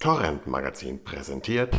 Torrent 0.00 0.46
Magazin 0.46 1.02
präsentiert. 1.02 1.74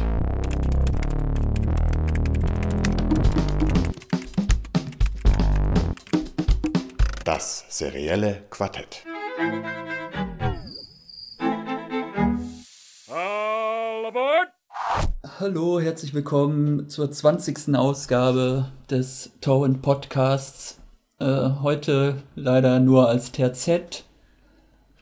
Das 7.24 7.64
serielle 7.70 8.44
Quartett. 8.50 9.06
Hallo, 15.40 15.80
herzlich 15.80 16.14
willkommen 16.14 16.90
zur 16.90 17.10
20. 17.10 17.74
Ausgabe 17.78 18.70
des 18.90 19.32
Torrent 19.40 19.82
Podcasts. 19.82 20.82
Äh, 21.20 21.52
heute 21.62 22.22
leider 22.36 22.82
nur 22.82 23.08
als 23.08 23.32
Terzett 23.32 24.04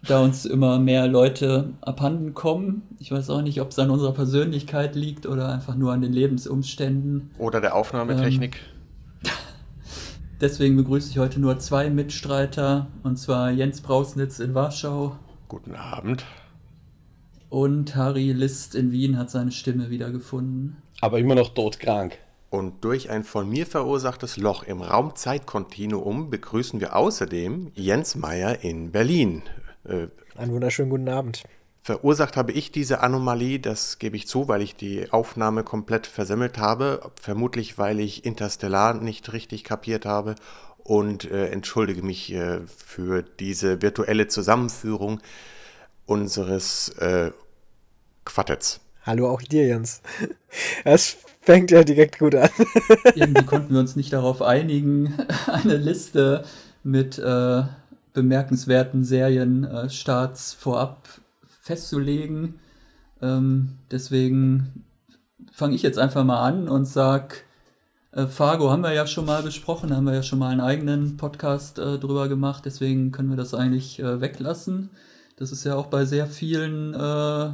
da 0.05 0.21
uns 0.21 0.45
immer 0.45 0.79
mehr 0.79 1.07
Leute 1.07 1.73
abhanden 1.82 2.34
kommen. 2.34 2.84
Ich 3.00 3.11
weiß 3.11 3.29
auch 3.29 3.41
nicht, 3.41 3.61
ob 3.61 3.71
es 3.71 3.79
an 3.79 3.89
unserer 3.89 4.14
Persönlichkeit 4.14 4.96
liegt 4.96 5.25
oder 5.25 5.50
einfach 5.51 5.75
nur 5.75 5.92
an 5.92 6.01
den 6.01 6.14
Lebensumständen. 6.14 7.32
Oder 7.38 7.61
der 7.61 7.75
Aufnahmetechnik. 7.75 8.60
Ähm, 9.24 9.32
deswegen 10.41 10.75
begrüße 10.75 11.10
ich 11.10 11.18
heute 11.18 11.39
nur 11.39 11.60
zwei 11.60 11.89
Mitstreiter, 11.89 12.88
und 13.04 13.18
zwar 13.18 13.52
Jens 13.52 13.82
Brausnitz 13.82 14.39
in 14.39 14.54
Warschau. 14.54 15.15
Guten 15.47 15.75
Abend. 15.75 16.25
Und 17.50 17.96
Harry 17.96 18.33
List 18.33 18.75
in 18.75 18.91
Wien 18.91 19.18
hat 19.18 19.32
seine 19.32 19.52
Stimme 19.52 19.89
wiedergefunden. 19.89 20.77
Aber 21.00 21.19
immer 21.19 21.36
noch 21.36 21.54
todkrank. 21.54 22.18
Und 22.50 22.83
durch 22.83 23.10
ein 23.10 23.24
von 23.24 23.50
mir 23.50 23.66
verursachtes 23.66 24.38
Loch 24.38 24.64
im 24.64 24.82
Raumzeitkontinuum 24.82 26.29
begrüßen 26.29 26.79
wir 26.79 26.96
außerdem 26.96 27.71
Jens 27.75 28.16
Meyer 28.16 28.64
in 28.64 28.91
Berlin. 28.91 29.43
Äh, 29.87 30.07
Einen 30.36 30.54
wunderschönen 30.54 30.89
guten 30.89 31.09
Abend. 31.09 31.43
Verursacht 31.82 32.36
habe 32.36 32.52
ich 32.52 32.72
diese 32.72 33.00
Anomalie, 33.00 33.59
das 33.59 33.97
gebe 33.97 34.17
ich 34.17 34.27
zu, 34.27 34.50
weil 34.50 34.61
ich 34.61 34.75
die 34.75 35.09
Aufnahme 35.11 35.63
komplett 35.63 36.05
versemmelt 36.05 36.57
habe. 36.57 37.11
Vermutlich, 37.21 37.77
weil 37.77 38.02
ich 38.02 38.25
Interstellar 38.25 38.94
nicht 38.94 39.31
richtig 39.31 39.63
kapiert 39.63 40.05
habe 40.05 40.35
und 40.79 41.31
äh, 41.31 41.47
entschuldige 41.47 42.03
mich 42.03 42.33
äh, 42.33 42.59
für 42.66 43.23
diese 43.23 43.81
virtuelle 43.81 44.27
Zusammenführung 44.27 45.21
unseres 46.05 46.89
äh, 46.99 47.31
Quartetts. 48.25 48.81
Hallo 49.03 49.29
auch 49.29 49.41
dir, 49.41 49.66
Jens. 49.66 50.01
Es 50.83 51.17
fängt 51.41 51.72
ja 51.72 51.83
direkt 51.83 52.19
gut 52.19 52.35
an. 52.35 52.49
Irgendwie 53.16 53.45
konnten 53.45 53.73
wir 53.73 53.79
uns 53.79 53.95
nicht 53.95 54.11
darauf 54.11 54.41
einigen, 54.41 55.17
eine 55.47 55.77
Liste 55.77 56.44
mit 56.83 57.17
äh, 57.17 57.63
bemerkenswerten 58.17 59.03
Serienstarts 59.03 60.53
vorab 60.55 61.07
festzulegen. 61.61 62.55
Ähm, 63.21 63.77
deswegen 63.91 64.83
fange 65.51 65.75
ich 65.75 65.83
jetzt 65.83 65.99
einfach 65.99 66.23
mal 66.23 66.41
an 66.41 66.67
und 66.67 66.85
sag, 66.85 67.43
äh, 68.11 68.25
Fargo 68.25 68.71
haben 68.71 68.81
wir 68.81 68.93
ja 68.93 69.05
schon 69.05 69.25
mal 69.25 69.43
besprochen, 69.43 69.95
haben 69.95 70.05
wir 70.05 70.15
ja 70.15 70.23
schon 70.23 70.39
mal 70.39 70.49
einen 70.49 70.61
eigenen 70.61 71.15
Podcast 71.17 71.77
äh, 71.77 71.99
drüber 71.99 72.27
gemacht, 72.27 72.63
deswegen 72.65 73.11
können 73.11 73.29
wir 73.29 73.38
das 73.38 73.53
eigentlich 73.53 73.99
äh, 73.99 74.19
weglassen. 74.19 74.89
Das 75.35 75.51
ist 75.51 75.63
ja 75.63 75.75
auch 75.75 75.85
bei 75.85 76.05
sehr 76.05 76.25
vielen 76.25 76.95
äh, 76.95 77.51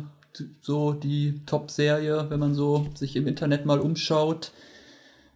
so 0.62 0.94
die 0.94 1.42
Top-Serie, 1.46 2.28
wenn 2.30 2.40
man 2.40 2.54
so 2.54 2.88
sich 2.96 3.18
im 3.18 3.28
Internet 3.28 3.66
mal 3.66 3.82
umschaut. 3.82 4.54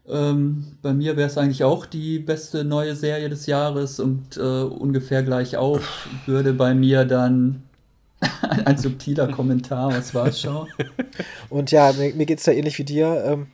Ähm, 0.09 0.77
bei 0.81 0.93
mir 0.93 1.17
wäre 1.17 1.27
es 1.27 1.37
eigentlich 1.37 1.63
auch 1.63 1.85
die 1.85 2.19
beste 2.19 2.63
neue 2.63 2.95
Serie 2.95 3.29
des 3.29 3.45
Jahres 3.45 3.99
und 3.99 4.37
äh, 4.37 4.39
ungefähr 4.39 5.21
gleich 5.21 5.57
auf 5.57 6.07
würde 6.25 6.53
bei 6.53 6.73
mir 6.73 7.03
dann 7.03 7.63
ein 8.65 8.77
subtiler 8.77 9.27
Kommentar 9.27 9.97
aus 9.97 10.13
Warschau. 10.13 10.67
Und 11.49 11.71
ja, 11.71 11.93
mir, 11.93 12.15
mir 12.15 12.25
geht 12.25 12.39
es 12.39 12.45
da 12.45 12.51
ähnlich 12.51 12.79
wie 12.79 12.83
dir. 12.83 13.23
Ähm, 13.25 13.47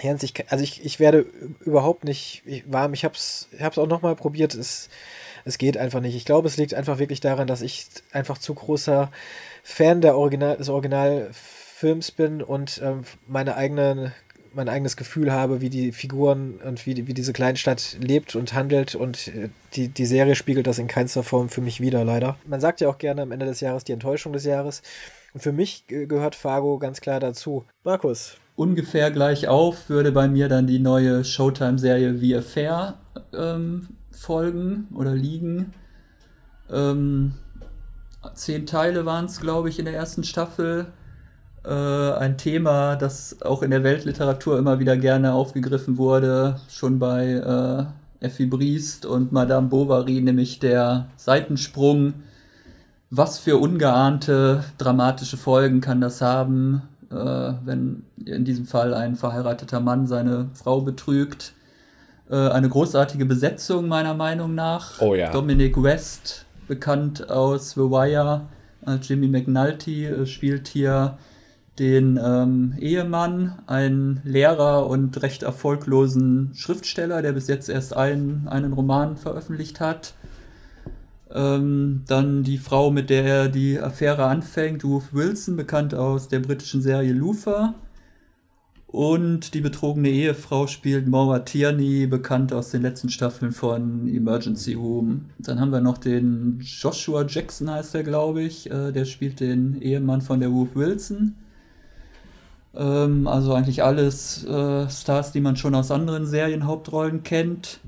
Jens, 0.00 0.22
ich, 0.24 0.34
also 0.50 0.64
ich, 0.64 0.84
ich 0.84 0.98
werde 0.98 1.26
überhaupt 1.60 2.04
nicht 2.04 2.42
warm. 2.66 2.94
Ich 2.94 3.04
habe 3.04 3.14
es 3.14 3.48
auch 3.60 3.86
nochmal 3.86 4.16
probiert. 4.16 4.54
Es, 4.54 4.88
es 5.44 5.58
geht 5.58 5.76
einfach 5.76 6.00
nicht. 6.00 6.16
Ich 6.16 6.24
glaube, 6.24 6.48
es 6.48 6.56
liegt 6.56 6.74
einfach 6.74 6.98
wirklich 6.98 7.20
daran, 7.20 7.46
dass 7.46 7.62
ich 7.62 7.86
einfach 8.10 8.38
zu 8.38 8.54
großer 8.54 9.10
Fan 9.62 10.00
der 10.00 10.16
Original, 10.16 10.56
des 10.56 10.68
Originalfilms 10.68 12.10
bin 12.10 12.42
und 12.42 12.80
ähm, 12.82 13.04
meine 13.28 13.54
eigenen 13.54 14.12
mein 14.54 14.68
eigenes 14.68 14.96
Gefühl 14.96 15.32
habe, 15.32 15.60
wie 15.60 15.70
die 15.70 15.92
Figuren 15.92 16.58
und 16.64 16.86
wie, 16.86 17.06
wie 17.06 17.14
diese 17.14 17.32
Kleinstadt 17.32 17.96
lebt 18.00 18.36
und 18.36 18.54
handelt 18.54 18.94
und 18.94 19.28
äh, 19.28 19.48
die, 19.74 19.88
die 19.88 20.06
Serie 20.06 20.34
spiegelt 20.34 20.66
das 20.66 20.78
in 20.78 20.86
keinster 20.86 21.22
Form 21.22 21.48
für 21.48 21.60
mich 21.60 21.80
wieder, 21.80 22.04
leider. 22.04 22.36
Man 22.46 22.60
sagt 22.60 22.80
ja 22.80 22.88
auch 22.88 22.98
gerne 22.98 23.22
am 23.22 23.32
Ende 23.32 23.46
des 23.46 23.60
Jahres 23.60 23.84
die 23.84 23.92
Enttäuschung 23.92 24.32
des 24.32 24.44
Jahres. 24.44 24.82
Und 25.34 25.40
für 25.40 25.52
mich 25.52 25.86
gehört 25.86 26.34
Fargo 26.34 26.78
ganz 26.78 27.00
klar 27.00 27.20
dazu. 27.20 27.64
Markus. 27.84 28.36
Ungefähr 28.54 29.10
gleich 29.10 29.48
auf 29.48 29.88
würde 29.88 30.12
bei 30.12 30.28
mir 30.28 30.48
dann 30.48 30.66
die 30.66 30.78
neue 30.78 31.24
Showtime-Serie 31.24 32.18
The 32.18 32.36
Affair 32.36 32.98
ähm, 33.34 33.88
folgen 34.10 34.88
oder 34.94 35.14
liegen. 35.14 35.72
Ähm, 36.70 37.32
zehn 38.34 38.66
Teile 38.66 39.06
waren 39.06 39.24
es, 39.24 39.40
glaube 39.40 39.70
ich, 39.70 39.78
in 39.78 39.86
der 39.86 39.94
ersten 39.94 40.22
Staffel 40.22 40.80
äh, 40.80 41.01
ein 41.68 42.38
Thema, 42.38 42.96
das 42.96 43.40
auch 43.42 43.62
in 43.62 43.70
der 43.70 43.84
Weltliteratur 43.84 44.58
immer 44.58 44.80
wieder 44.80 44.96
gerne 44.96 45.32
aufgegriffen 45.32 45.96
wurde, 45.96 46.56
schon 46.68 46.98
bei 46.98 47.26
äh, 48.20 48.24
Effie 48.24 48.46
Briest 48.46 49.04
und 49.06 49.32
Madame 49.32 49.68
Bovary, 49.68 50.20
nämlich 50.20 50.58
der 50.58 51.06
Seitensprung. 51.16 52.14
Was 53.10 53.38
für 53.38 53.58
ungeahnte 53.58 54.64
dramatische 54.78 55.36
Folgen 55.36 55.80
kann 55.80 56.00
das 56.00 56.20
haben, 56.20 56.82
äh, 57.10 57.14
wenn 57.64 58.04
in 58.24 58.44
diesem 58.44 58.66
Fall 58.66 58.94
ein 58.94 59.16
verheirateter 59.16 59.80
Mann 59.80 60.06
seine 60.06 60.48
Frau 60.54 60.80
betrügt? 60.80 61.52
Äh, 62.30 62.48
eine 62.48 62.68
großartige 62.68 63.26
Besetzung 63.26 63.88
meiner 63.88 64.14
Meinung 64.14 64.54
nach. 64.54 65.00
Oh 65.00 65.14
ja. 65.14 65.30
Dominic 65.30 65.82
West, 65.82 66.46
bekannt 66.68 67.28
aus 67.28 67.72
The 67.72 67.80
Wire, 67.80 68.42
äh, 68.86 68.94
Jimmy 69.02 69.28
McNulty 69.28 70.06
äh, 70.06 70.26
spielt 70.26 70.68
hier 70.68 71.18
den 71.78 72.20
ähm, 72.22 72.74
Ehemann, 72.78 73.58
einen 73.66 74.20
Lehrer 74.24 74.86
und 74.86 75.22
recht 75.22 75.42
erfolglosen 75.42 76.50
Schriftsteller, 76.54 77.22
der 77.22 77.32
bis 77.32 77.48
jetzt 77.48 77.68
erst 77.68 77.96
einen, 77.96 78.46
einen 78.48 78.72
Roman 78.72 79.16
veröffentlicht 79.16 79.80
hat. 79.80 80.14
Ähm, 81.34 82.02
dann 82.06 82.42
die 82.42 82.58
Frau, 82.58 82.90
mit 82.90 83.08
der 83.08 83.24
er 83.24 83.48
die 83.48 83.80
Affäre 83.80 84.26
anfängt, 84.26 84.84
Ruth 84.84 85.14
Wilson, 85.14 85.56
bekannt 85.56 85.94
aus 85.94 86.28
der 86.28 86.40
britischen 86.40 86.82
Serie 86.82 87.14
Luther. 87.14 87.74
Und 88.86 89.54
die 89.54 89.62
betrogene 89.62 90.10
Ehefrau 90.10 90.66
spielt 90.66 91.08
Maura 91.08 91.38
Tierney, 91.38 92.06
bekannt 92.06 92.52
aus 92.52 92.70
den 92.70 92.82
letzten 92.82 93.08
Staffeln 93.08 93.52
von 93.52 94.06
Emergency 94.06 94.74
Room. 94.74 95.30
Dann 95.38 95.58
haben 95.58 95.72
wir 95.72 95.80
noch 95.80 95.96
den 95.96 96.60
Joshua 96.60 97.24
Jackson, 97.26 97.70
heißt 97.70 97.94
er, 97.94 98.02
glaube 98.02 98.42
ich. 98.42 98.70
Äh, 98.70 98.92
der 98.92 99.06
spielt 99.06 99.40
den 99.40 99.80
Ehemann 99.80 100.20
von 100.20 100.40
der 100.40 100.50
Ruth 100.50 100.76
Wilson. 100.76 101.34
Ähm, 102.74 103.26
also 103.26 103.54
eigentlich 103.54 103.82
alles 103.82 104.44
äh, 104.44 104.88
Stars, 104.88 105.32
die 105.32 105.40
man 105.40 105.56
schon 105.56 105.74
aus 105.74 105.90
anderen 105.90 106.26
Serienhauptrollen 106.26 107.22
kennt. 107.22 107.80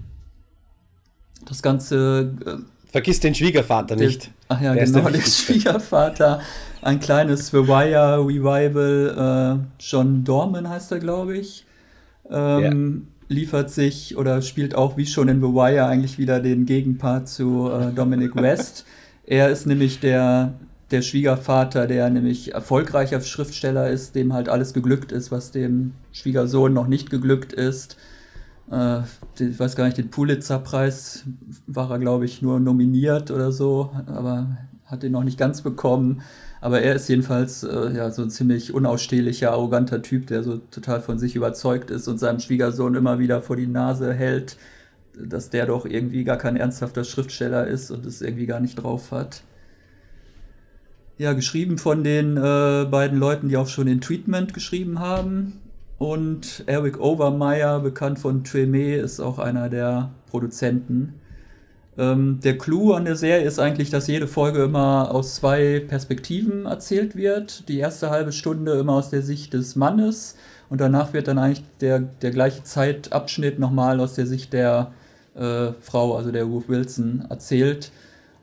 Das 1.46 1.62
Ganze. 1.62 2.32
Äh, 2.44 2.90
Vergiss 2.90 3.20
den 3.20 3.34
Schwiegervater 3.34 3.96
der, 3.96 4.06
nicht. 4.06 4.30
Ach 4.48 4.60
ja, 4.60 4.74
der 4.74 4.84
genau, 4.84 5.08
der 5.10 5.20
Schwiegervater. 5.20 6.40
Ein 6.82 7.00
kleines 7.00 7.48
The 7.48 7.66
Wire 7.66 8.18
Revival. 8.18 9.58
Äh, 9.58 9.82
John 9.82 10.22
Dorman 10.22 10.68
heißt 10.68 10.92
er, 10.92 10.98
glaube 10.98 11.36
ich. 11.38 11.64
Ähm, 12.30 13.06
ja. 13.28 13.34
Liefert 13.34 13.70
sich 13.70 14.16
oder 14.18 14.42
spielt 14.42 14.74
auch 14.74 14.98
wie 14.98 15.06
schon 15.06 15.28
in 15.28 15.40
The 15.40 15.48
Wire 15.48 15.86
eigentlich 15.86 16.18
wieder 16.18 16.40
den 16.40 16.66
Gegenpart 16.66 17.26
zu 17.28 17.70
äh, 17.70 17.90
Dominic 17.92 18.36
West. 18.36 18.84
er 19.26 19.48
ist 19.48 19.66
nämlich 19.66 20.00
der 20.00 20.52
der 20.90 21.02
Schwiegervater, 21.02 21.86
der 21.86 22.10
nämlich 22.10 22.54
erfolgreicher 22.54 23.20
Schriftsteller 23.20 23.90
ist, 23.90 24.14
dem 24.14 24.32
halt 24.32 24.48
alles 24.48 24.74
geglückt 24.74 25.12
ist, 25.12 25.32
was 25.32 25.50
dem 25.50 25.92
Schwiegersohn 26.12 26.72
noch 26.72 26.86
nicht 26.86 27.10
geglückt 27.10 27.52
ist. 27.52 27.96
Äh, 28.70 29.00
ich 29.38 29.58
weiß 29.58 29.76
gar 29.76 29.84
nicht, 29.84 29.98
den 29.98 30.10
Pulitzer-Preis 30.10 31.24
war 31.66 31.90
er, 31.90 31.98
glaube 31.98 32.24
ich, 32.24 32.42
nur 32.42 32.60
nominiert 32.60 33.30
oder 33.30 33.52
so, 33.52 33.90
aber 34.06 34.56
hat 34.84 35.04
ihn 35.04 35.12
noch 35.12 35.24
nicht 35.24 35.38
ganz 35.38 35.62
bekommen. 35.62 36.22
Aber 36.60 36.80
er 36.80 36.94
ist 36.94 37.08
jedenfalls 37.08 37.62
äh, 37.62 37.94
ja, 37.94 38.10
so 38.10 38.22
ein 38.22 38.30
ziemlich 38.30 38.72
unausstehlicher, 38.72 39.52
arroganter 39.52 40.02
Typ, 40.02 40.26
der 40.26 40.42
so 40.42 40.58
total 40.58 41.00
von 41.00 41.18
sich 41.18 41.36
überzeugt 41.36 41.90
ist 41.90 42.08
und 42.08 42.18
seinem 42.18 42.40
Schwiegersohn 42.40 42.94
immer 42.94 43.18
wieder 43.18 43.42
vor 43.42 43.56
die 43.56 43.66
Nase 43.66 44.14
hält, 44.14 44.56
dass 45.14 45.50
der 45.50 45.66
doch 45.66 45.84
irgendwie 45.86 46.24
gar 46.24 46.38
kein 46.38 46.56
ernsthafter 46.56 47.04
Schriftsteller 47.04 47.66
ist 47.66 47.90
und 47.90 48.06
es 48.06 48.22
irgendwie 48.22 48.46
gar 48.46 48.60
nicht 48.60 48.76
drauf 48.76 49.12
hat. 49.12 49.42
Ja, 51.16 51.32
geschrieben 51.32 51.78
von 51.78 52.02
den 52.02 52.36
äh, 52.36 52.86
beiden 52.90 53.20
Leuten, 53.20 53.48
die 53.48 53.56
auch 53.56 53.68
schon 53.68 53.86
den 53.86 54.00
Treatment 54.00 54.52
geschrieben 54.52 54.98
haben. 54.98 55.60
Und 55.96 56.64
Eric 56.66 56.98
Overmeyer, 56.98 57.78
bekannt 57.78 58.18
von 58.18 58.42
Tremé, 58.42 58.96
ist 58.96 59.20
auch 59.20 59.38
einer 59.38 59.68
der 59.68 60.10
Produzenten. 60.28 61.14
Ähm, 61.96 62.40
der 62.42 62.58
Clou 62.58 62.94
an 62.94 63.04
der 63.04 63.14
Serie 63.14 63.46
ist 63.46 63.60
eigentlich, 63.60 63.90
dass 63.90 64.08
jede 64.08 64.26
Folge 64.26 64.64
immer 64.64 65.14
aus 65.14 65.36
zwei 65.36 65.78
Perspektiven 65.86 66.66
erzählt 66.66 67.14
wird. 67.14 67.68
Die 67.68 67.78
erste 67.78 68.10
halbe 68.10 68.32
Stunde 68.32 68.72
immer 68.72 68.94
aus 68.94 69.10
der 69.10 69.22
Sicht 69.22 69.54
des 69.54 69.76
Mannes 69.76 70.34
und 70.68 70.80
danach 70.80 71.12
wird 71.12 71.28
dann 71.28 71.38
eigentlich 71.38 71.62
der, 71.80 72.00
der 72.00 72.32
gleiche 72.32 72.64
Zeitabschnitt 72.64 73.60
nochmal 73.60 74.00
aus 74.00 74.14
der 74.14 74.26
Sicht 74.26 74.52
der 74.52 74.90
äh, 75.36 75.68
Frau, 75.80 76.16
also 76.16 76.32
der 76.32 76.44
Ruth 76.44 76.68
Wilson, 76.68 77.26
erzählt. 77.30 77.92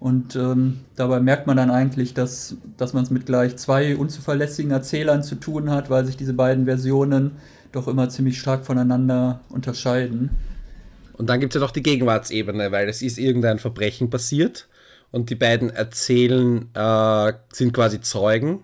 Und 0.01 0.35
ähm, 0.35 0.79
dabei 0.95 1.19
merkt 1.19 1.45
man 1.45 1.57
dann 1.57 1.69
eigentlich, 1.69 2.15
dass, 2.15 2.55
dass 2.75 2.93
man 2.93 3.03
es 3.03 3.11
mit 3.11 3.27
gleich 3.27 3.55
zwei 3.57 3.95
unzuverlässigen 3.95 4.71
Erzählern 4.71 5.21
zu 5.21 5.35
tun 5.35 5.69
hat, 5.69 5.91
weil 5.91 6.07
sich 6.07 6.17
diese 6.17 6.33
beiden 6.33 6.65
Versionen 6.65 7.33
doch 7.71 7.87
immer 7.87 8.09
ziemlich 8.09 8.39
stark 8.39 8.65
voneinander 8.65 9.41
unterscheiden. 9.49 10.31
Und 11.13 11.29
dann 11.29 11.39
gibt 11.39 11.53
es 11.53 11.61
ja 11.61 11.63
noch 11.63 11.71
die 11.71 11.83
Gegenwartsebene, 11.83 12.71
weil 12.71 12.89
es 12.89 13.03
ist 13.03 13.19
irgendein 13.19 13.59
Verbrechen 13.59 14.09
passiert 14.09 14.67
und 15.11 15.29
die 15.29 15.35
beiden 15.35 15.69
erzählen, 15.69 16.69
äh, 16.73 17.33
sind 17.53 17.71
quasi 17.71 18.01
Zeugen 18.01 18.61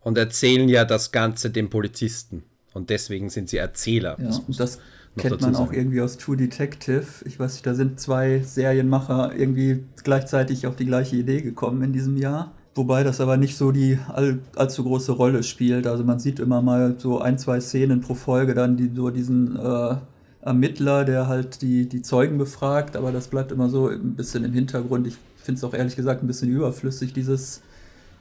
und 0.00 0.16
erzählen 0.16 0.70
ja 0.70 0.86
das 0.86 1.12
Ganze 1.12 1.50
dem 1.50 1.68
Polizisten. 1.68 2.44
Und 2.72 2.88
deswegen 2.88 3.28
sind 3.28 3.50
sie 3.50 3.58
Erzähler. 3.58 4.16
Ja, 4.18 4.28
das, 4.28 4.42
das 4.56 4.78
kennt 5.18 5.40
man 5.40 5.56
auch 5.56 5.72
irgendwie 5.72 6.00
aus 6.00 6.16
True 6.16 6.36
Detective. 6.36 7.04
Ich 7.24 7.38
weiß 7.38 7.52
nicht, 7.52 7.66
da 7.66 7.74
sind 7.74 8.00
zwei 8.00 8.40
Serienmacher 8.40 9.34
irgendwie 9.36 9.84
gleichzeitig 10.02 10.66
auf 10.66 10.76
die 10.76 10.86
gleiche 10.86 11.16
Idee 11.16 11.42
gekommen 11.42 11.82
in 11.82 11.92
diesem 11.92 12.16
Jahr. 12.16 12.52
Wobei 12.74 13.02
das 13.02 13.20
aber 13.20 13.36
nicht 13.36 13.56
so 13.56 13.72
die 13.72 13.98
all, 14.08 14.38
allzu 14.54 14.84
große 14.84 15.12
Rolle 15.12 15.42
spielt. 15.42 15.86
Also 15.86 16.04
man 16.04 16.20
sieht 16.20 16.38
immer 16.38 16.62
mal 16.62 16.94
so 16.98 17.20
ein, 17.20 17.36
zwei 17.36 17.60
Szenen 17.60 18.00
pro 18.00 18.14
Folge 18.14 18.54
dann, 18.54 18.76
die 18.76 18.90
so 18.94 19.10
diesen 19.10 19.56
äh, 19.56 19.96
Ermittler, 20.42 21.04
der 21.04 21.26
halt 21.26 21.60
die, 21.62 21.88
die 21.88 22.02
Zeugen 22.02 22.38
befragt, 22.38 22.96
aber 22.96 23.10
das 23.10 23.28
bleibt 23.28 23.50
immer 23.50 23.68
so 23.68 23.88
ein 23.88 24.14
bisschen 24.14 24.44
im 24.44 24.52
Hintergrund. 24.52 25.06
Ich 25.06 25.16
finde 25.36 25.58
es 25.58 25.64
auch 25.64 25.74
ehrlich 25.74 25.96
gesagt 25.96 26.22
ein 26.22 26.26
bisschen 26.26 26.50
überflüssig, 26.50 27.12
dieses, 27.12 27.62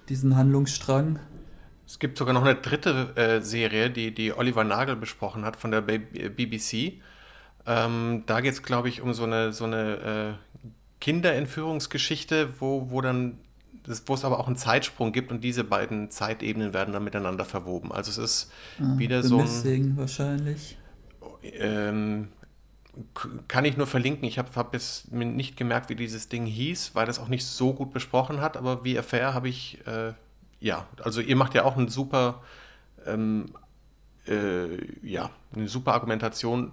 diesen 0.10 0.36
Handlungsstrang. 0.36 1.20
Es 1.88 2.00
gibt 2.00 2.18
sogar 2.18 2.34
noch 2.34 2.44
eine 2.44 2.56
dritte 2.56 3.16
äh, 3.16 3.42
Serie, 3.42 3.89
die, 3.89 4.13
die 4.13 4.34
Oliver 4.34 4.66
Nagel 4.66 4.98
besprochen 4.98 5.45
hat 5.45 5.56
von 5.56 5.72
der 5.72 5.81
BBC. 5.81 7.01
Ähm, 7.66 8.24
da 8.25 8.42
geht 8.42 8.54
es, 8.54 8.62
glaube 8.62 8.89
ich, 8.89 9.01
um 9.01 9.13
so 9.13 9.24
eine, 9.24 9.54
so 9.54 9.63
eine 9.63 10.38
äh, 10.38 10.57
Kinderentführungsgeschichte, 11.00 12.60
wo, 12.60 12.92
wo 12.92 13.01
dann 13.01 13.39
wo 14.06 14.16
es 14.16 14.25
aber 14.25 14.39
auch 14.39 14.48
einen 14.48 14.57
Zeitsprung 14.57 15.13
gibt 15.13 15.31
und 15.31 15.45
diese 15.45 15.63
beiden 15.63 16.12
Zeitebenen 16.12 16.74
werden 16.74 16.94
dann 16.94 17.06
miteinander 17.06 17.45
verwoben. 17.45 17.94
Also 17.94 18.12
es 18.12 18.18
ist 18.18 18.51
ah, 18.81 18.98
wieder 18.98 19.24
so 19.24 19.39
ein. 19.39 19.95
wahrscheinlich. 19.95 20.78
Ähm, 21.42 22.28
kann 23.48 23.63
ich 23.63 23.78
nur 23.78 23.88
verlinken. 23.88 24.28
Ich 24.28 24.38
habe 24.39 24.50
hab 24.56 24.74
jetzt 24.74 25.13
nicht 25.13 25.56
gemerkt, 25.56 25.89
wie 25.89 25.95
dieses 25.95 26.28
Ding 26.28 26.45
hieß, 26.45 26.95
weil 26.95 27.06
das 27.06 27.18
auch 27.18 27.30
nicht 27.30 27.45
so 27.45 27.74
gut 27.74 27.94
besprochen 27.94 28.42
hat, 28.42 28.57
aber 28.57 28.84
wie 28.84 29.00
Affair 29.00 29.34
habe 29.34 29.48
ich 29.48 29.80
äh, 29.88 30.12
ja, 30.59 30.88
also 31.04 31.21
ihr 31.21 31.36
macht 31.36 31.54
ja 31.54 31.63
auch 31.63 31.77
eine 31.77 31.89
super, 31.89 32.44
ähm, 33.06 33.54
äh, 34.27 34.77
ja, 35.01 35.30
eine 35.56 35.68
super 35.68 35.94
Argumentation 35.94 36.71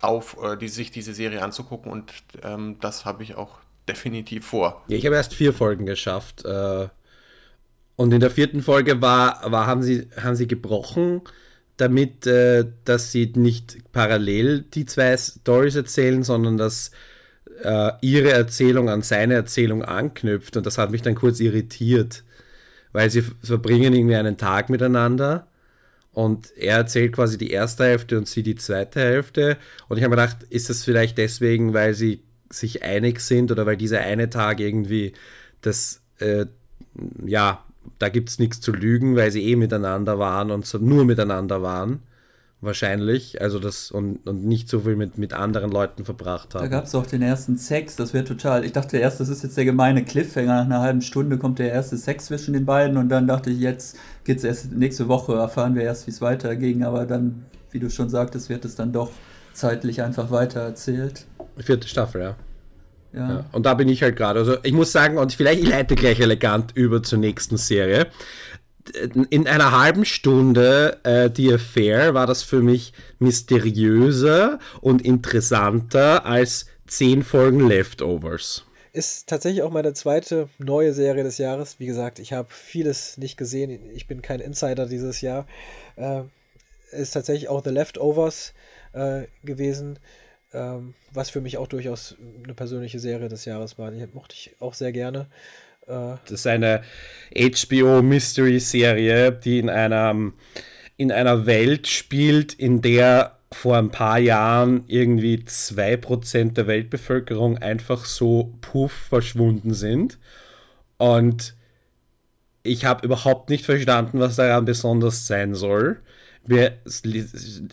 auf, 0.00 0.36
äh, 0.42 0.56
die, 0.56 0.68
sich 0.68 0.90
diese 0.90 1.14
Serie 1.14 1.42
anzugucken 1.42 1.90
und 1.90 2.12
ähm, 2.42 2.76
das 2.80 3.04
habe 3.04 3.22
ich 3.22 3.34
auch 3.34 3.58
definitiv 3.88 4.46
vor. 4.46 4.84
Ja, 4.88 4.96
ich 4.96 5.06
habe 5.06 5.16
erst 5.16 5.34
vier 5.34 5.52
Folgen 5.52 5.86
geschafft 5.86 6.44
äh, 6.44 6.88
und 7.96 8.12
in 8.12 8.20
der 8.20 8.30
vierten 8.30 8.62
Folge 8.62 9.02
war, 9.02 9.50
war 9.50 9.66
haben, 9.66 9.82
sie, 9.82 10.08
haben 10.22 10.36
sie 10.36 10.46
gebrochen 10.46 11.22
damit, 11.76 12.26
äh, 12.26 12.66
dass 12.84 13.12
sie 13.12 13.32
nicht 13.34 13.78
parallel 13.92 14.62
die 14.62 14.84
zwei 14.84 15.16
Stories 15.16 15.76
erzählen, 15.76 16.22
sondern 16.22 16.56
dass 16.56 16.90
äh, 17.62 17.92
ihre 18.02 18.30
Erzählung 18.30 18.88
an 18.88 19.02
seine 19.02 19.34
Erzählung 19.34 19.82
anknüpft 19.82 20.56
und 20.56 20.66
das 20.66 20.78
hat 20.78 20.90
mich 20.90 21.02
dann 21.02 21.14
kurz 21.14 21.40
irritiert 21.40 22.24
weil 22.92 23.10
sie 23.10 23.22
verbringen 23.22 23.92
irgendwie 23.92 24.16
einen 24.16 24.36
Tag 24.36 24.70
miteinander 24.70 25.46
und 26.12 26.56
er 26.56 26.78
erzählt 26.78 27.12
quasi 27.12 27.38
die 27.38 27.50
erste 27.50 27.84
Hälfte 27.84 28.18
und 28.18 28.26
sie 28.26 28.42
die 28.42 28.56
zweite 28.56 29.00
Hälfte. 29.00 29.56
Und 29.88 29.98
ich 29.98 30.04
habe 30.04 30.16
mir 30.16 30.22
gedacht, 30.22 30.42
ist 30.50 30.68
das 30.68 30.84
vielleicht 30.84 31.18
deswegen, 31.18 31.74
weil 31.74 31.94
sie 31.94 32.22
sich 32.50 32.82
einig 32.82 33.20
sind 33.20 33.52
oder 33.52 33.66
weil 33.66 33.76
dieser 33.76 34.00
eine 34.00 34.30
Tag 34.30 34.58
irgendwie 34.60 35.12
das, 35.60 36.00
äh, 36.18 36.46
ja, 37.24 37.64
da 37.98 38.08
gibt 38.08 38.30
es 38.30 38.38
nichts 38.38 38.60
zu 38.60 38.72
lügen, 38.72 39.16
weil 39.16 39.30
sie 39.30 39.44
eh 39.44 39.56
miteinander 39.56 40.18
waren 40.18 40.50
und 40.50 40.66
so 40.66 40.78
nur 40.78 41.04
miteinander 41.04 41.62
waren 41.62 42.02
wahrscheinlich. 42.60 43.40
Also 43.40 43.58
das 43.58 43.90
und, 43.90 44.26
und 44.26 44.44
nicht 44.44 44.68
so 44.68 44.80
viel 44.80 44.96
mit, 44.96 45.18
mit 45.18 45.32
anderen 45.32 45.70
Leuten 45.70 46.04
verbracht 46.04 46.54
haben. 46.54 46.62
Da 46.62 46.68
gab 46.68 46.84
es 46.84 46.94
auch 46.94 47.06
den 47.06 47.22
ersten 47.22 47.56
Sex, 47.56 47.96
das 47.96 48.12
wäre 48.14 48.24
total. 48.24 48.64
Ich 48.64 48.72
dachte 48.72 48.98
erst, 48.98 49.20
das 49.20 49.28
ist 49.28 49.42
jetzt 49.42 49.56
der 49.56 49.64
gemeine 49.64 50.04
Cliffhanger. 50.04 50.46
Nach 50.46 50.64
einer 50.64 50.80
halben 50.80 51.02
Stunde 51.02 51.38
kommt 51.38 51.58
der 51.58 51.72
erste 51.72 51.96
Sex 51.96 52.26
zwischen 52.26 52.54
den 52.54 52.64
beiden 52.64 52.96
und 52.96 53.08
dann 53.08 53.26
dachte 53.26 53.50
ich, 53.50 53.60
jetzt 53.60 53.96
geht 54.24 54.38
es 54.38 54.44
erst 54.44 54.72
nächste 54.72 55.08
Woche, 55.08 55.34
erfahren 55.34 55.74
wir 55.74 55.82
erst, 55.82 56.06
wie 56.06 56.10
es 56.10 56.20
weiterging. 56.20 56.82
Aber 56.82 57.06
dann, 57.06 57.44
wie 57.70 57.78
du 57.78 57.90
schon 57.90 58.08
sagtest, 58.08 58.48
wird 58.48 58.64
es 58.64 58.74
dann 58.74 58.92
doch 58.92 59.10
zeitlich 59.52 60.02
einfach 60.02 60.30
weiter 60.30 60.60
erzählt. 60.60 61.26
Vierte 61.56 61.88
Staffel, 61.88 62.20
ja. 62.20 62.36
Ja. 63.12 63.28
ja. 63.28 63.44
Und 63.52 63.64
da 63.64 63.74
bin 63.74 63.88
ich 63.88 64.02
halt 64.02 64.16
gerade. 64.16 64.40
Also 64.40 64.56
ich 64.62 64.72
muss 64.72 64.92
sagen, 64.92 65.16
und 65.18 65.32
vielleicht 65.32 65.62
ich 65.62 65.68
leite 65.68 65.94
gleich 65.94 66.20
elegant 66.20 66.72
über 66.74 67.02
zur 67.02 67.18
nächsten 67.18 67.56
Serie 67.56 68.06
in 69.30 69.46
einer 69.46 69.78
halben 69.78 70.04
Stunde 70.04 70.98
äh, 71.04 71.30
die 71.30 71.52
Affair 71.52 72.14
war 72.14 72.26
das 72.26 72.42
für 72.42 72.62
mich 72.62 72.92
mysteriöser 73.18 74.58
und 74.80 75.02
interessanter 75.02 76.24
als 76.24 76.66
zehn 76.86 77.22
Folgen 77.22 77.66
Leftovers. 77.68 78.64
Ist 78.92 79.28
tatsächlich 79.28 79.62
auch 79.62 79.70
meine 79.70 79.92
zweite 79.92 80.48
neue 80.58 80.94
Serie 80.94 81.22
des 81.22 81.38
Jahres. 81.38 81.78
Wie 81.78 81.86
gesagt, 81.86 82.18
ich 82.18 82.32
habe 82.32 82.48
vieles 82.50 83.18
nicht 83.18 83.36
gesehen. 83.36 83.90
Ich 83.90 84.06
bin 84.06 84.22
kein 84.22 84.40
Insider 84.40 84.86
dieses 84.86 85.20
Jahr. 85.20 85.46
Äh, 85.96 86.22
ist 86.90 87.12
tatsächlich 87.12 87.48
auch 87.48 87.62
The 87.62 87.70
Leftovers 87.70 88.54
äh, 88.94 89.24
gewesen, 89.44 89.98
ähm, 90.52 90.94
was 91.12 91.28
für 91.30 91.42
mich 91.42 91.58
auch 91.58 91.66
durchaus 91.66 92.16
eine 92.42 92.54
persönliche 92.54 92.98
Serie 92.98 93.28
des 93.28 93.44
Jahres 93.44 93.78
war. 93.78 93.90
Die 93.90 94.06
mochte 94.14 94.34
ich 94.34 94.56
auch 94.58 94.74
sehr 94.74 94.92
gerne. 94.92 95.26
Das 95.88 96.30
ist 96.30 96.46
eine 96.46 96.82
HBO 97.34 98.02
Mystery 98.02 98.60
Serie, 98.60 99.32
die 99.32 99.58
in 99.58 99.70
einer, 99.70 100.32
in 100.98 101.10
einer 101.10 101.46
Welt 101.46 101.86
spielt, 101.86 102.52
in 102.52 102.82
der 102.82 103.38
vor 103.50 103.78
ein 103.78 103.90
paar 103.90 104.18
Jahren 104.18 104.84
irgendwie 104.88 105.36
2% 105.36 106.52
der 106.52 106.66
Weltbevölkerung 106.66 107.56
einfach 107.56 108.04
so 108.04 108.54
puff 108.60 108.92
verschwunden 108.92 109.72
sind. 109.72 110.18
Und 110.98 111.54
ich 112.62 112.84
habe 112.84 113.06
überhaupt 113.06 113.48
nicht 113.48 113.64
verstanden, 113.64 114.20
was 114.20 114.36
daran 114.36 114.66
besonders 114.66 115.26
sein 115.26 115.54
soll. 115.54 116.00
Wir 116.44 116.78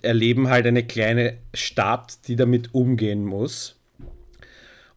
erleben 0.01 0.49
halt 0.49 0.65
eine 0.67 0.85
kleine 0.85 1.37
Stadt, 1.53 2.27
die 2.27 2.37
damit 2.37 2.73
umgehen 2.73 3.25
muss. 3.25 3.74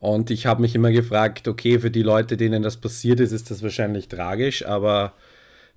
Und 0.00 0.30
ich 0.30 0.46
habe 0.46 0.62
mich 0.62 0.74
immer 0.74 0.92
gefragt, 0.92 1.48
okay, 1.48 1.78
für 1.80 1.90
die 1.90 2.02
Leute, 2.02 2.36
denen 2.36 2.62
das 2.62 2.76
passiert 2.76 3.20
ist, 3.20 3.32
ist 3.32 3.50
das 3.50 3.62
wahrscheinlich 3.62 4.08
tragisch, 4.08 4.64
aber 4.64 5.14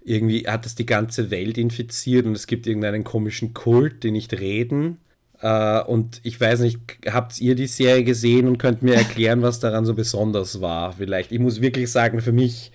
irgendwie 0.04 0.48
hat 0.48 0.66
das 0.66 0.75
die 0.75 0.86
ganze 0.86 1.32
Welt 1.32 1.58
infiziert 1.58 2.25
und 2.25 2.34
es 2.34 2.48
gibt 2.48 2.68
irgendeinen 2.68 3.04
komischen 3.04 3.54
Kult, 3.54 4.04
die 4.04 4.12
nicht 4.12 4.34
reden. 4.34 4.98
Uh, 5.44 5.82
und 5.88 6.20
ich 6.22 6.40
weiß 6.40 6.60
nicht, 6.60 6.80
habt 7.08 7.42
ihr 7.42 7.56
die 7.56 7.66
Serie 7.66 8.04
gesehen 8.04 8.48
und 8.48 8.60
könnt 8.60 8.84
mir 8.84 8.94
erklären, 8.94 9.42
was 9.42 9.60
daran 9.60 9.86
so 9.86 9.96
besonders 9.96 10.62
war? 10.62 10.94
Vielleicht. 10.94 11.32
Ich 11.32 11.40
muss 11.40 11.62
wirklich 11.62 11.92
sagen, 11.92 12.22
für 12.22 12.32
mich 12.32 12.72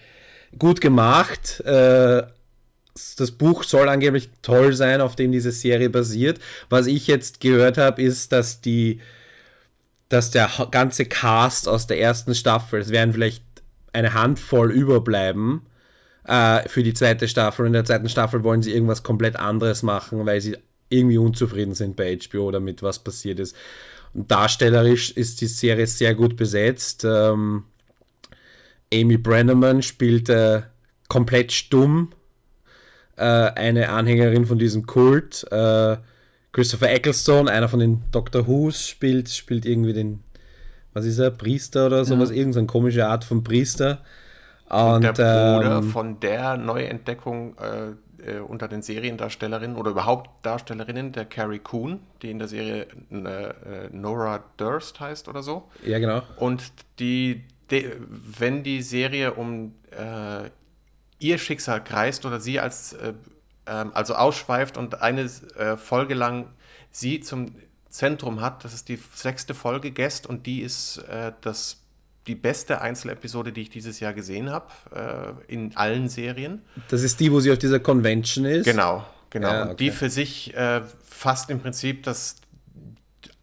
gut 0.59 0.81
gemacht. 0.81 1.62
Uh, 1.65 2.23
das 3.17 3.31
Buch 3.31 3.62
soll 3.62 3.88
angeblich 3.88 4.31
toll 4.43 4.73
sein, 4.73 5.00
auf 5.00 5.15
dem 5.15 5.31
diese 5.31 5.53
Serie 5.53 5.91
basiert. 5.91 6.41
Was 6.69 6.87
ich 6.87 7.07
jetzt 7.07 7.41
gehört 7.41 7.79
habe, 7.79 8.03
ist, 8.03 8.33
dass 8.33 8.61
die 8.62 9.00
dass 10.08 10.30
der 10.30 10.50
ganze 10.70 11.04
Cast 11.04 11.68
aus 11.68 11.86
der 11.86 12.00
ersten 12.00 12.34
Staffel, 12.34 12.80
es 12.80 12.90
werden 12.90 13.12
vielleicht 13.12 13.42
eine 13.92 14.14
Handvoll 14.14 14.70
überbleiben 14.70 15.62
äh, 16.25 16.68
für 16.68 16.82
die 16.82 16.94
zweite 16.94 17.28
Staffel. 17.28 17.62
Und 17.62 17.68
in 17.68 17.72
der 17.75 17.84
zweiten 17.84 18.08
Staffel 18.08 18.44
wollen 18.44 18.62
sie 18.62 18.72
irgendwas 18.72 19.02
komplett 19.02 19.36
anderes 19.36 19.82
machen, 19.82 20.26
weil 20.26 20.40
sie 20.40 20.56
irgendwie 20.88 21.18
unzufrieden 21.18 21.75
sind 21.75 21.96
bei 21.96 22.16
HBO 22.16 22.50
damit, 22.50 22.82
was 22.82 22.98
passiert 22.98 23.40
ist. 23.40 23.56
Und 24.14 24.30
darstellerisch 24.30 25.10
ist 25.10 25.40
die 25.40 25.46
Serie 25.46 25.86
sehr 25.86 26.14
gut 26.14 26.36
besetzt. 26.36 27.04
Ähm, 27.04 27.64
Amy 28.92 29.16
Brenneman 29.16 29.82
spielt 29.82 30.28
äh, 30.28 30.62
komplett 31.08 31.52
stumm, 31.52 32.12
äh, 33.16 33.22
eine 33.25 33.88
Anhängerin 33.88 34.46
von 34.46 34.58
diesem 34.58 34.86
Kult. 34.86 35.46
Äh, 35.50 35.96
Christopher 36.56 36.90
Ecclestone, 36.90 37.50
einer 37.50 37.68
von 37.68 37.80
den 37.80 38.02
Doctor 38.12 38.46
Who's, 38.46 38.88
spielt, 38.88 39.28
spielt 39.28 39.66
irgendwie 39.66 39.92
den, 39.92 40.25
was 40.94 41.04
ist 41.04 41.18
er, 41.18 41.30
Priester 41.30 41.84
oder 41.84 42.06
sowas, 42.06 42.30
ja. 42.30 42.36
irgendeine 42.36 42.66
komische 42.66 43.06
Art 43.06 43.25
von 43.25 43.44
Priester. 43.44 44.00
Und, 44.70 45.02
der 45.02 45.12
Bruder 45.12 45.76
ähm, 45.76 45.90
von 45.90 46.18
der 46.18 46.56
Neuentdeckung 46.56 47.56
äh, 47.58 48.30
äh, 48.30 48.38
unter 48.40 48.68
den 48.68 48.80
Seriendarstellerinnen 48.80 49.76
oder 49.76 49.90
überhaupt 49.90 50.30
Darstellerinnen, 50.46 51.12
der 51.12 51.26
Carrie 51.26 51.58
Coon, 51.58 52.00
die 52.22 52.30
in 52.30 52.38
der 52.38 52.48
Serie 52.48 52.86
äh, 53.12 53.16
äh, 53.16 53.52
Nora 53.92 54.42
Durst 54.56 54.98
heißt 54.98 55.28
oder 55.28 55.42
so. 55.42 55.64
Ja, 55.84 55.98
genau. 55.98 56.22
Und 56.38 56.72
die 57.00 57.44
de, 57.70 57.92
wenn 58.08 58.62
die 58.62 58.80
Serie 58.80 59.34
um 59.34 59.75
äh, 59.90 60.48
ihr 61.18 61.36
Schicksal 61.36 61.84
kreist 61.84 62.25
oder 62.25 62.40
sie 62.40 62.58
als 62.60 62.94
äh, 62.94 63.12
ähm, 63.66 63.90
also 63.94 64.14
ausschweift 64.14 64.76
und 64.76 65.02
eine 65.02 65.23
äh, 65.58 65.76
Folge 65.76 66.14
lang 66.14 66.49
sie 66.90 67.20
zum 67.20 67.54
Zentrum 67.88 68.40
hat, 68.40 68.64
das 68.64 68.75
ist 68.75 68.88
die 68.88 68.99
sechste 69.14 69.54
Folge 69.54 69.90
Guest 69.92 70.26
und 70.26 70.46
die 70.46 70.61
ist 70.61 70.99
äh, 71.08 71.32
das 71.40 71.82
die 72.26 72.35
beste 72.35 72.80
Einzelepisode, 72.80 73.52
die 73.52 73.62
ich 73.62 73.70
dieses 73.70 74.00
Jahr 74.00 74.12
gesehen 74.12 74.50
habe, 74.50 74.66
äh, 75.49 75.52
in 75.52 75.76
allen 75.76 76.08
Serien. 76.08 76.62
Das 76.88 77.02
ist 77.02 77.20
die, 77.20 77.30
wo 77.30 77.40
sie 77.40 77.52
auf 77.52 77.58
dieser 77.58 77.78
Convention 77.78 78.44
ist? 78.44 78.64
Genau, 78.64 79.04
genau. 79.30 79.49
Ja, 79.49 79.62
okay. 79.62 79.70
Und 79.70 79.80
die 79.80 79.90
für 79.90 80.11
sich 80.11 80.54
äh, 80.54 80.82
fasst 81.04 81.50
im 81.50 81.61
Prinzip 81.61 82.02
das 82.02 82.37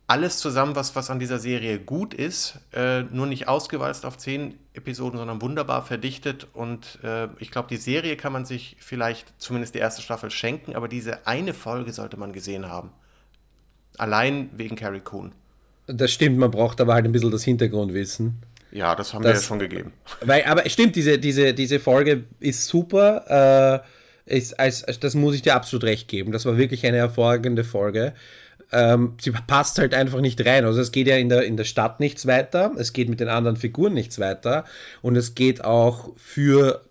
alles 0.07 0.37
zusammen, 0.37 0.75
was, 0.75 0.95
was 0.95 1.09
an 1.09 1.19
dieser 1.19 1.39
Serie 1.39 1.79
gut 1.79 2.13
ist, 2.13 2.59
äh, 2.73 3.03
nur 3.03 3.25
nicht 3.25 3.47
ausgewalzt 3.47 4.05
auf 4.05 4.17
zehn 4.17 4.59
Episoden, 4.73 5.17
sondern 5.17 5.41
wunderbar 5.41 5.85
verdichtet. 5.85 6.47
Und 6.53 6.99
äh, 7.03 7.27
ich 7.39 7.51
glaube, 7.51 7.67
die 7.69 7.77
Serie 7.77 8.17
kann 8.17 8.33
man 8.33 8.45
sich 8.45 8.75
vielleicht 8.79 9.33
zumindest 9.39 9.75
die 9.75 9.79
erste 9.79 10.01
Staffel 10.01 10.31
schenken, 10.31 10.75
aber 10.75 10.87
diese 10.87 11.27
eine 11.27 11.53
Folge 11.53 11.93
sollte 11.93 12.17
man 12.17 12.33
gesehen 12.33 12.67
haben. 12.67 12.91
Allein 13.97 14.49
wegen 14.55 14.75
Carrie 14.75 15.01
Coon. 15.01 15.31
Das 15.87 16.11
stimmt, 16.11 16.37
man 16.37 16.49
braucht 16.49 16.81
aber 16.81 16.93
halt 16.93 17.05
ein 17.05 17.11
bisschen 17.11 17.31
das 17.31 17.43
Hintergrundwissen. 17.43 18.41
Ja, 18.71 18.95
das 18.95 19.13
haben 19.13 19.21
das, 19.21 19.33
wir 19.33 19.41
ja 19.41 19.47
schon 19.47 19.59
gegeben. 19.59 19.93
Weil, 20.21 20.43
aber 20.45 20.67
stimmt, 20.67 20.95
diese, 20.95 21.19
diese, 21.19 21.53
diese 21.53 21.79
Folge 21.79 22.23
ist 22.39 22.65
super. 22.65 23.83
Äh, 23.83 23.87
ist, 24.25 24.57
als, 24.59 24.83
als, 24.83 24.99
das 24.99 25.15
muss 25.15 25.35
ich 25.35 25.41
dir 25.41 25.53
absolut 25.53 25.83
recht 25.83 26.07
geben. 26.07 26.31
Das 26.31 26.45
war 26.45 26.57
wirklich 26.57 26.85
eine 26.85 26.97
hervorragende 26.97 27.63
Folge. 27.63 28.13
Ähm, 28.73 29.13
sie 29.21 29.31
passt 29.31 29.77
halt 29.79 29.93
einfach 29.93 30.19
nicht 30.19 30.45
rein. 30.45 30.65
Also 30.65 30.81
es 30.81 30.91
geht 30.91 31.07
ja 31.07 31.15
in 31.15 31.29
der, 31.29 31.43
in 31.43 31.57
der 31.57 31.63
Stadt 31.63 31.99
nichts 31.99 32.25
weiter, 32.25 32.71
es 32.77 32.91
geht 32.91 33.09
mit 33.09 33.19
den 33.19 33.29
anderen 33.29 33.55
Figuren 33.55 33.93
nichts 33.93 34.19
weiter 34.19 34.65
und 35.01 35.15
es 35.15 35.35
geht 35.35 35.63
auch 35.63 36.09
für 36.17 36.81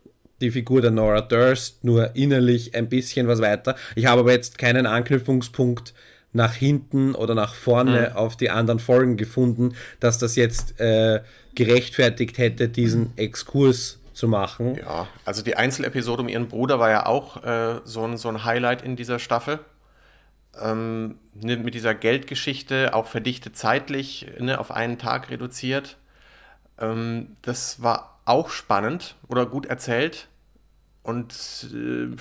die 0.40 0.50
Figur 0.50 0.80
der 0.80 0.90
Nora 0.90 1.20
Durst 1.20 1.84
nur 1.84 2.16
innerlich 2.16 2.74
ein 2.74 2.88
bisschen 2.88 3.28
was 3.28 3.40
weiter. 3.40 3.76
Ich 3.94 4.06
habe 4.06 4.20
aber 4.20 4.32
jetzt 4.32 4.58
keinen 4.58 4.86
Anknüpfungspunkt 4.86 5.94
nach 6.32 6.54
hinten 6.54 7.14
oder 7.14 7.34
nach 7.34 7.54
vorne 7.54 8.10
mhm. 8.10 8.16
auf 8.16 8.36
die 8.36 8.50
anderen 8.50 8.80
Folgen 8.80 9.16
gefunden, 9.16 9.74
dass 10.00 10.18
das 10.18 10.36
jetzt 10.36 10.80
äh, 10.80 11.20
gerechtfertigt 11.54 12.38
hätte, 12.38 12.68
diesen 12.68 13.16
Exkurs 13.16 13.98
zu 14.14 14.28
machen. 14.28 14.76
Ja, 14.76 15.08
also 15.24 15.42
die 15.42 15.56
Einzelepisode 15.56 16.22
um 16.22 16.28
ihren 16.28 16.48
Bruder 16.48 16.78
war 16.78 16.90
ja 16.90 17.06
auch 17.06 17.42
äh, 17.44 17.80
so, 17.84 18.04
ein, 18.04 18.16
so 18.16 18.28
ein 18.28 18.44
Highlight 18.44 18.82
in 18.82 18.96
dieser 18.96 19.18
Staffel. 19.18 19.58
Ähm, 20.61 21.18
ne, 21.35 21.56
mit 21.56 21.75
dieser 21.75 21.94
Geldgeschichte, 21.94 22.94
auch 22.94 23.06
verdichtet 23.06 23.56
zeitlich, 23.56 24.26
ne, 24.38 24.59
auf 24.59 24.71
einen 24.71 24.99
Tag 24.99 25.30
reduziert. 25.30 25.97
Ähm, 26.78 27.37
das 27.42 27.82
war 27.82 28.21
auch 28.25 28.50
spannend 28.50 29.16
oder 29.28 29.47
gut 29.47 29.66
erzählt. 29.66 30.28
Und 31.02 31.35
äh, 31.73 32.16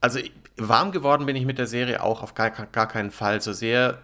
also 0.00 0.20
warm 0.56 0.92
geworden 0.92 1.26
bin 1.26 1.36
ich 1.36 1.46
mit 1.46 1.58
der 1.58 1.66
Serie 1.66 2.02
auch 2.02 2.22
auf 2.22 2.34
gar, 2.34 2.50
gar 2.50 2.88
keinen 2.88 3.10
Fall. 3.10 3.40
So 3.40 3.52
sehr 3.52 4.02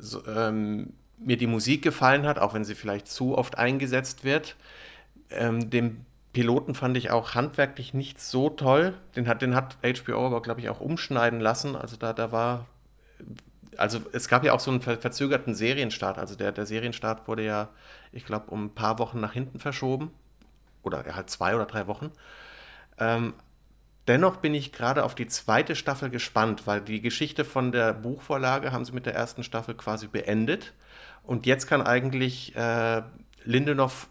so, 0.00 0.26
ähm, 0.26 0.94
mir 1.18 1.36
die 1.36 1.46
Musik 1.46 1.82
gefallen 1.82 2.26
hat, 2.26 2.38
auch 2.38 2.54
wenn 2.54 2.64
sie 2.64 2.74
vielleicht 2.74 3.08
zu 3.08 3.36
oft 3.36 3.58
eingesetzt 3.58 4.24
wird. 4.24 4.56
Ähm, 5.30 5.70
den 5.70 6.06
Piloten 6.34 6.74
fand 6.74 6.96
ich 6.98 7.10
auch 7.10 7.34
handwerklich 7.34 7.94
nicht 7.94 8.20
so 8.20 8.50
toll. 8.50 8.92
Den 9.16 9.26
hat, 9.26 9.40
den 9.40 9.54
hat 9.54 9.78
HBO 9.82 10.26
aber, 10.26 10.42
glaube 10.42 10.60
ich, 10.60 10.68
auch 10.68 10.80
umschneiden 10.80 11.40
lassen. 11.40 11.76
Also 11.76 11.96
da, 11.96 12.12
da 12.12 12.30
war. 12.30 12.66
Also 13.78 14.00
es 14.12 14.28
gab 14.28 14.44
ja 14.44 14.52
auch 14.52 14.60
so 14.60 14.70
einen 14.70 14.82
ver 14.82 14.98
verzögerten 14.98 15.54
Serienstart. 15.54 16.18
Also 16.18 16.36
der, 16.36 16.52
der 16.52 16.66
Serienstart 16.66 17.26
wurde 17.26 17.44
ja, 17.44 17.70
ich 18.12 18.26
glaube, 18.26 18.50
um 18.50 18.66
ein 18.66 18.74
paar 18.74 18.98
Wochen 18.98 19.20
nach 19.20 19.32
hinten 19.32 19.58
verschoben. 19.58 20.10
Oder 20.82 21.02
halt 21.16 21.30
zwei 21.30 21.54
oder 21.54 21.64
drei 21.64 21.86
Wochen. 21.86 22.12
Ähm, 22.98 23.32
Dennoch 24.06 24.36
bin 24.36 24.52
ich 24.52 24.72
gerade 24.72 25.02
auf 25.02 25.14
die 25.14 25.26
zweite 25.26 25.74
Staffel 25.74 26.10
gespannt, 26.10 26.66
weil 26.66 26.82
die 26.82 27.00
Geschichte 27.00 27.44
von 27.44 27.72
der 27.72 27.94
Buchvorlage 27.94 28.70
haben 28.70 28.84
sie 28.84 28.92
mit 28.92 29.06
der 29.06 29.14
ersten 29.14 29.42
Staffel 29.42 29.74
quasi 29.74 30.08
beendet. 30.08 30.74
Und 31.22 31.46
jetzt 31.46 31.66
kann 31.66 31.80
eigentlich 31.80 32.54
äh, 32.54 33.02
Lindenhoff 33.44 34.08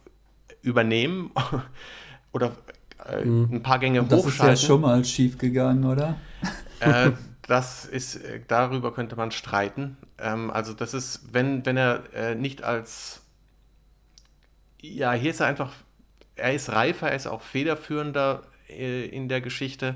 übernehmen 0.63 1.32
oder 2.34 2.52
äh, 3.08 3.24
mhm. 3.24 3.50
ein 3.52 3.63
paar 3.63 3.80
Gänge 3.80 4.04
das 4.04 4.20
hochschalten. 4.20 4.48
Das 4.48 4.60
ist 4.60 4.63
ja 4.63 4.68
schon 4.68 4.82
mal 4.82 5.06
schief 5.06 5.38
gegangen, 5.38 5.86
oder? 5.86 6.18
Äh, 6.80 7.12
das 7.48 7.86
ist, 7.86 8.16
äh, 8.16 8.42
darüber 8.48 8.94
könnte 8.94 9.16
man 9.16 9.32
streiten. 9.32 9.98
Ähm, 10.18 10.52
also 10.52 10.74
das 10.74 10.94
ist, 10.94 11.34
wenn, 11.34 11.66
wenn 11.66 11.78
er 11.78 12.13
äh, 12.13 12.36
nicht 12.36 12.63
als, 12.63 13.22
ja, 14.82 15.13
hier 15.13 15.32
ist 15.32 15.40
er 15.40 15.48
einfach, 15.48 15.72
er 16.36 16.54
ist 16.54 16.70
reifer, 16.72 17.10
er 17.10 17.16
ist 17.16 17.28
auch 17.28 17.42
federführender 17.42 18.44
äh, 18.68 19.06
in 19.06 19.30
der 19.30 19.42
Geschichte. 19.42 19.96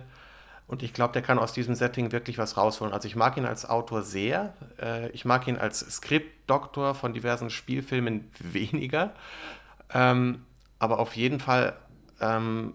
Und 0.67 0.83
ich 0.83 0.93
glaube, 0.93 1.13
der 1.13 1.21
kann 1.21 1.39
aus 1.39 1.53
diesem 1.53 1.75
Setting 1.75 2.11
wirklich 2.11 2.37
was 2.37 2.57
rausholen. 2.57 2.93
Also 2.93 3.07
ich 3.07 3.15
mag 3.15 3.37
ihn 3.37 3.45
als 3.45 3.67
Autor 3.67 4.03
sehr. 4.03 4.53
Äh, 4.81 5.09
ich 5.11 5.23
mag 5.23 5.47
ihn 5.47 5.57
als 5.57 5.79
Skriptdoktor 5.79 6.93
von 6.93 7.13
diversen 7.13 7.49
Spielfilmen 7.49 8.29
weniger. 8.39 9.13
Ähm, 9.93 10.43
aber 10.77 10.99
auf 10.99 11.15
jeden 11.15 11.39
Fall 11.39 11.77
ähm, 12.21 12.73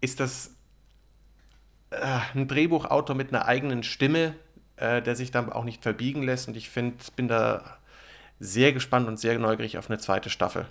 ist 0.00 0.20
das 0.20 0.50
äh, 1.90 2.18
ein 2.34 2.48
Drehbuchautor 2.48 3.16
mit 3.16 3.32
einer 3.32 3.46
eigenen 3.46 3.82
Stimme, 3.82 4.34
äh, 4.76 5.02
der 5.02 5.16
sich 5.16 5.30
dann 5.30 5.50
auch 5.52 5.64
nicht 5.64 5.82
verbiegen 5.82 6.22
lässt. 6.22 6.48
Und 6.48 6.56
ich 6.56 6.68
find, 6.68 7.14
bin 7.16 7.28
da 7.28 7.78
sehr 8.38 8.72
gespannt 8.72 9.08
und 9.08 9.18
sehr 9.18 9.38
neugierig 9.38 9.78
auf 9.78 9.88
eine 9.88 9.98
zweite 9.98 10.30
Staffel. 10.30 10.66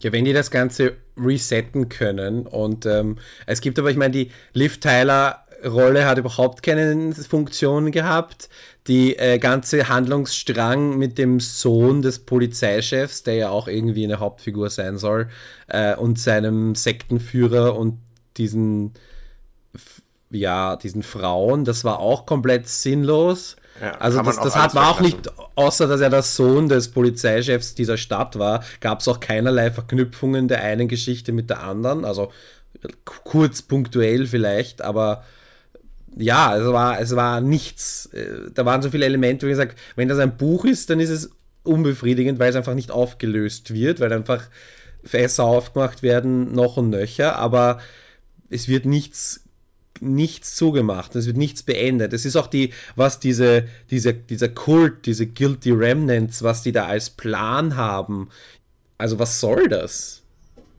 Ja, 0.00 0.12
wenn 0.12 0.24
die 0.24 0.32
das 0.32 0.52
Ganze 0.52 0.96
resetten 1.16 1.88
können 1.88 2.46
und 2.46 2.86
ähm, 2.86 3.18
es 3.46 3.60
gibt 3.60 3.80
aber, 3.80 3.90
ich 3.90 3.96
meine, 3.96 4.12
die 4.12 4.30
Liv 4.52 4.78
Tyler 4.78 5.44
Rolle 5.64 6.06
hat 6.06 6.18
überhaupt 6.18 6.62
keine 6.62 7.12
Funktion 7.14 7.90
gehabt. 7.90 8.48
Die 8.86 9.16
äh, 9.18 9.38
ganze 9.38 9.88
Handlungsstrang 9.88 10.96
mit 10.96 11.18
dem 11.18 11.40
Sohn 11.40 12.00
des 12.00 12.20
Polizeichefs, 12.20 13.22
der 13.22 13.34
ja 13.34 13.50
auch 13.50 13.68
irgendwie 13.68 14.04
eine 14.04 14.20
Hauptfigur 14.20 14.70
sein 14.70 14.98
soll, 14.98 15.28
äh, 15.66 15.94
und 15.94 16.18
seinem 16.18 16.74
Sektenführer 16.74 17.76
und 17.76 17.98
diesen, 18.36 18.94
ja, 20.30 20.76
diesen 20.76 21.02
Frauen, 21.02 21.64
das 21.64 21.84
war 21.84 21.98
auch 21.98 22.24
komplett 22.24 22.68
sinnlos. 22.68 23.56
Ja, 23.80 23.92
also 23.92 24.22
das, 24.22 24.40
das 24.40 24.56
hat 24.56 24.74
man 24.74 24.84
auch 24.84 25.00
nicht, 25.00 25.30
außer 25.54 25.86
dass 25.86 26.00
er 26.00 26.10
der 26.10 26.22
Sohn 26.22 26.68
des 26.68 26.90
Polizeichefs 26.90 27.74
dieser 27.74 27.96
Stadt 27.96 28.38
war, 28.38 28.64
gab 28.80 29.00
es 29.00 29.08
auch 29.08 29.20
keinerlei 29.20 29.70
Verknüpfungen 29.70 30.48
der 30.48 30.62
einen 30.62 30.88
Geschichte 30.88 31.32
mit 31.32 31.50
der 31.50 31.62
anderen. 31.62 32.04
Also 32.04 32.32
kurz 33.04 33.62
punktuell 33.62 34.26
vielleicht, 34.26 34.82
aber 34.82 35.24
ja, 36.18 36.56
es 36.56 36.64
war, 36.64 37.00
es 37.00 37.14
war 37.16 37.40
nichts. 37.40 38.06
Äh, 38.12 38.50
da 38.52 38.64
waren 38.64 38.82
so 38.82 38.90
viele 38.90 39.06
Elemente, 39.06 39.46
wo 39.46 39.50
ich 39.50 39.56
sage, 39.56 39.74
wenn 39.96 40.08
das 40.08 40.18
ein 40.18 40.36
Buch 40.36 40.64
ist, 40.64 40.90
dann 40.90 41.00
ist 41.00 41.10
es 41.10 41.30
unbefriedigend, 41.62 42.38
weil 42.38 42.50
es 42.50 42.56
einfach 42.56 42.74
nicht 42.74 42.90
aufgelöst 42.90 43.72
wird, 43.72 44.00
weil 44.00 44.12
einfach 44.12 44.48
Fässer 45.04 45.44
aufgemacht 45.44 46.02
werden, 46.02 46.52
noch 46.52 46.76
und 46.76 46.90
nöcher, 46.90 47.36
aber 47.36 47.78
es 48.50 48.68
wird 48.68 48.84
nichts 48.84 49.44
nichts 50.00 50.54
zugemacht, 50.54 51.16
es 51.16 51.26
wird 51.26 51.36
nichts 51.36 51.64
beendet. 51.64 52.12
Es 52.12 52.24
ist 52.24 52.36
auch 52.36 52.46
die, 52.46 52.72
was 52.94 53.18
diese, 53.18 53.64
diese, 53.90 54.14
dieser 54.14 54.48
Kult, 54.48 55.06
diese 55.06 55.26
Guilty 55.26 55.72
Remnants, 55.72 56.44
was 56.44 56.62
die 56.62 56.70
da 56.70 56.86
als 56.86 57.10
Plan 57.10 57.74
haben. 57.74 58.28
Also 58.96 59.18
was 59.18 59.40
soll 59.40 59.66
das? 59.66 60.22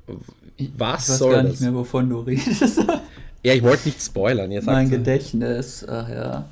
Was 0.08 0.18
ich 0.56 0.72
weiß 0.78 1.18
soll 1.18 1.34
gar 1.34 1.44
das? 1.44 1.52
nicht 1.52 1.62
mehr, 1.62 1.74
wovon 1.74 2.10
du 2.10 2.20
redest. 2.22 2.80
ja, 3.44 3.54
ich 3.54 3.64
wollte 3.64 3.88
nicht 3.88 4.02
spoilern. 4.02 4.52
Jetzt 4.52 4.66
mein 4.66 4.90
Gedächtnis, 4.90 5.86
ach 5.88 6.10
ja. 6.10 6.46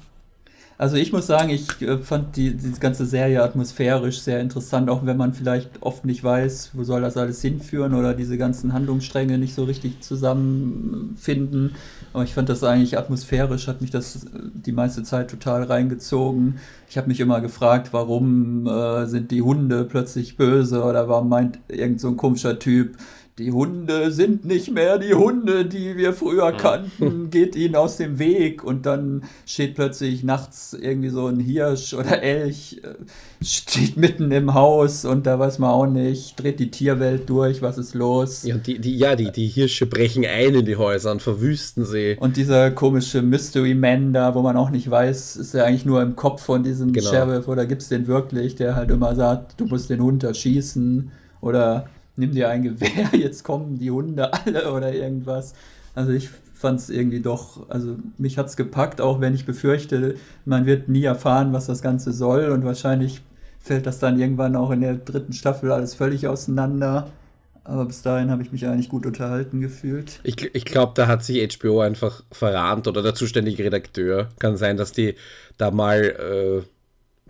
Also 0.79 0.95
ich 0.95 1.11
muss 1.11 1.25
sagen, 1.25 1.49
ich 1.49 1.81
äh, 1.81 1.97
fand 1.97 2.35
die, 2.35 2.53
die 2.53 2.79
ganze 2.79 3.07
Serie 3.07 3.41
atmosphärisch 3.41 4.19
sehr 4.19 4.39
interessant, 4.39 4.91
auch 4.91 5.07
wenn 5.07 5.17
man 5.17 5.33
vielleicht 5.33 5.81
oft 5.81 6.05
nicht 6.05 6.23
weiß, 6.23 6.71
wo 6.73 6.83
soll 6.83 7.01
das 7.01 7.17
alles 7.17 7.41
hinführen 7.41 7.95
oder 7.95 8.13
diese 8.13 8.37
ganzen 8.37 8.73
Handlungsstränge 8.73 9.39
nicht 9.39 9.55
so 9.55 9.63
richtig 9.63 10.01
zusammenfinden. 10.01 11.73
Aber 12.13 12.23
ich 12.23 12.33
fand 12.35 12.49
das 12.49 12.63
eigentlich 12.63 12.95
atmosphärisch, 12.95 13.67
hat 13.67 13.81
mich 13.81 13.89
das 13.89 14.25
äh, 14.25 14.29
die 14.53 14.71
meiste 14.71 15.01
Zeit 15.01 15.31
total 15.31 15.63
reingezogen. 15.63 16.59
Ich 16.89 16.97
habe 16.97 17.07
mich 17.07 17.19
immer 17.19 17.41
gefragt, 17.41 17.89
warum 17.91 18.67
äh, 18.67 19.07
sind 19.07 19.31
die 19.31 19.41
Hunde 19.41 19.83
plötzlich 19.83 20.37
böse 20.37 20.83
oder 20.83 21.09
warum 21.09 21.29
meint 21.29 21.57
irgend 21.69 21.99
so 21.99 22.09
ein 22.09 22.17
komischer 22.17 22.59
Typ, 22.59 22.97
die 23.39 23.51
Hunde 23.51 24.11
sind 24.11 24.45
nicht 24.45 24.71
mehr 24.71 24.97
die 24.97 25.13
Hunde, 25.13 25.65
die 25.65 25.95
wir 25.95 26.13
früher 26.13 26.51
kannten, 26.53 27.29
geht 27.31 27.55
ihnen 27.55 27.75
aus 27.75 27.97
dem 27.97 28.17
Weg 28.17 28.63
und 28.63 28.87
dann 28.87 29.25
steht 29.45 29.75
plötzlich 29.75 30.23
nachts 30.23 30.73
irgendwie 30.73 31.09
so 31.09 31.27
ein 31.27 31.39
Hirsch 31.39 31.93
oder 31.93 32.23
Elch, 32.23 32.81
äh, 32.83 32.95
steht 33.43 33.95
mitten 33.95 34.31
im 34.31 34.55
Haus 34.55 35.05
und 35.05 35.27
da 35.27 35.37
weiß 35.37 35.59
man 35.59 35.69
auch 35.69 35.85
nicht, 35.85 36.41
dreht 36.41 36.59
die 36.59 36.71
Tierwelt 36.71 37.29
durch, 37.29 37.61
was 37.61 37.77
ist 37.77 37.93
los? 37.93 38.41
Ja, 38.41 38.57
die, 38.57 38.79
die, 38.79 38.97
ja, 38.97 39.15
die, 39.15 39.31
die 39.31 39.47
Hirsche 39.47 39.85
brechen 39.85 40.25
ein 40.25 40.55
in 40.55 40.65
die 40.65 40.77
Häuser 40.77 41.11
und 41.11 41.21
verwüsten 41.21 41.85
sie. 41.85 42.17
Und 42.19 42.37
dieser 42.37 42.71
komische 42.71 43.21
Mystery 43.21 43.75
Man 43.75 44.13
da, 44.13 44.33
wo 44.33 44.41
man 44.41 44.57
auch 44.57 44.71
nicht 44.71 44.89
weiß, 44.89 45.35
ist 45.35 45.53
er 45.53 45.65
eigentlich 45.65 45.85
nur 45.85 46.01
im 46.01 46.15
Kopf 46.15 46.41
von 46.41 46.63
diesem 46.63 46.91
genau. 46.91 47.07
Sheriff 47.07 47.47
oder 47.47 47.67
gibt 47.67 47.83
es 47.83 47.89
den 47.89 48.07
wirklich, 48.07 48.55
der 48.55 48.75
halt 48.75 48.89
immer 48.89 49.13
sagt, 49.13 49.59
du 49.59 49.65
musst 49.65 49.91
den 49.91 50.01
Hund 50.01 50.23
erschießen 50.23 51.11
oder 51.39 51.87
nimm 52.17 52.31
dir 52.31 52.49
ein 52.49 52.63
Gewehr, 52.63 53.09
jetzt 53.13 53.43
kommen 53.43 53.77
die 53.77 53.91
Hunde 53.91 54.33
alle 54.33 54.71
oder 54.71 54.93
irgendwas. 54.93 55.53
Also 55.95 56.11
ich 56.11 56.29
fand 56.53 56.79
es 56.79 56.89
irgendwie 56.89 57.21
doch, 57.21 57.69
also 57.69 57.97
mich 58.17 58.37
hat 58.37 58.47
es 58.47 58.57
gepackt, 58.57 58.99
auch 58.99 59.21
wenn 59.21 59.35
ich 59.35 59.45
befürchte, 59.45 60.15
man 60.45 60.65
wird 60.65 60.89
nie 60.89 61.03
erfahren, 61.03 61.53
was 61.53 61.67
das 61.67 61.81
Ganze 61.81 62.11
soll 62.11 62.49
und 62.49 62.65
wahrscheinlich 62.65 63.21
fällt 63.59 63.85
das 63.85 63.99
dann 63.99 64.19
irgendwann 64.19 64.55
auch 64.55 64.71
in 64.71 64.81
der 64.81 64.95
dritten 64.95 65.33
Staffel 65.33 65.71
alles 65.71 65.93
völlig 65.93 66.27
auseinander. 66.27 67.11
Aber 67.63 67.85
bis 67.85 68.01
dahin 68.01 68.31
habe 68.31 68.41
ich 68.41 68.53
mich 68.53 68.65
eigentlich 68.65 68.87
gut 68.87 69.05
unterhalten 69.05 69.59
gefühlt. 69.59 70.21
Ich, 70.23 70.55
ich 70.55 70.63
glaube, 70.63 70.93
da 70.95 71.07
hat 71.07 71.25
sich 71.25 71.45
HBO 71.57 71.81
einfach 71.81 72.23
verrannt 72.31 72.87
oder 72.87 73.03
der 73.03 73.13
zuständige 73.13 73.65
Redakteur. 73.65 74.29
Kann 74.39 74.55
sein, 74.55 74.77
dass 74.77 74.93
die 74.93 75.15
da 75.57 75.69
mal, 75.69 76.01
äh, 76.01 76.65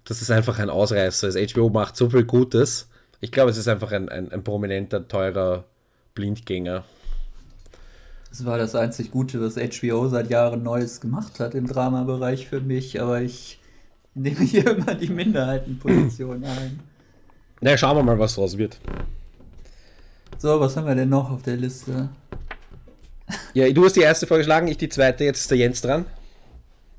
das 0.05 0.21
ist 0.21 0.29
einfach 0.29 0.59
ein 0.59 0.69
Ausreißer 0.69 1.29
ist. 1.29 1.53
HBO 1.53 1.69
macht 1.69 1.97
so 1.97 2.11
viel 2.11 2.23
Gutes. 2.23 2.87
Ich 3.19 3.31
glaube, 3.31 3.49
es 3.49 3.57
ist 3.57 3.67
einfach 3.67 3.91
ein, 3.91 4.09
ein, 4.09 4.31
ein 4.31 4.43
prominenter, 4.43 5.07
teurer 5.07 5.65
Blindgänger. 6.13 6.83
Das 8.29 8.45
war 8.45 8.57
das 8.57 8.75
einzig 8.75 9.11
Gute, 9.11 9.41
was 9.41 9.55
HBO 9.55 10.07
seit 10.09 10.29
Jahren 10.29 10.61
Neues 10.61 11.01
gemacht 11.01 11.39
hat 11.39 11.55
im 11.55 11.65
Dramabereich 11.65 12.47
für 12.47 12.61
mich, 12.61 13.01
aber 13.01 13.21
ich 13.21 13.59
nehme 14.13 14.41
hier 14.41 14.67
immer 14.77 14.93
die 14.93 15.09
Minderheitenposition 15.09 16.43
ein. 16.43 16.79
Na, 17.61 17.75
schauen 17.77 17.97
wir 17.97 18.03
mal, 18.03 18.19
was 18.19 18.35
draus 18.35 18.57
wird. 18.57 18.79
So, 20.37 20.59
was 20.59 20.77
haben 20.77 20.85
wir 20.85 20.93
denn 20.93 21.09
noch 21.09 21.31
auf 21.31 21.41
der 21.41 21.57
Liste? 21.57 22.09
Ja, 23.53 23.69
du 23.71 23.83
hast 23.83 23.95
die 23.95 24.01
erste 24.01 24.27
vorgeschlagen, 24.27 24.67
ich 24.67 24.77
die 24.77 24.89
zweite, 24.89 25.23
jetzt 25.23 25.41
ist 25.41 25.51
der 25.51 25.57
Jens 25.57 25.81
dran. 25.81 26.05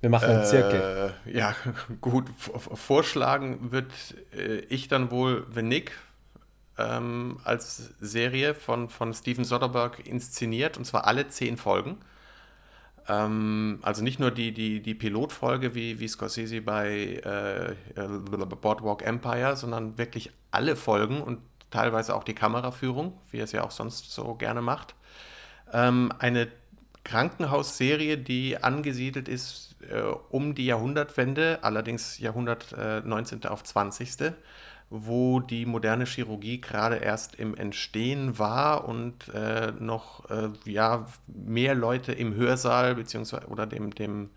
Wir 0.00 0.10
machen 0.10 0.28
einen 0.28 0.44
Zirkel. 0.44 1.14
Äh, 1.26 1.38
ja, 1.38 1.54
gut. 2.00 2.26
Vorschlagen 2.38 3.70
wird 3.72 3.92
äh, 4.36 4.58
ich 4.68 4.88
dann 4.88 5.10
wohl 5.10 5.46
The 5.54 5.62
Nick 5.62 5.92
ähm, 6.78 7.38
als 7.44 7.94
Serie 8.00 8.54
von, 8.54 8.88
von 8.88 9.12
Steven 9.14 9.44
Soderbergh 9.44 10.02
inszeniert, 10.02 10.76
und 10.76 10.84
zwar 10.84 11.06
alle 11.06 11.28
zehn 11.28 11.56
Folgen. 11.56 11.98
Ähm, 13.08 13.78
also 13.82 14.02
nicht 14.02 14.20
nur 14.20 14.30
die, 14.30 14.52
die, 14.52 14.80
die 14.80 14.94
Pilotfolge 14.94 15.74
wie, 15.74 15.98
wie 15.98 16.08
Scorsese 16.08 16.60
bei 16.60 17.74
äh, 17.96 18.02
Boardwalk 18.60 19.02
Empire, 19.02 19.56
sondern 19.56 19.98
wirklich 19.98 20.30
alle 20.50 20.76
Folgen 20.76 21.22
und 21.22 21.40
teilweise 21.70 22.14
auch 22.14 22.24
die 22.24 22.34
Kameraführung, 22.34 23.18
wie 23.30 23.38
er 23.38 23.44
es 23.44 23.52
ja 23.52 23.64
auch 23.64 23.70
sonst 23.70 24.12
so 24.12 24.34
gerne 24.34 24.62
macht. 24.62 24.94
Ähm, 25.72 26.12
eine 26.18 26.48
Krankenhausserie, 27.04 28.18
die 28.18 28.62
angesiedelt 28.62 29.28
ist 29.28 29.76
äh, 29.90 30.00
um 30.30 30.54
die 30.54 30.66
Jahrhundertwende, 30.66 31.58
allerdings 31.62 32.18
Jahrhundert 32.18 32.72
äh, 32.72 33.00
19. 33.00 33.46
auf 33.46 33.64
20., 33.64 34.34
wo 34.90 35.40
die 35.40 35.66
moderne 35.66 36.06
Chirurgie 36.06 36.60
gerade 36.60 36.96
erst 36.96 37.34
im 37.34 37.54
Entstehen 37.54 38.38
war 38.38 38.88
und 38.88 39.28
äh, 39.34 39.72
noch 39.78 40.30
äh, 40.30 40.48
ja, 40.64 41.06
mehr 41.26 41.74
Leute 41.74 42.12
im 42.12 42.34
Hörsaal 42.34 42.94
beziehungsweise 42.94 43.48
oder 43.48 43.66
dem, 43.66 43.94
dem, 43.94 44.30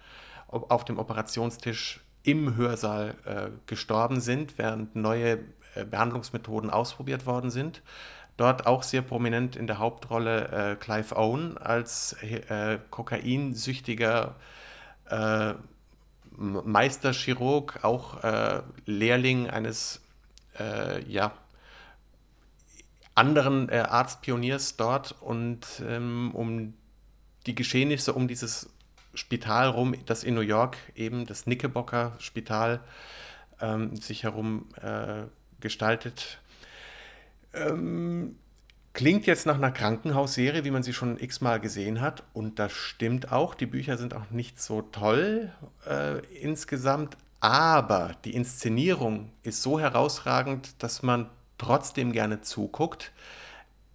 auf 0.47 0.83
dem 0.83 0.99
Operationstisch 0.99 2.01
im 2.23 2.55
Hörsaal 2.57 3.15
äh, 3.25 3.49
gestorben 3.65 4.19
sind, 4.19 4.57
während 4.57 4.95
neue 4.95 5.39
äh, 5.75 5.85
Behandlungsmethoden 5.85 6.69
ausprobiert 6.69 7.25
worden 7.25 7.49
sind. 7.49 7.81
Dort 8.35 8.67
auch 8.67 8.83
sehr 8.83 9.01
prominent 9.01 9.55
in 9.55 9.67
der 9.67 9.79
Hauptrolle 9.79 10.47
äh, 10.71 10.75
Clive 10.75 11.15
Owen 11.15 11.57
als 11.57 12.13
äh, 12.21 12.77
kokainsüchtiger 12.89 14.35
Meisterchirurg, 16.37 17.79
auch 17.83 18.23
Lehrling 18.85 19.49
eines 19.49 19.99
äh, 20.59 21.03
ja, 21.03 21.33
anderen 23.13 23.69
Arztpioniers 23.69 24.77
dort 24.77 25.15
und 25.21 25.65
ähm, 25.85 26.31
um 26.33 26.73
die 27.45 27.55
Geschehnisse 27.55 28.13
um 28.13 28.27
dieses 28.27 28.69
Spital 29.13 29.67
rum, 29.69 29.95
das 30.05 30.23
in 30.23 30.35
New 30.35 30.41
York 30.41 30.77
eben 30.95 31.25
das 31.25 31.43
Knickerbocker 31.43 32.13
Spital 32.19 32.79
ähm, 33.59 33.95
sich 33.95 34.23
herum 34.23 34.69
äh, 34.81 35.23
gestaltet. 35.59 36.39
Ähm, 37.53 38.37
klingt 38.93 39.25
jetzt 39.25 39.45
nach 39.45 39.55
einer 39.55 39.71
Krankenhausserie, 39.71 40.63
wie 40.63 40.71
man 40.71 40.83
sie 40.83 40.93
schon 40.93 41.19
x-mal 41.19 41.59
gesehen 41.59 42.01
hat. 42.01 42.23
Und 42.33 42.59
das 42.59 42.71
stimmt 42.71 43.31
auch. 43.31 43.55
Die 43.55 43.65
Bücher 43.65 43.97
sind 43.97 44.13
auch 44.13 44.29
nicht 44.29 44.61
so 44.61 44.81
toll 44.81 45.51
äh, 45.85 46.19
insgesamt. 46.35 47.17
Aber 47.41 48.15
die 48.23 48.35
Inszenierung 48.35 49.31
ist 49.41 49.63
so 49.63 49.79
herausragend, 49.79 50.81
dass 50.83 51.01
man 51.01 51.29
trotzdem 51.57 52.11
gerne 52.11 52.41
zuguckt. 52.41 53.11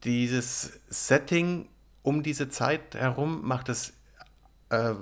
Dieses 0.04 0.80
Setting 0.88 1.68
um 2.02 2.22
diese 2.22 2.48
Zeit 2.48 2.94
herum 2.94 3.46
macht 3.46 3.68
es 3.68 3.94
äh, 4.70 4.94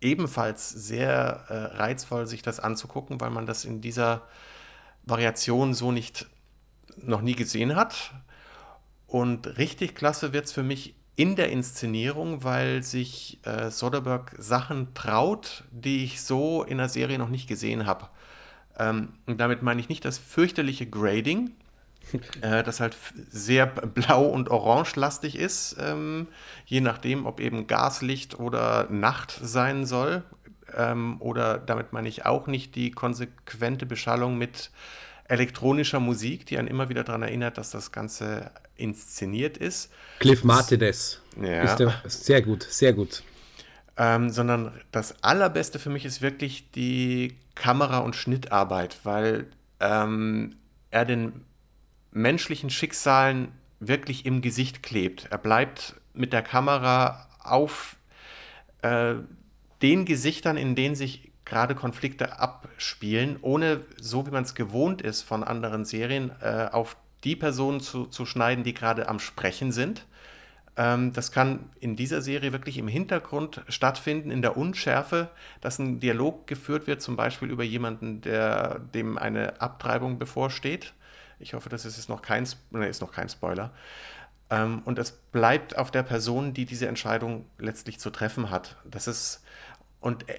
ebenfalls 0.00 0.70
sehr 0.70 1.44
äh, 1.48 1.76
reizvoll, 1.76 2.26
sich 2.26 2.42
das 2.42 2.60
anzugucken, 2.60 3.20
weil 3.20 3.30
man 3.30 3.46
das 3.46 3.64
in 3.64 3.80
dieser 3.82 4.22
Variation 5.04 5.74
so 5.74 5.92
nicht 5.92 6.26
noch 6.96 7.20
nie 7.20 7.34
gesehen 7.34 7.76
hat. 7.76 8.12
Und 9.06 9.58
richtig 9.58 9.94
klasse 9.94 10.32
wird 10.32 10.46
es 10.46 10.52
für 10.52 10.62
mich 10.62 10.94
in 11.16 11.36
der 11.36 11.50
Inszenierung, 11.50 12.42
weil 12.42 12.82
sich 12.82 13.38
äh, 13.44 13.70
Soderbergh 13.70 14.34
Sachen 14.38 14.94
traut, 14.94 15.64
die 15.70 16.04
ich 16.04 16.22
so 16.22 16.62
in 16.62 16.78
der 16.78 16.88
Serie 16.88 17.18
noch 17.18 17.28
nicht 17.28 17.48
gesehen 17.48 17.86
habe. 17.86 18.08
Ähm, 18.78 19.10
und 19.26 19.40
damit 19.40 19.62
meine 19.62 19.80
ich 19.80 19.88
nicht 19.88 20.04
das 20.04 20.18
fürchterliche 20.18 20.86
Grading, 20.86 21.50
äh, 22.40 22.62
das 22.62 22.80
halt 22.80 22.96
sehr 23.30 23.66
blau 23.66 24.24
und 24.24 24.48
orange-lastig 24.50 25.36
ist, 25.36 25.76
ähm, 25.78 26.28
je 26.64 26.80
nachdem, 26.80 27.26
ob 27.26 27.40
eben 27.40 27.66
Gaslicht 27.66 28.38
oder 28.38 28.88
Nacht 28.90 29.38
sein 29.42 29.84
soll. 29.84 30.22
Ähm, 30.74 31.20
oder 31.20 31.58
damit 31.58 31.92
meine 31.92 32.08
ich 32.08 32.24
auch 32.24 32.46
nicht 32.46 32.74
die 32.74 32.90
konsequente 32.90 33.84
Beschallung 33.84 34.38
mit 34.38 34.70
elektronischer 35.32 35.98
Musik, 35.98 36.44
die 36.44 36.58
einen 36.58 36.68
immer 36.68 36.90
wieder 36.90 37.04
daran 37.04 37.22
erinnert, 37.22 37.56
dass 37.56 37.70
das 37.70 37.90
Ganze 37.90 38.50
inszeniert 38.76 39.56
ist. 39.56 39.90
Cliff 40.18 40.44
Martinez. 40.44 41.20
Ja. 41.40 41.62
Ist 41.62 41.76
der, 41.76 41.94
sehr 42.04 42.42
gut, 42.42 42.64
sehr 42.68 42.92
gut. 42.92 43.22
Ähm, 43.96 44.28
sondern 44.28 44.72
das 44.90 45.22
Allerbeste 45.22 45.78
für 45.78 45.88
mich 45.88 46.04
ist 46.04 46.20
wirklich 46.20 46.70
die 46.72 47.36
Kamera- 47.54 47.98
und 47.98 48.14
Schnittarbeit, 48.14 48.98
weil 49.04 49.46
ähm, 49.80 50.56
er 50.90 51.06
den 51.06 51.44
menschlichen 52.10 52.68
Schicksalen 52.68 53.48
wirklich 53.80 54.26
im 54.26 54.42
Gesicht 54.42 54.82
klebt. 54.82 55.28
Er 55.30 55.38
bleibt 55.38 55.94
mit 56.12 56.34
der 56.34 56.42
Kamera 56.42 57.26
auf 57.40 57.96
äh, 58.82 59.14
den 59.80 60.04
Gesichtern, 60.04 60.58
in 60.58 60.74
denen 60.74 60.94
sich 60.94 61.31
gerade 61.44 61.74
Konflikte 61.74 62.38
abspielen, 62.38 63.38
ohne, 63.42 63.80
so 64.00 64.26
wie 64.26 64.30
man 64.30 64.44
es 64.44 64.54
gewohnt 64.54 65.02
ist 65.02 65.22
von 65.22 65.42
anderen 65.44 65.84
Serien, 65.84 66.30
äh, 66.40 66.68
auf 66.70 66.96
die 67.24 67.36
Personen 67.36 67.80
zu, 67.80 68.06
zu 68.06 68.26
schneiden, 68.26 68.64
die 68.64 68.74
gerade 68.74 69.08
am 69.08 69.18
Sprechen 69.18 69.72
sind. 69.72 70.06
Ähm, 70.76 71.12
das 71.12 71.32
kann 71.32 71.70
in 71.80 71.96
dieser 71.96 72.22
Serie 72.22 72.52
wirklich 72.52 72.78
im 72.78 72.88
Hintergrund 72.88 73.62
stattfinden, 73.68 74.30
in 74.30 74.42
der 74.42 74.56
Unschärfe, 74.56 75.28
dass 75.60 75.78
ein 75.78 76.00
Dialog 76.00 76.46
geführt 76.46 76.86
wird, 76.86 77.02
zum 77.02 77.16
Beispiel 77.16 77.50
über 77.50 77.64
jemanden, 77.64 78.22
der, 78.22 78.78
dem 78.78 79.18
eine 79.18 79.60
Abtreibung 79.60 80.18
bevorsteht. 80.18 80.94
Ich 81.38 81.54
hoffe, 81.54 81.68
das 81.68 81.84
ist 81.84 82.08
noch 82.08 82.22
kein, 82.22 82.48
ne, 82.70 82.88
ist 82.88 83.02
noch 83.02 83.12
kein 83.12 83.28
Spoiler. 83.28 83.72
Ähm, 84.50 84.82
und 84.84 84.98
es 84.98 85.12
bleibt 85.12 85.76
auf 85.76 85.90
der 85.90 86.02
Person, 86.02 86.54
die 86.54 86.64
diese 86.64 86.86
Entscheidung 86.86 87.46
letztlich 87.58 87.98
zu 87.98 88.10
treffen 88.10 88.50
hat. 88.50 88.76
Das 88.84 89.06
ist 89.06 89.42
und 90.02 90.28
äh, 90.28 90.34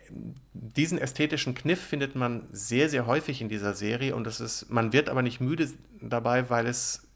diesen 0.51 0.97
ästhetischen 0.97 1.55
Kniff 1.55 1.81
findet 1.81 2.15
man 2.15 2.47
sehr, 2.51 2.89
sehr 2.89 3.07
häufig 3.07 3.41
in 3.41 3.47
dieser 3.47 3.73
Serie 3.73 4.13
und 4.13 4.25
das 4.25 4.41
ist, 4.41 4.69
man 4.69 4.91
wird 4.93 5.09
aber 5.09 5.21
nicht 5.21 5.39
müde 5.39 5.69
dabei, 6.01 6.49
weil 6.49 6.67
es 6.67 7.07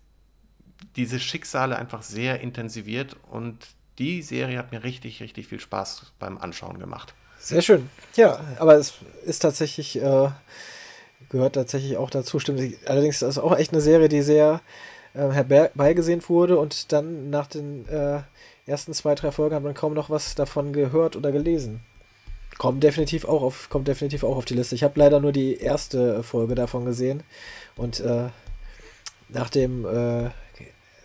diese 0.96 1.20
Schicksale 1.20 1.78
einfach 1.78 2.04
sehr 2.04 2.40
intensiviert 2.40 3.18
und 3.30 3.68
die 4.00 4.22
Serie 4.22 4.58
hat 4.58 4.72
mir 4.72 4.84
richtig, 4.84 5.22
richtig 5.22 5.48
viel 5.48 5.60
Spaß 5.60 6.14
beim 6.20 6.38
Anschauen 6.38 6.80
gemacht. 6.80 7.14
Sehr 7.38 7.62
schön. 7.62 7.90
Ja, 8.16 8.40
aber 8.60 8.76
es 8.76 8.94
ist 9.26 9.40
tatsächlich, 9.40 10.02
äh, 10.02 10.30
gehört 11.30 11.56
tatsächlich 11.56 11.98
auch 11.98 12.10
dazu. 12.10 12.40
Stimmt. 12.40 12.62
Allerdings 12.86 13.22
ist 13.22 13.28
es 13.28 13.38
auch 13.40 13.58
echt 13.58 13.74
eine 13.74 13.82
Serie, 13.82 14.08
die 14.08 14.22
sehr 14.22 14.62
äh, 15.14 15.30
herbeigesehen 15.32 16.22
wurde 16.30 16.58
und 16.58 16.94
dann 16.94 17.30
nach 17.30 17.48
den 17.48 17.88
äh, 17.90 18.22
ersten 18.66 18.94
zwei, 18.94 19.16
drei 19.16 19.32
Folgen 19.32 19.56
hat 19.56 19.64
man 19.64 19.74
kaum 19.74 19.94
noch 19.94 20.10
was 20.10 20.36
davon 20.36 20.72
gehört 20.72 21.16
oder 21.18 21.32
gelesen. 21.32 21.82
Kommt 22.58 22.84
definitiv 22.84 23.26
auch 23.26 23.42
auf, 23.42 23.70
kommt 23.70 23.88
definitiv 23.88 24.24
auch 24.24 24.38
auf 24.38 24.46
die 24.46 24.56
Liste. 24.56 24.76
Ich 24.76 24.84
habe 24.84 25.00
leider 25.00 25.20
nur 25.20 25.32
die 25.32 25.58
erste 25.58 26.24
Folge 26.24 26.56
davon 26.56 26.86
gesehen 26.86 27.24
und 27.76 28.00
äh, 28.00 28.30
nach 29.30 29.50
dem 29.50 29.86
äh, 29.86 30.30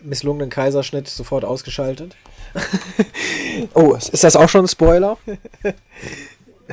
misslungenen 0.01 0.49
Kaiserschnitt 0.49 1.07
sofort 1.07 1.45
ausgeschaltet. 1.45 2.15
oh, 3.73 3.95
ist 3.95 4.23
das 4.23 4.35
auch 4.35 4.49
schon 4.49 4.65
ein 4.65 4.67
Spoiler? 4.67 5.17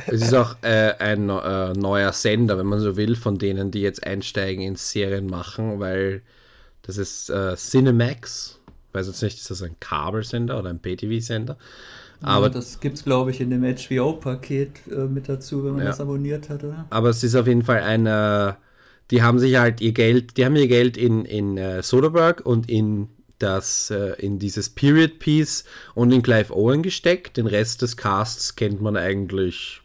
es 0.07 0.21
ist 0.21 0.33
auch 0.33 0.55
äh, 0.61 0.93
ein 0.97 1.29
äh, 1.29 1.73
neuer 1.73 2.13
Sender, 2.13 2.57
wenn 2.57 2.65
man 2.67 2.79
so 2.79 2.97
will, 2.97 3.15
von 3.15 3.37
denen, 3.37 3.71
die 3.71 3.81
jetzt 3.81 4.05
einsteigen 4.05 4.63
ins 4.63 4.91
Serien 4.91 5.27
machen, 5.27 5.79
weil 5.79 6.21
das 6.81 6.97
ist 6.97 7.29
äh, 7.29 7.55
Cinemax 7.55 8.61
weiß 8.93 9.07
jetzt 9.07 9.23
nicht, 9.23 9.37
ist 9.37 9.51
das 9.51 9.61
ein 9.61 9.79
Kabelsender 9.79 10.59
oder 10.59 10.69
ein 10.69 10.79
PTV-Sender? 10.79 11.57
Aber 12.21 12.47
ja, 12.47 12.53
das 12.53 12.79
gibt 12.79 12.97
es, 12.97 13.03
glaube 13.03 13.31
ich, 13.31 13.41
in 13.41 13.49
dem 13.49 13.63
HBO-Paket 13.63 14.87
äh, 14.91 15.05
mit 15.05 15.27
dazu, 15.27 15.63
wenn 15.63 15.73
man 15.73 15.81
ja. 15.81 15.87
das 15.87 15.99
abonniert 15.99 16.49
hat, 16.49 16.63
oder? 16.63 16.85
Aber 16.89 17.09
es 17.09 17.23
ist 17.23 17.35
auf 17.35 17.47
jeden 17.47 17.63
Fall 17.63 17.81
ein, 17.81 18.05
äh, 18.05 18.53
die 19.09 19.23
haben 19.23 19.39
sich 19.39 19.57
halt 19.57 19.81
ihr 19.81 19.91
Geld, 19.91 20.37
die 20.37 20.45
haben 20.45 20.55
ihr 20.55 20.67
Geld 20.67 20.97
in, 20.97 21.25
in 21.25 21.57
äh, 21.57 21.81
Soderbergh 21.81 22.43
und 22.43 22.69
in 22.69 23.09
das, 23.39 23.89
äh, 23.89 24.13
in 24.19 24.37
dieses 24.37 24.69
Period 24.69 25.19
Piece 25.19 25.63
und 25.95 26.11
in 26.11 26.21
Clive 26.21 26.55
Owen 26.55 26.83
gesteckt. 26.83 27.37
Den 27.37 27.47
Rest 27.47 27.81
des 27.81 27.97
Casts 27.97 28.55
kennt 28.55 28.81
man 28.81 28.97
eigentlich 28.97 29.81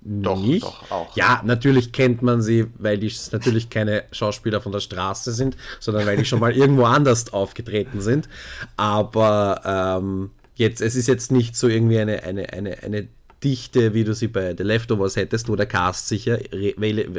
doch, 0.00 0.38
nicht. 0.38 0.64
Doch, 0.64 0.90
auch. 0.90 1.16
Ja, 1.16 1.40
natürlich 1.44 1.92
kennt 1.92 2.22
man 2.22 2.42
sie, 2.42 2.66
weil 2.78 2.98
die 2.98 3.12
natürlich 3.32 3.70
keine 3.70 4.04
Schauspieler 4.12 4.60
von 4.60 4.72
der 4.72 4.80
Straße 4.80 5.32
sind, 5.32 5.56
sondern 5.80 6.06
weil 6.06 6.16
die 6.18 6.24
schon 6.24 6.40
mal 6.40 6.52
irgendwo 6.56 6.84
anders 6.84 7.32
aufgetreten 7.32 8.00
sind. 8.00 8.28
Aber 8.76 9.62
ähm, 10.02 10.30
jetzt, 10.54 10.80
es 10.80 10.96
ist 10.96 11.08
jetzt 11.08 11.32
nicht 11.32 11.56
so 11.56 11.68
irgendwie 11.68 11.98
eine, 11.98 12.22
eine, 12.22 12.52
eine, 12.52 12.82
eine 12.82 13.08
Dichte, 13.42 13.94
wie 13.94 14.04
du 14.04 14.14
sie 14.14 14.28
bei 14.28 14.54
The 14.56 14.62
Leftovers 14.62 15.16
hättest, 15.16 15.48
wo 15.48 15.56
der 15.56 15.66
Cast 15.66 16.08
sicher 16.08 16.38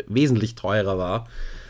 wesentlich 0.07 0.55
teurer 0.55 0.97
war. 0.97 1.27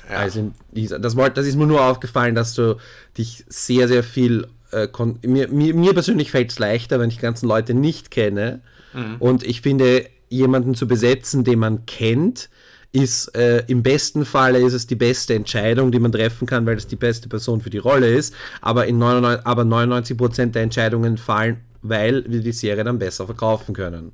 Ja. 0.09 0.17
Als 0.17 0.35
in 0.35 0.53
dieser. 0.71 0.99
Das, 0.99 1.15
das 1.15 1.47
ist 1.47 1.55
mir 1.55 1.65
nur 1.65 1.81
aufgefallen, 1.81 2.35
dass 2.35 2.53
du 2.53 2.77
dich 3.17 3.43
sehr, 3.47 3.87
sehr 3.87 4.03
viel. 4.03 4.47
Äh, 4.71 4.87
mir, 5.23 5.47
mir, 5.47 5.73
mir 5.73 5.93
persönlich 5.93 6.31
fällt 6.31 6.51
es 6.51 6.59
leichter, 6.59 6.99
wenn 6.99 7.09
ich 7.09 7.15
die 7.15 7.21
ganzen 7.21 7.47
Leute 7.47 7.73
nicht 7.73 8.11
kenne. 8.11 8.61
Mhm. 8.93 9.15
Und 9.19 9.43
ich 9.43 9.61
finde, 9.61 10.05
jemanden 10.29 10.75
zu 10.75 10.87
besetzen, 10.87 11.43
den 11.43 11.59
man 11.59 11.85
kennt, 11.85 12.49
ist 12.95 13.35
äh, 13.35 13.63
im 13.67 13.83
besten 13.83 14.25
Falle 14.25 14.59
ist 14.59 14.73
es 14.73 14.87
die 14.87 14.95
beste 14.95 15.35
Entscheidung, 15.35 15.91
die 15.91 15.99
man 15.99 16.11
treffen 16.11 16.47
kann, 16.47 16.65
weil 16.65 16.77
es 16.77 16.87
die 16.87 16.95
beste 16.95 17.27
Person 17.27 17.59
für 17.59 17.69
die 17.69 17.77
Rolle 17.77 18.07
ist. 18.07 18.33
Aber, 18.61 18.87
in 18.87 18.97
99, 18.97 19.45
aber 19.45 19.63
99% 19.63 20.51
der 20.51 20.63
Entscheidungen 20.63 21.17
fallen, 21.17 21.57
weil 21.81 22.23
wir 22.27 22.41
die 22.41 22.53
Serie 22.53 22.83
dann 22.83 22.97
besser 22.97 23.25
verkaufen 23.25 23.75
können. 23.75 24.13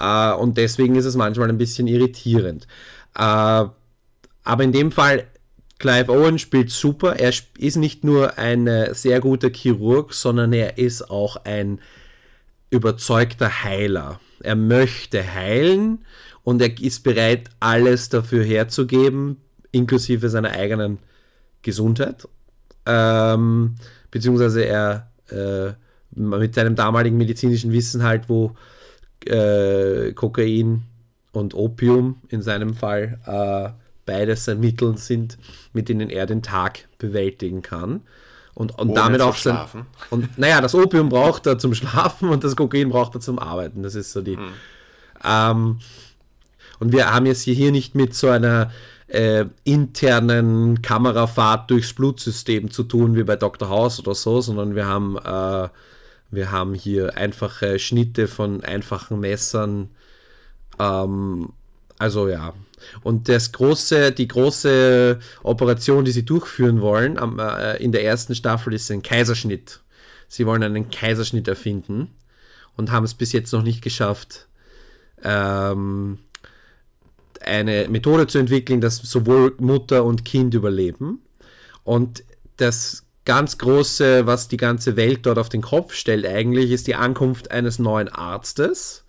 Äh, 0.00 0.32
und 0.32 0.56
deswegen 0.56 0.96
ist 0.96 1.04
es 1.04 1.16
manchmal 1.16 1.50
ein 1.50 1.58
bisschen 1.58 1.86
irritierend. 1.86 2.66
Äh, 3.14 3.20
aber 3.20 4.64
in 4.64 4.72
dem 4.72 4.90
Fall, 4.90 5.26
Clive 5.78 6.10
Owen 6.10 6.38
spielt 6.38 6.70
super. 6.70 7.16
Er 7.16 7.32
ist 7.58 7.76
nicht 7.76 8.02
nur 8.02 8.38
ein 8.38 8.68
sehr 8.94 9.20
guter 9.20 9.50
Chirurg, 9.50 10.12
sondern 10.12 10.52
er 10.52 10.78
ist 10.78 11.08
auch 11.08 11.36
ein 11.44 11.78
überzeugter 12.70 13.64
Heiler. 13.64 14.20
Er 14.40 14.56
möchte 14.56 15.34
heilen 15.34 16.04
und 16.44 16.62
er 16.62 16.80
ist 16.80 17.02
bereit, 17.02 17.50
alles 17.60 18.08
dafür 18.08 18.44
herzugeben, 18.44 19.38
inklusive 19.72 20.28
seiner 20.28 20.50
eigenen 20.50 20.98
Gesundheit. 21.62 22.28
Ähm, 22.86 23.74
beziehungsweise 24.10 24.64
er 24.64 25.10
äh, 25.30 25.72
mit 26.10 26.54
seinem 26.54 26.74
damaligen 26.74 27.16
medizinischen 27.16 27.72
Wissen 27.72 28.02
halt, 28.02 28.28
wo 28.28 28.54
äh, 29.26 30.12
Kokain 30.12 30.84
und 31.32 31.54
Opium 31.54 32.16
in 32.28 32.42
seinem 32.42 32.74
Fall 32.74 33.18
äh, 33.26 33.70
beides 34.06 34.46
Mittel 34.46 34.96
sind, 34.96 35.36
mit 35.72 35.88
denen 35.88 36.08
er 36.08 36.26
den 36.26 36.42
Tag 36.42 36.88
bewältigen 36.98 37.62
kann. 37.62 38.00
Und, 38.58 38.76
und 38.76 38.92
damit 38.96 39.20
auch 39.20 39.36
sein. 39.36 39.54
Schlafen. 39.54 39.86
Und 40.10 40.36
naja, 40.36 40.60
das 40.60 40.74
Opium 40.74 41.08
braucht 41.08 41.46
er 41.46 41.58
zum 41.58 41.74
Schlafen 41.74 42.28
und 42.28 42.42
das 42.42 42.56
Kokain 42.56 42.88
braucht 42.88 43.14
er 43.14 43.20
zum 43.20 43.38
Arbeiten. 43.38 43.84
Das 43.84 43.94
ist 43.94 44.10
so 44.10 44.20
die. 44.20 44.36
Hm. 44.36 44.48
Ähm, 45.24 45.78
und 46.80 46.92
wir 46.92 47.12
haben 47.12 47.26
jetzt 47.26 47.42
hier 47.42 47.70
nicht 47.70 47.94
mit 47.94 48.16
so 48.16 48.28
einer 48.28 48.72
äh, 49.06 49.44
internen 49.62 50.82
Kamerafahrt 50.82 51.70
durchs 51.70 51.92
Blutsystem 51.92 52.72
zu 52.72 52.82
tun, 52.82 53.14
wie 53.14 53.22
bei 53.22 53.36
Dr. 53.36 53.68
House 53.68 54.00
oder 54.00 54.16
so, 54.16 54.40
sondern 54.40 54.74
wir 54.74 54.86
haben, 54.86 55.16
äh, 55.18 55.68
wir 56.32 56.50
haben 56.50 56.74
hier 56.74 57.16
einfache 57.16 57.78
Schnitte 57.78 58.26
von 58.26 58.64
einfachen 58.64 59.20
Messern. 59.20 59.90
Ähm, 60.80 61.52
also 61.96 62.26
ja. 62.26 62.54
Und 63.02 63.28
das 63.28 63.52
große, 63.52 64.12
die 64.12 64.28
große 64.28 65.18
Operation, 65.42 66.04
die 66.04 66.12
sie 66.12 66.24
durchführen 66.24 66.80
wollen 66.80 67.18
am, 67.18 67.38
äh, 67.38 67.76
in 67.76 67.92
der 67.92 68.04
ersten 68.04 68.34
Staffel, 68.34 68.74
ist 68.74 68.90
ein 68.90 69.02
Kaiserschnitt. 69.02 69.80
Sie 70.28 70.46
wollen 70.46 70.62
einen 70.62 70.90
Kaiserschnitt 70.90 71.48
erfinden 71.48 72.08
und 72.76 72.92
haben 72.92 73.04
es 73.04 73.14
bis 73.14 73.32
jetzt 73.32 73.52
noch 73.52 73.62
nicht 73.62 73.82
geschafft, 73.82 74.46
ähm, 75.22 76.18
eine 77.40 77.88
Methode 77.88 78.26
zu 78.26 78.38
entwickeln, 78.38 78.80
dass 78.80 78.96
sowohl 78.96 79.54
Mutter 79.58 80.04
und 80.04 80.24
Kind 80.24 80.54
überleben. 80.54 81.22
Und 81.84 82.24
das 82.56 83.04
ganz 83.24 83.58
große, 83.58 84.26
was 84.26 84.48
die 84.48 84.56
ganze 84.56 84.96
Welt 84.96 85.26
dort 85.26 85.38
auf 85.38 85.48
den 85.48 85.62
Kopf 85.62 85.94
stellt, 85.94 86.26
eigentlich, 86.26 86.70
ist 86.70 86.86
die 86.86 86.94
Ankunft 86.94 87.50
eines 87.50 87.78
neuen 87.78 88.08
Arztes. 88.08 89.04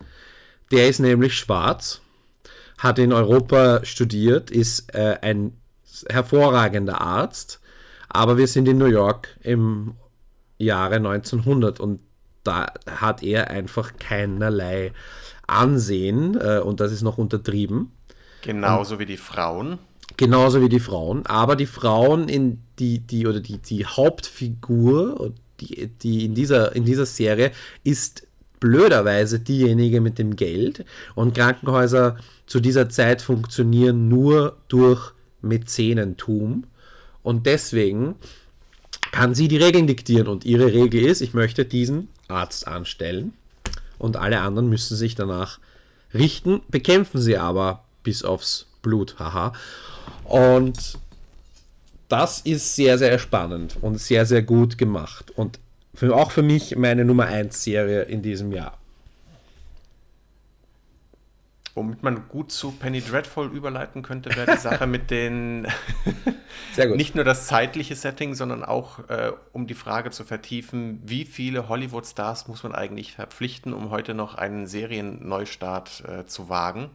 Der 0.72 0.90
ist 0.90 1.00
nämlich 1.00 1.36
schwarz, 1.36 2.02
hat 2.80 2.98
in 2.98 3.13
Europa 3.13 3.86
studiert, 3.86 4.50
ist 4.50 4.94
äh, 4.96 5.18
ein 5.22 5.54
hervorragender 6.10 7.02
Arzt, 7.02 7.60
aber 8.08 8.38
wir 8.38 8.48
sind 8.48 8.68
in 8.68 8.78
New 8.78 8.86
York 8.86 9.38
im 9.42 9.94
Jahre 10.58 10.96
1900 10.96 11.80
und 11.80 12.00
da 12.44 12.68
hat 12.89 13.22
er 13.22 13.50
einfach 13.50 13.94
keinerlei 14.00 14.94
Ansehen 15.46 16.39
äh, 16.39 16.60
und 16.60 16.80
das 16.80 16.92
ist 16.92 17.02
noch 17.02 17.18
untertrieben. 17.18 17.92
Genauso 18.42 18.96
und, 18.96 19.00
wie 19.02 19.06
die 19.06 19.18
Frauen. 19.18 19.78
Genauso 20.15 20.62
wie 20.62 20.70
die 20.70 20.80
Frauen. 20.80 21.26
Aber 21.26 21.56
die 21.56 21.65
Frauen 21.65 22.30
in 22.30 22.62
die, 22.80 23.00
die 23.00 23.28
oder 23.28 23.42
die, 23.42 23.58
die 23.58 23.86
Hauptfigur, 23.86 25.34
die, 25.60 25.88
die 25.88 26.26
in, 26.26 26.34
dieser, 26.34 26.76
in 26.76 26.86
dieser 26.86 27.06
Serie 27.06 27.52
ist 27.84 28.28
blöderweise 28.60 29.39
diejenige 29.39 30.02
mit 30.02 30.17
dem 30.17 30.36
Geld. 30.36 30.86
Und 31.15 31.36
Krankenhäuser 31.36 32.17
zu 32.45 32.60
dieser 32.60 32.89
Zeit 32.89 33.22
funktionieren 33.22 34.10
nur 34.10 34.58
durch 34.67 35.13
Mäzenentum. 35.41 36.65
Und 37.24 37.45
deswegen 37.45 38.15
kann 39.12 39.36
sie 39.36 39.48
die 39.48 39.58
Regeln 39.58 39.88
diktieren. 39.88 40.28
Und 40.28 40.45
ihre 40.45 40.74
Regel 40.74 41.06
ist, 41.06 41.22
ich 41.22 41.34
möchte 41.34 41.65
diesen 41.65 42.10
Arzt 42.28 42.67
anstellen. 42.67 43.34
Und 43.98 44.17
alle 44.17 44.41
anderen 44.41 44.69
müssen 44.69 44.95
sich 44.95 45.15
danach 45.15 45.60
richten, 46.13 46.62
bekämpfen 46.69 47.19
sie 47.19 47.38
aber 47.38 47.84
bis 48.04 48.24
aufs 48.24 48.67
Blut, 48.82 49.19
haha. 49.19 49.54
Und 50.24 50.98
das 52.08 52.39
ist 52.41 52.76
sehr, 52.76 52.98
sehr 52.98 53.19
spannend 53.19 53.78
und 53.82 54.00
sehr, 54.00 54.26
sehr 54.26 54.41
gut 54.41 54.78
gemacht. 54.78 55.32
Und 55.36 55.60
für, 56.00 56.16
auch 56.16 56.32
für 56.32 56.44
mich 56.44 56.78
meine 56.78 57.04
Nummer 57.04 57.26
1 57.26 57.62
Serie 57.62 58.04
in 58.04 58.22
diesem 58.22 58.54
Jahr. 58.54 58.78
Womit 61.76 62.04
man 62.04 62.30
gut 62.30 62.54
zu 62.54 62.72
Penny 62.72 63.02
Dreadful 63.02 63.48
überleiten 63.48 64.02
könnte, 64.02 64.34
wäre 64.34 64.50
die 64.50 64.62
Sache 64.62 64.88
mit 64.88 65.12
den. 65.12 65.68
Sehr 66.74 66.88
gut. 66.88 66.96
Nicht 66.96 67.16
nur 67.16 67.26
das 67.26 67.48
zeitliche 67.48 67.96
Setting, 67.96 68.34
sondern 68.34 68.64
auch, 68.64 69.10
äh, 69.10 69.34
um 69.52 69.68
die 69.68 69.74
Frage 69.74 70.12
zu 70.12 70.24
vertiefen, 70.24 71.02
wie 71.04 71.26
viele 71.26 71.68
Hollywood-Stars 71.68 72.48
muss 72.48 72.64
man 72.64 72.74
eigentlich 72.74 73.14
verpflichten, 73.14 73.74
um 73.74 73.90
heute 73.90 74.14
noch 74.14 74.36
einen 74.36 74.68
Serienneustart 74.68 76.04
äh, 76.08 76.26
zu 76.26 76.48
wagen? 76.48 76.92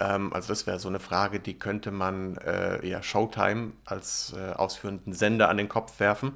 Ähm, 0.00 0.32
also 0.32 0.48
das 0.48 0.66
wäre 0.66 0.80
so 0.80 0.88
eine 0.88 1.00
Frage, 1.00 1.38
die 1.38 1.56
könnte 1.56 1.92
man 1.92 2.36
äh, 2.38 2.84
ja 2.84 3.00
Showtime 3.00 3.74
als 3.84 4.34
äh, 4.36 4.54
ausführenden 4.54 5.12
Sender 5.12 5.48
an 5.48 5.56
den 5.56 5.68
Kopf 5.68 6.00
werfen, 6.00 6.32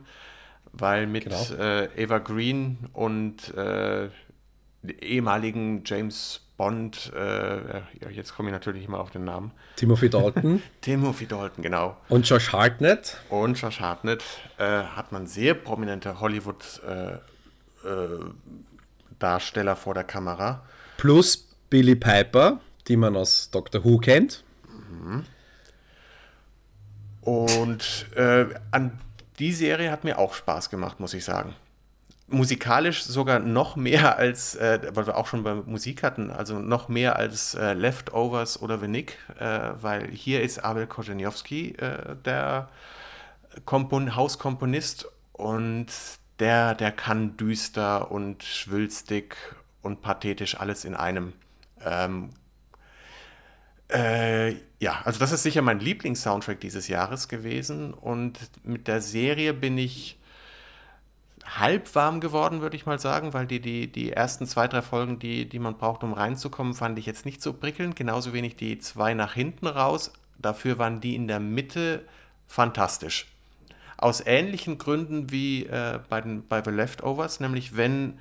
weil 0.73 1.07
mit 1.07 1.25
genau. 1.25 1.43
äh, 1.59 1.87
Eva 1.97 2.19
Green 2.19 2.79
und 2.93 3.55
äh, 3.55 4.09
ehemaligen 5.01 5.83
James 5.85 6.41
Bond, 6.57 7.13
äh, 7.15 7.79
ja, 7.79 8.11
jetzt 8.11 8.35
komme 8.35 8.51
ich 8.51 8.53
natürlich 8.53 8.89
mal 8.89 8.99
auf 8.99 9.11
den 9.11 9.25
Namen. 9.25 9.53
Timothy 9.77 10.11
Dalton. 10.11 10.63
Timothy 10.81 11.27
Dalton, 11.27 11.63
genau. 11.63 11.97
Und 12.09 12.29
Josh 12.29 12.53
Hartnett. 12.53 13.19
Und 13.29 13.61
Josh 13.61 13.81
Hartnett 13.81 14.23
äh, 14.59 14.65
hat 14.65 15.13
man 15.13 15.27
sehr 15.27 15.55
prominente 15.55 16.21
Hollywood 16.21 16.81
Darsteller 19.19 19.75
vor 19.75 19.93
der 19.93 20.05
Kamera. 20.05 20.63
Plus 20.99 21.49
Billy 21.69 21.97
Piper 21.97 22.61
die 22.89 22.97
man 22.97 23.17
aus 23.17 23.51
Doctor 23.51 23.85
Who 23.85 23.99
kennt. 23.99 24.45
Mhm. 24.69 25.25
Und 27.23 28.07
äh, 28.17 28.47
an 28.73 28.99
die 29.43 29.53
Serie 29.53 29.91
hat 29.91 30.05
mir 30.05 30.21
auch 30.21 30.35
Spaß 30.35 30.71
gemacht, 30.71 31.01
muss 31.01 31.15
ich 31.15 31.25
sagen. 31.25 31.57
Musikalisch 32.29 33.03
sogar 33.03 33.41
noch 33.41 33.75
mehr 33.75 34.17
als, 34.17 34.55
äh, 34.55 34.79
weil 34.95 35.09
wir 35.09 35.17
auch 35.17 35.27
schon 35.27 35.43
bei 35.43 35.55
Musik 35.55 36.05
hatten, 36.05 36.31
also 36.31 36.61
noch 36.61 36.89
mehr 36.89 37.17
als 37.17 37.55
äh, 37.55 37.73
Leftovers 37.73 38.63
oder 38.63 38.79
The 38.79 38.87
Nick, 38.87 39.19
äh, 39.41 39.71
weil 39.81 40.09
hier 40.13 40.43
ist 40.43 40.61
Abel 40.61 40.87
Korzeniowski 40.87 41.73
äh, 41.73 42.15
der 42.25 42.69
Kompon 43.65 44.15
Hauskomponist 44.15 45.11
und 45.33 45.89
der, 46.39 46.77
der 46.77 46.93
kann 46.93 47.37
düster 47.37 48.13
und 48.13 48.45
schwülstig 48.45 49.35
und 49.83 50.03
pathetisch 50.03 50.57
alles 50.61 50.85
in 50.85 50.95
einem. 50.95 51.33
Ähm, 51.85 52.31
äh, 53.93 54.57
ja, 54.81 55.01
also 55.05 55.19
das 55.19 55.33
ist 55.33 55.43
sicher 55.43 55.63
mein 55.63 55.81
Lieblingssoundtrack 55.81 56.61
dieses 56.61 56.89
Jahres 56.89 57.29
gewesen 57.29 57.95
und 57.95 58.39
mit 58.65 58.89
der 58.89 59.01
Serie 59.01 59.55
bin 59.55 59.79
ich 59.79 60.19
halb 61.59 61.95
warm 61.95 62.21
geworden, 62.21 62.61
würde 62.61 62.77
ich 62.77 62.87
mal 62.87 62.99
sagen, 62.99 63.35
weil 63.35 63.47
die, 63.47 63.61
die, 63.61 63.91
die 63.91 64.13
ersten 64.13 64.47
zwei, 64.47 64.69
drei 64.69 64.83
Folgen, 64.83 65.19
die, 65.19 65.49
die 65.49 65.59
man 65.59 65.77
braucht, 65.77 66.03
um 66.03 66.13
reinzukommen, 66.13 66.75
fand 66.75 66.99
ich 66.99 67.07
jetzt 67.07 67.27
nicht 67.27 67.43
so 67.43 67.53
prickelnd. 67.53 67.97
Genauso 67.97 68.33
wenig 68.33 68.57
die 68.57 68.79
zwei 68.79 69.15
nach 69.15 69.35
hinten 69.35 69.67
raus. 69.67 70.13
Dafür 70.39 70.79
waren 70.79 71.01
die 71.01 71.15
in 71.15 71.29
der 71.29 71.41
Mitte 71.41 72.05
fantastisch. 72.47 73.27
Aus 73.97 74.23
ähnlichen 74.25 74.79
Gründen 74.79 75.31
wie 75.31 75.67
äh, 75.67 76.01
bei, 76.09 76.21
den, 76.21 76.47
bei 76.47 76.63
The 76.65 76.71
Leftovers, 76.71 77.41
nämlich 77.41 77.77
wenn 77.77 78.19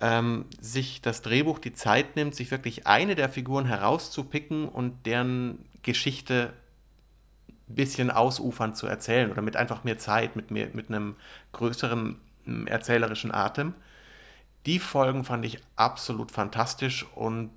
ähm, 0.00 0.46
sich 0.60 1.02
das 1.02 1.22
Drehbuch 1.22 1.58
die 1.58 1.72
Zeit 1.72 2.16
nimmt, 2.16 2.34
sich 2.34 2.50
wirklich 2.50 2.86
eine 2.86 3.14
der 3.14 3.28
Figuren 3.28 3.66
herauszupicken 3.66 4.68
und 4.68 5.06
deren 5.06 5.64
Geschichte 5.82 6.52
ein 7.68 7.74
bisschen 7.74 8.10
ausufernd 8.10 8.76
zu 8.76 8.86
erzählen 8.86 9.30
oder 9.30 9.42
mit 9.42 9.56
einfach 9.56 9.84
mehr 9.84 9.98
Zeit, 9.98 10.36
mit, 10.36 10.50
mehr, 10.50 10.68
mit 10.72 10.88
einem 10.88 11.16
größeren 11.52 12.16
erzählerischen 12.66 13.32
Atem. 13.32 13.74
Die 14.66 14.78
Folgen 14.78 15.24
fand 15.24 15.44
ich 15.44 15.58
absolut 15.76 16.30
fantastisch 16.30 17.06
und 17.14 17.50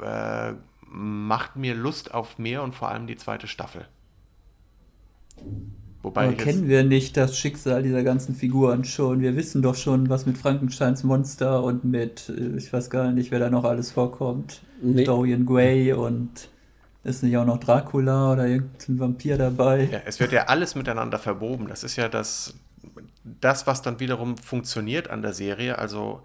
äh, 0.00 0.54
macht 0.86 1.56
mir 1.56 1.74
Lust 1.74 2.14
auf 2.14 2.38
mehr 2.38 2.62
und 2.62 2.74
vor 2.74 2.88
allem 2.88 3.06
die 3.06 3.16
zweite 3.16 3.48
Staffel. 3.48 3.88
Wobei 6.04 6.26
Aber 6.26 6.34
kennen 6.34 6.68
wir 6.68 6.84
nicht 6.84 7.16
das 7.16 7.38
Schicksal 7.38 7.82
dieser 7.82 8.02
ganzen 8.02 8.34
Figuren 8.34 8.84
schon? 8.84 9.22
Wir 9.22 9.36
wissen 9.36 9.62
doch 9.62 9.74
schon, 9.74 10.10
was 10.10 10.26
mit 10.26 10.36
Frankensteins 10.36 11.02
Monster 11.02 11.64
und 11.64 11.84
mit, 11.84 12.28
äh, 12.28 12.58
ich 12.58 12.70
weiß 12.70 12.90
gar 12.90 13.10
nicht, 13.10 13.30
wer 13.30 13.38
da 13.38 13.48
noch 13.48 13.64
alles 13.64 13.90
vorkommt. 13.90 14.60
Nee. 14.82 15.04
Dorian 15.04 15.46
Gray 15.46 15.94
und 15.94 16.50
ist 17.04 17.22
nicht 17.22 17.34
auch 17.38 17.46
noch 17.46 17.58
Dracula 17.58 18.32
oder 18.32 18.46
irgendein 18.46 19.00
Vampir 19.00 19.38
dabei? 19.38 19.88
Ja, 19.90 20.00
es 20.04 20.20
wird 20.20 20.32
ja 20.32 20.44
alles 20.44 20.74
miteinander 20.74 21.18
verwoben. 21.18 21.68
Das 21.68 21.82
ist 21.82 21.96
ja 21.96 22.10
das, 22.10 22.52
das, 23.40 23.66
was 23.66 23.80
dann 23.80 23.98
wiederum 23.98 24.36
funktioniert 24.36 25.08
an 25.08 25.22
der 25.22 25.32
Serie. 25.32 25.78
Also 25.78 26.20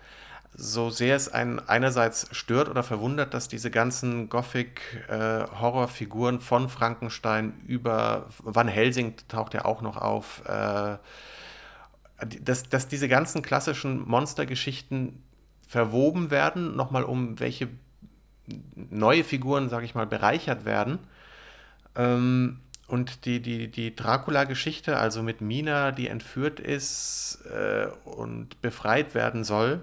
so 0.55 0.89
sehr 0.89 1.15
es 1.15 1.31
einen 1.31 1.59
einerseits 1.59 2.35
stört 2.35 2.69
oder 2.69 2.83
verwundert, 2.83 3.33
dass 3.33 3.47
diese 3.47 3.71
ganzen 3.71 4.29
Gothic-Horrorfiguren 4.29 6.37
äh, 6.37 6.41
von 6.41 6.69
Frankenstein 6.69 7.53
über 7.65 8.27
Van 8.39 8.67
Helsing 8.67 9.15
taucht 9.27 9.53
ja 9.53 9.65
auch 9.65 9.81
noch 9.81 9.97
auf, 9.97 10.43
äh, 10.45 10.97
dass, 12.41 12.63
dass 12.63 12.87
diese 12.87 13.07
ganzen 13.07 13.41
klassischen 13.41 14.07
Monstergeschichten 14.07 15.23
verwoben 15.67 16.31
werden, 16.31 16.75
nochmal 16.75 17.03
um 17.03 17.39
welche 17.39 17.69
neue 18.75 19.23
Figuren, 19.23 19.69
sage 19.69 19.85
ich 19.85 19.95
mal, 19.95 20.07
bereichert 20.07 20.65
werden. 20.65 20.99
Ähm, 21.95 22.59
und 22.87 23.25
die, 23.25 23.39
die, 23.39 23.69
die 23.69 23.95
Dracula-Geschichte, 23.95 24.97
also 24.97 25.21
mit 25.21 25.41
Mina, 25.41 25.91
die 25.91 26.07
entführt 26.07 26.59
ist 26.59 27.39
äh, 27.45 27.87
und 28.03 28.61
befreit 28.61 29.13
werden 29.13 29.43
soll, 29.43 29.81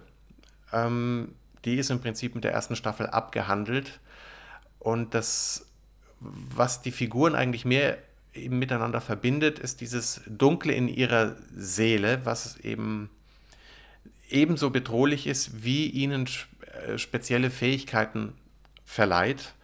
ähm, 0.72 1.35
die 1.64 1.76
ist 1.76 1.90
im 1.90 2.00
Prinzip 2.00 2.35
mit 2.35 2.44
der 2.44 2.52
ersten 2.52 2.76
Staffel 2.76 3.07
abgehandelt. 3.07 4.00
Und 4.79 5.14
das, 5.14 5.66
was 6.20 6.83
die 6.83 6.92
Figuren 6.92 7.35
eigentlich 7.35 7.64
mehr 7.64 7.98
eben 8.35 8.59
miteinander 8.59 9.00
verbindet, 9.00 9.59
ist 9.59 9.81
dieses 9.81 10.20
Dunkle 10.26 10.72
in 10.72 10.88
ihrer 10.88 11.37
Seele, 11.55 12.24
was 12.24 12.59
eben 12.59 13.11
ebenso 14.29 14.70
bedrohlich 14.70 15.26
ist, 15.26 15.64
wie 15.64 15.88
ihnen 15.88 16.29
äh, 16.87 16.98
spezielle 16.98 17.50
Fähigkeiten 17.50 18.35
verleiht. 18.85 19.55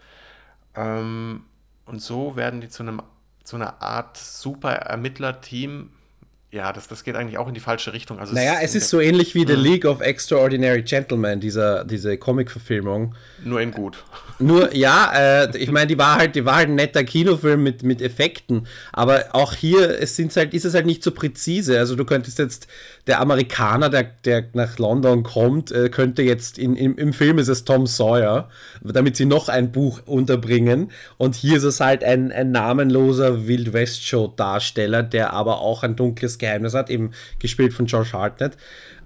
Ähm, 0.74 1.44
und 1.84 2.00
so 2.00 2.36
werden 2.36 2.60
die 2.60 2.68
zu 2.68 2.82
einem 2.82 3.02
so 3.44 3.56
eine 3.56 3.82
Art 3.82 4.16
super 4.16 4.72
Ermittlerteam. 4.72 5.90
Ja, 6.52 6.70
das, 6.74 6.86
das 6.86 7.02
geht 7.02 7.16
eigentlich 7.16 7.38
auch 7.38 7.48
in 7.48 7.54
die 7.54 7.60
falsche 7.60 7.94
Richtung. 7.94 8.18
Also 8.18 8.34
naja, 8.34 8.58
es, 8.60 8.74
ist 8.74 8.90
so 8.90 9.00
ähnlich 9.00 9.34
wie 9.34 9.46
The 9.46 9.56
mhm. 9.56 9.62
League 9.62 9.84
of 9.86 10.02
Extraordinary 10.02 10.82
Gentlemen, 10.82 11.40
dieser, 11.40 11.82
diese 11.84 12.18
Comic-Verfilmung. 12.18 13.14
Nur 13.42 13.62
in 13.62 13.70
gut. 13.70 14.04
Nur, 14.38 14.74
ja, 14.74 15.12
äh, 15.14 15.56
ich 15.56 15.70
meine, 15.70 15.86
die 15.86 15.98
war 15.98 16.16
halt, 16.16 16.34
die 16.34 16.44
war 16.44 16.56
halt 16.56 16.68
ein 16.68 16.74
netter 16.74 17.04
Kinofilm 17.04 17.62
mit, 17.62 17.82
mit 17.82 18.02
Effekten, 18.02 18.66
aber 18.92 19.26
auch 19.32 19.54
hier 19.54 20.00
es 20.00 20.16
sind 20.16 20.34
halt, 20.36 20.54
ist 20.54 20.64
es 20.64 20.74
halt 20.74 20.86
nicht 20.86 21.02
so 21.02 21.10
präzise. 21.10 21.78
Also 21.78 21.96
du 21.96 22.04
könntest 22.04 22.38
jetzt, 22.38 22.66
der 23.06 23.20
Amerikaner, 23.20 23.88
der, 23.88 24.04
der 24.24 24.44
nach 24.52 24.78
London 24.78 25.22
kommt, 25.22 25.72
äh, 25.72 25.88
könnte 25.88 26.22
jetzt, 26.22 26.58
in, 26.58 26.76
im, 26.76 26.96
im 26.96 27.12
Film 27.12 27.38
ist 27.38 27.48
es 27.48 27.64
Tom 27.64 27.86
Sawyer, 27.86 28.48
damit 28.82 29.16
sie 29.16 29.26
noch 29.26 29.48
ein 29.48 29.72
Buch 29.72 30.00
unterbringen. 30.06 30.90
Und 31.18 31.34
hier 31.34 31.56
ist 31.56 31.64
es 31.64 31.80
halt 31.80 32.04
ein, 32.04 32.32
ein 32.32 32.50
namenloser 32.50 33.46
Wild 33.46 33.72
West 33.72 34.04
Show-Darsteller, 34.06 35.02
der 35.02 35.32
aber 35.32 35.60
auch 35.60 35.82
ein 35.82 35.96
dunkles 35.96 36.38
Geheimnis 36.38 36.74
hat, 36.74 36.90
eben 36.90 37.12
gespielt 37.38 37.72
von 37.72 37.86
George 37.86 38.10
Hartnett. 38.12 38.56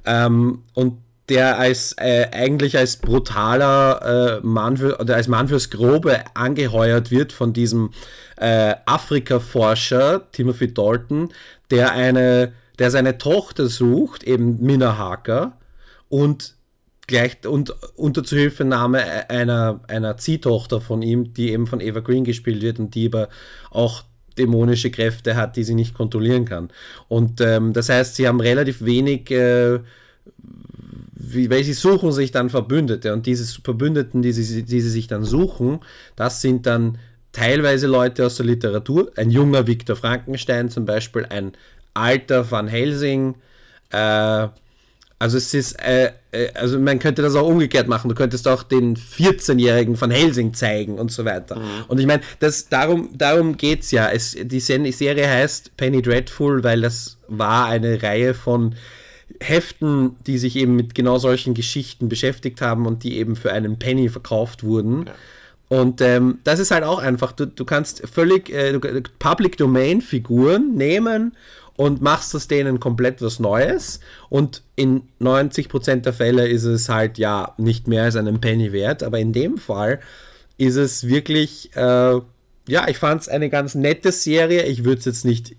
Ähm, 0.05 0.63
und 0.75 0.99
der 1.29 1.59
als 1.59 1.95
äh, 1.99 2.29
eigentlich 2.33 2.77
als 2.79 2.97
brutaler 2.99 4.41
äh, 4.43 4.47
Mann 4.47 4.77
für, 4.77 4.99
oder 5.01 5.17
als 5.17 5.29
Mann 5.29 5.49
fürs 5.49 5.71
Grobe 5.71 6.21
angeheuert 6.35 7.11
wird 7.11 7.33
von 7.33 7.53
diesem 7.53 7.91
äh, 8.37 8.75
Afrika-Forscher 8.87 10.31
Timothy 10.33 10.73
Dalton, 10.73 11.31
der 11.71 11.93
eine, 11.93 12.53
der 12.79 12.91
seine 12.91 13.19
Tochter 13.19 13.67
sucht, 13.67 14.23
eben 14.23 14.63
Mina 14.65 14.97
Harker, 14.99 15.57
und 16.09 16.55
gleich 17.07 17.47
und 17.47 17.75
unter 17.97 18.25
Zuhilfenahme 18.25 19.31
einer, 19.31 19.81
einer 19.89 20.17
Ziehtochter 20.17 20.81
von 20.81 21.03
ihm, 21.03 21.35
die 21.35 21.53
eben 21.53 21.67
von 21.67 21.81
Eva 21.81 22.01
Green 22.01 22.25
gespielt 22.25 22.63
wird 22.63 22.79
und 22.79 22.95
die 22.95 23.07
aber 23.07 23.29
auch 23.71 24.05
dämonische 24.39 24.91
Kräfte 24.91 25.37
hat, 25.37 25.57
die 25.57 25.65
sie 25.65 25.75
nicht 25.75 25.95
kontrollieren 25.95 26.45
kann. 26.45 26.71
Und 27.09 27.41
ähm, 27.41 27.73
das 27.73 27.89
heißt, 27.89 28.17
sie 28.17 28.29
haben 28.29 28.41
relativ 28.41 28.85
wenig 28.85 29.31
äh, 29.31 29.81
wie, 31.33 31.51
weil 31.51 31.65
sie 31.65 31.73
suchen 31.73 32.13
sich 32.13 32.31
dann 32.31 32.51
Verbündete 32.51 33.13
und 33.13 33.27
diese 33.27 33.61
Verbündeten, 33.61 34.23
die 34.23 34.33
sie, 34.33 34.63
die 34.63 34.81
sie 34.81 34.91
sich 34.91 35.07
dann 35.07 35.25
suchen, 35.25 35.81
das 36.15 36.41
sind 36.41 36.67
dann 36.67 36.99
teilweise 37.33 37.87
Leute 37.87 38.27
aus 38.27 38.37
der 38.37 38.47
Literatur, 38.47 39.13
ein 39.17 39.31
junger 39.31 39.67
Viktor 39.67 39.97
Frankenstein 39.97 40.71
zum 40.71 40.87
Beispiel, 40.87 41.27
ein 41.29 41.53
alter 41.95 42.51
Van 42.51 42.69
Helsing, 42.69 43.35
äh, 43.91 44.49
also 45.19 45.39
es 45.39 45.55
ist, 45.55 45.81
äh, 45.81 46.13
äh 46.33 46.53
also 46.55 46.79
man 46.79 46.99
könnte 46.99 47.23
das 47.23 47.35
auch 47.35 47.47
umgekehrt 47.47 47.89
machen. 47.89 48.09
Du 48.09 48.15
könntest 48.15 48.47
auch 48.49 48.63
den 48.63 48.97
14-jährigen 48.97 49.99
Van 49.99 50.11
Helsing 50.11 50.53
zeigen 50.53 50.99
und 50.99 51.11
so 51.11 51.25
weiter. 51.25 51.57
Mhm. 51.57 51.85
Und 51.89 51.99
ich 51.99 52.07
meine, 52.07 52.23
das 52.39 52.69
darum, 52.69 53.11
darum 53.17 53.57
geht 53.57 53.83
es 53.83 53.91
ja. 53.93 54.11
die 54.15 54.61
Serie 54.61 55.29
heißt 55.29 55.77
Penny 55.77 56.03
Dreadful, 56.03 56.63
weil 56.63 56.83
das 56.83 57.17
war 57.29 57.67
eine 57.67 58.03
Reihe 58.03 58.35
von 58.35 58.75
Heften, 59.41 60.17
die 60.27 60.39
sich 60.39 60.57
eben 60.57 60.77
mit 60.77 60.95
genau 60.95 61.19
solchen 61.19 61.55
Geschichten 61.55 62.09
beschäftigt 62.09 62.61
haben 62.61 62.87
und 62.87 63.03
die 63.03 63.19
eben 63.19 63.37
für 63.37 63.53
einen 63.53 63.79
Penny 63.79 64.09
verkauft 64.09 64.63
wurden. 64.63 65.07
Ja. 65.07 65.15
Und 65.69 66.01
ähm, 66.01 66.39
das 66.45 66.61
ist 66.61 66.71
halt 66.71 66.85
auch 66.85 67.01
einfach, 67.01 67.33
du, 67.33 67.47
du 67.47 67.65
kannst 67.65 68.07
völlig 68.09 68.51
äh, 68.51 68.79
Public 69.19 69.57
Domain 69.57 70.01
Figuren 70.01 70.75
nehmen 70.75 71.33
und 71.77 72.01
machst 72.01 72.35
aus 72.35 72.49
denen 72.49 72.79
komplett 72.81 73.21
was 73.21 73.41
Neues. 73.41 74.01
Und 74.29 74.63
in 74.77 75.03
90% 75.21 75.97
der 76.03 76.13
Fälle 76.13 76.47
ist 76.49 76.65
es 76.65 76.89
halt 76.89 77.19
ja 77.19 77.55
nicht 77.59 77.89
mehr 77.89 78.05
als 78.05 78.17
einen 78.17 78.41
Penny 78.41 78.73
wert, 78.73 79.03
aber 79.03 79.19
in 79.19 79.33
dem 79.33 79.59
Fall 79.59 80.01
ist 80.57 80.77
es 80.77 81.07
wirklich, 81.07 81.71
äh, 81.77 82.21
ja, 82.69 82.89
ich 82.89 82.99
fand 82.99 83.23
es 83.23 83.29
eine 83.29 83.51
ganz 83.51 83.75
nette 83.75 84.13
Serie. 84.13 84.63
Ich 84.65 84.85
würde 84.85 85.01
es 85.01 85.05
jetzt 85.05 85.25
nicht 85.25 85.57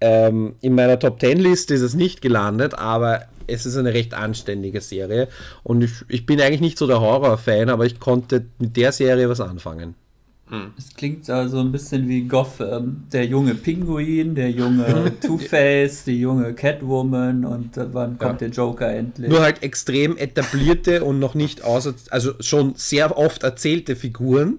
ähm, 0.00 0.54
in 0.60 0.74
meiner 0.74 0.98
Top 0.98 1.20
10 1.20 1.38
Liste 1.38 1.74
ist 1.74 1.82
es 1.82 1.94
nicht 1.94 2.22
gelandet, 2.22 2.74
aber 2.74 3.22
es 3.46 3.66
ist 3.66 3.76
eine 3.76 3.92
recht 3.94 4.14
anständige 4.14 4.80
Serie. 4.80 5.28
Und 5.62 5.82
ich, 5.82 5.92
ich 6.08 6.26
bin 6.26 6.40
eigentlich 6.40 6.60
nicht 6.60 6.78
so 6.78 6.86
der 6.86 7.00
Horror-Fan, 7.00 7.68
aber 7.68 7.86
ich 7.86 8.00
konnte 8.00 8.46
mit 8.58 8.76
der 8.76 8.92
Serie 8.92 9.28
was 9.28 9.40
anfangen. 9.40 9.94
Hm. 10.50 10.72
Es 10.76 10.94
klingt 10.96 11.30
also 11.30 11.60
ein 11.60 11.70
bisschen 11.70 12.08
wie 12.08 12.22
Gotham. 12.22 13.04
Der 13.12 13.24
junge 13.24 13.54
Pinguin, 13.54 14.34
der 14.34 14.50
junge 14.50 15.12
Two-Face, 15.20 16.04
die 16.04 16.20
junge 16.20 16.54
Catwoman 16.54 17.44
und 17.44 17.76
wann 17.76 18.18
kommt 18.18 18.40
ja. 18.40 18.48
der 18.48 18.50
Joker 18.50 18.92
endlich? 18.92 19.30
Nur 19.30 19.42
halt 19.42 19.62
extrem 19.62 20.16
etablierte 20.16 21.04
und 21.04 21.20
noch 21.20 21.34
nicht 21.34 21.62
außer, 21.62 21.94
also 22.10 22.32
schon 22.40 22.74
sehr 22.74 23.16
oft 23.16 23.44
erzählte 23.44 23.94
Figuren, 23.94 24.58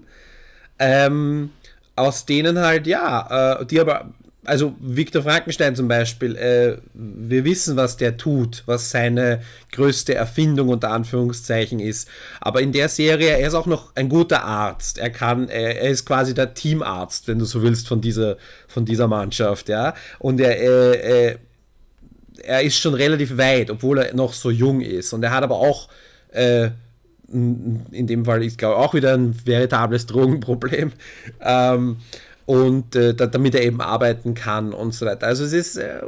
ähm, 0.78 1.50
aus 1.94 2.24
denen 2.24 2.58
halt, 2.58 2.86
ja, 2.86 3.60
äh, 3.60 3.66
die 3.66 3.78
aber 3.78 4.14
also 4.44 4.74
Viktor 4.80 5.22
Frankenstein 5.22 5.76
zum 5.76 5.86
Beispiel, 5.88 6.36
äh, 6.36 6.78
wir 6.94 7.44
wissen, 7.44 7.76
was 7.76 7.96
der 7.96 8.16
tut, 8.16 8.64
was 8.66 8.90
seine 8.90 9.40
größte 9.70 10.14
Erfindung 10.14 10.68
unter 10.68 10.90
Anführungszeichen 10.90 11.78
ist. 11.78 12.08
Aber 12.40 12.60
in 12.60 12.72
der 12.72 12.88
Serie, 12.88 13.38
er 13.38 13.46
ist 13.46 13.54
auch 13.54 13.66
noch 13.66 13.94
ein 13.94 14.08
guter 14.08 14.44
Arzt. 14.44 14.98
Er 14.98 15.10
kann, 15.10 15.48
er, 15.48 15.80
er 15.82 15.90
ist 15.90 16.04
quasi 16.04 16.34
der 16.34 16.54
Teamarzt, 16.54 17.28
wenn 17.28 17.38
du 17.38 17.44
so 17.44 17.62
willst, 17.62 17.86
von 17.86 18.00
dieser, 18.00 18.36
von 18.66 18.84
dieser 18.84 19.06
Mannschaft, 19.06 19.68
ja. 19.68 19.94
Und 20.18 20.40
er, 20.40 20.58
äh, 20.60 21.28
äh, 21.30 21.36
er 22.42 22.62
ist 22.62 22.78
schon 22.78 22.94
relativ 22.94 23.36
weit, 23.38 23.70
obwohl 23.70 23.98
er 23.98 24.14
noch 24.14 24.32
so 24.32 24.50
jung 24.50 24.80
ist. 24.80 25.12
Und 25.12 25.22
er 25.22 25.30
hat 25.30 25.44
aber 25.44 25.56
auch 25.56 25.88
äh, 26.32 26.70
in 27.32 28.06
dem 28.06 28.24
Fall 28.24 28.44
ist, 28.44 28.58
glaube 28.58 28.74
ich, 28.74 28.86
auch 28.86 28.94
wieder 28.94 29.14
ein 29.14 29.34
veritables 29.46 30.06
Drogenproblem. 30.06 30.92
Ähm, 31.40 31.96
und 32.44 32.96
äh, 32.96 33.14
damit 33.14 33.54
er 33.54 33.62
eben 33.62 33.80
arbeiten 33.80 34.34
kann 34.34 34.72
und 34.72 34.94
so 34.94 35.06
weiter. 35.06 35.26
Also 35.26 35.44
es 35.44 35.52
ist, 35.52 35.76
äh, 35.76 36.00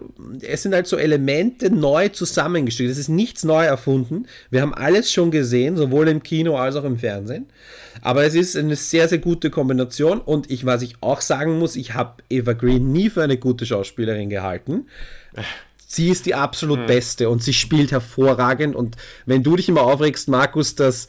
es 0.42 0.62
sind 0.62 0.74
halt 0.74 0.86
so 0.86 0.96
Elemente 0.96 1.70
neu 1.70 2.08
zusammengestellt. 2.08 2.90
Es 2.90 2.98
ist 2.98 3.08
nichts 3.08 3.44
neu 3.44 3.64
erfunden. 3.64 4.26
Wir 4.50 4.62
haben 4.62 4.74
alles 4.74 5.12
schon 5.12 5.30
gesehen, 5.30 5.76
sowohl 5.76 6.08
im 6.08 6.22
Kino 6.22 6.56
als 6.56 6.76
auch 6.76 6.84
im 6.84 6.98
Fernsehen. 6.98 7.46
Aber 8.02 8.24
es 8.24 8.34
ist 8.34 8.56
eine 8.56 8.76
sehr, 8.76 9.08
sehr 9.08 9.18
gute 9.18 9.50
Kombination 9.50 10.20
und 10.20 10.50
ich, 10.50 10.66
was 10.66 10.82
ich 10.82 10.96
auch 11.00 11.20
sagen 11.20 11.58
muss, 11.58 11.76
ich 11.76 11.94
habe 11.94 12.22
Eva 12.28 12.52
Green 12.52 12.92
nie 12.92 13.10
für 13.10 13.22
eine 13.22 13.36
gute 13.36 13.64
Schauspielerin 13.64 14.28
gehalten. 14.28 14.86
Sie 15.86 16.08
ist 16.08 16.26
die 16.26 16.34
absolut 16.34 16.80
hm. 16.80 16.86
beste 16.86 17.28
und 17.28 17.42
sie 17.42 17.52
spielt 17.52 17.92
hervorragend. 17.92 18.74
Und 18.74 18.96
wenn 19.26 19.44
du 19.44 19.54
dich 19.54 19.68
immer 19.68 19.82
aufregst, 19.82 20.28
Markus, 20.28 20.74
dass 20.74 21.08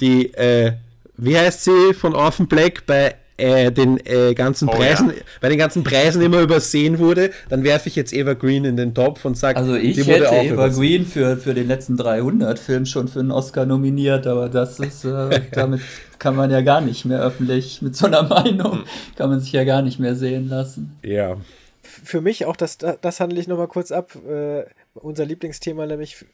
die, 0.00 0.34
äh, 0.34 0.72
wie 1.16 1.38
heißt 1.38 1.64
sie 1.64 1.94
von 1.94 2.16
Orphan 2.16 2.48
Black 2.48 2.84
bei 2.86 3.14
äh, 3.36 3.72
den 3.72 3.98
äh, 4.06 4.34
ganzen 4.34 4.68
oh, 4.68 4.72
Preisen, 4.72 5.08
ja. 5.08 5.14
bei 5.40 5.48
den 5.48 5.58
ganzen 5.58 5.82
Preisen 5.82 6.22
immer 6.22 6.40
übersehen 6.40 6.98
wurde, 6.98 7.30
dann 7.48 7.64
werfe 7.64 7.88
ich 7.88 7.96
jetzt 7.96 8.12
Eva 8.12 8.34
Green 8.34 8.64
in 8.64 8.76
den 8.76 8.94
Topf 8.94 9.24
und 9.24 9.36
sage, 9.36 9.58
also 9.58 9.74
ich 9.74 9.96
hätte 10.06 10.26
Eva 10.26 10.44
übersehen. 10.44 10.80
Green 10.80 11.06
für, 11.06 11.36
für 11.36 11.54
den 11.54 11.66
letzten 11.66 11.96
300 11.96 12.58
Film 12.58 12.86
schon 12.86 13.08
für 13.08 13.20
einen 13.20 13.32
Oscar 13.32 13.66
nominiert, 13.66 14.26
aber 14.26 14.48
das 14.48 14.78
ist, 14.78 15.04
äh, 15.04 15.40
damit 15.52 15.80
kann 16.18 16.36
man 16.36 16.50
ja 16.50 16.60
gar 16.60 16.80
nicht 16.80 17.04
mehr 17.04 17.20
öffentlich, 17.20 17.82
mit 17.82 17.96
so 17.96 18.06
einer 18.06 18.22
Meinung 18.22 18.72
hm. 18.72 18.84
kann 19.16 19.30
man 19.30 19.40
sich 19.40 19.52
ja 19.52 19.64
gar 19.64 19.82
nicht 19.82 19.98
mehr 19.98 20.14
sehen 20.14 20.48
lassen. 20.48 20.96
Ja. 21.04 21.36
Für 21.84 22.20
mich 22.20 22.46
auch, 22.46 22.56
das, 22.56 22.78
das 22.78 23.20
handle 23.20 23.38
ich 23.38 23.46
nochmal 23.46 23.68
kurz 23.68 23.92
ab, 23.92 24.16
äh, 24.26 24.64
unser 24.94 25.24
Lieblingsthema, 25.26 25.86
nämlich, 25.86 26.24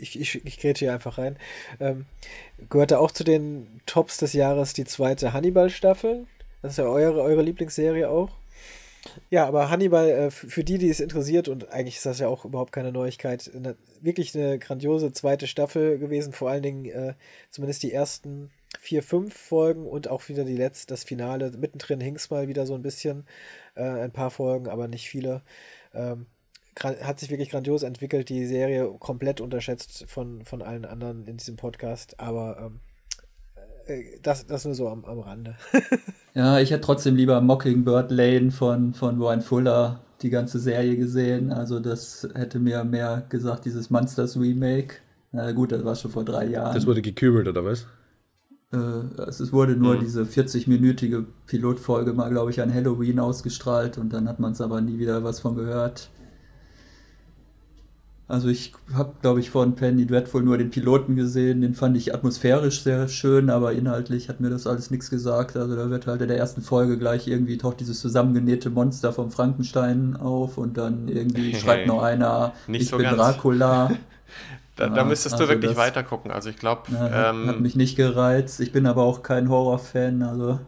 ich, 0.00 0.20
ich, 0.20 0.44
ich 0.44 0.60
gräte 0.60 0.80
hier 0.80 0.92
einfach 0.92 1.18
rein, 1.18 1.36
ähm, 1.80 2.06
gehörte 2.70 3.00
auch 3.00 3.10
zu 3.10 3.24
den 3.24 3.80
Tops 3.86 4.16
des 4.18 4.32
Jahres 4.32 4.74
die 4.74 4.84
zweite 4.84 5.32
Hannibal-Staffel. 5.32 6.26
Das 6.62 6.72
ist 6.72 6.78
ja 6.78 6.84
eure, 6.84 7.20
eure 7.20 7.42
Lieblingsserie 7.42 8.08
auch. 8.08 8.30
Ja, 9.30 9.46
aber 9.46 9.70
Hannibal, 9.70 10.08
äh, 10.08 10.30
für 10.30 10.64
die, 10.64 10.78
die 10.78 10.88
es 10.88 11.00
interessiert, 11.00 11.48
und 11.48 11.70
eigentlich 11.70 11.96
ist 11.96 12.06
das 12.06 12.18
ja 12.18 12.28
auch 12.28 12.44
überhaupt 12.44 12.72
keine 12.72 12.92
Neuigkeit, 12.92 13.50
eine, 13.54 13.76
wirklich 14.00 14.34
eine 14.34 14.58
grandiose 14.58 15.12
zweite 15.12 15.46
Staffel 15.46 15.98
gewesen, 15.98 16.32
vor 16.32 16.50
allen 16.50 16.62
Dingen 16.62 16.84
äh, 16.86 17.14
zumindest 17.50 17.82
die 17.82 17.92
ersten 17.92 18.50
vier, 18.80 19.02
fünf 19.02 19.34
Folgen 19.34 19.86
und 19.86 20.08
auch 20.08 20.28
wieder 20.28 20.44
die 20.44 20.56
letzte, 20.56 20.88
das 20.88 21.04
Finale. 21.04 21.52
Mittendrin 21.56 22.00
hing 22.00 22.16
es 22.16 22.30
mal 22.30 22.48
wieder 22.48 22.66
so 22.66 22.74
ein 22.74 22.82
bisschen, 22.82 23.26
äh, 23.76 23.82
ein 23.82 24.12
paar 24.12 24.30
Folgen, 24.30 24.68
aber 24.68 24.88
nicht 24.88 25.08
viele. 25.08 25.42
Ähm, 25.94 26.26
hat 26.78 27.20
sich 27.20 27.30
wirklich 27.30 27.50
grandios 27.50 27.82
entwickelt, 27.82 28.28
die 28.28 28.44
Serie 28.44 28.92
komplett 28.98 29.40
unterschätzt 29.40 30.04
von, 30.08 30.44
von 30.44 30.60
allen 30.60 30.84
anderen 30.84 31.26
in 31.26 31.38
diesem 31.38 31.56
Podcast, 31.56 32.20
aber 32.20 32.58
ähm, 32.60 32.80
äh, 33.86 34.18
das, 34.22 34.46
das 34.46 34.64
nur 34.64 34.74
so 34.74 34.88
am, 34.88 35.04
am 35.04 35.20
Rande. 35.20 35.54
ja, 36.34 36.58
ich 36.60 36.70
hätte 36.70 36.82
trotzdem 36.82 37.16
lieber 37.16 37.40
Mockingbird 37.40 38.10
Lane 38.10 38.50
von, 38.50 38.92
von 38.92 39.20
Ryan 39.20 39.40
Fuller 39.40 40.00
die 40.22 40.30
ganze 40.30 40.58
Serie 40.58 40.96
gesehen. 40.96 41.52
Also 41.52 41.80
das 41.80 42.28
hätte 42.34 42.58
mir 42.58 42.84
mehr 42.84 43.24
gesagt, 43.28 43.64
dieses 43.64 43.90
Monsters 43.90 44.38
Remake. 44.38 44.96
Na 45.32 45.52
gut, 45.52 45.72
das 45.72 45.84
war 45.84 45.94
schon 45.94 46.10
vor 46.10 46.24
drei 46.24 46.46
Jahren. 46.46 46.74
Das 46.74 46.86
wurde 46.86 47.02
gekübelt, 47.02 47.48
oder 47.48 47.64
was? 47.64 47.86
Äh, 48.72 48.78
es 49.28 49.52
wurde 49.52 49.76
nur 49.76 49.96
mhm. 49.96 50.00
diese 50.00 50.22
40-minütige 50.22 51.24
Pilotfolge 51.46 52.12
mal, 52.12 52.30
glaube 52.30 52.50
ich, 52.50 52.60
an 52.60 52.72
Halloween 52.72 53.20
ausgestrahlt 53.20 53.98
und 53.98 54.12
dann 54.12 54.28
hat 54.28 54.40
man 54.40 54.52
es 54.52 54.60
aber 54.60 54.80
nie 54.80 54.98
wieder 54.98 55.24
was 55.24 55.40
von 55.40 55.56
gehört. 55.56 56.10
Also 58.28 58.48
ich 58.48 58.72
habe, 58.92 59.12
glaube 59.22 59.38
ich, 59.38 59.50
von 59.50 59.76
Penny 59.76 60.04
Dreadful 60.04 60.42
nur 60.42 60.58
den 60.58 60.70
Piloten 60.70 61.14
gesehen. 61.14 61.60
Den 61.60 61.74
fand 61.74 61.96
ich 61.96 62.12
atmosphärisch 62.12 62.82
sehr 62.82 63.06
schön, 63.06 63.50
aber 63.50 63.72
inhaltlich 63.72 64.28
hat 64.28 64.40
mir 64.40 64.50
das 64.50 64.66
alles 64.66 64.90
nichts 64.90 65.10
gesagt. 65.10 65.56
Also 65.56 65.76
da 65.76 65.90
wird 65.90 66.08
halt 66.08 66.22
in 66.22 66.28
der 66.28 66.36
ersten 66.36 66.60
Folge 66.60 66.98
gleich 66.98 67.28
irgendwie 67.28 67.56
taucht 67.56 67.78
dieses 67.78 68.00
zusammengenähte 68.00 68.68
Monster 68.68 69.12
vom 69.12 69.30
Frankenstein 69.30 70.16
auf 70.16 70.58
und 70.58 70.76
dann 70.76 71.06
irgendwie 71.06 71.54
schreibt 71.60 71.86
noch 71.86 72.02
einer, 72.02 72.52
Nicht 72.66 72.82
ich 72.82 72.88
so 72.88 72.96
bin 72.96 73.04
ganz. 73.04 73.16
Dracula. 73.16 73.92
da, 74.76 74.88
da, 74.88 75.04
müsstest 75.04 75.34
also 75.34 75.46
du 75.46 75.50
wirklich 75.50 75.72
das, 75.72 75.78
weiter 75.78 76.02
gucken. 76.02 76.30
Also 76.30 76.50
ich 76.50 76.56
glaube... 76.56 76.82
Ja, 76.92 77.30
ähm, 77.30 77.46
hat 77.48 77.60
mich 77.60 77.76
nicht 77.76 77.96
gereizt. 77.96 78.60
Ich 78.60 78.72
bin 78.72 78.86
aber 78.86 79.02
auch 79.02 79.22
kein 79.22 79.48
Horrorfan, 79.48 80.22
also... 80.22 80.60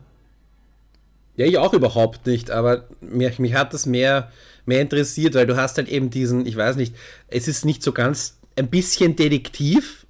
Ja, 1.36 1.46
ich 1.46 1.56
auch 1.58 1.72
überhaupt 1.72 2.26
nicht, 2.26 2.50
aber 2.50 2.84
mich, 3.00 3.38
mich 3.38 3.54
hat 3.54 3.72
das 3.72 3.86
mehr 3.86 4.28
mehr 4.68 4.82
interessiert, 4.82 5.34
weil 5.34 5.46
du 5.46 5.56
hast 5.56 5.78
halt 5.78 5.88
eben 5.88 6.10
diesen, 6.10 6.46
ich 6.46 6.56
weiß 6.56 6.76
nicht, 6.76 6.94
es 7.26 7.48
ist 7.48 7.64
nicht 7.64 7.82
so 7.82 7.92
ganz, 7.92 8.38
ein 8.54 8.68
bisschen 8.68 9.16
Detektiv, 9.16 10.04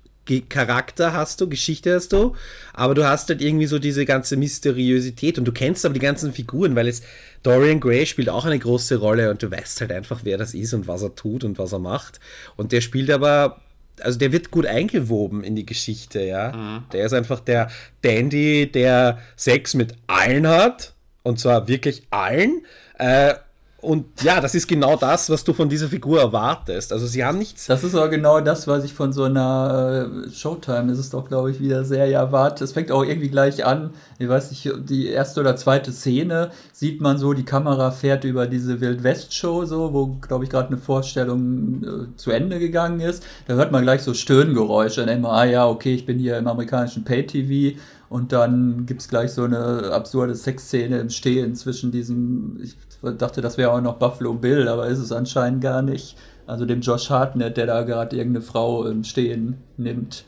Charakter 0.51 1.15
hast 1.15 1.41
du, 1.41 1.49
Geschichte 1.49 1.95
hast 1.95 2.13
du, 2.13 2.35
aber 2.75 2.95
du 2.95 3.09
hast 3.09 3.31
halt 3.31 3.41
irgendwie 3.41 3.65
so 3.65 3.79
diese 3.79 4.05
ganze 4.05 4.37
Mysteriosität 4.37 5.39
und 5.39 5.47
du 5.47 5.53
kennst 5.53 5.87
aber 5.87 5.95
die 5.95 6.01
ganzen 6.01 6.35
Figuren, 6.35 6.77
weil 6.77 6.87
es 6.87 7.01
Dorian 7.43 7.81
Gray 7.81 8.05
spielt 8.05 8.29
auch 8.29 8.45
eine 8.45 8.59
große 8.59 8.97
Rolle 8.97 9.31
und 9.31 9.43
du 9.43 9.51
weißt 9.51 9.81
halt 9.81 9.93
einfach, 9.93 10.21
wer 10.25 10.37
das 10.37 10.53
ist 10.53 10.75
und 10.75 10.87
was 10.87 11.03
er 11.03 11.15
tut 11.15 11.45
und 11.45 11.59
was 11.59 11.73
er 11.73 11.79
macht. 11.79 12.21
Und 12.57 12.73
der 12.73 12.83
spielt 12.83 13.11
aber, 13.11 13.63
also 14.03 14.19
der 14.19 14.33
wird 14.33 14.51
gut 14.51 14.67
eingewoben 14.67 15.43
in 15.45 15.57
die 15.57 15.67
Geschichte, 15.67 16.23
ja. 16.23 16.53
Mhm. 16.53 16.85
Der 16.93 17.05
ist 17.07 17.13
einfach 17.13 17.41
der 17.41 17.69
Dandy, 18.03 18.71
der 18.71 19.19
Sex 19.37 19.75
mit 19.75 19.95
allen 20.07 20.47
hat 20.47 20.95
und 21.23 21.39
zwar 21.39 21.69
wirklich 21.69 22.03
allen. 22.11 22.65
Äh, 22.99 23.35
und 23.81 24.07
ja, 24.23 24.41
das 24.41 24.57
ist 24.57 24.67
genau 24.67 24.97
das, 24.97 25.31
was 25.31 25.45
du 25.45 25.53
von 25.53 25.69
dieser 25.69 25.87
Figur 25.87 26.21
erwartest. 26.21 26.93
Also 26.93 27.07
sie 27.07 27.25
haben 27.25 27.39
nichts. 27.39 27.67
Das 27.67 27.85
ist 27.85 27.95
aber 27.95 28.09
genau 28.09 28.41
das, 28.41 28.67
was 28.67 28.83
ich 28.83 28.93
von 28.93 29.13
so 29.13 29.23
einer 29.23 30.11
äh, 30.27 30.31
Showtime, 30.33 30.91
ist 30.91 31.15
doch, 31.15 31.29
glaube 31.29 31.53
ich, 31.53 31.61
wieder 31.61 31.85
sehr 31.85 32.11
erwartet. 32.11 32.63
Es 32.63 32.73
fängt 32.73 32.91
auch 32.91 33.05
irgendwie 33.05 33.29
gleich 33.29 33.65
an, 33.65 33.91
ich 34.19 34.29
weiß 34.29 34.51
nicht, 34.51 34.69
die 34.89 35.07
erste 35.07 35.41
oder 35.41 35.55
zweite 35.55 35.93
Szene 35.93 36.51
sieht 36.73 37.01
man 37.01 37.19
so, 37.19 37.35
die 37.35 37.45
Kamera 37.45 37.93
fährt 37.93 38.25
über 38.25 38.49
diese 38.49 38.81
Wild-West-Show, 38.81 39.65
so, 39.65 39.93
wo, 39.93 40.07
glaube 40.21 40.43
ich, 40.43 40.51
gerade 40.51 40.69
eine 40.69 40.79
Vorstellung 40.79 41.85
äh, 41.85 42.17
zu 42.17 42.33
Ende 42.33 42.59
gegangen 42.59 42.99
ist. 42.99 43.23
Da 43.47 43.55
hört 43.55 43.71
man 43.71 43.85
gleich 43.85 44.03
so 44.03 44.13
Stöhngeräusche. 44.13 45.03
Dann 45.03 45.07
denkt 45.07 45.23
man, 45.23 45.31
ah 45.31 45.45
ja, 45.45 45.69
okay, 45.69 45.95
ich 45.95 46.05
bin 46.05 46.19
hier 46.19 46.37
im 46.37 46.49
amerikanischen 46.49 47.05
Pay-TV. 47.05 47.79
Und 48.09 48.33
dann 48.33 48.87
gibt 48.87 49.03
es 49.03 49.09
gleich 49.09 49.33
so 49.33 49.45
eine 49.45 49.91
absurde 49.93 50.35
Sexszene 50.35 50.99
im 50.99 51.11
Stehen 51.11 51.55
zwischen 51.55 51.93
diesem, 51.93 52.59
ich 52.63 52.75
dachte, 53.19 53.43
das 53.43 53.59
wäre 53.59 53.73
auch 53.73 53.81
noch 53.83 53.97
Buffalo 53.97 54.35
Bill, 54.35 54.67
aber 54.69 54.87
ist 54.87 54.99
es 54.99 55.13
anscheinend 55.13 55.61
gar 55.61 55.83
nicht. 55.83 56.17
Also 56.47 56.65
dem 56.65 56.81
Josh 56.81 57.11
Hartnett, 57.11 57.59
der 57.59 57.67
da 57.67 57.83
gerade 57.83 58.17
irgendeine 58.17 58.45
Frau 58.45 58.87
im 58.87 59.05
Stehen 59.05 59.59
nimmt. 59.77 60.25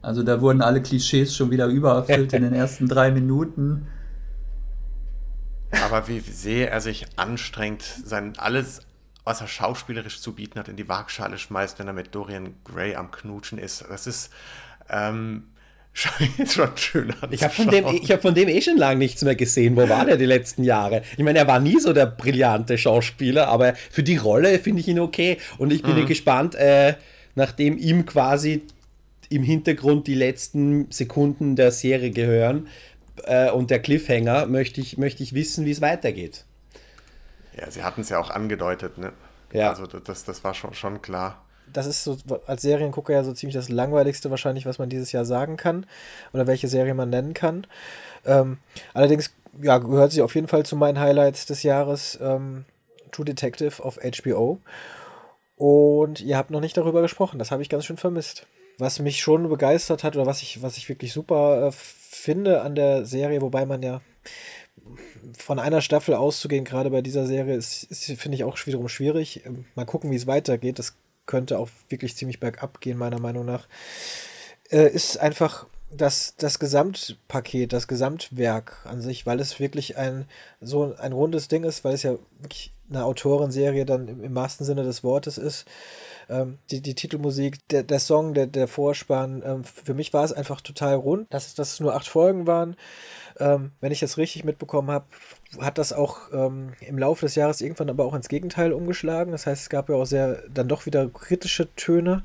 Also 0.00 0.22
da 0.22 0.40
wurden 0.40 0.62
alle 0.62 0.80
Klischees 0.80 1.36
schon 1.36 1.50
wieder 1.50 1.66
übererfüllt 1.66 2.32
in 2.32 2.42
den 2.42 2.52
ersten 2.54 2.88
drei 2.88 3.10
Minuten. 3.10 3.86
Aber 5.84 6.08
wie 6.08 6.20
sehr 6.20 6.72
er 6.72 6.80
sich 6.80 7.06
anstrengt, 7.16 7.82
sein 7.82 8.32
alles, 8.38 8.80
was 9.24 9.42
er 9.42 9.48
schauspielerisch 9.48 10.22
zu 10.22 10.32
bieten 10.32 10.58
hat, 10.58 10.68
in 10.68 10.76
die 10.76 10.88
Waagschale 10.88 11.36
schmeißt, 11.36 11.78
wenn 11.78 11.88
er 11.88 11.92
mit 11.92 12.14
Dorian 12.14 12.54
Gray 12.64 12.96
am 12.96 13.10
Knutschen 13.10 13.58
ist. 13.58 13.84
Das 13.86 14.06
ist, 14.06 14.32
ähm, 14.88 15.48
schon 15.98 16.76
schön 16.76 17.12
Ich 17.30 17.42
habe 17.42 17.52
von, 17.52 17.68
dem, 17.68 17.84
hab 17.84 18.22
von 18.22 18.34
dem 18.34 18.48
eh 18.48 18.60
schon 18.60 18.76
lange 18.76 18.98
nichts 18.98 19.22
mehr 19.22 19.34
gesehen. 19.34 19.76
Wo 19.76 19.88
war 19.88 20.04
der 20.04 20.16
die 20.16 20.26
letzten 20.26 20.62
Jahre? 20.62 21.02
Ich 21.16 21.24
meine, 21.24 21.40
er 21.40 21.48
war 21.48 21.58
nie 21.58 21.78
so 21.80 21.92
der 21.92 22.06
brillante 22.06 22.78
Schauspieler, 22.78 23.48
aber 23.48 23.74
für 23.90 24.02
die 24.02 24.16
Rolle 24.16 24.58
finde 24.58 24.80
ich 24.80 24.88
ihn 24.88 25.00
okay. 25.00 25.38
Und 25.58 25.72
ich 25.72 25.82
bin 25.82 25.96
mhm. 25.96 26.06
gespannt, 26.06 26.54
äh, 26.54 26.94
nachdem 27.34 27.76
ihm 27.78 28.06
quasi 28.06 28.62
im 29.28 29.42
Hintergrund 29.42 30.06
die 30.06 30.14
letzten 30.14 30.90
Sekunden 30.90 31.56
der 31.56 31.72
Serie 31.72 32.10
gehören 32.10 32.68
äh, 33.24 33.50
und 33.50 33.70
der 33.70 33.80
Cliffhanger, 33.80 34.46
möchte 34.46 34.80
ich, 34.80 34.98
möchte 34.98 35.22
ich 35.22 35.34
wissen, 35.34 35.66
wie 35.66 35.72
es 35.72 35.80
weitergeht. 35.80 36.44
Ja, 37.58 37.70
sie 37.70 37.82
hatten 37.82 38.02
es 38.02 38.08
ja 38.08 38.18
auch 38.18 38.30
angedeutet, 38.30 38.98
ne? 38.98 39.12
Ja. 39.52 39.70
Also 39.70 39.86
das, 39.86 40.24
das 40.24 40.44
war 40.44 40.54
schon, 40.54 40.74
schon 40.74 41.02
klar 41.02 41.44
das 41.72 41.86
ist 41.86 42.04
so 42.04 42.16
als 42.46 42.62
Seriengucker 42.62 43.12
ja 43.12 43.24
so 43.24 43.32
ziemlich 43.32 43.54
das 43.54 43.68
langweiligste 43.68 44.30
wahrscheinlich, 44.30 44.66
was 44.66 44.78
man 44.78 44.88
dieses 44.88 45.12
Jahr 45.12 45.24
sagen 45.24 45.56
kann 45.56 45.86
oder 46.32 46.46
welche 46.46 46.68
Serie 46.68 46.94
man 46.94 47.10
nennen 47.10 47.34
kann. 47.34 47.66
Ähm, 48.24 48.58
allerdings 48.94 49.32
ja, 49.62 49.78
gehört 49.78 50.12
sie 50.12 50.22
auf 50.22 50.34
jeden 50.34 50.48
Fall 50.48 50.64
zu 50.64 50.76
meinen 50.76 51.00
Highlights 51.00 51.46
des 51.46 51.62
Jahres 51.62 52.18
ähm, 52.20 52.64
True 53.10 53.24
Detective 53.24 53.82
auf 53.82 53.98
HBO. 53.98 54.58
Und 55.56 56.20
ihr 56.20 56.36
habt 56.36 56.50
noch 56.50 56.60
nicht 56.60 56.76
darüber 56.76 57.02
gesprochen, 57.02 57.38
das 57.38 57.50
habe 57.50 57.62
ich 57.62 57.68
ganz 57.68 57.84
schön 57.84 57.96
vermisst. 57.96 58.46
Was 58.78 59.00
mich 59.00 59.20
schon 59.20 59.48
begeistert 59.48 60.04
hat 60.04 60.14
oder 60.14 60.26
was 60.26 60.40
ich, 60.42 60.62
was 60.62 60.76
ich 60.76 60.88
wirklich 60.88 61.12
super 61.12 61.66
äh, 61.66 61.72
finde 61.72 62.62
an 62.62 62.76
der 62.76 63.04
Serie, 63.04 63.42
wobei 63.42 63.66
man 63.66 63.82
ja 63.82 64.00
von 65.36 65.58
einer 65.58 65.80
Staffel 65.80 66.14
auszugehen, 66.14 66.64
gerade 66.64 66.90
bei 66.90 67.02
dieser 67.02 67.26
Serie, 67.26 67.56
ist, 67.56 67.84
ist 67.84 68.04
finde 68.20 68.36
ich 68.36 68.44
auch 68.44 68.56
wiederum 68.66 68.88
schwierig. 68.88 69.42
Mal 69.74 69.84
gucken, 69.84 70.10
wie 70.10 70.16
es 70.16 70.26
weitergeht. 70.26 70.78
Das 70.78 70.94
könnte 71.28 71.60
auch 71.60 71.68
wirklich 71.88 72.16
ziemlich 72.16 72.40
bergab 72.40 72.80
gehen, 72.80 72.98
meiner 72.98 73.20
Meinung 73.20 73.44
nach, 73.44 73.68
äh, 74.70 74.88
ist 74.90 75.18
einfach 75.18 75.66
das, 75.90 76.34
das 76.36 76.58
Gesamtpaket, 76.58 77.72
das 77.72 77.88
Gesamtwerk 77.88 78.84
an 78.84 79.00
sich, 79.00 79.24
weil 79.26 79.40
es 79.40 79.60
wirklich 79.60 79.96
ein 79.96 80.26
so 80.60 80.94
ein 80.98 81.12
rundes 81.12 81.48
Ding 81.48 81.64
ist, 81.64 81.84
weil 81.84 81.94
es 81.94 82.02
ja 82.02 82.16
wirklich 82.40 82.72
eine 82.90 83.04
Autorenserie 83.04 83.84
dann 83.84 84.08
im, 84.08 84.22
im 84.24 84.34
wahrsten 84.34 84.66
Sinne 84.66 84.82
des 84.82 85.04
Wortes 85.04 85.38
ist. 85.38 85.66
Ähm, 86.28 86.58
die, 86.70 86.80
die 86.80 86.94
Titelmusik, 86.94 87.66
der, 87.68 87.82
der 87.82 88.00
Song, 88.00 88.34
der, 88.34 88.46
der 88.46 88.68
Vorspann, 88.68 89.42
ähm, 89.44 89.64
für 89.64 89.94
mich 89.94 90.12
war 90.12 90.24
es 90.24 90.32
einfach 90.32 90.60
total 90.60 90.94
rund, 90.94 91.32
dass, 91.32 91.54
dass 91.54 91.74
es 91.74 91.80
nur 91.80 91.94
acht 91.94 92.08
Folgen 92.08 92.46
waren. 92.46 92.76
Ähm, 93.38 93.72
wenn 93.80 93.92
ich 93.92 94.00
das 94.00 94.18
richtig 94.18 94.44
mitbekommen 94.44 94.90
habe, 94.90 95.06
hat 95.60 95.78
das 95.78 95.92
auch 95.92 96.32
ähm, 96.32 96.72
im 96.80 96.98
Laufe 96.98 97.24
des 97.26 97.34
Jahres 97.34 97.60
irgendwann 97.60 97.90
aber 97.90 98.04
auch 98.04 98.14
ins 98.14 98.28
Gegenteil 98.28 98.72
umgeschlagen. 98.72 99.32
Das 99.32 99.46
heißt, 99.46 99.62
es 99.62 99.70
gab 99.70 99.88
ja 99.88 99.96
auch 99.96 100.04
sehr 100.04 100.42
dann 100.52 100.68
doch 100.68 100.86
wieder 100.86 101.08
kritische 101.08 101.74
Töne. 101.74 102.24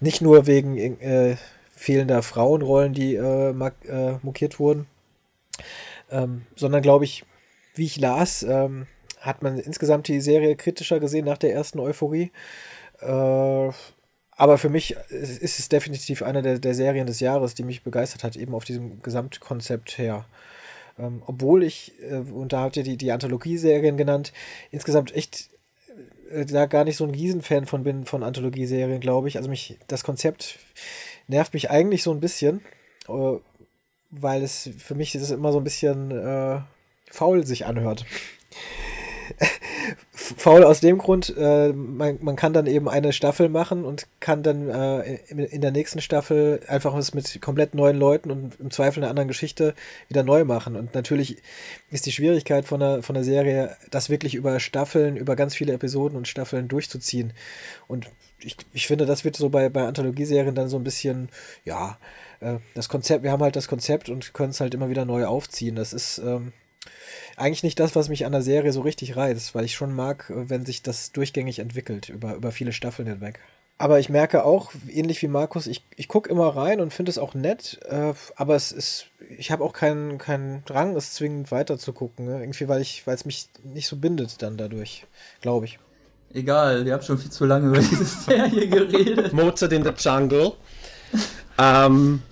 Nicht 0.00 0.20
nur 0.20 0.46
wegen 0.46 0.76
äh, 1.00 1.36
fehlender 1.76 2.22
Frauenrollen, 2.22 2.92
die 2.92 3.14
äh, 3.14 3.50
äh, 3.50 4.18
mokiert 4.22 4.58
wurden, 4.58 4.86
ähm, 6.10 6.46
sondern 6.56 6.82
glaube 6.82 7.04
ich, 7.04 7.24
wie 7.74 7.86
ich 7.86 7.98
las, 7.98 8.42
ähm, 8.42 8.86
hat 9.20 9.42
man 9.42 9.58
insgesamt 9.58 10.08
die 10.08 10.20
Serie 10.20 10.56
kritischer 10.56 11.00
gesehen 11.00 11.26
nach 11.26 11.38
der 11.38 11.54
ersten 11.54 11.78
Euphorie. 11.78 12.32
Äh, 13.00 13.70
aber 14.40 14.56
für 14.56 14.70
mich 14.70 14.96
ist 15.10 15.58
es 15.58 15.68
definitiv 15.68 16.22
eine 16.22 16.40
der, 16.40 16.58
der 16.58 16.74
Serien 16.74 17.06
des 17.06 17.20
Jahres, 17.20 17.54
die 17.54 17.62
mich 17.62 17.82
begeistert 17.82 18.24
hat, 18.24 18.36
eben 18.36 18.54
auf 18.54 18.64
diesem 18.64 19.02
Gesamtkonzept 19.02 19.98
her. 19.98 20.24
Ähm, 21.00 21.22
obwohl 21.26 21.62
ich, 21.62 21.92
äh, 22.02 22.16
und 22.16 22.52
da 22.52 22.60
habt 22.60 22.76
ihr 22.76 22.82
die, 22.82 22.96
die 22.96 23.12
Anthologieserien 23.12 23.96
genannt, 23.96 24.32
insgesamt 24.70 25.14
echt 25.14 25.50
äh, 26.30 26.44
da 26.44 26.66
gar 26.66 26.84
nicht 26.84 26.96
so 26.96 27.04
ein 27.04 27.10
Riesenfan 27.10 27.66
von 27.66 27.82
bin, 27.82 28.04
von 28.04 28.22
Anthologieserien, 28.22 29.00
glaube 29.00 29.28
ich. 29.28 29.36
Also 29.36 29.48
mich, 29.48 29.78
das 29.88 30.04
Konzept 30.04 30.58
nervt 31.28 31.54
mich 31.54 31.70
eigentlich 31.70 32.02
so 32.02 32.12
ein 32.12 32.20
bisschen, 32.20 32.60
äh, 33.08 33.38
weil 34.10 34.42
es 34.42 34.70
für 34.78 34.94
mich 34.94 35.14
ist 35.14 35.30
immer 35.30 35.52
so 35.52 35.58
ein 35.58 35.64
bisschen 35.64 36.10
äh, 36.10 36.60
faul 37.10 37.46
sich 37.46 37.66
anhört 37.66 38.04
faul 40.36 40.64
aus 40.64 40.80
dem 40.80 40.98
Grund, 40.98 41.34
äh, 41.36 41.72
man, 41.72 42.18
man 42.20 42.36
kann 42.36 42.52
dann 42.52 42.66
eben 42.66 42.88
eine 42.88 43.12
Staffel 43.12 43.48
machen 43.48 43.84
und 43.84 44.06
kann 44.20 44.42
dann 44.42 44.68
äh, 44.68 45.16
in, 45.28 45.60
der 45.60 45.70
nächsten 45.70 46.00
Staffel 46.00 46.60
einfach 46.66 46.94
was 46.94 47.14
mit 47.14 47.40
komplett 47.40 47.74
neuen 47.74 47.96
Leuten 47.96 48.30
und 48.30 48.58
im 48.60 48.70
Zweifel 48.70 49.02
einer 49.02 49.10
anderen 49.10 49.28
Geschichte 49.28 49.74
wieder 50.08 50.22
neu 50.22 50.44
machen. 50.44 50.76
Und 50.76 50.94
natürlich 50.94 51.38
ist 51.90 52.06
die 52.06 52.12
Schwierigkeit 52.12 52.64
von 52.64 52.80
der, 52.80 53.02
von 53.02 53.14
der 53.14 53.24
Serie, 53.24 53.76
das 53.90 54.10
wirklich 54.10 54.34
über 54.34 54.60
Staffeln, 54.60 55.16
über 55.16 55.36
ganz 55.36 55.54
viele 55.54 55.72
Episoden 55.72 56.16
und 56.16 56.28
Staffeln 56.28 56.68
durchzuziehen. 56.68 57.32
Und 57.86 58.10
ich, 58.40 58.56
ich 58.72 58.86
finde, 58.86 59.06
das 59.06 59.24
wird 59.24 59.36
so 59.36 59.48
bei, 59.48 59.68
bei 59.68 59.86
Anthologieserien 59.86 60.54
dann 60.54 60.68
so 60.68 60.76
ein 60.76 60.84
bisschen, 60.84 61.28
ja, 61.64 61.98
äh, 62.40 62.56
das 62.74 62.88
Konzept, 62.88 63.22
wir 63.22 63.32
haben 63.32 63.42
halt 63.42 63.56
das 63.56 63.68
Konzept 63.68 64.08
und 64.08 64.32
können 64.32 64.50
es 64.50 64.60
halt 64.60 64.74
immer 64.74 64.90
wieder 64.90 65.04
neu 65.04 65.26
aufziehen. 65.26 65.76
Das 65.76 65.92
ist, 65.92 66.18
ähm, 66.18 66.52
eigentlich 67.40 67.62
nicht 67.62 67.80
das, 67.80 67.96
was 67.96 68.08
mich 68.08 68.26
an 68.26 68.32
der 68.32 68.42
Serie 68.42 68.72
so 68.72 68.82
richtig 68.82 69.16
reizt, 69.16 69.54
weil 69.54 69.64
ich 69.64 69.74
schon 69.74 69.94
mag, 69.94 70.30
äh, 70.30 70.48
wenn 70.48 70.66
sich 70.66 70.82
das 70.82 71.12
durchgängig 71.12 71.58
entwickelt, 71.58 72.08
über, 72.08 72.34
über 72.34 72.52
viele 72.52 72.72
Staffeln 72.72 73.08
hinweg. 73.08 73.40
Aber 73.78 73.98
ich 73.98 74.10
merke 74.10 74.44
auch, 74.44 74.72
ähnlich 74.90 75.22
wie 75.22 75.28
Markus, 75.28 75.66
ich, 75.66 75.82
ich 75.96 76.06
gucke 76.06 76.28
immer 76.28 76.54
rein 76.54 76.80
und 76.82 76.92
finde 76.92 77.08
es 77.08 77.16
auch 77.16 77.32
nett, 77.32 77.80
äh, 77.88 78.12
aber 78.36 78.54
es 78.54 78.72
ist, 78.72 79.06
ich 79.38 79.50
habe 79.50 79.64
auch 79.64 79.72
keinen, 79.72 80.18
keinen 80.18 80.62
Drang, 80.66 80.94
es 80.96 81.14
zwingend 81.14 81.50
weiter 81.50 81.78
zu 81.78 81.94
gucken. 81.94 82.26
Ne? 82.26 82.40
Irgendwie, 82.40 82.68
weil 82.68 82.82
ich, 82.82 83.06
weil 83.06 83.14
es 83.14 83.24
mich 83.24 83.48
nicht 83.64 83.88
so 83.88 83.96
bindet 83.96 84.42
dann 84.42 84.58
dadurch, 84.58 85.06
glaube 85.40 85.64
ich. 85.64 85.78
Egal, 86.34 86.86
ihr 86.86 86.92
habt 86.92 87.04
schon 87.04 87.18
viel 87.18 87.30
zu 87.30 87.46
lange 87.46 87.68
über 87.68 87.78
diese 87.78 88.04
Serie 88.26 88.68
geredet. 88.68 89.32
Mozart 89.32 89.72
in 89.72 89.82
the 89.82 89.92
Jungle. 89.96 90.52
ähm, 91.58 92.22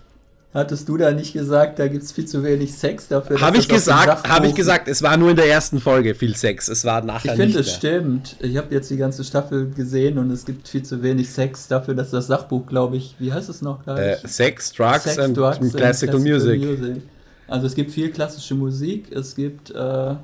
Hattest 0.58 0.88
du 0.88 0.96
da 0.96 1.12
nicht 1.12 1.32
gesagt, 1.32 1.78
da 1.78 1.86
gibt 1.86 2.02
es 2.02 2.10
viel 2.10 2.26
zu 2.26 2.42
wenig 2.42 2.74
Sex 2.74 3.06
dafür? 3.06 3.40
Habe 3.40 3.58
ich 3.58 3.68
gesagt, 3.68 4.28
habe 4.28 4.48
ich 4.48 4.56
gesagt, 4.56 4.88
es 4.88 5.02
war 5.02 5.16
nur 5.16 5.30
in 5.30 5.36
der 5.36 5.46
ersten 5.46 5.78
Folge 5.78 6.16
viel 6.16 6.34
Sex, 6.34 6.66
es 6.66 6.84
war 6.84 7.00
nachher 7.00 7.34
Ich 7.34 7.40
finde, 7.40 7.60
es 7.60 7.72
stimmt. 7.72 8.34
Ich 8.40 8.56
habe 8.56 8.74
jetzt 8.74 8.90
die 8.90 8.96
ganze 8.96 9.22
Staffel 9.22 9.70
gesehen 9.70 10.18
und 10.18 10.32
es 10.32 10.44
gibt 10.44 10.66
viel 10.66 10.82
zu 10.82 11.00
wenig 11.00 11.30
Sex 11.30 11.68
dafür, 11.68 11.94
dass 11.94 12.10
das 12.10 12.26
Sachbuch, 12.26 12.66
glaube 12.66 12.96
ich, 12.96 13.14
wie 13.20 13.32
heißt 13.32 13.48
es 13.48 13.62
noch 13.62 13.84
gleich? 13.84 14.00
Äh, 14.24 14.26
Sex, 14.26 14.72
Drugs, 14.72 15.04
Sex, 15.04 15.18
and, 15.20 15.36
Drugs 15.36 15.60
and, 15.60 15.76
Classical, 15.76 16.18
Music. 16.18 16.60
Music. 16.60 17.02
Also 17.46 17.68
es 17.68 17.76
gibt 17.76 17.92
viel 17.92 18.10
klassische 18.10 18.56
Musik, 18.56 19.12
es 19.12 19.36
gibt 19.36 19.70
äh, 19.70 19.74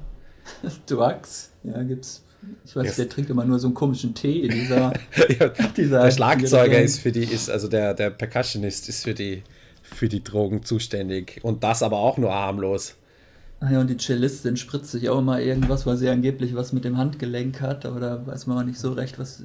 Drugs, 0.87 1.51
ja, 1.63 1.81
gibt's 1.85 2.23
ich 2.65 2.77
weiß, 2.77 2.85
yes. 2.85 2.97
der 2.97 3.09
trinkt 3.09 3.31
immer 3.31 3.45
nur 3.45 3.59
so 3.59 3.69
einen 3.69 3.75
komischen 3.75 4.15
Tee 4.15 4.41
in 4.41 4.51
dieser. 4.51 4.93
ja, 5.39 5.49
dieser 5.77 6.03
der 6.03 6.11
Schlagzeuger 6.11 6.83
ist 6.83 6.99
für 6.99 7.11
die, 7.11 7.25
ist, 7.25 7.49
also 7.49 7.69
der, 7.69 7.95
der 7.95 8.11
Percussionist 8.11 8.89
ist 8.89 9.05
für 9.05 9.15
die 9.15 9.43
für 9.95 10.09
die 10.09 10.23
Drogen 10.23 10.65
zuständig. 10.65 11.41
Und 11.43 11.65
das 11.65 11.83
aber 11.83 11.99
auch 11.99 12.19
nur 12.19 12.35
harmlos. 12.35 12.97
Ah 13.61 13.71
ja, 13.71 13.81
und 13.81 13.89
die 13.89 13.97
Cellistin 13.97 14.57
spritzt 14.57 14.91
sich 14.91 15.09
auch 15.09 15.19
immer 15.19 15.41
irgendwas, 15.41 15.87
weil 15.87 15.97
sie 15.97 16.09
angeblich 16.09 16.55
was 16.55 16.73
mit 16.73 16.85
dem 16.85 16.99
Handgelenk 16.99 17.61
hat, 17.61 17.87
aber 17.87 18.01
da 18.01 18.27
weiß 18.27 18.47
man 18.47 18.59
auch 18.59 18.67
nicht 18.67 18.79
so 18.79 18.93
recht, 18.93 19.19
was, 19.19 19.43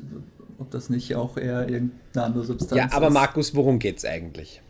ob 0.58 0.70
das 0.72 0.90
nicht 0.90 1.16
auch 1.16 1.38
eher 1.38 1.70
irgendeine 1.70 2.26
andere 2.26 2.44
Substanz 2.44 2.72
ist. 2.72 2.78
Ja, 2.78 2.90
aber 2.92 3.12
Markus, 3.12 3.56
worum 3.56 3.80
geht's 3.80 4.04
eigentlich? 4.04 4.62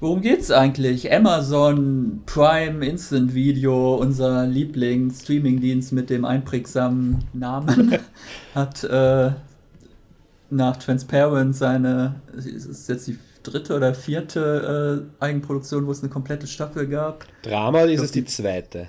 Worum 0.00 0.22
geht's 0.22 0.50
eigentlich? 0.50 1.12
Amazon 1.12 2.22
Prime 2.24 2.84
Instant 2.84 3.34
Video, 3.34 3.96
unser 3.96 4.46
Lieblings-Streaming-Dienst 4.46 5.92
mit 5.92 6.08
dem 6.08 6.24
einprägsamen 6.24 7.24
Namen, 7.34 7.98
hat 8.54 8.82
äh, 8.82 9.32
nach 10.48 10.76
Transparent 10.78 11.54
seine, 11.54 12.16
ist 12.34 12.88
jetzt 12.88 13.06
die 13.06 13.18
dritte 13.42 13.74
oder 13.74 13.94
vierte 13.94 15.08
äh, 15.20 15.24
Eigenproduktion, 15.24 15.86
wo 15.86 15.92
es 15.92 16.02
eine 16.02 16.10
komplette 16.10 16.46
Staffel 16.46 16.86
gab. 16.86 17.26
Drama 17.42 17.82
ist 17.82 18.02
es 18.02 18.12
die 18.12 18.24
zweite. 18.24 18.88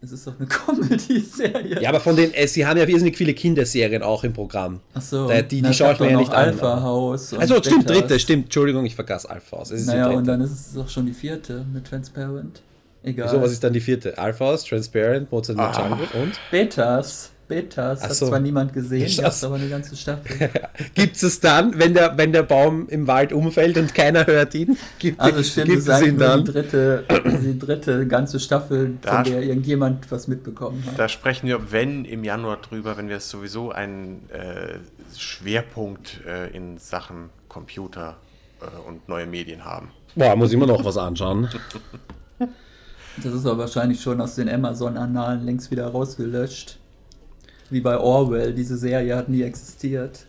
Es 0.00 0.12
ist 0.12 0.26
doch 0.26 0.38
eine 0.38 0.46
Comedy-Serie. 0.48 1.80
Ja, 1.80 1.88
aber 1.88 2.00
von 2.00 2.14
den, 2.14 2.32
äh, 2.32 2.46
sie 2.46 2.64
haben 2.64 2.78
ja 2.78 2.86
irrsinnig 2.86 3.16
viele 3.16 3.34
Kinderserien 3.34 4.02
auch 4.02 4.22
im 4.22 4.32
Programm. 4.32 4.80
Achso. 4.94 5.28
Da, 5.28 5.42
die 5.42 5.60
die 5.60 5.74
schaue 5.74 5.94
ich 5.94 6.00
mir 6.00 6.10
ja 6.12 6.18
nicht 6.18 6.32
Alpha 6.32 6.74
an. 6.74 6.82
House. 6.82 7.34
Also 7.34 7.56
stimmt, 7.56 7.88
dritte, 7.88 8.18
stimmt. 8.20 8.44
Entschuldigung, 8.44 8.86
ich 8.86 8.94
vergaß 8.94 9.26
Alpha 9.26 9.58
House. 9.58 9.72
Es 9.72 9.86
naja, 9.86 10.08
und 10.10 10.26
dann 10.26 10.40
ist 10.40 10.52
es 10.52 10.74
doch 10.74 10.88
schon 10.88 11.06
die 11.06 11.12
vierte 11.12 11.64
mit 11.72 11.86
Transparent. 11.86 12.62
Egal. 13.02 13.28
So, 13.28 13.40
was 13.40 13.52
ist 13.52 13.64
dann 13.64 13.72
die 13.72 13.80
vierte? 13.80 14.16
Alpha 14.18 14.44
House, 14.44 14.64
Transparent, 14.64 15.30
Mozart 15.32 15.58
ah. 15.58 15.88
Jungle 15.88 16.06
und? 16.22 16.32
Betas. 16.50 17.32
Betas, 17.48 18.02
hat 18.02 18.14
so. 18.14 18.28
zwar 18.28 18.40
niemand 18.40 18.72
gesehen, 18.72 19.10
das 19.22 19.42
aber 19.42 19.56
eine 19.56 19.68
ganze 19.68 19.96
Staffel. 19.96 20.50
Gibt 20.94 21.20
es 21.22 21.40
dann, 21.40 21.78
wenn 21.78 21.94
der, 21.94 22.16
wenn 22.18 22.32
der 22.32 22.42
Baum 22.42 22.88
im 22.88 23.06
Wald 23.06 23.32
umfällt 23.32 23.78
und 23.78 23.94
keiner 23.94 24.26
hört 24.26 24.54
ihn, 24.54 24.76
gibt, 24.98 25.18
also 25.18 25.42
stimmt, 25.42 25.68
gibt 25.68 25.88
es 25.88 26.02
ihn 26.02 26.18
dann? 26.18 26.44
Die 26.44 26.52
dritte, 26.52 27.04
die 27.42 27.58
dritte 27.58 28.06
ganze 28.06 28.38
Staffel, 28.38 28.98
da 29.00 29.22
von 29.22 29.32
der 29.32 29.42
irgendjemand 29.42 30.10
was 30.10 30.28
mitbekommen 30.28 30.84
hat. 30.86 30.98
Da 30.98 31.08
sprechen 31.08 31.48
wir, 31.48 31.72
wenn, 31.72 32.04
im 32.04 32.22
Januar 32.22 32.58
drüber, 32.58 32.96
wenn 32.96 33.08
wir 33.08 33.20
sowieso 33.20 33.72
einen 33.72 34.28
äh, 34.30 34.78
Schwerpunkt 35.16 36.20
äh, 36.26 36.54
in 36.54 36.78
Sachen 36.78 37.30
Computer 37.48 38.16
äh, 38.60 38.88
und 38.88 39.08
neue 39.08 39.26
Medien 39.26 39.64
haben. 39.64 39.90
Boah, 40.14 40.36
muss 40.36 40.50
ich 40.50 40.54
immer 40.54 40.66
noch 40.66 40.84
was 40.84 40.96
anschauen. 40.96 41.48
Das 43.22 43.32
ist 43.32 43.46
aber 43.46 43.58
wahrscheinlich 43.58 44.00
schon 44.00 44.20
aus 44.20 44.36
den 44.36 44.48
Amazon-Annalen 44.48 45.44
längst 45.44 45.70
wieder 45.70 45.88
rausgelöscht. 45.88 46.77
Wie 47.70 47.80
bei 47.80 47.98
Orwell, 47.98 48.54
diese 48.54 48.76
Serie 48.76 49.16
hat 49.16 49.28
nie 49.28 49.42
existiert. 49.42 50.26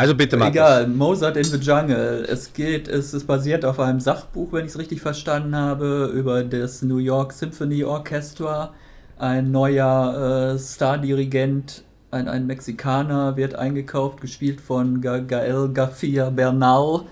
Also 0.00 0.14
bitte 0.14 0.38
mal. 0.38 0.48
Egal, 0.48 0.86
Mozart 0.86 1.36
in 1.36 1.44
the 1.44 1.58
Jungle. 1.58 2.24
Es 2.26 2.54
geht, 2.54 2.88
es 2.88 3.12
ist 3.12 3.26
basiert 3.26 3.66
auf 3.66 3.78
einem 3.78 4.00
Sachbuch, 4.00 4.50
wenn 4.50 4.64
ich 4.64 4.70
es 4.70 4.78
richtig 4.78 5.02
verstanden 5.02 5.54
habe, 5.54 6.10
über 6.14 6.42
das 6.42 6.80
New 6.80 6.96
York 6.96 7.34
Symphony 7.34 7.84
Orchestra. 7.84 8.72
Ein 9.18 9.50
neuer 9.50 10.54
äh, 10.54 10.58
Stardirigent, 10.58 11.84
ein, 12.10 12.28
ein 12.28 12.46
Mexikaner, 12.46 13.36
wird 13.36 13.54
eingekauft, 13.56 14.22
gespielt 14.22 14.62
von 14.62 15.02
Gael 15.02 15.26
García 15.26 16.30
Bernal, 16.30 17.02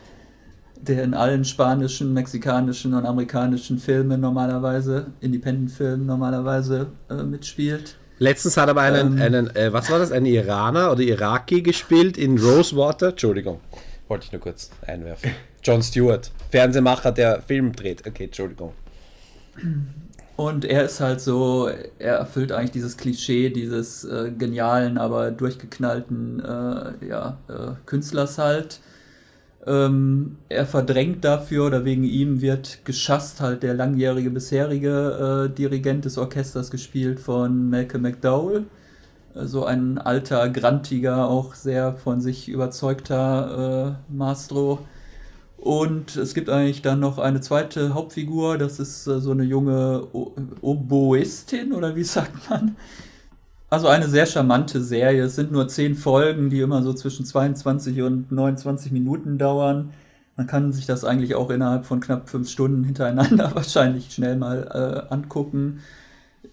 der 0.81 1.05
in 1.05 1.13
allen 1.13 1.45
spanischen, 1.45 2.15
mexikanischen 2.15 2.95
und 2.95 3.05
amerikanischen 3.05 3.79
Filmen 3.79 4.23
normalerweise, 4.23 5.09
Independent-Filmen 5.21 6.07
normalerweise 6.07 6.87
äh, 7.11 7.23
mitspielt. 7.23 7.97
Letztens 8.19 8.57
hat 8.57 8.69
aber 8.69 8.83
einen, 8.83 9.19
ähm, 9.19 9.23
einen 9.23 9.57
äh, 9.57 9.73
was 9.73 9.91
war 9.91 9.99
das, 9.99 10.13
ein 10.13 10.27
Iraner 10.27 10.91
oder 10.91 11.03
Iraki 11.03 11.63
gespielt 11.63 12.19
in 12.19 12.39
Rosewater. 12.39 13.11
Entschuldigung, 13.11 13.61
wollte 14.09 14.27
ich 14.27 14.33
nur 14.33 14.41
kurz 14.41 14.71
einwerfen. 14.87 15.31
John 15.63 15.83
Stewart, 15.83 16.31
Fernsehmacher, 16.51 17.13
der 17.13 17.43
Film 17.43 17.75
dreht. 17.75 18.07
Okay, 18.07 18.25
Entschuldigung. 18.25 18.73
Und 20.37 20.65
er 20.65 20.85
ist 20.85 21.01
halt 21.01 21.21
so, 21.21 21.69
er 21.99 22.15
erfüllt 22.15 22.53
eigentlich 22.53 22.71
dieses 22.71 22.97
Klischee 22.97 23.51
dieses 23.51 24.05
äh, 24.05 24.31
genialen, 24.31 24.97
aber 24.97 25.33
durchgeknallten 25.33 26.41
äh, 26.41 27.07
ja, 27.09 27.39
äh, 27.49 27.73
Künstlers 27.87 28.39
halt. 28.39 28.81
Ähm, 29.69 30.39
er 30.49 30.65
verdrängt 30.65 31.25
dafür 31.25 31.67
oder 31.67 31.85
wegen 31.85 32.05
ihm 32.05 32.41
wird 32.41 32.87
geschasst 32.87 33.43
halt 33.43 33.63
der 33.63 33.75
langjährige 33.75 34.31
bisherige 34.31 35.51
äh, 35.51 35.55
Dirigent 35.55 36.07
des 36.07 36.17
Orchesters 36.17 36.71
gespielt 36.71 37.21
von 37.21 37.69
Malcolm 37.69 38.03
McDowell. 38.03 38.65
So 39.35 39.41
also 39.41 39.65
ein 39.67 39.99
alter, 39.99 40.49
grantiger, 40.49 41.29
auch 41.29 41.55
sehr 41.55 41.93
von 41.93 42.23
sich 42.23 42.49
überzeugter 42.49 43.99
äh, 44.09 44.13
Maestro. 44.13 44.79
Und 45.59 46.17
es 46.17 46.35
gibt 46.35 46.49
eigentlich 46.49 46.83
dann 46.83 47.01
noch 47.01 47.19
eine 47.19 47.41
zweite 47.43 47.93
Hauptfigur, 47.93 48.57
das 48.57 48.81
ist 48.81 49.07
äh, 49.07 49.21
so 49.21 49.33
eine 49.33 49.43
junge 49.43 50.07
o 50.15 50.33
Oboistin 50.63 51.75
oder 51.75 51.95
wie 51.95 52.05
sagt 52.05 52.49
man? 52.49 52.77
Also 53.71 53.89
eine 53.89 54.09
sehr 54.09 54.27
charmante 54.27 54.83
Serie. 54.83 55.25
Es 55.25 55.37
sind 55.37 55.53
nur 55.53 55.69
zehn 55.69 55.95
Folgen, 55.95 56.49
die 56.49 56.61
immer 56.61 56.83
so 56.83 56.95
zwischen 56.95 57.27
22 57.27 58.01
und 58.03 58.33
29 58.33 58.93
Minuten 58.93 59.37
dauern. 59.37 59.93
Man 60.37 60.47
kann 60.47 60.73
sich 60.73 60.87
das 60.87 61.05
eigentlich 61.05 61.35
auch 61.35 61.51
innerhalb 61.51 61.85
von 61.85 62.01
knapp 62.01 62.29
fünf 62.31 62.49
Stunden 62.49 62.85
hintereinander 62.85 63.51
wahrscheinlich 63.55 64.13
schnell 64.13 64.37
mal 64.37 65.07
äh, 65.11 65.13
angucken 65.13 65.81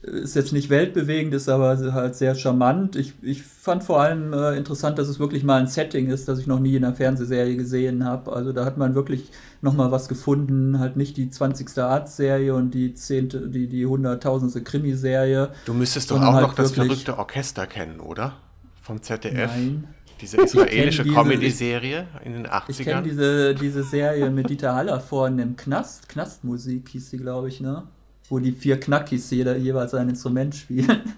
ist 0.06 0.36
jetzt 0.36 0.54
nicht 0.54 0.70
weltbewegend, 0.70 1.34
ist 1.34 1.50
aber 1.50 1.78
halt 1.94 2.16
sehr 2.16 2.36
charmant. 2.36 2.96
Ich, 2.96 3.14
ich 3.22 3.42
fand 3.42 3.84
vor 3.84 4.00
allem 4.00 4.34
äh, 4.34 4.56
interessant, 4.56 5.00
dass 5.00 5.08
es 5.08 5.20
wirklich 5.20 5.44
mal 5.44 5.60
ein 5.60 5.68
Setting 5.68 6.08
ist, 6.08 6.28
das 6.28 6.40
ich 6.40 6.48
noch 6.48 6.60
nie 6.60 6.76
in 6.76 6.86
einer 6.86 6.94
Fernsehserie 6.94 7.56
gesehen 7.56 8.06
habe. 8.06 8.32
Also 8.32 8.54
da 8.54 8.66
hat 8.66 8.78
man 8.78 8.94
wirklich 8.94 9.32
noch 9.62 9.74
mal 9.74 9.92
was 9.92 10.08
gefunden, 10.08 10.80
halt 10.80 10.96
nicht 10.96 11.18
die 11.18 11.30
20. 11.30 11.78
Arztserie 11.80 12.54
und 12.54 12.72
die 12.72 12.94
10., 12.94 13.52
die, 13.52 13.68
die 13.68 13.88
100.000. 13.88 14.64
Krimiserie. 14.64 15.50
Du 15.66 15.74
müsstest 15.74 16.12
doch 16.12 16.22
auch 16.22 16.34
halt 16.34 16.48
noch 16.48 16.54
das 16.54 16.74
verrückte 16.74 17.18
Orchester 17.18 17.66
kennen, 17.66 18.00
oder? 18.00 18.34
Vom 18.82 19.02
ZDF. 19.02 19.52
Nein. 19.56 19.88
Diese 20.22 20.38
israelische 20.42 21.04
Comedy-Serie 21.04 22.08
in 22.24 22.34
den 22.34 22.48
80ern. 22.48 22.64
Ich 22.70 22.78
kenne 22.80 23.04
diese, 23.04 23.56
diese 23.56 23.84
Serie 23.84 24.30
mit 24.30 24.50
Dieter 24.50 24.76
Haller 24.76 25.00
vorhin 25.00 25.40
im 25.40 25.56
Knast. 25.56 26.08
Knastmusik 26.10 26.90
hieß 26.90 27.10
sie, 27.10 27.18
glaube 27.18 27.48
ich, 27.50 27.60
ne? 27.60 27.84
Wo 28.30 28.40
die 28.40 28.52
vier 28.52 28.80
Knackis 28.80 29.30
jeder 29.30 29.56
jeweils 29.58 29.94
ein 29.94 30.10
Instrument 30.10 30.56
spielen. 30.56 31.14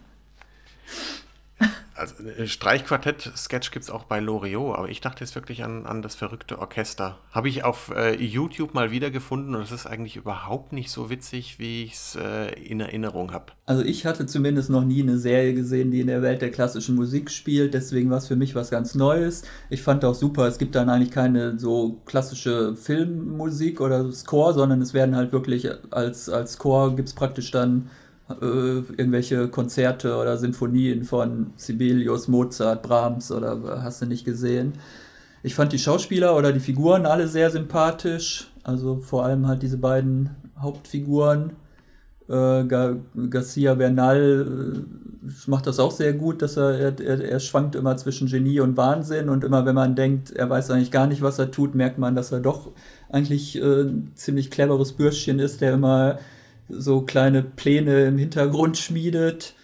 Also 1.97 2.23
äh, 2.23 2.47
Streichquartett-Sketch 2.47 3.71
gibt 3.71 3.83
es 3.83 3.89
auch 3.89 4.03
bei 4.03 4.19
Loriot, 4.19 4.77
aber 4.77 4.89
ich 4.89 5.01
dachte 5.01 5.23
jetzt 5.23 5.35
wirklich 5.35 5.63
an, 5.63 5.85
an 5.85 6.01
das 6.01 6.15
verrückte 6.15 6.59
Orchester. 6.59 7.17
Habe 7.31 7.49
ich 7.49 7.63
auf 7.63 7.91
äh, 7.95 8.15
YouTube 8.15 8.73
mal 8.73 8.91
wiedergefunden 8.91 9.55
und 9.55 9.61
es 9.61 9.71
ist 9.71 9.85
eigentlich 9.85 10.15
überhaupt 10.15 10.73
nicht 10.73 10.91
so 10.91 11.09
witzig, 11.09 11.59
wie 11.59 11.83
ich 11.83 11.93
es 11.93 12.15
äh, 12.15 12.53
in 12.63 12.79
Erinnerung 12.79 13.33
habe. 13.33 13.53
Also 13.65 13.83
ich 13.83 14.05
hatte 14.05 14.25
zumindest 14.25 14.69
noch 14.69 14.83
nie 14.83 15.01
eine 15.01 15.17
Serie 15.17 15.53
gesehen, 15.53 15.91
die 15.91 16.01
in 16.01 16.07
der 16.07 16.21
Welt 16.21 16.41
der 16.41 16.51
klassischen 16.51 16.95
Musik 16.95 17.31
spielt, 17.31 17.73
deswegen 17.73 18.09
war 18.09 18.17
es 18.17 18.27
für 18.27 18.35
mich 18.35 18.55
was 18.55 18.69
ganz 18.69 18.95
Neues. 18.95 19.43
Ich 19.69 19.81
fand 19.81 20.05
auch 20.05 20.15
super, 20.15 20.47
es 20.47 20.57
gibt 20.57 20.75
dann 20.75 20.89
eigentlich 20.89 21.11
keine 21.11 21.59
so 21.59 22.01
klassische 22.05 22.75
Filmmusik 22.75 23.81
oder 23.81 24.11
Score, 24.11 24.53
sondern 24.53 24.81
es 24.81 24.93
werden 24.93 25.15
halt 25.15 25.31
wirklich 25.31 25.67
als, 25.91 26.29
als 26.29 26.53
Score 26.53 26.95
gibt 26.95 27.09
es 27.09 27.15
praktisch 27.15 27.51
dann 27.51 27.87
äh, 27.87 28.06
irgendwelche 28.29 29.47
Konzerte 29.47 30.17
oder 30.17 30.37
Sinfonien 30.37 31.03
von 31.03 31.51
Sibelius, 31.55 32.27
Mozart, 32.27 32.83
Brahms 32.83 33.31
oder 33.31 33.81
hast 33.81 34.01
du 34.01 34.05
nicht 34.05 34.25
gesehen. 34.25 34.73
Ich 35.43 35.55
fand 35.55 35.71
die 35.71 35.79
Schauspieler 35.79 36.35
oder 36.35 36.51
die 36.51 36.59
Figuren 36.59 37.05
alle 37.05 37.27
sehr 37.27 37.49
sympathisch. 37.49 38.51
Also 38.63 38.97
vor 38.97 39.23
allem 39.23 39.47
halt 39.47 39.63
diese 39.63 39.77
beiden 39.77 40.31
Hauptfiguren. 40.59 41.53
Äh, 42.27 42.65
Gar 42.65 42.97
Garcia 43.29 43.73
Bernal 43.75 44.83
äh, 44.85 45.29
macht 45.49 45.67
das 45.67 45.79
auch 45.79 45.91
sehr 45.91 46.11
gut, 46.11 46.41
dass 46.41 46.57
er, 46.57 46.99
er, 46.99 47.21
er 47.21 47.39
schwankt 47.39 47.75
immer 47.75 47.95
zwischen 47.95 48.27
Genie 48.27 48.59
und 48.59 48.75
Wahnsinn 48.75 49.29
und 49.29 49.45
immer 49.45 49.65
wenn 49.65 49.75
man 49.75 49.95
denkt, 49.95 50.31
er 50.31 50.49
weiß 50.49 50.71
eigentlich 50.71 50.91
gar 50.91 51.07
nicht, 51.07 51.21
was 51.21 51.39
er 51.39 51.51
tut, 51.51 51.75
merkt 51.75 51.97
man, 51.97 52.15
dass 52.15 52.33
er 52.33 52.41
doch 52.41 52.71
eigentlich 53.09 53.55
äh, 53.55 53.83
ein 53.83 54.11
ziemlich 54.15 54.51
cleveres 54.51 54.93
Bürschchen 54.93 55.39
ist, 55.39 55.61
der 55.61 55.73
immer 55.73 56.19
so 56.69 57.01
kleine 57.01 57.43
Pläne 57.43 58.05
im 58.05 58.17
Hintergrund 58.17 58.77
schmiedet. 58.77 59.55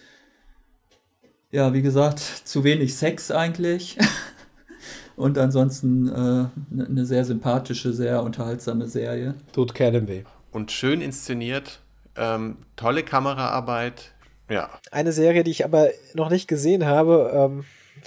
Ja, 1.50 1.72
wie 1.72 1.82
gesagt, 1.82 2.18
zu 2.18 2.64
wenig 2.64 2.96
Sex 2.96 3.30
eigentlich. 3.30 3.98
Und 5.16 5.38
ansonsten 5.38 6.08
äh, 6.08 6.12
eine 6.12 6.50
ne 6.70 7.06
sehr 7.06 7.24
sympathische, 7.24 7.92
sehr 7.92 8.22
unterhaltsame 8.22 8.88
Serie. 8.88 9.34
Tut 9.52 9.74
keinem 9.74 10.08
weh. 10.08 10.24
Und 10.50 10.72
schön 10.72 11.00
inszeniert, 11.00 11.80
ähm, 12.16 12.56
tolle 12.76 13.04
Kameraarbeit. 13.04 14.12
Ja. 14.50 14.70
Eine 14.90 15.12
Serie, 15.12 15.44
die 15.44 15.52
ich 15.52 15.64
aber 15.64 15.88
noch 16.14 16.30
nicht 16.30 16.48
gesehen 16.48 16.84
habe, 16.84 17.30
ähm, 17.32 17.64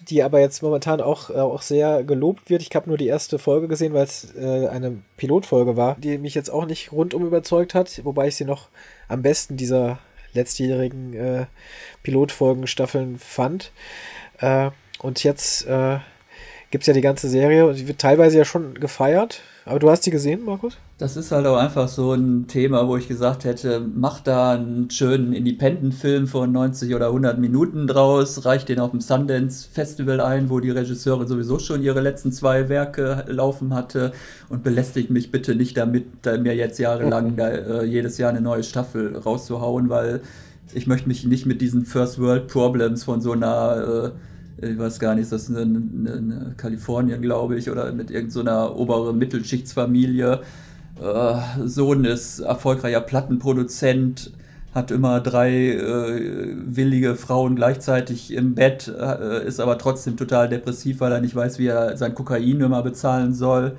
die 0.10 0.24
aber 0.24 0.40
jetzt 0.40 0.62
momentan 0.62 1.02
auch, 1.02 1.30
äh, 1.30 1.34
auch 1.34 1.62
sehr 1.62 2.04
gelobt 2.04 2.50
wird. 2.50 2.62
Ich 2.62 2.76
habe 2.76 2.88
nur 2.88 2.98
die 2.98 3.08
erste 3.08 3.40
Folge 3.40 3.68
gesehen, 3.68 3.94
weil 3.94 4.04
es 4.04 4.36
äh, 4.36 4.68
eine 4.68 4.98
Pilotfolge 5.18 5.78
war, 5.78 5.96
die 6.00 6.18
mich 6.18 6.36
jetzt 6.36 6.50
auch 6.50 6.66
nicht 6.66 6.92
rundum 6.92 7.26
überzeugt 7.26 7.74
hat, 7.74 8.04
wobei 8.04 8.28
ich 8.28 8.36
sie 8.36 8.46
noch 8.46 8.70
am 9.08 9.22
besten 9.22 9.58
dieser 9.58 10.00
letztjährigen 10.34 11.14
äh, 11.14 11.46
Pilotfolgenstaffeln 12.04 13.18
fand. 13.20 13.72
Äh, 14.40 14.72
und 15.00 15.24
jetzt 15.24 15.66
äh, 15.68 16.00
gibt 16.72 16.84
es 16.84 16.88
ja 16.88 16.94
die 16.94 17.02
ganze 17.02 17.30
Serie 17.30 17.66
und 17.68 17.78
die 17.78 17.88
wird 17.88 18.00
teilweise 18.00 18.38
ja 18.38 18.46
schon 18.46 18.76
gefeiert. 18.76 19.42
Aber 19.66 19.80
du 19.80 19.90
hast 19.90 20.06
die 20.06 20.12
gesehen, 20.12 20.46
Markus? 20.46 20.78
Das 21.00 21.16
ist 21.16 21.32
halt 21.32 21.46
auch 21.46 21.58
einfach 21.58 21.88
so 21.90 22.14
ein 22.14 22.48
Thema, 22.48 22.88
wo 22.88 22.98
ich 22.98 23.08
gesagt 23.08 23.44
hätte, 23.46 23.80
mach 23.94 24.20
da 24.20 24.54
einen 24.54 24.90
schönen 24.90 25.32
Independent-Film 25.32 26.26
von 26.26 26.52
90 26.52 26.96
oder 26.96 27.08
100 27.10 27.38
Minuten 27.38 27.86
draus, 27.86 28.46
reicht 28.46 28.68
den 28.68 28.80
auf 28.80 28.90
dem 28.90 29.00
Sundance 29.00 29.70
Festival 29.72 30.20
ein, 30.20 30.50
wo 30.50 30.60
die 30.60 30.72
Regisseurin 30.72 31.28
sowieso 31.28 31.60
schon 31.60 31.84
ihre 31.84 32.02
letzten 32.02 32.32
zwei 32.32 32.68
Werke 32.68 33.26
laufen 33.28 33.76
hatte 33.76 34.12
und 34.50 34.64
belästigt 34.64 35.12
mich 35.12 35.32
bitte 35.32 35.54
nicht 35.54 35.78
damit, 35.78 36.08
da 36.24 36.36
mir 36.36 36.56
jetzt 36.56 36.80
jahrelang 36.80 37.36
da, 37.36 37.50
äh, 37.50 37.86
jedes 37.86 38.18
Jahr 38.18 38.32
eine 38.32 38.42
neue 38.42 38.64
Staffel 38.64 39.16
rauszuhauen, 39.18 39.90
weil 39.90 40.22
ich 40.74 40.88
möchte 40.88 41.08
mich 41.08 41.24
nicht 41.24 41.46
mit 41.46 41.62
diesen 41.62 41.86
First 41.86 42.20
World 42.20 42.48
Problems 42.48 43.04
von 43.04 43.22
so 43.22 43.34
einer 43.34 44.14
äh, 44.16 44.70
ich 44.72 44.80
weiß 44.80 45.00
gar 45.00 45.14
nicht, 45.14 45.26
ist 45.26 45.32
das 45.32 45.56
eine 45.56 46.56
Kalifornien, 46.58 47.22
glaube 47.22 47.60
ich, 47.60 47.70
oder 47.70 47.92
mit 47.92 48.10
irgendeiner 48.10 48.70
so 48.70 48.76
oberen 48.78 49.20
Mittelschichtsfamilie. 49.20 50.42
Äh, 51.02 51.68
Sohn 51.68 52.06
ist 52.06 52.40
erfolgreicher 52.40 53.02
Plattenproduzent, 53.02 54.32
hat 54.74 54.92
immer 54.92 55.20
drei 55.22 55.74
äh, 55.74 56.56
willige 56.66 57.16
Frauen 57.16 57.56
gleichzeitig 57.56 58.34
im 58.34 58.56
Bett, 58.56 58.88
äh, 58.88 59.46
ist 59.46 59.60
aber 59.60 59.78
trotzdem 59.78 60.18
total 60.18 60.50
depressiv, 60.50 61.00
weil 61.00 61.12
er 61.12 61.22
nicht 61.22 61.36
weiß, 61.36 61.60
wie 61.60 61.68
er 61.68 61.98
sein 61.98 62.16
Kokain 62.16 62.62
immer 62.62 62.84
bezahlen 62.84 63.34
soll. 63.34 63.78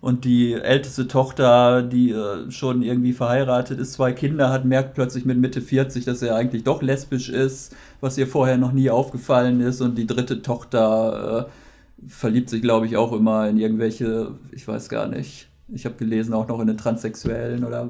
Und 0.00 0.24
die 0.24 0.54
älteste 0.54 1.08
Tochter, 1.08 1.82
die 1.82 2.12
äh, 2.12 2.50
schon 2.50 2.82
irgendwie 2.82 3.12
verheiratet 3.12 3.80
ist, 3.80 3.94
zwei 3.94 4.12
Kinder 4.12 4.50
hat, 4.50 4.64
merkt 4.64 4.94
plötzlich 4.94 5.24
mit 5.24 5.38
Mitte 5.38 5.60
40, 5.60 6.04
dass 6.04 6.22
er 6.22 6.36
eigentlich 6.36 6.62
doch 6.62 6.82
lesbisch 6.82 7.28
ist, 7.28 7.74
was 8.00 8.16
ihr 8.16 8.28
vorher 8.28 8.58
noch 8.58 8.72
nie 8.72 8.90
aufgefallen 8.90 9.60
ist. 9.60 9.80
Und 9.80 9.98
die 9.98 10.06
dritte 10.06 10.40
Tochter 10.42 11.48
äh, 11.48 12.08
verliebt 12.08 12.48
sich, 12.48 12.62
glaube 12.62 12.86
ich, 12.86 12.96
auch 12.96 13.12
immer 13.12 13.48
in 13.48 13.58
irgendwelche, 13.58 14.32
ich 14.52 14.68
weiß 14.68 14.88
gar 14.88 15.08
nicht. 15.08 15.48
Ich 15.72 15.84
habe 15.84 15.96
gelesen, 15.96 16.32
auch 16.34 16.48
noch 16.48 16.60
in 16.60 16.66
den 16.66 16.78
Transsexuellen 16.78 17.64
oder 17.64 17.86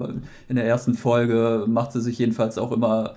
in 0.48 0.56
der 0.56 0.66
ersten 0.66 0.94
Folge 0.94 1.64
macht 1.68 1.92
sie 1.92 2.00
sich 2.00 2.18
jedenfalls 2.18 2.58
auch 2.58 2.72
immer 2.72 3.14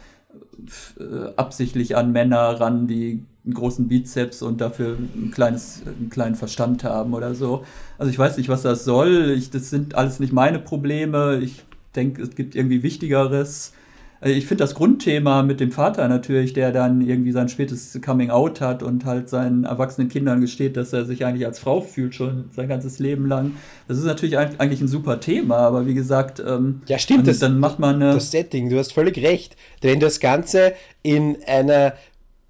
äh, 0.99 1.33
absichtlich 1.35 1.97
an 1.97 2.11
Männer 2.11 2.59
ran, 2.59 2.87
die 2.87 3.25
einen 3.43 3.53
großen 3.55 3.87
Bizeps 3.87 4.41
und 4.43 4.61
dafür 4.61 4.95
ein 5.15 5.31
kleines, 5.31 5.81
einen 5.85 6.09
kleinen 6.09 6.35
Verstand 6.35 6.83
haben 6.83 7.13
oder 7.13 7.33
so. 7.33 7.63
Also 7.97 8.11
ich 8.11 8.19
weiß 8.19 8.37
nicht, 8.37 8.49
was 8.49 8.61
das 8.61 8.85
soll. 8.85 9.33
Ich, 9.35 9.49
das 9.49 9.69
sind 9.69 9.95
alles 9.95 10.19
nicht 10.19 10.31
meine 10.31 10.59
Probleme. 10.59 11.39
Ich 11.41 11.63
denke, 11.95 12.21
es 12.21 12.35
gibt 12.35 12.55
irgendwie 12.55 12.83
Wichtigeres. 12.83 13.73
Äh, 14.21 14.31
ich 14.31 14.45
finde 14.45 14.63
das 14.63 14.75
Grundthema 14.75 15.43
mit 15.43 15.59
dem 15.59 15.71
Vater 15.71 16.07
natürlich, 16.07 16.53
der 16.53 16.71
dann 16.71 17.01
irgendwie 17.01 17.31
sein 17.31 17.49
spätes 17.49 17.99
Coming 18.03 18.29
Out 18.29 18.61
hat 18.61 18.83
und 18.83 19.05
halt 19.05 19.29
seinen 19.29 19.65
erwachsenen 19.65 20.09
Kindern 20.09 20.41
gesteht, 20.41 20.77
dass 20.77 20.93
er 20.93 21.05
sich 21.05 21.25
eigentlich 21.25 21.45
als 21.45 21.59
Frau 21.59 21.81
fühlt, 21.81 22.15
schon 22.15 22.49
sein 22.55 22.67
ganzes 22.67 22.99
Leben 22.99 23.27
lang. 23.27 23.53
Das 23.87 23.97
ist 23.97 24.05
natürlich 24.05 24.37
eigentlich 24.37 24.81
ein 24.81 24.87
super 24.87 25.19
Thema, 25.19 25.57
aber 25.57 25.85
wie 25.85 25.93
gesagt, 25.93 26.41
ähm, 26.45 26.81
ja, 26.87 26.97
stimmt, 26.97 27.19
dann, 27.19 27.25
das, 27.25 27.39
dann 27.39 27.59
macht 27.59 27.79
man 27.79 27.95
eine 27.95 28.13
das 28.13 28.31
Setting, 28.31 28.69
du 28.69 28.77
hast 28.77 28.93
völlig 28.93 29.17
recht. 29.17 29.55
Wenn 29.81 29.99
das 29.99 30.19
Ganze 30.19 30.73
in 31.03 31.37
einer, 31.45 31.93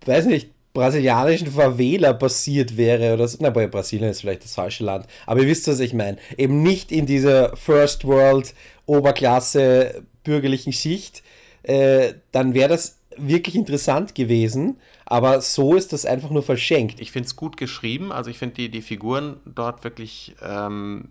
weiß 0.05 0.25
nicht, 0.25 0.51
brasilianischen 0.73 1.47
Favela 1.47 2.13
passiert 2.13 2.77
wäre 2.77 3.13
oder 3.13 3.27
so. 3.27 3.37
Na, 3.41 3.49
bei 3.49 3.67
Brasilien 3.67 4.09
ist 4.09 4.21
vielleicht 4.21 4.45
das 4.45 4.55
falsche 4.55 4.83
Land. 4.83 5.05
Aber 5.25 5.41
ihr 5.41 5.47
wisst, 5.47 5.67
was 5.67 5.79
ich 5.79 5.93
meine. 5.93 6.17
Eben 6.37 6.63
nicht 6.63 6.91
in 6.91 7.05
dieser 7.05 7.55
First 7.57 8.05
World 8.05 8.53
Oberklasse 8.85 10.03
bürgerlichen 10.23 10.73
Schicht, 10.73 11.23
äh, 11.63 12.13
dann 12.31 12.53
wäre 12.53 12.69
das 12.69 12.99
wirklich 13.17 13.55
interessant 13.55 14.15
gewesen. 14.15 14.77
Aber 15.05 15.41
so 15.41 15.75
ist 15.75 15.93
das 15.93 16.05
einfach 16.05 16.29
nur 16.29 16.43
verschenkt. 16.43 16.99
Ich 16.99 17.11
finde 17.11 17.27
es 17.27 17.35
gut 17.35 17.57
geschrieben. 17.57 18.11
Also 18.11 18.29
ich 18.29 18.37
finde 18.37 18.55
die, 18.55 18.69
die 18.69 18.81
Figuren 18.81 19.37
dort 19.45 19.83
wirklich 19.83 20.35
ähm, 20.41 21.09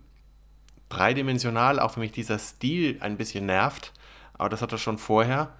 dreidimensional. 0.89 1.79
Auch 1.79 1.93
für 1.93 2.01
mich 2.01 2.13
dieser 2.13 2.39
Stil 2.39 2.97
ein 3.01 3.17
bisschen 3.17 3.47
nervt. 3.47 3.93
Aber 4.35 4.49
das 4.49 4.63
hat 4.63 4.73
er 4.73 4.79
schon 4.79 4.99
vorher. 4.99 5.53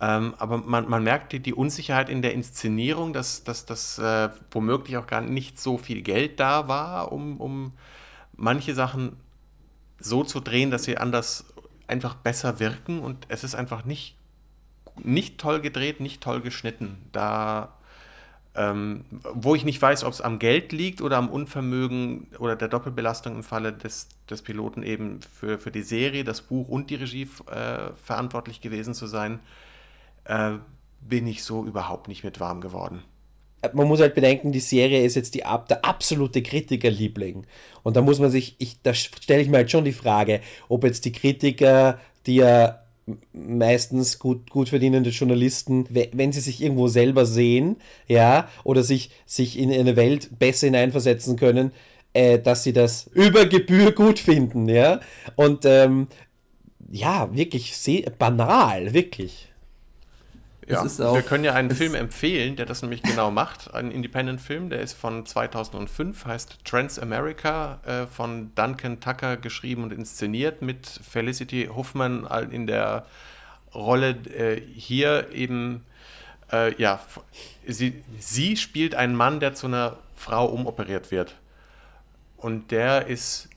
Ähm, 0.00 0.34
aber 0.38 0.58
man, 0.58 0.88
man 0.88 1.02
merkt 1.02 1.32
die, 1.32 1.40
die, 1.40 1.52
Unsicherheit 1.52 2.08
in 2.08 2.22
der 2.22 2.32
Inszenierung, 2.32 3.12
dass, 3.12 3.44
dass, 3.44 3.66
dass 3.66 3.98
äh, 3.98 4.30
womöglich 4.50 4.96
auch 4.96 5.06
gar 5.06 5.20
nicht 5.20 5.60
so 5.60 5.76
viel 5.76 6.00
Geld 6.00 6.40
da 6.40 6.68
war, 6.68 7.12
um, 7.12 7.38
um 7.38 7.72
manche 8.34 8.74
Sachen 8.74 9.16
so 9.98 10.24
zu 10.24 10.40
drehen, 10.40 10.70
dass 10.70 10.84
sie 10.84 10.96
anders 10.96 11.44
einfach 11.86 12.14
besser 12.14 12.60
wirken. 12.60 13.00
Und 13.00 13.26
es 13.28 13.44
ist 13.44 13.54
einfach 13.54 13.84
nicht, 13.84 14.16
nicht 15.02 15.38
toll 15.38 15.60
gedreht, 15.60 16.00
nicht 16.00 16.22
toll 16.22 16.40
geschnitten. 16.40 16.98
Da, 17.12 17.74
ähm, 18.54 19.04
wo 19.10 19.54
ich 19.54 19.64
nicht 19.64 19.80
weiß, 19.80 20.04
ob 20.04 20.12
es 20.12 20.20
am 20.20 20.38
Geld 20.38 20.72
liegt 20.72 21.00
oder 21.00 21.16
am 21.16 21.28
Unvermögen 21.28 22.26
oder 22.38 22.56
der 22.56 22.68
Doppelbelastung 22.68 23.36
im 23.36 23.42
Falle 23.42 23.72
des, 23.72 24.08
des 24.28 24.42
Piloten 24.42 24.82
eben 24.82 25.20
für, 25.22 25.58
für 25.58 25.70
die 25.70 25.82
Serie, 25.82 26.24
das 26.24 26.42
Buch 26.42 26.68
und 26.68 26.90
die 26.90 26.96
Regie 26.96 27.28
äh, 27.50 27.90
verantwortlich 28.02 28.60
gewesen 28.60 28.94
zu 28.94 29.06
sein 29.06 29.40
äh, 30.24 30.52
bin 31.00 31.26
ich 31.26 31.44
so 31.44 31.64
überhaupt 31.64 32.08
nicht 32.08 32.24
mit 32.24 32.40
warm 32.40 32.60
geworden. 32.60 33.02
Man 33.74 33.88
muss 33.88 34.00
halt 34.00 34.14
bedenken, 34.14 34.52
die 34.52 34.60
Serie 34.60 35.04
ist 35.04 35.16
jetzt 35.16 35.34
die, 35.34 35.40
der 35.40 35.84
absolute 35.84 36.42
Kritikerliebling. 36.42 37.46
Und 37.82 37.96
da 37.96 38.00
muss 38.00 38.18
man 38.18 38.30
sich, 38.30 38.56
ich, 38.58 38.80
da 38.82 38.94
stelle 38.94 39.42
ich 39.42 39.48
mir 39.48 39.58
halt 39.58 39.70
schon 39.70 39.84
die 39.84 39.92
Frage, 39.92 40.40
ob 40.68 40.84
jetzt 40.84 41.04
die 41.04 41.12
Kritiker, 41.12 42.00
die 42.26 42.36
ja 42.36 42.79
meistens 43.32 44.18
gut, 44.18 44.50
gut 44.50 44.68
verdienende 44.68 45.10
Journalisten, 45.10 45.86
wenn 45.90 46.32
sie 46.32 46.40
sich 46.40 46.62
irgendwo 46.62 46.88
selber 46.88 47.26
sehen, 47.26 47.76
ja, 48.08 48.48
oder 48.64 48.82
sich, 48.82 49.10
sich 49.26 49.58
in 49.58 49.72
eine 49.72 49.96
Welt 49.96 50.38
besser 50.38 50.66
hineinversetzen 50.66 51.36
können, 51.36 51.72
äh, 52.12 52.38
dass 52.38 52.62
sie 52.62 52.72
das 52.72 53.08
über 53.12 53.46
Gebühr 53.46 53.92
gut 53.92 54.18
finden, 54.18 54.68
ja. 54.68 55.00
Und 55.36 55.64
ähm, 55.64 56.08
ja, 56.90 57.34
wirklich 57.34 57.74
banal, 58.18 58.92
wirklich. 58.94 59.49
Ja, 60.70 61.14
wir 61.14 61.22
können 61.22 61.44
ja 61.44 61.54
einen 61.54 61.70
Film 61.70 61.94
empfehlen, 61.94 62.56
der 62.56 62.66
das 62.66 62.82
nämlich 62.82 63.02
genau 63.02 63.30
macht. 63.30 63.72
Ein 63.74 63.90
Independent-Film, 63.90 64.70
der 64.70 64.80
ist 64.80 64.94
von 64.94 65.26
2005, 65.26 66.24
heißt 66.24 66.64
Transamerica, 66.64 67.80
äh, 67.84 68.06
von 68.06 68.54
Duncan 68.54 69.00
Tucker 69.00 69.36
geschrieben 69.36 69.82
und 69.82 69.92
inszeniert 69.92 70.62
mit 70.62 70.86
Felicity 70.86 71.68
Huffman 71.74 72.26
in 72.50 72.66
der 72.66 73.06
Rolle 73.74 74.10
äh, 74.10 74.60
hier 74.60 75.30
eben, 75.32 75.84
äh, 76.52 76.74
ja, 76.80 77.00
sie, 77.66 78.02
sie 78.18 78.56
spielt 78.56 78.94
einen 78.94 79.14
Mann, 79.14 79.40
der 79.40 79.54
zu 79.54 79.66
einer 79.66 79.96
Frau 80.16 80.46
umoperiert 80.46 81.10
wird. 81.10 81.36
Und 82.36 82.70
der 82.70 83.06
ist 83.06 83.48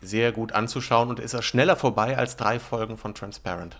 sehr 0.00 0.32
gut 0.32 0.52
anzuschauen 0.52 1.08
und 1.08 1.20
ist 1.20 1.34
er 1.34 1.42
schneller 1.42 1.76
vorbei 1.76 2.16
als 2.16 2.36
drei 2.36 2.58
Folgen 2.58 2.96
von 2.96 3.14
Transparent. 3.14 3.76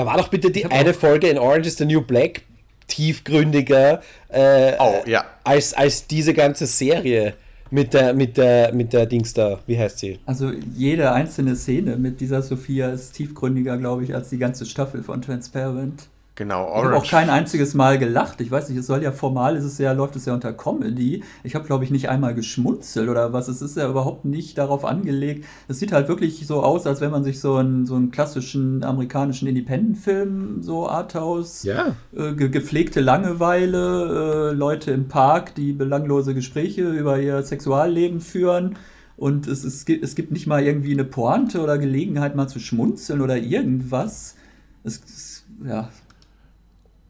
Da 0.00 0.06
war 0.06 0.16
doch 0.16 0.28
bitte 0.28 0.50
die 0.50 0.64
eine 0.64 0.94
Folge 0.94 1.28
in 1.28 1.38
Orange 1.38 1.66
is 1.66 1.76
the 1.76 1.84
New 1.84 2.00
Black 2.00 2.40
tiefgründiger 2.86 4.00
äh, 4.30 4.72
oh, 4.78 4.94
ja. 5.04 5.26
als, 5.44 5.74
als 5.74 6.06
diese 6.06 6.32
ganze 6.32 6.64
Serie 6.64 7.34
mit 7.70 7.92
der, 7.92 8.14
mit 8.14 8.38
der, 8.38 8.72
mit 8.72 8.94
der 8.94 9.04
Dings 9.04 9.34
da, 9.34 9.60
wie 9.66 9.78
heißt 9.78 9.98
sie? 9.98 10.18
Also 10.24 10.52
jede 10.74 11.12
einzelne 11.12 11.54
Szene 11.54 11.96
mit 11.96 12.18
dieser 12.22 12.40
Sophia 12.40 12.88
ist 12.88 13.12
tiefgründiger, 13.12 13.76
glaube 13.76 14.04
ich, 14.04 14.14
als 14.14 14.30
die 14.30 14.38
ganze 14.38 14.64
Staffel 14.64 15.02
von 15.02 15.20
Transparent. 15.20 16.08
Genau, 16.40 16.68
Orange. 16.68 16.78
Ich 16.78 16.84
habe 16.84 16.96
auch 16.96 17.10
kein 17.10 17.28
einziges 17.28 17.74
Mal 17.74 17.98
gelacht. 17.98 18.40
Ich 18.40 18.50
weiß 18.50 18.70
nicht, 18.70 18.78
es 18.78 18.86
soll 18.86 19.02
ja 19.02 19.12
formal, 19.12 19.56
ist 19.56 19.64
es 19.64 19.76
ja, 19.76 19.92
läuft 19.92 20.16
es 20.16 20.24
ja 20.24 20.32
unter 20.32 20.54
Comedy. 20.54 21.22
Ich 21.44 21.54
habe, 21.54 21.66
glaube 21.66 21.84
ich, 21.84 21.90
nicht 21.90 22.08
einmal 22.08 22.34
geschmunzelt 22.34 23.10
oder 23.10 23.34
was. 23.34 23.48
Es 23.48 23.60
ist 23.60 23.76
ja 23.76 23.86
überhaupt 23.86 24.24
nicht 24.24 24.56
darauf 24.56 24.86
angelegt. 24.86 25.44
Es 25.68 25.80
sieht 25.80 25.92
halt 25.92 26.08
wirklich 26.08 26.46
so 26.46 26.62
aus, 26.62 26.86
als 26.86 27.02
wenn 27.02 27.10
man 27.10 27.24
sich 27.24 27.40
so 27.40 27.56
einen, 27.56 27.84
so 27.84 27.94
einen 27.94 28.10
klassischen 28.10 28.82
amerikanischen 28.84 29.48
Independent-Film, 29.48 30.62
so 30.62 30.88
Arthouse, 30.88 31.64
ja. 31.64 31.94
äh, 32.16 32.32
ge 32.32 32.48
gepflegte 32.48 33.02
Langeweile, 33.02 34.52
äh, 34.52 34.54
Leute 34.54 34.92
im 34.92 35.08
Park, 35.08 35.54
die 35.56 35.74
belanglose 35.74 36.32
Gespräche 36.32 36.88
über 36.88 37.20
ihr 37.20 37.42
Sexualleben 37.42 38.22
führen. 38.22 38.78
Und 39.18 39.46
es, 39.46 39.62
es, 39.62 39.84
es 39.86 40.14
gibt 40.14 40.32
nicht 40.32 40.46
mal 40.46 40.62
irgendwie 40.62 40.94
eine 40.94 41.04
Pointe 41.04 41.60
oder 41.60 41.76
Gelegenheit, 41.76 42.34
mal 42.34 42.48
zu 42.48 42.60
schmunzeln 42.60 43.20
oder 43.20 43.36
irgendwas. 43.36 44.36
Es, 44.84 45.02
es 45.04 45.44
ja, 45.66 45.90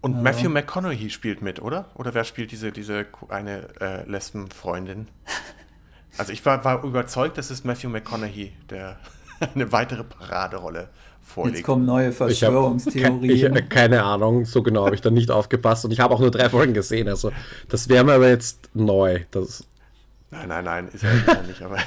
und 0.00 0.14
ja. 0.14 0.22
Matthew 0.22 0.48
McConaughey 0.48 1.10
spielt 1.10 1.42
mit, 1.42 1.60
oder? 1.60 1.86
Oder 1.94 2.14
wer 2.14 2.24
spielt 2.24 2.52
diese, 2.52 2.72
diese 2.72 3.06
eine 3.28 3.68
äh, 3.80 4.08
Lesbenfreundin? 4.08 5.08
Also 6.18 6.32
ich 6.32 6.44
war, 6.44 6.64
war 6.64 6.82
überzeugt, 6.82 7.38
dass 7.38 7.50
es 7.50 7.62
Matthew 7.62 7.88
McConaughey, 7.88 8.52
der 8.68 8.98
eine 9.54 9.70
weitere 9.70 10.02
Paraderolle 10.02 10.88
vorlegt. 11.22 11.58
Jetzt 11.58 11.66
kommen 11.66 11.86
neue 11.86 12.12
Verschwörungstheorien. 12.12 13.30
Ich 13.30 13.44
habe 13.44 13.62
keine 13.62 14.02
Ahnung, 14.02 14.44
so 14.44 14.62
genau 14.62 14.86
habe 14.86 14.94
ich 14.94 15.00
da 15.00 15.10
nicht 15.10 15.30
aufgepasst 15.30 15.84
und 15.84 15.92
ich 15.92 16.00
habe 16.00 16.12
auch 16.12 16.20
nur 16.20 16.30
drei 16.30 16.50
Folgen 16.50 16.74
gesehen. 16.74 17.08
Also 17.08 17.30
das 17.68 17.88
wäre 17.88 18.04
mir 18.04 18.14
aber 18.14 18.28
jetzt 18.28 18.70
neu. 18.74 19.20
Das 19.30 19.64
Nein, 20.32 20.48
nein, 20.48 20.64
nein, 20.64 20.88
ist 20.92 21.02
er 21.02 21.42
nicht, 21.42 21.60
aber. 21.60 21.78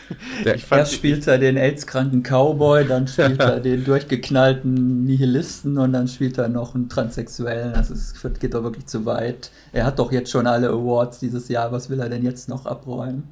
Erst 0.70 0.92
spielt 0.92 1.26
er 1.26 1.38
den 1.38 1.56
AIDS-kranken 1.56 2.22
Cowboy, 2.22 2.86
dann 2.86 3.08
spielt 3.08 3.40
er 3.40 3.58
den 3.60 3.84
durchgeknallten 3.84 5.04
Nihilisten 5.04 5.78
und 5.78 5.92
dann 5.92 6.06
spielt 6.06 6.38
er 6.38 6.48
noch 6.48 6.76
einen 6.76 6.88
Transsexuellen. 6.88 7.74
Also 7.74 7.94
es 7.94 8.14
geht 8.38 8.54
doch 8.54 8.62
wirklich 8.62 8.86
zu 8.86 9.04
weit. 9.04 9.50
Er 9.72 9.84
hat 9.84 9.98
doch 9.98 10.12
jetzt 10.12 10.30
schon 10.30 10.46
alle 10.46 10.68
Awards 10.68 11.18
dieses 11.18 11.48
Jahr, 11.48 11.72
was 11.72 11.90
will 11.90 11.98
er 11.98 12.08
denn 12.08 12.22
jetzt 12.22 12.48
noch 12.48 12.66
abräumen? 12.66 13.24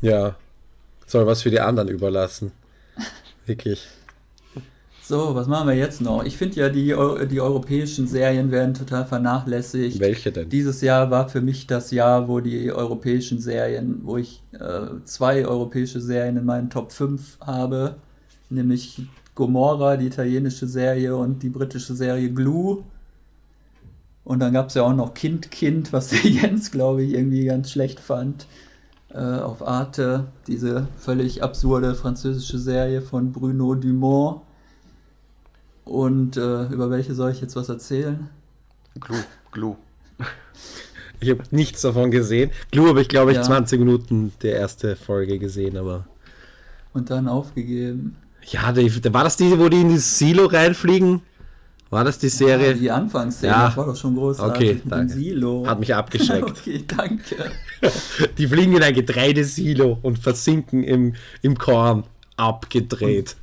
Ja, 0.00 0.34
soll 1.06 1.26
was 1.26 1.42
für 1.42 1.50
die 1.50 1.60
anderen 1.60 1.88
überlassen. 1.88 2.52
Wirklich. 3.44 3.86
So, 5.08 5.36
was 5.36 5.46
machen 5.46 5.68
wir 5.68 5.76
jetzt 5.76 6.00
noch? 6.00 6.24
Ich 6.24 6.36
finde 6.36 6.56
ja, 6.56 6.68
die, 6.68 6.86
die 7.28 7.40
europäischen 7.40 8.08
Serien 8.08 8.50
werden 8.50 8.74
total 8.74 9.06
vernachlässigt. 9.06 10.00
Welche 10.00 10.32
denn? 10.32 10.48
Dieses 10.48 10.80
Jahr 10.80 11.12
war 11.12 11.28
für 11.28 11.40
mich 11.40 11.68
das 11.68 11.92
Jahr, 11.92 12.26
wo 12.26 12.40
die 12.40 12.72
europäischen 12.72 13.38
Serien, 13.38 14.00
wo 14.02 14.16
ich 14.16 14.42
äh, 14.50 14.86
zwei 15.04 15.46
europäische 15.46 16.00
Serien 16.00 16.36
in 16.36 16.44
meinen 16.44 16.70
Top 16.70 16.90
5 16.90 17.38
habe, 17.38 17.94
nämlich 18.50 19.00
Gomorra, 19.36 19.96
die 19.96 20.08
italienische 20.08 20.66
Serie, 20.66 21.16
und 21.16 21.40
die 21.44 21.50
britische 21.50 21.94
Serie 21.94 22.32
Glue. 22.32 22.82
Und 24.24 24.40
dann 24.40 24.54
gab 24.54 24.70
es 24.70 24.74
ja 24.74 24.82
auch 24.82 24.92
noch 24.92 25.14
Kind, 25.14 25.52
Kind, 25.52 25.92
was 25.92 26.08
der 26.10 26.28
Jens, 26.28 26.72
glaube 26.72 27.04
ich, 27.04 27.14
irgendwie 27.14 27.44
ganz 27.44 27.70
schlecht 27.70 28.00
fand. 28.00 28.48
Äh, 29.10 29.20
auf 29.20 29.64
Arte, 29.64 30.24
diese 30.48 30.88
völlig 30.96 31.44
absurde 31.44 31.94
französische 31.94 32.58
Serie 32.58 33.02
von 33.02 33.30
Bruno 33.30 33.76
Dumont 33.76 34.45
und 35.86 36.36
äh, 36.36 36.64
über 36.66 36.90
welche 36.90 37.14
soll 37.14 37.30
ich 37.30 37.40
jetzt 37.40 37.56
was 37.56 37.68
erzählen? 37.68 38.28
Glue, 39.00 39.24
Glue. 39.52 39.76
Ich 41.18 41.30
habe 41.30 41.42
nichts 41.50 41.80
davon 41.80 42.10
gesehen. 42.10 42.50
Glue 42.70 42.90
habe 42.90 43.00
ich, 43.00 43.08
glaube 43.08 43.30
ich, 43.30 43.38
ja. 43.38 43.42
20 43.42 43.78
Minuten 43.78 44.34
der 44.42 44.56
erste 44.56 44.96
Folge 44.96 45.38
gesehen, 45.38 45.78
aber. 45.78 46.06
Und 46.92 47.08
dann 47.08 47.26
aufgegeben. 47.26 48.16
Ja, 48.42 48.70
die, 48.70 48.92
war 49.14 49.24
das 49.24 49.38
die, 49.38 49.58
wo 49.58 49.70
die 49.70 49.80
in 49.80 49.94
das 49.94 50.18
Silo 50.18 50.44
reinfliegen? 50.44 51.22
War 51.88 52.04
das 52.04 52.18
die 52.18 52.28
Serie? 52.28 52.72
Ja, 52.72 52.74
die 52.74 52.90
Anfangsszene, 52.90 53.50
ja. 53.50 53.66
das 53.68 53.76
war 53.78 53.86
doch 53.86 53.96
schon 53.96 54.14
großartig. 54.14 54.70
Okay, 54.70 54.80
danke. 54.84 55.14
Silo. 55.14 55.66
Hat 55.66 55.80
mich 55.80 55.94
abgeschreckt. 55.94 56.50
okay, 56.50 56.84
danke. 56.86 57.50
die 58.36 58.46
fliegen 58.46 58.76
in 58.76 58.82
ein 58.82 58.92
Getreidesilo 58.94 59.98
und 60.02 60.18
versinken 60.18 60.84
im, 60.84 61.14
im 61.40 61.56
Korn. 61.56 62.04
Abgedreht. 62.36 63.36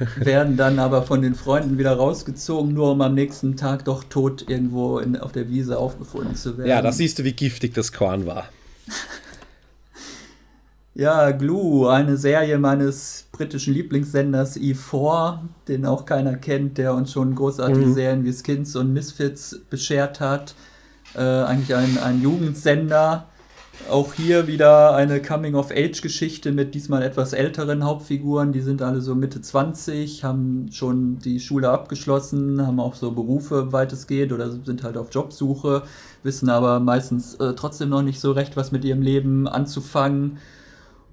Werden 0.16 0.56
dann 0.56 0.78
aber 0.78 1.02
von 1.02 1.20
den 1.20 1.34
Freunden 1.34 1.76
wieder 1.76 1.92
rausgezogen, 1.92 2.72
nur 2.72 2.92
um 2.92 3.02
am 3.02 3.14
nächsten 3.14 3.56
Tag 3.56 3.84
doch 3.84 4.04
tot 4.04 4.48
irgendwo 4.48 4.98
in, 4.98 5.18
auf 5.18 5.32
der 5.32 5.48
Wiese 5.48 5.78
aufgefunden 5.78 6.34
zu 6.34 6.56
werden. 6.56 6.70
Ja, 6.70 6.80
da 6.80 6.90
siehst 6.90 7.18
du, 7.18 7.24
wie 7.24 7.32
giftig 7.32 7.74
das 7.74 7.92
Korn 7.92 8.24
war. 8.24 8.48
ja, 10.94 11.30
Glue, 11.32 11.92
eine 11.92 12.16
Serie 12.16 12.58
meines 12.58 13.26
britischen 13.30 13.74
Lieblingssenders 13.74 14.56
E4, 14.56 15.40
den 15.68 15.84
auch 15.84 16.06
keiner 16.06 16.36
kennt, 16.36 16.78
der 16.78 16.94
uns 16.94 17.12
schon 17.12 17.34
großartige 17.34 17.86
mhm. 17.86 17.94
Serien 17.94 18.24
wie 18.24 18.32
Skins 18.32 18.76
und 18.76 18.94
Misfits 18.94 19.60
beschert 19.68 20.20
hat. 20.20 20.54
Äh, 21.14 21.20
eigentlich 21.20 21.74
ein, 21.74 21.98
ein 21.98 22.22
Jugendsender, 22.22 23.26
auch 23.88 24.14
hier 24.14 24.46
wieder 24.46 24.94
eine 24.94 25.22
Coming-of-Age-Geschichte 25.22 26.52
mit 26.52 26.74
diesmal 26.74 27.02
etwas 27.02 27.32
älteren 27.32 27.84
Hauptfiguren. 27.84 28.52
Die 28.52 28.60
sind 28.60 28.82
alle 28.82 29.00
so 29.00 29.14
Mitte 29.14 29.40
20, 29.40 30.24
haben 30.24 30.68
schon 30.72 31.18
die 31.18 31.40
Schule 31.40 31.70
abgeschlossen, 31.70 32.66
haben 32.66 32.80
auch 32.80 32.94
so 32.94 33.12
Berufe 33.12 33.72
weitestgehend 33.72 34.32
oder 34.32 34.50
sind 34.50 34.82
halt 34.82 34.96
auf 34.96 35.08
Jobsuche, 35.12 35.82
wissen 36.22 36.48
aber 36.50 36.80
meistens 36.80 37.34
äh, 37.36 37.54
trotzdem 37.54 37.88
noch 37.88 38.02
nicht 38.02 38.20
so 38.20 38.32
recht, 38.32 38.56
was 38.56 38.72
mit 38.72 38.84
ihrem 38.84 39.02
Leben 39.02 39.48
anzufangen. 39.48 40.38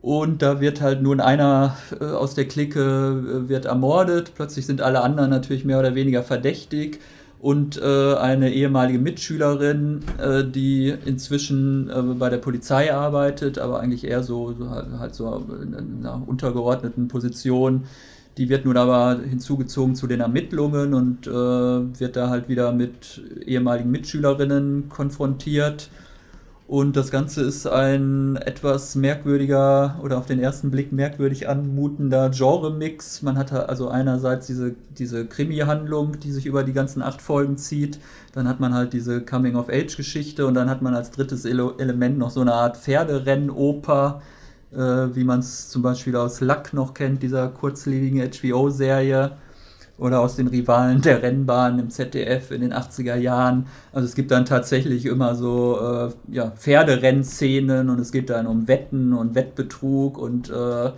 Und 0.01 0.41
da 0.41 0.61
wird 0.61 0.81
halt 0.81 1.01
nun 1.01 1.19
einer 1.19 1.77
äh, 1.99 2.05
aus 2.05 2.35
der 2.35 2.47
Clique 2.47 2.79
äh, 2.79 3.49
wird 3.49 3.65
ermordet. 3.65 4.33
Plötzlich 4.35 4.65
sind 4.65 4.81
alle 4.81 5.01
anderen 5.01 5.29
natürlich 5.29 5.65
mehr 5.65 5.79
oder 5.79 5.95
weniger 5.95 6.23
verdächtig 6.23 6.99
und 7.39 7.79
äh, 7.81 8.15
eine 8.15 8.51
ehemalige 8.51 8.99
Mitschülerin, 8.99 10.01
äh, 10.17 10.43
die 10.43 10.93
inzwischen 11.05 11.89
äh, 11.89 12.01
bei 12.17 12.29
der 12.29 12.37
Polizei 12.37 12.93
arbeitet, 12.93 13.59
aber 13.59 13.79
eigentlich 13.79 14.05
eher 14.05 14.23
so, 14.23 14.53
so 14.53 14.69
halt 14.69 15.13
so 15.13 15.45
in 15.61 15.75
einer 15.75 16.21
untergeordneten 16.27 17.07
Position. 17.07 17.83
Die 18.37 18.49
wird 18.49 18.65
nun 18.65 18.77
aber 18.77 19.19
hinzugezogen 19.19 19.95
zu 19.95 20.07
den 20.07 20.19
Ermittlungen 20.19 20.93
und 20.93 21.27
äh, 21.27 21.31
wird 21.31 22.15
da 22.15 22.29
halt 22.29 22.49
wieder 22.49 22.71
mit 22.71 23.21
ehemaligen 23.45 23.89
Mitschülerinnen 23.91 24.89
konfrontiert 24.89 25.89
und 26.67 26.97
das 26.97 27.11
Ganze 27.11 27.43
ist 27.43 27.65
ein 27.65 28.35
etwas 28.35 28.95
merkwürdiger 28.95 30.01
oder 30.03 30.17
auf 30.17 30.25
den 30.25 30.37
ersten 30.37 30.69
Blick 30.69 30.91
merkwürdig 30.91 31.47
anmutender 31.47 32.29
Genre-Mix. 32.29 33.21
Man 33.21 33.37
hat 33.37 33.53
also 33.53 33.87
einerseits 33.87 34.47
diese, 34.47 34.75
diese 34.89 35.25
Krimi-Handlung, 35.25 36.19
die 36.19 36.33
sich 36.33 36.45
über 36.45 36.65
die 36.65 36.73
ganzen 36.73 37.01
acht 37.01 37.21
Folgen 37.21 37.57
zieht. 37.57 37.99
Dann 38.33 38.49
hat 38.49 38.59
man 38.59 38.73
halt 38.73 38.91
diese 38.91 39.21
Coming-of-Age-Geschichte 39.21 40.45
und 40.45 40.55
dann 40.55 40.69
hat 40.69 40.81
man 40.81 40.93
als 40.93 41.11
drittes 41.11 41.45
Ele 41.45 41.73
Element 41.77 42.17
noch 42.17 42.31
so 42.31 42.41
eine 42.41 42.53
Art 42.53 42.75
Pferderennoper, 42.75 44.21
äh, 44.73 44.77
wie 44.77 45.23
man 45.23 45.39
es 45.39 45.69
zum 45.69 45.81
Beispiel 45.81 46.17
aus 46.17 46.41
Luck 46.41 46.73
noch 46.73 46.93
kennt, 46.93 47.23
dieser 47.23 47.47
kurzlebigen 47.47 48.29
HBO-Serie. 48.29 49.37
Oder 49.97 50.19
aus 50.19 50.35
den 50.35 50.47
Rivalen 50.47 51.01
der 51.01 51.23
Rennbahn 51.23 51.79
im 51.79 51.89
ZDF 51.89 52.51
in 52.51 52.61
den 52.61 52.73
80er 52.73 53.15
Jahren. 53.15 53.65
Also 53.91 54.07
es 54.07 54.15
gibt 54.15 54.31
dann 54.31 54.45
tatsächlich 54.45 55.05
immer 55.05 55.35
so 55.35 55.79
äh, 55.79 56.33
ja, 56.33 56.51
Pferderennszenen 56.51 57.89
und 57.89 57.99
es 57.99 58.11
geht 58.11 58.29
dann 58.29 58.47
um 58.47 58.67
Wetten 58.67 59.13
und 59.13 59.33
Wettbetrug 59.35 60.17
und 60.17 60.49
äh, 60.49 60.91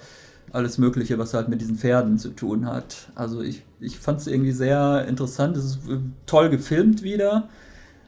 alles 0.51 0.77
Mögliche, 0.77 1.17
was 1.17 1.33
halt 1.33 1.47
mit 1.47 1.61
diesen 1.61 1.77
Pferden 1.77 2.17
zu 2.17 2.29
tun 2.29 2.65
hat. 2.65 3.09
Also 3.15 3.41
ich, 3.41 3.63
ich 3.79 3.99
fand 3.99 4.19
es 4.19 4.27
irgendwie 4.27 4.51
sehr 4.51 5.05
interessant. 5.07 5.55
Es 5.55 5.65
ist 5.65 5.89
äh, 5.89 5.99
toll 6.25 6.49
gefilmt 6.49 7.01
wieder. 7.03 7.47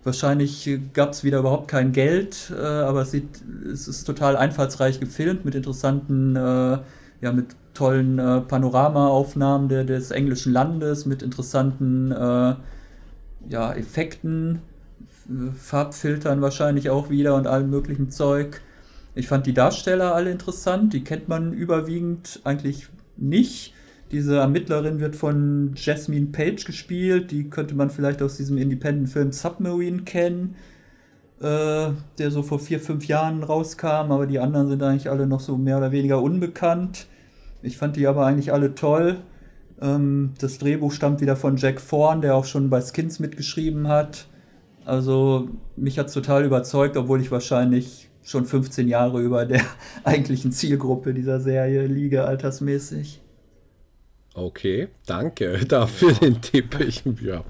Wahrscheinlich 0.04 0.80
gab 0.94 1.12
es 1.12 1.24
wieder 1.24 1.40
überhaupt 1.40 1.68
kein 1.68 1.92
Geld, 1.92 2.52
äh, 2.58 2.64
aber 2.64 3.04
es, 3.04 3.12
sieht, 3.12 3.30
es 3.72 3.88
ist 3.88 4.04
total 4.04 4.36
einfallsreich 4.36 5.00
gefilmt 5.00 5.46
mit 5.46 5.54
interessanten, 5.54 6.36
äh, 6.36 6.80
ja, 7.22 7.32
mit 7.32 7.56
tollen 7.74 8.20
äh, 8.20 8.42
Panoramaaufnahmen 8.42 9.70
der, 9.70 9.84
des 9.84 10.12
englischen 10.12 10.54
Landes, 10.54 11.06
mit 11.06 11.22
interessanten 11.22 12.12
äh, 12.12 12.56
ja, 13.50 13.74
Effekten, 13.74 14.62
Farbfiltern 15.56 16.42
wahrscheinlich 16.42 16.90
auch 16.90 17.10
wieder 17.10 17.36
und 17.36 17.48
allem 17.48 17.70
möglichen 17.70 18.10
Zeug. 18.10 18.62
Ich 19.16 19.28
fand 19.28 19.46
die 19.46 19.54
Darsteller 19.54 20.16
alle 20.16 20.32
interessant, 20.32 20.94
die 20.94 21.04
kennt 21.04 21.28
man 21.28 21.54
überwiegend 21.54 22.42
eigentlich 22.44 22.88
nicht. 23.18 23.74
Diese 24.12 24.38
Ermittlerin 24.38 25.00
wird 25.00 25.16
von 25.16 25.72
Jasmine 25.76 26.28
Page 26.28 26.66
gespielt. 26.66 27.32
Die 27.32 27.50
könnte 27.50 27.76
man 27.76 27.90
vielleicht 27.90 28.22
aus 28.22 28.36
diesem 28.36 28.58
Independent-Film 28.58 29.32
Submarine 29.32 30.02
kennen, 30.02 30.56
äh, 31.40 31.92
der 32.18 32.32
so 32.32 32.44
vor 32.44 32.60
vier, 32.60 32.82
fünf 32.82 33.08
Jahren 33.08 33.42
rauskam. 33.44 34.12
Aber 34.12 34.28
die 34.28 34.40
anderen 34.40 34.68
sind 34.68 34.84
eigentlich 34.84 35.10
alle 35.10 35.28
noch 35.28 35.40
so 35.40 35.58
mehr 35.58 35.78
oder 35.78 35.94
weniger 35.94 36.22
unbekannt. 36.22 37.08
Ich 37.62 37.78
fand 37.78 37.96
die 37.96 38.08
aber 38.08 38.26
eigentlich 38.26 38.54
alle 38.54 38.76
toll. 38.76 39.18
Ähm, 39.82 40.34
das 40.40 40.58
Drehbuch 40.58 40.92
stammt 40.92 41.22
wieder 41.22 41.36
von 41.36 41.58
Jack 41.58 41.82
Thorne, 41.88 42.22
der 42.22 42.36
auch 42.36 42.46
schon 42.46 42.70
bei 42.70 42.82
Skins 42.82 43.20
mitgeschrieben 43.20 43.88
hat. 43.88 44.28
Also 44.86 45.50
mich 45.76 46.00
hat 46.00 46.08
es 46.08 46.14
total 46.14 46.46
überzeugt, 46.46 46.98
obwohl 46.98 47.22
ich 47.22 47.32
wahrscheinlich 47.32 48.10
schon 48.24 48.46
15 48.46 48.88
Jahre 48.88 49.22
über 49.22 49.46
der 49.46 49.62
eigentlichen 50.04 50.52
Zielgruppe 50.52 51.14
dieser 51.14 51.40
Serie 51.40 51.88
liege, 51.88 52.26
altersmäßig. 52.26 53.22
Okay, 54.34 54.88
danke 55.06 55.66
dafür 55.68 56.14
den 56.14 56.42
Tipp. 56.42 56.80
Ich, 56.80 57.04
ja, 57.22 57.44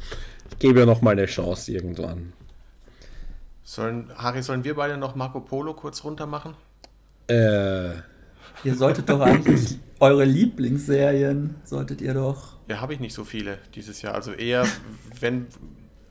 ich 0.49 0.59
gebe 0.59 0.80
ja 0.82 0.86
noch 0.86 1.01
mal 1.01 1.12
eine 1.12 1.26
Chance 1.26 1.72
irgendwann. 1.72 2.34
Sollen, 3.64 4.09
Harry, 4.16 4.41
sollen 4.41 4.64
wir 4.64 4.76
beide 4.76 4.97
noch 4.97 5.16
Marco 5.16 5.39
Polo 5.39 5.74
kurz 5.74 6.03
runter 6.03 6.26
machen? 6.26 6.55
Äh. 7.28 8.11
Ihr 8.64 8.76
solltet 8.76 9.09
doch 9.09 9.22
eigentlich 9.22 9.80
eure 9.99 10.26
Lieblingsserien, 10.26 11.55
solltet 11.64 12.01
ihr 12.01 12.14
doch. 12.14 12.57
Ja, 12.68 12.82
habe 12.82 12.93
ich 12.93 12.99
nicht 12.99 13.14
so 13.14 13.24
viele 13.24 13.57
dieses 13.76 14.01
Jahr. 14.01 14.16
Also 14.16 14.32
eher, 14.32 14.66
wenn 15.20 15.47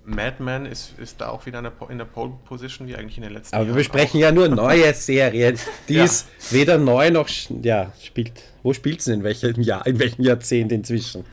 Madman 0.04 0.66
ist, 0.66 0.98
ist 0.98 1.20
da 1.20 1.28
auch 1.28 1.46
wieder 1.46 1.58
in 1.58 1.64
der, 1.64 1.90
in 1.90 1.98
der 1.98 2.04
Pole 2.04 2.32
Position 2.44 2.88
wie 2.88 2.96
eigentlich 2.96 3.16
in 3.16 3.22
den 3.22 3.32
letzten 3.32 3.54
Aber 3.54 3.64
Jahren 3.64 3.74
wir 3.74 3.78
besprechen 3.80 4.18
auch. 4.18 4.24
ja 4.24 4.32
nur 4.32 4.48
neue 4.48 4.92
Serien, 4.94 5.58
die 5.88 5.94
ja. 5.94 6.04
ist 6.04 6.26
weder 6.50 6.78
neu 6.78 7.10
noch 7.10 7.28
ja, 7.62 7.92
spielt. 8.02 8.32
Wo 8.62 8.72
spielt 8.72 9.02
sie 9.02 9.12
in 9.12 9.22
welchem 9.22 9.62
Jahr, 9.62 9.86
in 9.86 9.98
welchem 9.98 10.22
Jahrzehnt 10.22 10.72
inzwischen? 10.72 11.24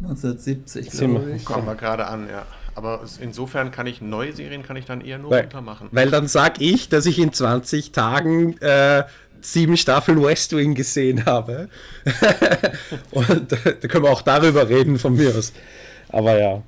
1970, 0.00 0.90
glaube 0.90 1.32
ich. 1.36 1.44
Kommen 1.44 1.66
wir 1.66 1.74
gerade 1.74 2.06
an, 2.06 2.28
ja. 2.28 2.46
Aber 2.76 3.04
insofern 3.20 3.70
kann 3.70 3.86
ich 3.86 4.00
neue 4.00 4.32
Serien 4.32 4.64
kann 4.64 4.76
ich 4.76 4.84
dann 4.84 5.00
eher 5.00 5.18
nur 5.18 5.30
weil, 5.30 5.48
machen. 5.62 5.88
Weil 5.92 6.10
dann 6.10 6.26
sag 6.26 6.60
ich, 6.60 6.88
dass 6.88 7.06
ich 7.06 7.20
in 7.20 7.32
20 7.32 7.92
Tagen 7.92 8.58
äh, 8.58 9.04
sieben 9.44 9.76
Staffeln 9.76 10.22
West 10.22 10.54
Wing 10.56 10.74
gesehen 10.74 11.26
habe. 11.26 11.68
Und 13.10 13.52
da 13.52 13.56
können 13.88 14.04
wir 14.04 14.10
auch 14.10 14.22
darüber 14.22 14.68
reden 14.68 14.98
von 14.98 15.14
mir 15.14 15.34
aus. 15.36 15.52
Aber 16.08 16.38
ja. 16.38 16.62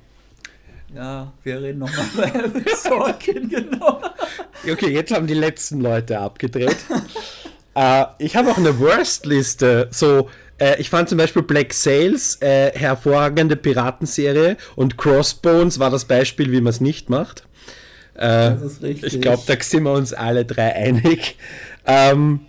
Ja, 0.95 1.31
wir 1.43 1.61
reden 1.61 1.79
nochmal 1.79 2.31
Aaron 2.33 2.65
Sorkin, 2.75 3.49
genau. 3.49 4.01
Okay, 4.69 4.89
jetzt 4.89 5.13
haben 5.13 5.27
die 5.27 5.33
letzten 5.33 5.81
Leute 5.81 6.19
abgedreht. 6.19 6.77
äh, 7.75 8.05
ich 8.19 8.35
habe 8.35 8.49
auch 8.49 8.57
eine 8.57 8.79
Worst-Liste. 8.79 9.89
So, 9.91 10.29
äh, 10.59 10.79
ich 10.79 10.89
fand 10.89 11.09
zum 11.09 11.17
Beispiel 11.17 11.43
Black 11.43 11.73
Sails, 11.73 12.41
äh, 12.41 12.71
hervorragende 12.73 13.55
Piratenserie 13.57 14.57
und 14.75 14.97
Crossbones 14.97 15.79
war 15.79 15.89
das 15.89 16.05
Beispiel, 16.05 16.51
wie 16.51 16.61
man 16.61 16.71
es 16.71 16.81
nicht 16.81 17.09
macht. 17.09 17.43
Äh, 18.15 18.51
das 18.51 18.61
ist 18.63 18.81
richtig. 18.81 19.13
Ich 19.13 19.21
glaube, 19.21 19.43
da 19.45 19.55
sind 19.59 19.83
wir 19.83 19.93
uns 19.93 20.13
alle 20.13 20.45
drei 20.45 20.73
einig. 20.73 21.37
Ähm, 21.85 22.41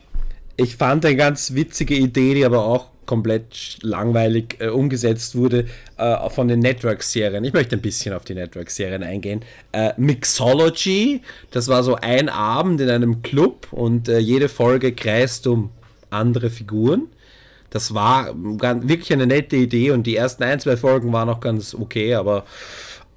ich 0.59 0.77
fand 0.77 1.07
eine 1.07 1.17
ganz 1.17 1.55
witzige 1.55 1.95
Idee, 1.95 2.35
die 2.35 2.45
aber 2.45 2.65
auch 2.65 2.89
komplett 3.07 3.79
langweilig 3.81 4.57
äh, 4.59 4.69
umgesetzt 4.69 5.35
wurde 5.37 5.67
äh, 5.97 6.31
von 6.31 6.49
den 6.49 6.59
Network-Serien. 6.59 7.43
Ich 7.45 7.55
möchte 7.55 7.77
ein 7.77 7.81
bisschen 7.81 8.13
auf 8.13 8.25
die 8.25 8.35
Network-Serien 8.35 9.03
eingehen. 9.03 9.41
Äh, 9.73 9.93
Mixology, 9.97 11.23
das 11.53 11.69
war 11.69 11.83
so 11.85 11.95
ein 11.95 12.29
Abend 12.29 12.81
in 12.81 12.91
einem 12.91 13.23
Club 13.23 13.69
und 13.71 14.09
äh, 14.09 14.19
jede 14.19 14.49
Folge 14.49 14.93
kreist 14.93 15.47
um 15.47 15.71
andere 16.11 16.51
Figuren. 16.51 17.07
Das 17.71 17.95
war 17.95 18.35
wirklich 18.35 19.13
eine 19.13 19.27
nette 19.27 19.57
Idee 19.57 19.93
und 19.93 20.07
die 20.07 20.17
ersten 20.17 20.43
ein, 20.43 20.59
zwei 20.59 20.77
Folgen 20.77 21.13
waren 21.13 21.29
auch 21.29 21.41
ganz 21.41 21.73
okay, 21.73 22.15
aber 22.15 22.45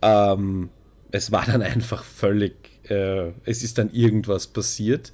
ähm, 0.02 0.70
es 1.12 1.32
war 1.32 1.46
dann 1.46 1.62
einfach 1.64 2.04
völlig, 2.04 2.54
äh, 2.88 3.32
es 3.46 3.64
ist 3.64 3.80
dann 3.80 3.92
irgendwas 3.92 4.48
passiert. 4.48 5.12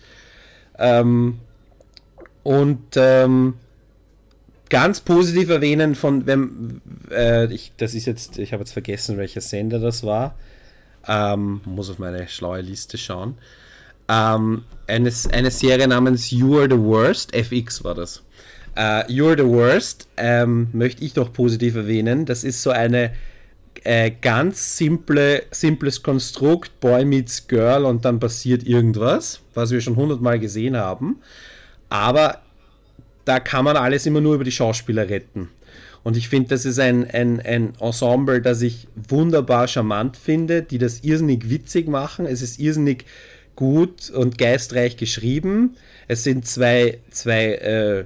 Ähm, 0.77 1.39
und 2.47 2.95
ähm, 2.95 3.55
ganz 4.69 5.01
positiv 5.01 5.49
erwähnen 5.49 5.95
von, 5.95 6.25
wenn, 6.25 6.79
äh, 7.11 7.53
ich, 7.53 7.73
das 7.75 7.93
ist 7.93 8.05
jetzt, 8.05 8.37
ich 8.37 8.53
habe 8.53 8.61
jetzt 8.61 8.71
vergessen, 8.71 9.17
welcher 9.17 9.41
Sender 9.41 9.79
das 9.79 10.01
war. 10.05 10.35
Ähm, 11.05 11.59
muss 11.65 11.89
auf 11.89 11.99
meine 11.99 12.29
schlaue 12.29 12.61
Liste 12.61 12.97
schauen. 12.97 13.37
Ähm, 14.07 14.63
eine, 14.87 15.11
eine 15.33 15.51
Serie 15.51 15.89
namens 15.89 16.31
You 16.31 16.59
Are 16.59 16.69
the 16.69 16.79
Worst, 16.79 17.35
FX 17.35 17.83
war 17.83 17.95
das. 17.95 18.23
Uh, 18.79 19.03
You 19.09 19.27
Are 19.27 19.37
the 19.37 19.43
Worst 19.43 20.07
ähm, 20.15 20.69
möchte 20.71 21.03
ich 21.03 21.17
noch 21.17 21.33
positiv 21.33 21.75
erwähnen. 21.75 22.25
Das 22.25 22.45
ist 22.45 22.63
so 22.63 22.69
eine 22.69 23.11
äh, 23.83 24.09
ganz 24.21 24.77
simple, 24.77 25.43
simples 25.51 26.01
Konstrukt, 26.01 26.79
Boy 26.79 27.03
meets 27.03 27.45
Girl 27.45 27.83
und 27.83 28.05
dann 28.05 28.21
passiert 28.21 28.63
irgendwas, 28.65 29.41
was 29.53 29.71
wir 29.71 29.81
schon 29.81 29.97
hundertmal 29.97 30.39
gesehen 30.39 30.77
haben. 30.77 31.17
Aber 31.89 32.41
da 33.25 33.39
kann 33.39 33.65
man 33.65 33.77
alles 33.77 34.05
immer 34.05 34.21
nur 34.21 34.35
über 34.35 34.43
die 34.43 34.51
Schauspieler 34.51 35.09
retten. 35.09 35.49
Und 36.03 36.15
ich 36.15 36.29
finde, 36.29 36.49
das 36.49 36.65
ist 36.65 36.79
ein, 36.79 37.09
ein, 37.09 37.41
ein 37.41 37.73
Ensemble, 37.81 38.41
das 38.41 38.61
ich 38.61 38.87
wunderbar 39.09 39.67
charmant 39.67 40.15
finde, 40.15 40.61
die 40.61 40.77
das 40.77 41.01
irrsinnig 41.01 41.49
witzig 41.49 41.89
machen. 41.89 42.25
Es 42.25 42.41
ist 42.41 42.59
irrsinnig 42.59 43.05
gut 43.57 44.09
und 44.11 44.37
geistreich 44.37 44.95
geschrieben. 44.95 45.75
Es 46.07 46.23
sind 46.23 46.47
zwei, 46.47 46.99
zwei 47.09 47.55
äh, 47.55 48.05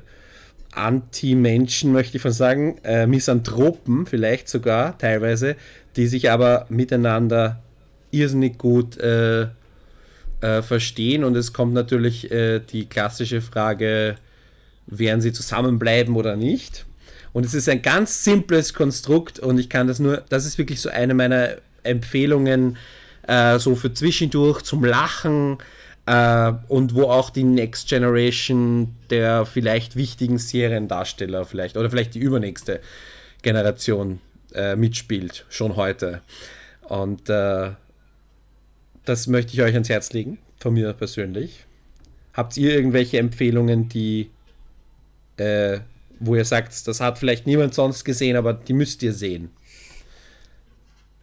Anti-Menschen, 0.72 1.92
möchte 1.92 2.18
ich 2.18 2.24
von 2.24 2.32
sagen, 2.32 2.78
äh, 2.84 3.06
Misanthropen 3.06 4.08
vielleicht 4.08 4.50
sogar 4.50 4.98
teilweise, 4.98 5.56
die 5.96 6.08
sich 6.08 6.32
aber 6.32 6.66
miteinander 6.70 7.62
irrsinnig 8.10 8.58
gut 8.58 8.98
äh, 8.98 9.48
äh 10.42 10.62
verstehen. 10.62 11.24
Und 11.24 11.36
es 11.36 11.54
kommt 11.54 11.74
natürlich 11.74 12.32
äh, 12.32 12.60
die 12.60 12.88
klassische 12.88 13.42
Frage, 13.42 14.16
werden 14.88 15.22
sie 15.22 15.32
zusammenbleiben 15.32 16.16
oder 16.16 16.36
nicht. 16.36 16.86
Und 17.34 17.46
es 17.46 17.54
ist 17.54 17.70
ein 17.70 17.82
ganz 17.82 18.24
simples 18.24 18.74
Konstrukt 18.74 19.40
und 19.40 19.58
ich 19.58 19.70
kann 19.70 19.88
das 19.88 20.00
nur, 20.00 20.24
das 20.30 20.46
ist 20.46 20.58
wirklich 20.58 20.82
so 20.82 20.90
eine 20.90 21.14
meiner 21.14 21.58
Empfehlungen, 21.84 22.78
äh, 23.28 23.58
so 23.58 23.76
für 23.76 23.94
zwischendurch 23.94 24.64
zum 24.64 24.84
Lachen 24.84 25.58
äh, 26.06 26.52
und 26.68 26.94
wo 26.94 27.04
auch 27.04 27.30
die 27.30 27.44
Next 27.44 27.88
Generation 27.88 28.96
der 29.10 29.46
vielleicht 29.46 29.96
wichtigen 29.96 30.38
Seriendarsteller 30.38 31.46
vielleicht 31.46 31.78
oder 31.78 31.90
vielleicht 31.90 32.16
die 32.16 32.20
übernächste 32.20 32.82
Generation 33.44 34.20
äh, 34.54 34.76
mitspielt, 34.76 35.46
schon 35.50 35.78
heute. 35.78 36.22
Und 36.82 37.30
äh, 37.30 37.72
das 39.06 39.28
möchte 39.28 39.54
ich 39.54 39.62
euch 39.62 39.74
ans 39.74 39.90
Herz 39.90 40.14
legen, 40.14 40.38
von 40.60 40.74
mir 40.74 40.94
persönlich. 40.94 41.66
Habt 42.34 42.56
ihr 42.58 42.74
irgendwelche 42.74 43.18
Empfehlungen, 43.18 43.90
die 43.90 44.30
äh, 45.38 45.80
wo 46.22 46.36
ihr 46.36 46.46
sagt, 46.46 46.88
das 46.88 47.02
hat 47.02 47.18
vielleicht 47.18 47.48
niemand 47.48 47.74
sonst 47.74 48.06
gesehen, 48.06 48.38
aber 48.38 48.54
die 48.54 48.74
müsst 48.74 49.02
ihr 49.04 49.12
sehen? 49.12 49.50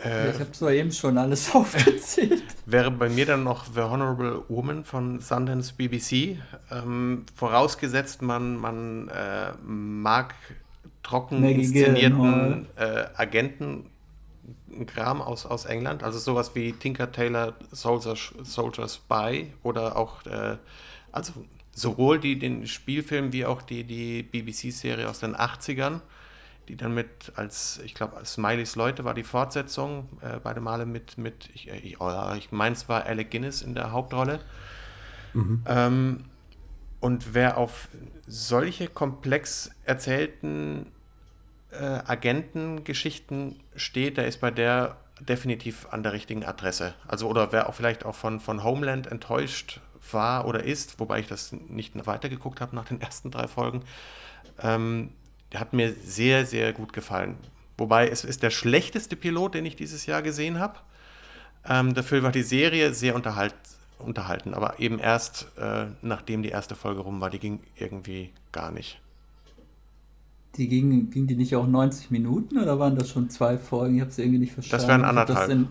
Äh, 0.05 0.31
ich 0.31 0.41
habe 0.41 0.53
zwar 0.53 0.73
eben 0.73 0.93
schon 0.93 1.17
alles 1.17 1.51
aufgezählt. 1.55 2.43
Wäre 2.67 2.91
bei 2.91 3.09
mir 3.09 3.25
dann 3.25 3.45
noch 3.45 3.67
The 3.73 3.81
Honorable 3.81 4.43
Woman 4.49 4.85
von 4.85 5.21
Sundance 5.21 5.73
BBC. 5.73 6.37
Ähm, 6.71 7.25
vorausgesetzt, 7.35 8.23
man, 8.23 8.57
man 8.57 9.09
äh, 9.09 9.53
mag 9.65 10.35
trocken 11.03 11.41
Maggie 11.41 11.63
inszenierten 11.63 12.67
äh, 12.77 13.05
Agentenkram 14.79 15.21
aus, 15.21 15.47
aus 15.47 15.65
England, 15.65 16.03
also 16.03 16.19
sowas 16.19 16.55
wie 16.55 16.73
Tinker 16.73 17.11
Taylor 17.11 17.55
Soldier, 17.71 18.15
Soldier 18.43 18.89
Spy 18.89 19.53
oder 19.63 19.97
auch, 19.97 20.25
äh, 20.27 20.57
also 21.13 21.33
sowohl 21.73 22.19
die, 22.19 22.39
den 22.39 22.67
Spielfilm 22.67 23.33
wie 23.33 23.45
auch 23.45 23.63
die, 23.63 23.85
die 23.85 24.23
BBC-Serie 24.23 25.09
aus 25.09 25.21
den 25.21 25.37
80ern. 25.37 26.01
die 26.69 26.77
dann 26.77 26.93
mit 26.93 27.33
als, 27.35 27.81
ich 27.83 27.95
glaube, 27.95 28.23
Smileys 28.27 28.77
Leute 28.77 29.05
war 29.05 29.15
die 29.15 29.25
Fortsetzung, 29.25 30.07
äh, 30.21 30.39
beide 30.43 30.61
Male 30.61 30.85
mit, 30.85 31.17
mit 31.17 31.49
ich, 31.55 31.69
ich, 31.69 32.01
oh, 32.01 32.13
ich 32.37 32.53
meine, 32.53 32.75
es 32.75 32.89
war 32.91 33.07
Alec 33.07 33.31
Guinness 33.31 33.63
in 33.63 33.75
der 33.75 33.91
Hauptrolle. 33.93 34.41
Mhm. 35.33 35.63
Ähm, 35.67 36.25
und 37.01 37.33
wer 37.33 37.57
auf 37.57 37.89
solche 38.27 38.89
komplex 38.89 39.71
erzählten 39.85 40.93
äh, 41.71 42.01
Agentengeschichten 42.07 43.61
steht, 43.77 44.17
der 44.17 44.27
ist 44.27 44.41
bei 44.41 44.51
der 44.51 44.97
definitiv 45.21 45.87
an 45.91 46.03
der 46.03 46.13
richtigen 46.13 46.45
Adresse. 46.45 46.95
Also 47.07 47.29
oder 47.29 47.53
wer 47.53 47.69
auch 47.69 47.75
vielleicht 47.75 48.05
auch 48.05 48.15
von, 48.15 48.41
von 48.41 48.63
Homeland 48.63 49.07
enttäuscht 49.07 49.81
war 50.13 50.47
oder 50.47 50.65
ist, 50.65 51.01
wobei 51.01 51.21
ich 51.21 51.27
das 51.27 51.53
nicht 51.53 51.95
weitergeguckt 52.07 52.61
habe 52.61 52.75
nach 52.75 52.87
den 52.87 53.01
ersten 53.03 53.31
drei 53.31 53.49
Folgen, 53.49 53.83
ähm, 54.63 55.11
der 55.53 55.61
hat 55.61 55.73
mir 55.73 55.93
sehr, 55.93 56.47
sehr 56.47 56.73
gut 56.73 56.93
gefallen. 56.93 57.37
Wobei 57.77 58.09
es 58.09 58.25
ist 58.25 58.43
der 58.43 58.51
schlechteste 58.51 59.17
Pilot, 59.17 59.55
den 59.55 59.65
ich 59.65 59.77
dieses 59.77 60.07
Jahr 60.07 60.23
gesehen 60.23 60.59
habe. 60.59 60.79
Ähm, 61.67 61.95
dafür 61.95 62.23
war 62.23 62.33
die 62.33 62.43
Serie 62.43 62.93
sehr 62.93 63.15
unterhalt, 63.15 63.55
unterhalten, 63.99 64.53
aber 64.55 64.79
eben 64.81 64.99
erst 64.99 65.49
äh, 65.59 65.87
nachdem 66.03 66.43
die 66.43 66.49
erste 66.51 66.75
Folge 66.75 67.01
rum 67.01 67.21
war, 67.21 67.31
die 67.31 67.39
ging 67.39 67.61
irgendwie 67.77 68.33
gar 68.53 68.71
nicht. 68.71 69.01
Die 70.59 70.69
ging, 70.69 71.11
ging 71.11 71.27
die 71.27 71.37
nicht 71.37 71.55
auch 71.55 71.67
90 71.67 72.11
Minuten 72.11 72.59
oder 72.59 72.79
waren 72.79 72.97
das 72.97 73.09
schon 73.09 73.31
zwei 73.31 73.57
Folgen? 73.57 73.95
Ich 73.95 74.01
habe 74.01 74.11
es 74.11 74.19
irgendwie 74.19 74.39
nicht 74.39 74.53
verstanden. 74.53 74.83
Das 74.83 74.89
wären 74.89 75.05
anderthalb. 75.05 75.67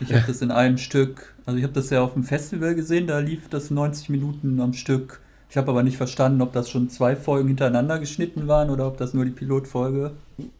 Ich 0.00 0.12
habe 0.12 0.24
das 0.26 0.42
in 0.42 0.50
einem 0.50 0.78
Stück, 0.78 1.34
also 1.46 1.56
ich 1.58 1.62
habe 1.62 1.74
das 1.74 1.90
ja 1.90 2.02
auf 2.02 2.14
dem 2.14 2.24
Festival 2.24 2.74
gesehen, 2.74 3.06
da 3.06 3.20
lief 3.20 3.48
das 3.48 3.70
90 3.70 4.08
Minuten 4.08 4.60
am 4.60 4.72
Stück. 4.72 5.20
Ich 5.48 5.56
habe 5.56 5.70
aber 5.70 5.82
nicht 5.82 5.96
verstanden, 5.96 6.40
ob 6.40 6.52
das 6.52 6.70
schon 6.70 6.88
zwei 6.88 7.14
Folgen 7.14 7.48
hintereinander 7.48 7.98
geschnitten 7.98 8.48
waren 8.48 8.70
oder 8.70 8.86
ob 8.86 8.96
das 8.96 9.14
nur 9.14 9.24
die 9.24 9.30
Pilotfolge 9.30 10.12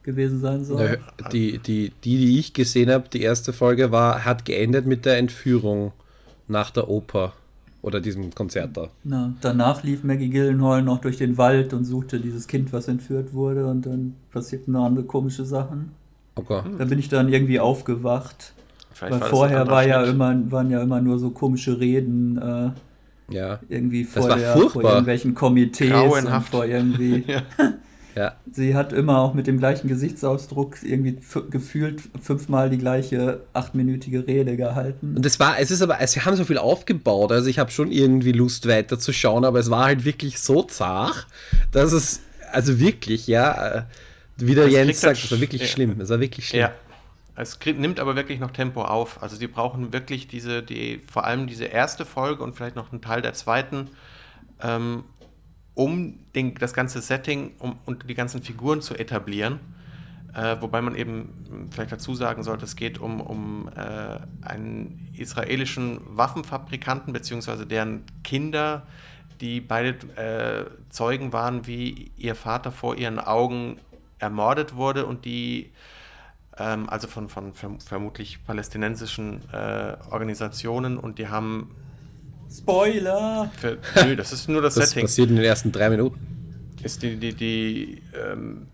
gewesen 0.02 0.38
sein 0.38 0.64
soll. 0.64 1.00
Die, 1.32 1.58
die, 1.58 1.92
die, 2.04 2.18
die 2.18 2.38
ich 2.38 2.52
gesehen 2.52 2.90
habe, 2.90 3.08
die 3.08 3.22
erste 3.22 3.52
Folge 3.52 3.90
war, 3.90 4.24
hat 4.24 4.44
geendet 4.44 4.86
mit 4.86 5.06
der 5.06 5.16
Entführung 5.16 5.92
nach 6.46 6.70
der 6.70 6.88
Oper 6.88 7.32
oder 7.82 8.00
diesem 8.00 8.32
Konzert 8.34 8.76
da. 8.76 8.88
Na, 9.04 9.34
danach 9.40 9.82
lief 9.82 10.04
Maggie 10.04 10.30
Gillenhall 10.30 10.82
noch 10.82 11.00
durch 11.00 11.18
den 11.18 11.36
Wald 11.36 11.74
und 11.74 11.84
suchte 11.84 12.20
dieses 12.20 12.46
Kind, 12.46 12.72
was 12.72 12.88
entführt 12.88 13.34
wurde 13.34 13.66
und 13.66 13.86
dann 13.86 14.14
passierten 14.30 14.72
noch 14.72 14.84
andere 14.84 15.04
komische 15.04 15.44
Sachen. 15.44 15.90
Okay. 16.36 16.62
Da 16.78 16.84
bin 16.84 16.98
ich 16.98 17.08
dann 17.08 17.28
irgendwie 17.28 17.60
aufgewacht. 17.60 18.54
Vielleicht 18.92 19.20
Weil 19.20 19.28
vorher 19.28 19.66
war 19.66 19.86
ja 19.86 20.04
immer, 20.04 20.50
waren 20.50 20.70
ja 20.70 20.80
immer 20.82 21.00
nur 21.00 21.18
so 21.18 21.30
komische 21.30 21.80
Reden. 21.80 22.38
Äh, 22.38 22.70
ja. 23.34 23.58
Irgendwie 23.68 24.04
vor, 24.04 24.28
der, 24.28 24.56
vor 24.56 24.82
irgendwelchen 24.82 25.34
Komitees 25.34 25.90
Grauenhaft. 25.90 26.54
und 26.54 26.60
vor 26.60 26.64
irgendwie. 26.66 27.24
ja. 27.26 27.42
ja. 28.14 28.34
Sie 28.50 28.74
hat 28.74 28.92
immer 28.92 29.18
auch 29.18 29.34
mit 29.34 29.46
dem 29.46 29.58
gleichen 29.58 29.88
Gesichtsausdruck 29.88 30.82
irgendwie 30.82 31.18
gefühlt 31.50 32.02
fünfmal 32.20 32.70
die 32.70 32.78
gleiche 32.78 33.40
achtminütige 33.52 34.26
Rede 34.26 34.56
gehalten. 34.56 35.16
Und 35.16 35.26
es 35.26 35.40
war, 35.40 35.58
es 35.58 35.70
ist 35.70 35.82
aber, 35.82 36.04
sie 36.06 36.20
haben 36.20 36.36
so 36.36 36.44
viel 36.44 36.58
aufgebaut, 36.58 37.32
also 37.32 37.48
ich 37.48 37.58
habe 37.58 37.70
schon 37.70 37.90
irgendwie 37.90 38.32
Lust 38.32 38.68
weiter 38.68 38.98
zu 38.98 39.12
schauen, 39.12 39.44
aber 39.44 39.58
es 39.58 39.70
war 39.70 39.84
halt 39.84 40.04
wirklich 40.04 40.38
so 40.38 40.62
zart, 40.62 41.26
dass 41.70 41.92
es, 41.92 42.20
also 42.52 42.78
wirklich, 42.78 43.26
ja, 43.26 43.76
äh, 43.78 43.82
wie 44.36 44.54
der 44.54 44.68
Jens 44.68 45.00
sagt, 45.00 45.22
es 45.22 45.30
war 45.30 45.40
wirklich 45.40 45.62
ja. 45.62 45.68
schlimm, 45.68 46.00
es 46.00 46.08
war 46.08 46.20
wirklich 46.20 46.48
schlimm. 46.48 46.60
Ja. 46.60 46.72
Es 47.34 47.58
nimmt 47.64 47.98
aber 47.98 48.14
wirklich 48.14 48.40
noch 48.40 48.50
Tempo 48.50 48.82
auf. 48.82 49.22
Also 49.22 49.36
sie 49.36 49.46
brauchen 49.46 49.92
wirklich 49.92 50.28
diese, 50.28 50.62
die, 50.62 51.00
vor 51.10 51.24
allem 51.24 51.46
diese 51.46 51.64
erste 51.64 52.04
Folge 52.04 52.42
und 52.42 52.54
vielleicht 52.54 52.76
noch 52.76 52.92
einen 52.92 53.00
Teil 53.00 53.22
der 53.22 53.32
zweiten, 53.32 53.88
ähm, 54.62 55.04
um 55.74 56.18
den, 56.34 56.54
das 56.54 56.74
ganze 56.74 57.00
Setting 57.00 57.52
um, 57.58 57.78
und 57.86 58.08
die 58.08 58.14
ganzen 58.14 58.42
Figuren 58.42 58.82
zu 58.82 58.94
etablieren. 58.94 59.60
Äh, 60.34 60.56
wobei 60.60 60.80
man 60.80 60.94
eben 60.94 61.68
vielleicht 61.70 61.92
dazu 61.92 62.14
sagen 62.14 62.42
sollte, 62.42 62.64
es 62.64 62.76
geht 62.76 62.98
um, 62.98 63.20
um 63.20 63.68
äh, 63.76 64.18
einen 64.46 65.08
israelischen 65.16 66.00
Waffenfabrikanten 66.06 67.12
bzw. 67.12 67.66
deren 67.66 68.04
Kinder, 68.24 68.86
die 69.40 69.60
beide 69.60 69.90
äh, 70.16 70.70
Zeugen 70.88 71.32
waren, 71.32 71.66
wie 71.66 72.12
ihr 72.16 72.34
Vater 72.34 72.72
vor 72.72 72.96
ihren 72.96 73.18
Augen 73.18 73.76
ermordet 74.18 74.74
wurde 74.74 75.04
und 75.04 75.26
die 75.26 75.70
ähm, 76.56 76.88
also 76.88 77.08
von, 77.08 77.28
von 77.28 77.52
vermutlich 77.54 78.44
palästinensischen 78.44 79.42
äh, 79.52 79.96
Organisationen 80.10 80.96
und 80.98 81.18
die 81.18 81.28
haben. 81.28 81.74
Spoiler! 82.52 83.50
Für, 83.56 83.78
nö, 84.04 84.16
das 84.16 84.32
ist 84.32 84.48
nur 84.48 84.60
das, 84.62 84.74
das 84.74 84.90
Setting. 84.90 85.04
Das 85.04 85.12
passiert 85.12 85.30
in 85.30 85.36
den 85.36 85.44
ersten 85.44 85.72
drei 85.72 85.90
Minuten. 85.90 86.18
Ist 86.82 87.02
die, 87.02 87.16
die, 87.16 87.34
die 87.34 88.02
ähm, 88.14 88.66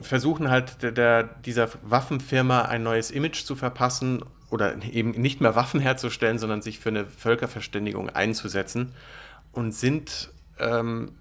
versuchen 0.00 0.50
halt 0.50 0.82
der, 0.82 0.92
der, 0.92 1.22
dieser 1.22 1.68
Waffenfirma 1.82 2.62
ein 2.62 2.82
neues 2.82 3.10
Image 3.10 3.44
zu 3.44 3.54
verpassen 3.54 4.24
oder 4.50 4.82
eben 4.84 5.10
nicht 5.10 5.40
mehr 5.40 5.54
Waffen 5.54 5.80
herzustellen, 5.80 6.38
sondern 6.38 6.62
sich 6.62 6.78
für 6.78 6.88
eine 6.88 7.06
Völkerverständigung 7.06 8.10
einzusetzen 8.10 8.92
und 9.52 9.72
sind 9.72 10.30
ähm, 10.58 11.12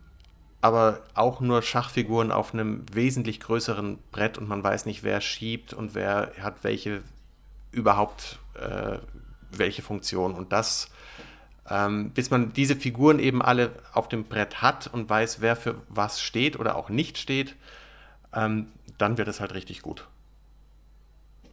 aber 0.62 1.02
auch 1.14 1.42
nur 1.42 1.62
Schachfiguren 1.62 2.32
auf 2.32 2.54
einem 2.54 2.86
wesentlich 2.92 3.40
größeren 3.40 4.00
Brett 4.12 4.38
und 4.38 4.48
man 4.48 4.64
weiß 4.64 4.86
nicht, 4.86 5.04
wer 5.04 5.22
schiebt 5.22 5.74
und 5.74 5.94
wer 5.94 6.32
hat 6.42 6.64
welche 6.64 7.02
überhaupt 7.72 8.40
äh, 8.56 8.98
welche 9.52 9.82
Funktion. 9.82 10.34
Und 10.34 10.52
das, 10.52 10.90
ähm, 11.70 12.12
bis 12.12 12.30
man 12.30 12.54
diese 12.54 12.76
Figuren 12.76 13.20
eben 13.20 13.42
alle 13.42 13.72
auf 13.94 14.08
dem 14.08 14.26
Brett 14.26 14.62
hat 14.62 14.88
und 14.88 15.10
weiß, 15.10 15.42
wer 15.42 15.56
für 15.56 15.76
was 15.90 16.22
steht 16.22 16.60
oder 16.60 16.76
auch 16.76 16.90
nicht 16.90 17.18
steht, 17.18 17.56
ähm, 18.34 18.68
dann 18.98 19.18
wird 19.18 19.28
es 19.28 19.40
halt 19.40 19.54
richtig 19.54 19.82
gut. 19.82 20.08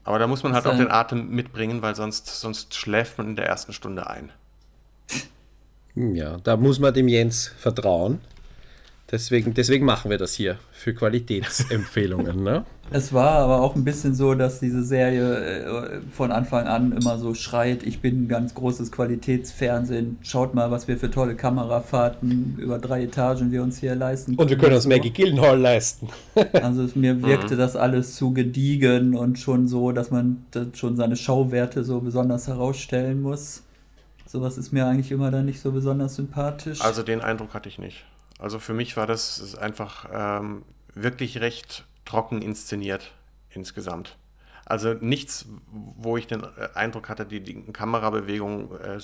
Aber 0.05 0.19
da 0.19 0.27
muss 0.27 0.43
man 0.43 0.53
halt 0.53 0.67
auch 0.67 0.77
den 0.77 0.91
Atem 0.91 1.31
mitbringen, 1.31 1.81
weil 1.81 1.95
sonst, 1.95 2.27
sonst 2.27 2.75
schläft 2.75 3.19
man 3.19 3.29
in 3.29 3.37
der 3.37 3.47
ersten 3.47 3.73
Stunde 3.73 4.09
ein. 4.09 4.33
Ja, 5.95 6.39
da 6.39 6.57
muss 6.57 6.81
man 6.81 6.93
dem 6.93 7.07
Jens 7.07 7.53
vertrauen. 7.59 8.21
Deswegen, 9.11 9.55
deswegen 9.55 9.85
machen 9.85 10.11
wir 10.11 10.19
das 10.19 10.35
hier 10.35 10.59
für 10.73 10.95
Qualitätsempfehlungen. 10.95 12.43
Ne? 12.43 12.65
Es 12.93 13.13
war 13.13 13.33
aber 13.39 13.61
auch 13.61 13.75
ein 13.75 13.85
bisschen 13.85 14.15
so, 14.15 14.35
dass 14.35 14.61
diese 14.61 14.83
Serie 14.83 15.37
äh, 15.37 16.01
von 16.11 16.33
Anfang 16.33 16.67
an 16.67 16.93
immer 16.93 17.19
so 17.19 17.35
schreit, 17.35 17.83
ich 17.83 18.01
bin 18.01 18.25
ein 18.25 18.29
ganz 18.29 18.55
großes 18.55 18.93
Qualitätsfernsehen, 18.93 20.19
schaut 20.23 20.55
mal, 20.55 20.71
was 20.71 20.89
wir 20.89 20.99
für 20.99 21.11
tolle 21.11 21.35
Kamerafahrten 21.35 22.57
über 22.59 22.79
drei 22.79 23.05
Etagen 23.05 23.51
wir 23.51 23.63
uns 23.63 23.79
hier 23.79 23.95
leisten 23.95 24.33
können. 24.33 24.41
Und 24.41 24.51
wir 24.51 24.59
können 24.59 24.75
uns 24.75 24.87
Maggie 24.87 25.11
Gillenhall 25.11 25.59
leisten. 25.59 26.09
also 26.53 26.89
mir 26.95 27.23
wirkte 27.23 27.55
mhm. 27.55 27.59
das 27.59 27.77
alles 27.77 28.17
zu 28.17 28.33
gediegen 28.33 29.17
und 29.17 29.39
schon 29.39 29.69
so, 29.69 29.93
dass 29.93 30.11
man 30.11 30.45
schon 30.75 30.97
seine 30.97 31.17
Schauwerte 31.17 31.85
so 31.85 32.01
besonders 32.01 32.49
herausstellen 32.49 33.23
muss. 33.23 33.63
Sowas 34.27 34.57
ist 34.57 34.73
mir 34.73 34.87
eigentlich 34.87 35.13
immer 35.13 35.31
dann 35.31 35.47
nicht 35.47 35.61
so 35.61 35.73
besonders 35.73 36.17
sympathisch. 36.17 36.81
Also 36.81 37.03
den 37.03 37.21
Eindruck 37.21 37.55
hatte 37.55 37.69
ich 37.69 37.79
nicht. 37.79 38.05
Also 38.39 38.59
für 38.59 38.75
mich 38.75 38.97
war 38.97 39.07
das 39.07 39.55
einfach 39.57 40.07
ähm, 40.13 40.63
wirklich 40.95 41.41
recht 41.41 41.85
trocken 42.05 42.43
inszeniert 42.43 43.13
insgesamt. 43.51 44.17
Also 44.65 44.95
nichts, 44.95 45.47
wo 45.71 46.17
ich 46.17 46.27
den 46.29 46.45
äh, 46.45 46.69
Eindruck 46.75 47.09
hatte, 47.09 47.27
die, 47.27 47.41
die 47.41 47.55
Kamerabewegungen 47.73 48.69
äh, 48.81 48.99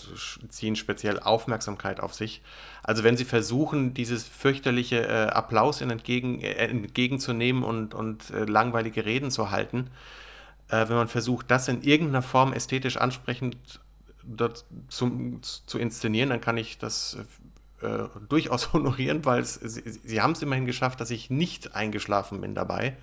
ziehen 0.48 0.76
speziell 0.76 1.18
Aufmerksamkeit 1.18 2.00
auf 2.00 2.14
sich. 2.14 2.42
Also 2.82 3.02
wenn 3.02 3.16
sie 3.16 3.24
versuchen, 3.24 3.92
dieses 3.92 4.24
fürchterliche 4.24 5.06
äh, 5.06 5.26
Applaus 5.26 5.80
entgegen, 5.80 6.40
äh, 6.40 6.52
entgegenzunehmen 6.54 7.64
und, 7.64 7.92
und 7.92 8.30
äh, 8.30 8.44
langweilige 8.44 9.04
Reden 9.04 9.30
zu 9.30 9.50
halten, 9.50 9.90
äh, 10.68 10.88
wenn 10.88 10.96
man 10.96 11.08
versucht, 11.08 11.50
das 11.50 11.66
in 11.66 11.82
irgendeiner 11.82 12.22
Form 12.22 12.52
ästhetisch 12.52 12.96
ansprechend 12.96 13.80
zu, 14.88 15.40
zu 15.40 15.78
inszenieren, 15.78 16.30
dann 16.30 16.40
kann 16.40 16.56
ich 16.56 16.78
das 16.78 17.18
äh, 17.82 18.08
durchaus 18.28 18.72
honorieren, 18.72 19.24
weil 19.24 19.40
es, 19.40 19.54
sie, 19.54 19.82
sie 19.90 20.20
haben 20.20 20.32
es 20.32 20.42
immerhin 20.42 20.66
geschafft, 20.66 21.00
dass 21.00 21.10
ich 21.10 21.30
nicht 21.30 21.74
eingeschlafen 21.74 22.40
bin 22.40 22.54
dabei. 22.54 22.96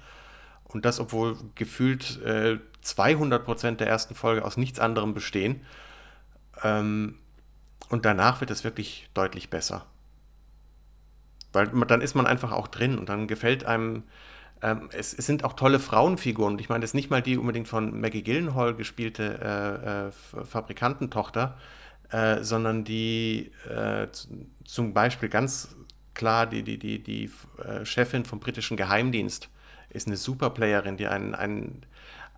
Und 0.66 0.86
das, 0.86 1.00
obwohl 1.00 1.38
gefühlt 1.56 2.22
äh, 2.24 2.60
200 2.82 3.46
Prozent 3.46 3.80
der 3.80 3.88
ersten 3.88 4.16
Folge 4.16 4.44
aus 4.44 4.58
nichts 4.58 4.80
anderem 4.80 5.14
bestehen. 5.14 5.62
Ähm, 6.64 7.16
und 7.90 8.06
danach 8.06 8.42
wird 8.42 8.52
es 8.52 8.64
wirklich 8.64 9.10
deutlich 9.14 9.50
besser. 9.50 9.86
Weil 11.54 11.68
dann 11.88 12.02
ist 12.02 12.16
man 12.16 12.28
einfach 12.28 12.52
auch 12.52 12.68
drin 12.68 12.98
und 12.98 13.10
dann 13.10 13.28
gefällt 13.28 13.66
einem. 13.66 14.04
Ähm, 14.62 14.90
es, 14.92 15.14
es, 15.14 15.26
sind 15.26 15.44
auch 15.44 15.54
tolle 15.54 15.80
Frauenfiguren. 15.80 16.60
Ich 16.60 16.70
meine, 16.70 16.82
das 16.82 16.92
ist 16.92 16.96
nicht 16.96 17.10
mal 17.10 17.22
die 17.22 17.38
unbedingt 17.38 17.68
von 17.68 18.00
Maggie 18.00 18.24
Gillenhall 18.24 18.74
gespielte 18.74 19.40
äh, 19.42 20.08
äh, 20.08 20.46
Fabrikantentochter, 20.46 21.58
äh, 22.12 22.43
sondern 22.43 22.84
die 22.84 23.51
äh, 23.70 24.08
zum 24.64 24.93
Beispiel 24.93 25.30
ganz 25.30 25.76
klar 26.14 26.47
die, 26.47 26.64
die, 26.64 26.78
die, 26.78 27.03
die 27.03 27.30
äh, 27.64 27.86
Chefin 27.86 28.26
vom 28.26 28.39
britischen 28.39 28.78
Geheimdienst 28.78 29.49
ist 29.89 30.08
eine 30.08 30.18
Superplayerin, 30.18 30.97
die 30.97 31.08
einen, 31.08 31.36
einen, 31.36 31.84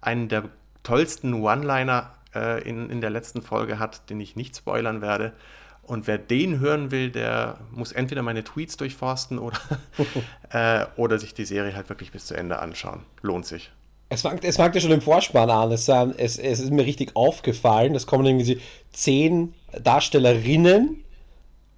einen 0.01 0.29
der 0.29 0.49
tollsten 0.83 1.33
One-Liner 1.33 2.11
äh, 2.35 2.61
in, 2.67 2.89
in 2.89 3.01
der 3.01 3.09
letzten 3.09 3.41
Folge 3.41 3.79
hat, 3.79 4.09
den 4.09 4.19
ich 4.19 4.35
nicht 4.35 4.55
spoilern 4.55 5.01
werde. 5.01 5.33
Und 5.81 6.05
wer 6.05 6.17
den 6.17 6.59
hören 6.59 6.91
will, 6.91 7.11
der 7.11 7.59
muss 7.71 7.93
entweder 7.93 8.21
meine 8.21 8.43
Tweets 8.43 8.75
durchforsten 8.77 9.39
oder, 9.39 9.57
äh, 10.49 10.85
oder 10.97 11.17
sich 11.17 11.33
die 11.33 11.45
Serie 11.45 11.75
halt 11.75 11.89
wirklich 11.89 12.11
bis 12.11 12.25
zu 12.25 12.35
Ende 12.35 12.59
anschauen. 12.59 13.03
Lohnt 13.21 13.45
sich. 13.45 13.71
Es 14.09 14.21
fängt, 14.21 14.43
es 14.45 14.55
fängt 14.55 14.75
ja 14.75 14.81
schon 14.81 14.91
im 14.91 15.01
Vorspann 15.01 15.49
an. 15.49 15.71
Es, 15.71 15.87
es, 15.89 16.37
es 16.37 16.59
ist 16.59 16.71
mir 16.71 16.85
richtig 16.85 17.15
aufgefallen. 17.15 17.93
Es 17.95 18.07
kommen 18.07 18.25
irgendwie 18.25 18.59
zehn 18.91 19.53
Darstellerinnen 19.83 21.03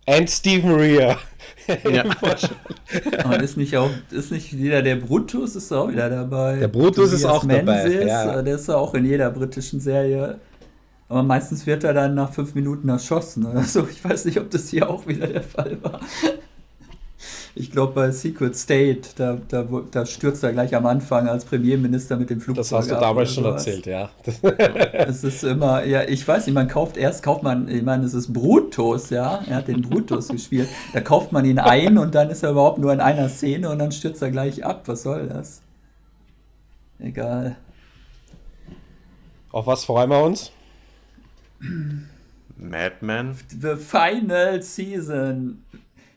und 0.06 0.30
Stephen 0.30 0.72
Rea. 0.76 1.18
Ja. 1.92 2.04
Aber 3.24 3.40
ist 3.42 3.58
nicht 3.58 3.78
auch, 3.78 3.92
ist 4.10 4.32
nicht 4.32 4.58
wieder 4.58 4.82
der 4.82 4.96
Brutus 4.96 5.56
ist 5.56 5.72
auch 5.72 5.90
wieder 5.90 6.10
dabei. 6.10 6.58
Der 6.58 6.68
Brutus 6.68 7.12
ist 7.12 7.26
auch 7.26 7.44
Menzies, 7.44 7.66
dabei. 7.66 8.06
Ja. 8.06 8.42
Der 8.42 8.56
ist 8.56 8.70
auch 8.70 8.94
in 8.96 9.06
jeder 9.06 9.30
britischen 9.30 9.80
Serie. 9.80 10.40
Aber 11.08 11.22
meistens 11.22 11.68
wird 11.68 11.84
er 11.84 11.94
dann 11.94 12.16
nach 12.16 12.34
fünf 12.34 12.56
Minuten 12.56 12.90
erschossen 12.90 13.46
oder 13.46 13.64
so. 13.64 13.88
Ich 13.88 14.04
weiß 14.04 14.26
nicht, 14.26 14.40
ob 14.40 14.50
das 14.50 14.70
hier 14.70 14.90
auch 14.90 15.06
wieder 15.08 15.28
der 15.28 15.44
Fall 15.44 15.78
war. 15.84 16.00
Ich 17.54 17.72
glaube, 17.72 17.94
bei 17.94 18.12
Secret 18.12 18.56
State, 18.56 19.10
da, 19.18 19.38
da, 19.48 19.66
da, 19.92 20.06
stürzt 20.06 20.44
er 20.44 20.54
gleich 20.54 20.74
am 20.76 20.86
Anfang 20.86 21.28
als 21.28 21.44
Premierminister 21.44 22.16
mit 22.16 22.30
dem 22.30 22.40
Flugzeug. 22.40 22.64
Das 22.64 22.72
hast 22.72 22.92
du 22.92 22.96
damals 22.96 23.34
schon 23.34 23.46
erzählt, 23.46 23.86
ja. 23.86 24.10
Es 24.94 25.24
ist 25.24 25.44
immer, 25.44 25.84
ja, 25.84 26.04
ich 26.04 26.26
weiß 26.26 26.46
nicht, 26.46 26.56
man 26.56 26.68
kauft 26.68 26.96
erst, 26.96 27.24
kauft 27.24 27.44
man, 27.44 27.68
ich 27.68 27.84
meine, 27.84 28.06
es 28.06 28.14
ist 28.14 28.32
Brutus, 28.32 29.10
ja. 29.10 29.44
Er 29.48 29.58
hat 29.58 29.68
den 29.68 29.82
Brutus 29.82 30.28
gespielt. 30.30 30.70
Da 30.94 31.02
kauft 31.02 31.32
man 31.32 31.44
ihn 31.46 31.60
ein 31.60 31.98
und 31.98 32.16
dann 32.16 32.30
ist 32.30 32.44
er 32.44 32.52
überhaupt 32.52 32.80
nur 32.80 32.94
in 32.94 33.02
einer 33.02 33.28
Szene 33.28 33.70
und 33.70 33.80
dann 33.80 33.92
stürzt 33.92 34.22
er 34.22 34.32
gleich 34.32 34.64
ab. 34.64 34.84
Was 34.86 35.04
soll 35.04 35.28
das? 35.28 35.62
Egal. 37.00 37.58
Auf 39.52 39.68
was 39.68 39.84
freuen 39.86 40.10
wir 40.10 40.24
uns? 40.24 40.52
Madman. 42.58 43.36
The 43.50 43.76
final 43.76 44.62
season. 44.62 45.64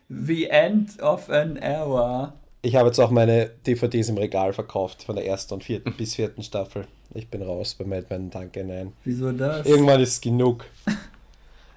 The 0.09 0.47
End 0.49 1.01
of 1.01 1.29
an 1.29 1.57
Era. 1.57 2.33
Ich 2.61 2.75
habe 2.75 2.87
jetzt 2.87 2.99
auch 2.99 3.11
meine 3.11 3.51
DVDs 3.67 4.09
im 4.09 4.17
Regal 4.17 4.53
verkauft 4.53 5.03
von 5.03 5.15
der 5.15 5.25
ersten 5.25 5.55
und 5.55 5.63
vierten 5.63 5.93
bis 5.97 6.15
vierten 6.15 6.43
Staffel. 6.43 6.87
Ich 7.13 7.29
bin 7.29 7.41
raus 7.41 7.75
bei 7.75 7.85
Madman, 7.85 8.29
danke, 8.29 8.63
nein. 8.63 8.93
Wieso 9.03 9.31
das? 9.31 9.65
Irgendwann 9.65 10.01
ist 10.01 10.21
genug. 10.21 10.65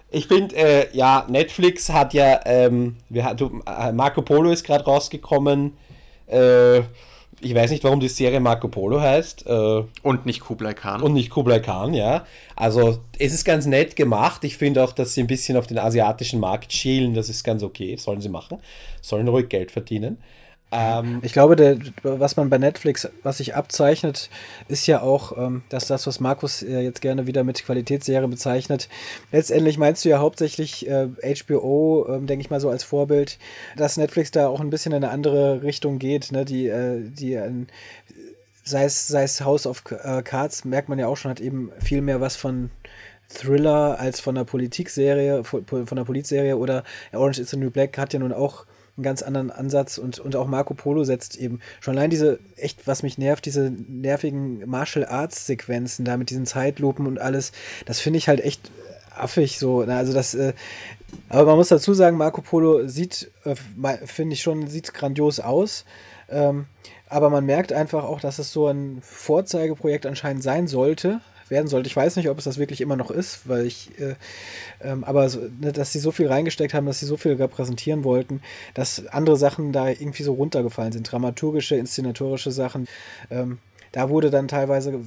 Ich 0.09 0.29
finde, 0.29 0.55
äh, 0.55 0.97
ja, 0.97 1.27
Netflix 1.29 1.91
hat 1.91 2.14
ja, 2.14 2.41
ähm, 2.47 2.97
wir, 3.09 3.35
du, 3.35 3.61
äh, 3.66 3.91
Marco 3.91 4.22
Polo 4.22 4.53
ist 4.53 4.64
gerade 4.64 4.85
rausgekommen. 4.85 5.72
Äh, 6.29 6.83
ich 7.47 7.55
weiß 7.55 7.70
nicht, 7.70 7.84
warum 7.84 8.01
die 8.01 8.09
Serie 8.09 8.40
Marco 8.40 8.68
Polo 8.68 9.01
heißt. 9.01 9.47
Äh, 9.47 9.82
und 10.03 10.26
nicht 10.26 10.40
Kublai 10.40 10.74
Khan. 10.74 11.03
Und 11.03 11.12
nicht 11.12 11.30
Kublai 11.30 11.61
Khan, 11.61 11.94
ja. 11.94 12.24
Also 12.57 12.99
es 13.18 13.32
ist 13.32 13.44
ganz 13.44 13.66
nett 13.66 13.97
gemacht. 13.97 14.44
Ich 14.44 14.57
finde 14.57 14.82
auch, 14.82 14.92
dass 14.92 15.14
sie 15.14 15.22
ein 15.22 15.26
bisschen 15.26 15.57
auf 15.57 15.66
den 15.66 15.78
asiatischen 15.78 16.40
Markt 16.40 16.72
schielen. 16.72 17.14
Das 17.14 17.28
ist 17.28 17.44
ganz 17.44 17.62
okay. 17.62 17.97
Sollen 17.97 18.20
sie 18.20 18.28
machen. 18.28 18.59
Sollen 19.01 19.28
ruhig 19.28 19.49
Geld 19.49 19.70
verdienen. 19.70 20.18
Ähm, 20.73 21.21
ich 21.23 21.33
glaube, 21.33 21.55
der, 21.55 21.79
was 22.03 22.37
man 22.37 22.51
bei 22.51 22.59
Netflix, 22.59 23.09
was 23.23 23.39
sich 23.39 23.55
abzeichnet, 23.55 24.31
ist 24.67 24.87
ja 24.87 25.01
auch, 25.01 25.37
ähm, 25.39 25.62
dass 25.69 25.87
das, 25.87 26.07
was 26.07 26.19
Markus 26.19 26.62
äh, 26.62 26.81
jetzt 26.81 27.01
gerne 27.01 27.29
wieder 27.29 27.45
mit 27.45 27.64
Qualitätsserie 27.64 28.27
bezeichnet, 28.27 28.89
letztendlich 29.31 29.79
meinst 29.79 30.05
du 30.05 30.09
ja 30.09 30.19
hauptsächlich 30.19 30.89
äh, 30.89 31.09
HBO, 31.47 32.07
ähm, 32.09 32.27
denke 32.27 32.41
ich 32.41 32.51
mal 32.51 32.61
so 32.61 32.69
als 32.69 32.83
Vorbild, 32.83 33.39
dass 33.77 33.97
Netflix 33.97 34.33
da 34.33 34.49
auch 34.49 34.61
ein 34.61 34.71
bisschen 34.71 34.93
in 34.93 35.05
eine 35.05 35.12
andere 35.12 35.62
Richtung 35.62 36.01
geht, 36.01 36.33
ne? 36.33 36.45
die, 36.45 36.67
äh, 36.67 37.01
die 37.01 37.35
äh, 37.35 37.51
sei 38.64 38.85
es, 38.85 39.07
sei 39.07 39.23
es 39.23 39.45
House 39.45 39.69
of 39.69 39.85
äh, 39.91 40.23
Cards, 40.23 40.64
merkt 40.64 40.89
man 40.89 40.99
ja 40.99 41.07
auch 41.07 41.17
schon, 41.17 41.31
hat 41.31 41.41
eben 41.41 41.71
viel 41.79 42.01
mehr 42.01 42.21
was 42.21 42.35
von 42.35 42.71
Thriller 43.29 43.99
als 44.01 44.19
von 44.19 44.37
einer 44.37 44.45
Politikserie, 44.45 45.45
von, 45.45 45.64
von 45.64 45.87
einer 45.93 46.57
oder 46.57 46.83
Orange 47.12 47.41
is 47.41 47.51
the 47.51 47.57
New 47.57 47.71
Black 47.71 47.97
hat 47.99 48.12
ja 48.12 48.19
nun 48.19 48.33
auch 48.33 48.67
einen 48.97 49.05
ganz 49.05 49.22
anderen 49.22 49.51
Ansatz 49.51 49.99
und, 49.99 50.18
und 50.18 50.36
auch 50.36 50.47
Marco 50.47 50.74
Polo 50.74 51.05
setzt 51.05 51.36
eben 51.36 51.61
schon 51.80 51.97
allein 51.97 52.11
diese, 52.11 52.38
echt, 52.57 52.86
was 52.86 53.03
mich 53.03 53.18
nervt, 53.18 53.44
diese 53.44 53.70
nervigen 53.88 54.68
Martial 54.68 55.05
Arts 55.05 55.47
Sequenzen 55.47 56.05
da 56.05 56.16
mit 56.16 56.30
diesen 56.30 56.47
Zeitlupen 56.47 57.07
und 57.07 57.18
alles, 57.18 57.53
das 57.84 58.01
finde 58.01 58.18
ich 58.18 58.28
halt 58.28 58.40
echt 58.40 58.70
affig 59.14 59.59
so. 59.59 59.84
Ne? 59.84 59.97
Also 59.97 60.12
das, 60.12 60.34
äh, 60.34 60.55
aber 61.28 61.47
man 61.47 61.57
muss 61.57 61.68
dazu 61.68 61.94
sagen, 61.94 62.16
Marco 62.16 62.40
Polo 62.40 62.86
sieht, 62.88 63.30
äh, 63.44 63.55
finde 64.05 64.34
ich 64.34 64.42
schon, 64.42 64.66
sieht 64.68 64.94
grandios 64.94 65.40
aus. 65.40 65.84
Ähm, 66.28 66.66
aber 67.09 67.30
man 67.30 67.44
merkt 67.44 67.72
einfach 67.72 68.05
auch, 68.05 68.20
dass 68.20 68.38
es 68.38 68.53
so 68.53 68.66
ein 68.66 68.99
Vorzeigeprojekt 69.01 70.07
anscheinend 70.07 70.42
sein 70.42 70.66
sollte 70.66 71.20
werden 71.51 71.68
sollte. 71.68 71.88
Ich 71.88 71.97
weiß 71.97 72.16
nicht, 72.16 72.28
ob 72.28 72.38
es 72.38 72.44
das 72.44 72.59
wirklich 72.59 72.80
immer 72.80 72.97
noch 72.97 73.11
ist, 73.11 73.49
weil 73.49 73.66
ich, 73.66 73.90
äh, 73.99 74.14
ähm, 74.80 75.05
aber 75.05 75.28
so, 75.28 75.40
ne, 75.61 75.72
dass 75.72 75.92
sie 75.92 75.99
so 75.99 76.11
viel 76.11 76.28
reingesteckt 76.28 76.74
haben, 76.74 76.86
dass 76.86 77.01
sie 77.01 77.07
so 77.07 77.16
viel 77.16 77.34
repräsentieren 77.34 78.05
wollten, 78.05 78.40
dass 78.74 79.07
andere 79.09 79.36
Sachen 79.36 79.72
da 79.72 79.88
irgendwie 79.88 80.22
so 80.22 80.34
runtergefallen 80.34 80.92
sind. 80.92 81.11
Dramaturgische, 81.11 81.76
inszenatorische 81.76 82.51
Sachen. 82.51 82.88
Ähm, 83.30 83.59
da 83.92 84.11
wurde 84.11 84.30
dann 84.30 84.49
teilweise 84.49 85.01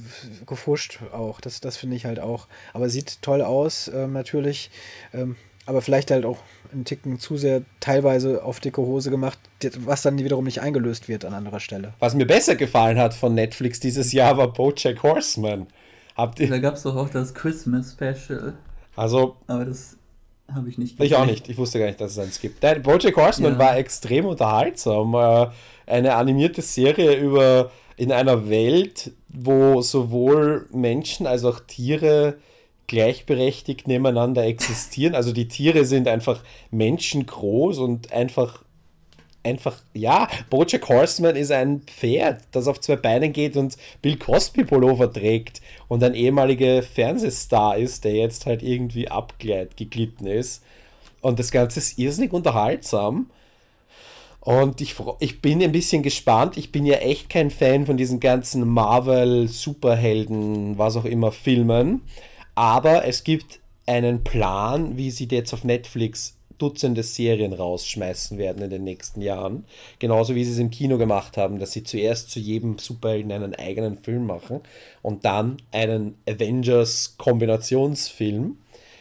gefuscht 0.46 0.98
auch. 1.12 1.40
Das, 1.40 1.60
das 1.60 1.76
finde 1.76 1.96
ich 1.96 2.06
halt 2.06 2.18
auch. 2.18 2.48
Aber 2.72 2.88
sieht 2.88 3.22
toll 3.22 3.42
aus, 3.42 3.90
ähm, 3.94 4.12
natürlich. 4.12 4.70
Ähm, 5.14 5.36
aber 5.66 5.82
vielleicht 5.82 6.10
halt 6.10 6.24
auch 6.24 6.38
einen 6.72 6.84
Ticken 6.84 7.20
zu 7.20 7.36
sehr 7.36 7.62
teilweise 7.78 8.42
auf 8.42 8.58
dicke 8.58 8.80
Hose 8.80 9.10
gemacht, 9.10 9.38
was 9.78 10.02
dann 10.02 10.18
wiederum 10.18 10.44
nicht 10.44 10.60
eingelöst 10.60 11.08
wird 11.08 11.24
an 11.24 11.34
anderer 11.34 11.60
Stelle. 11.60 11.94
Was 12.00 12.14
mir 12.14 12.26
besser 12.26 12.56
gefallen 12.56 12.98
hat 12.98 13.14
von 13.14 13.34
Netflix 13.34 13.78
dieses 13.78 14.12
Jahr 14.12 14.36
war 14.36 14.52
Bojack 14.52 15.02
Horseman. 15.02 15.68
Habt 16.20 16.38
ihr? 16.40 16.48
Da 16.48 16.58
gab 16.58 16.74
es 16.74 16.82
doch 16.82 16.96
auch 16.96 17.08
das 17.08 17.32
Christmas 17.32 17.92
Special. 17.92 18.52
Also. 18.94 19.36
Aber 19.46 19.64
das 19.64 19.96
habe 20.52 20.68
ich 20.68 20.76
nicht 20.76 20.98
gesehen. 20.98 21.06
Ich 21.06 21.16
auch 21.16 21.24
nicht. 21.24 21.48
Ich 21.48 21.56
wusste 21.56 21.78
gar 21.78 21.86
nicht, 21.86 22.00
dass 22.00 22.12
es 22.12 22.18
eins 22.18 22.40
gibt. 22.40 22.62
Der 22.62 22.74
Bojack 22.78 23.16
Horseman 23.16 23.54
ja. 23.54 23.58
war 23.58 23.76
extrem 23.78 24.26
unterhaltsam. 24.26 25.14
Äh, 25.14 25.46
eine 25.86 26.14
animierte 26.14 26.60
Serie 26.60 27.14
über 27.14 27.70
in 27.96 28.12
einer 28.12 28.50
Welt, 28.50 29.12
wo 29.28 29.80
sowohl 29.80 30.66
Menschen 30.72 31.26
als 31.26 31.44
auch 31.44 31.60
Tiere 31.60 32.36
gleichberechtigt 32.86 33.88
nebeneinander 33.88 34.44
existieren. 34.44 35.14
Also 35.14 35.32
die 35.32 35.48
Tiere 35.48 35.84
sind 35.84 36.08
einfach 36.08 36.42
menschengroß 36.70 37.78
und 37.78 38.12
einfach 38.12 38.62
einfach, 39.42 39.82
ja, 39.94 40.28
Bojack 40.50 40.88
Horseman 40.88 41.36
ist 41.36 41.52
ein 41.52 41.82
Pferd, 41.82 42.42
das 42.52 42.68
auf 42.68 42.80
zwei 42.80 42.96
Beinen 42.96 43.32
geht 43.32 43.56
und 43.56 43.76
Bill 44.02 44.16
Cosby 44.16 44.64
Pullover 44.64 45.12
trägt 45.12 45.60
und 45.88 46.04
ein 46.04 46.14
ehemaliger 46.14 46.82
Fernsehstar 46.82 47.78
ist, 47.78 48.04
der 48.04 48.14
jetzt 48.14 48.46
halt 48.46 48.62
irgendwie 48.62 49.08
abgeglitten 49.08 50.26
ist. 50.26 50.62
Und 51.20 51.38
das 51.38 51.50
Ganze 51.50 51.80
ist 51.80 51.98
irrsinnig 51.98 52.32
unterhaltsam. 52.32 53.30
Und 54.40 54.80
ich, 54.80 54.96
ich 55.18 55.42
bin 55.42 55.62
ein 55.62 55.72
bisschen 55.72 56.02
gespannt. 56.02 56.56
Ich 56.56 56.72
bin 56.72 56.86
ja 56.86 56.96
echt 56.96 57.28
kein 57.28 57.50
Fan 57.50 57.84
von 57.84 57.98
diesen 57.98 58.20
ganzen 58.20 58.66
Marvel-Superhelden, 58.66 60.78
was 60.78 60.96
auch 60.96 61.04
immer, 61.04 61.30
Filmen. 61.30 62.00
Aber 62.54 63.04
es 63.04 63.22
gibt 63.22 63.60
einen 63.84 64.24
Plan, 64.24 64.96
wie 64.96 65.10
sie 65.10 65.28
jetzt 65.30 65.52
auf 65.52 65.64
Netflix 65.64 66.38
Dutzende 66.60 67.02
Serien 67.02 67.52
rausschmeißen 67.52 68.38
werden 68.38 68.62
in 68.62 68.70
den 68.70 68.84
nächsten 68.84 69.20
Jahren. 69.22 69.64
Genauso 69.98 70.34
wie 70.34 70.44
sie 70.44 70.52
es 70.52 70.58
im 70.58 70.70
Kino 70.70 70.98
gemacht 70.98 71.36
haben, 71.36 71.58
dass 71.58 71.72
sie 71.72 71.82
zuerst 71.82 72.30
zu 72.30 72.38
jedem 72.38 72.78
Superhelden 72.78 73.32
einen 73.32 73.54
eigenen 73.54 73.98
Film 73.98 74.26
machen 74.26 74.60
und 75.02 75.24
dann 75.24 75.56
einen 75.72 76.14
Avengers-Kombinationsfilm. 76.28 78.58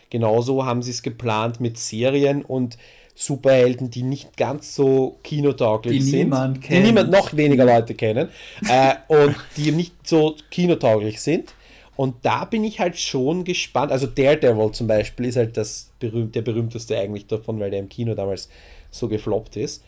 Genauso 0.10 0.66
haben 0.66 0.82
sie 0.82 0.92
es 0.92 1.04
geplant 1.04 1.60
mit 1.60 1.78
Serien 1.78 2.44
und 2.44 2.78
Superhelden, 3.14 3.92
die 3.92 4.04
nicht 4.04 4.38
ganz 4.38 4.76
so 4.76 5.18
kinotauglich 5.24 5.98
die 5.98 6.02
sind, 6.02 6.20
niemand 6.20 6.62
kennt. 6.62 6.80
die 6.80 6.84
niemand 6.88 7.12
noch 7.12 7.36
weniger 7.36 7.66
Leute 7.66 7.94
kennen 7.94 8.30
äh, 8.70 8.96
und 9.10 9.36
die 9.58 9.74
nicht 9.74 10.08
so 10.08 10.38
kinotauglich 10.50 11.20
sind. 11.20 11.54
Und 12.00 12.24
da 12.24 12.46
bin 12.46 12.64
ich 12.64 12.80
halt 12.80 12.98
schon 12.98 13.44
gespannt. 13.44 13.92
Also 13.92 14.08
Daredevil 14.08 14.72
zum 14.72 14.88
Beispiel 14.88 15.26
ist 15.26 15.36
halt 15.36 15.58
das 15.58 15.92
berühmt, 16.00 16.34
der 16.34 16.42
berühmteste 16.42 16.98
eigentlich 16.98 17.28
davon, 17.28 17.60
weil 17.60 17.72
der 17.72 17.82
im 17.82 17.90
Kino 17.90 18.16
damals 18.16 18.48
so 18.90 19.10
gefloppt 19.10 19.58
ist. 19.58 19.84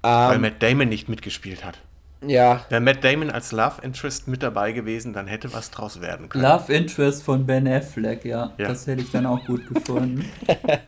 weil 0.00 0.36
ähm, 0.36 0.42
Matt 0.42 0.62
Damon 0.62 0.88
nicht 0.88 1.08
mitgespielt 1.08 1.64
hat. 1.64 1.78
Ja. 2.24 2.64
Wäre 2.68 2.80
Matt 2.80 3.02
Damon 3.02 3.32
als 3.32 3.50
Love 3.50 3.82
Interest 3.82 4.28
mit 4.28 4.44
dabei 4.44 4.70
gewesen, 4.70 5.12
dann 5.12 5.26
hätte 5.26 5.52
was 5.52 5.72
draus 5.72 6.00
werden 6.00 6.28
können. 6.28 6.44
Love 6.44 6.72
Interest 6.72 7.24
von 7.24 7.44
Ben 7.44 7.66
Affleck, 7.66 8.24
ja. 8.24 8.52
ja. 8.58 8.68
Das 8.68 8.86
hätte 8.86 9.02
ich 9.02 9.10
dann 9.10 9.26
auch 9.26 9.44
gut 9.44 9.66
gefunden. 9.66 10.24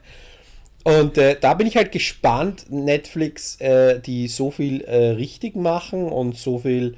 Und 0.85 1.19
äh, 1.19 1.37
da 1.41 1.55
bin 1.55 1.67
ich 1.67 1.77
halt 1.77 1.91
gespannt, 1.91 2.67
Netflix, 2.71 3.61
äh, 3.61 3.99
die 3.99 4.29
so 4.29 4.53
viel 4.53 4.83
äh, 4.83 5.09
richtig 5.11 5.57
machen 5.57 6.05
und 6.05 6.37
so 6.37 6.61
viel 6.61 6.95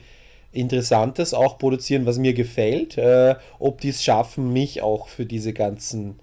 Interessantes 0.53 1.33
auch 1.35 1.59
produzieren, 1.59 2.07
was 2.07 2.19
mir 2.19 2.35
gefällt. 2.35 2.99
Äh, 2.99 3.37
ob 3.59 3.81
die 3.81 3.91
es 3.91 4.03
schaffen, 4.03 4.53
mich 4.53 4.83
auch 4.83 5.09
für 5.09 5.27
diese 5.27 5.53
ganzen 5.53 6.19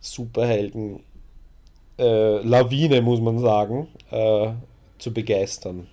Superhelden 0.00 1.00
äh, 1.98 2.42
Lawine, 2.42 3.02
muss 3.02 3.20
man 3.20 3.38
sagen, 3.38 3.88
äh, 4.10 4.52
zu 4.98 5.12
begeistern. 5.12 5.86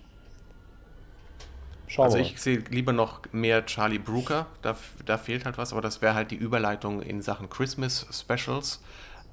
Schauen 1.88 2.06
also 2.06 2.18
ich 2.18 2.40
sehe 2.40 2.64
lieber 2.70 2.92
noch 2.92 3.22
mehr 3.32 3.66
Charlie 3.66 4.00
Brooker, 4.00 4.48
da, 4.62 4.76
da 5.06 5.18
fehlt 5.18 5.46
halt 5.46 5.58
was, 5.58 5.72
aber 5.72 5.82
das 5.82 6.02
wäre 6.02 6.16
halt 6.16 6.32
die 6.32 6.36
Überleitung 6.36 7.02
in 7.02 7.22
Sachen 7.22 7.50
Christmas 7.50 8.06
Specials. 8.12 8.82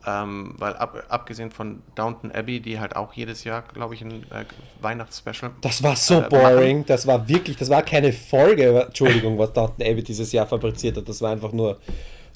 Ähm, 0.06 0.54
weil 0.58 0.76
ab, 0.76 1.02
abgesehen 1.08 1.50
von 1.50 1.82
Downton 1.94 2.30
Abbey, 2.30 2.60
die 2.60 2.78
halt 2.78 2.94
auch 2.94 3.14
jedes 3.14 3.44
Jahr, 3.44 3.62
glaube 3.62 3.94
ich, 3.94 4.02
ein 4.02 4.24
äh, 4.30 4.44
Weihnachtsspecial. 4.80 5.52
Das 5.62 5.82
war 5.82 5.96
so 5.96 6.20
äh, 6.20 6.28
boring. 6.28 6.78
Machen. 6.78 6.86
Das 6.86 7.06
war 7.06 7.26
wirklich, 7.28 7.56
das 7.56 7.70
war 7.70 7.82
keine 7.82 8.12
Folge, 8.12 8.84
Entschuldigung, 8.86 9.38
was 9.38 9.52
Downton 9.52 9.86
Abbey 9.86 10.02
dieses 10.02 10.30
Jahr 10.32 10.46
fabriziert 10.46 10.96
hat. 10.98 11.08
Das 11.08 11.22
war 11.22 11.30
einfach 11.30 11.52
nur, 11.52 11.78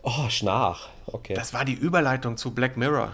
oh, 0.03 0.29
Schnach. 0.31 0.89
Okay. 1.07 1.35
Das 1.35 1.53
war 1.53 1.65
die 1.65 1.75
Überleitung 1.75 2.37
zu 2.37 2.53
Black 2.53 2.77
Mirror. 2.77 3.13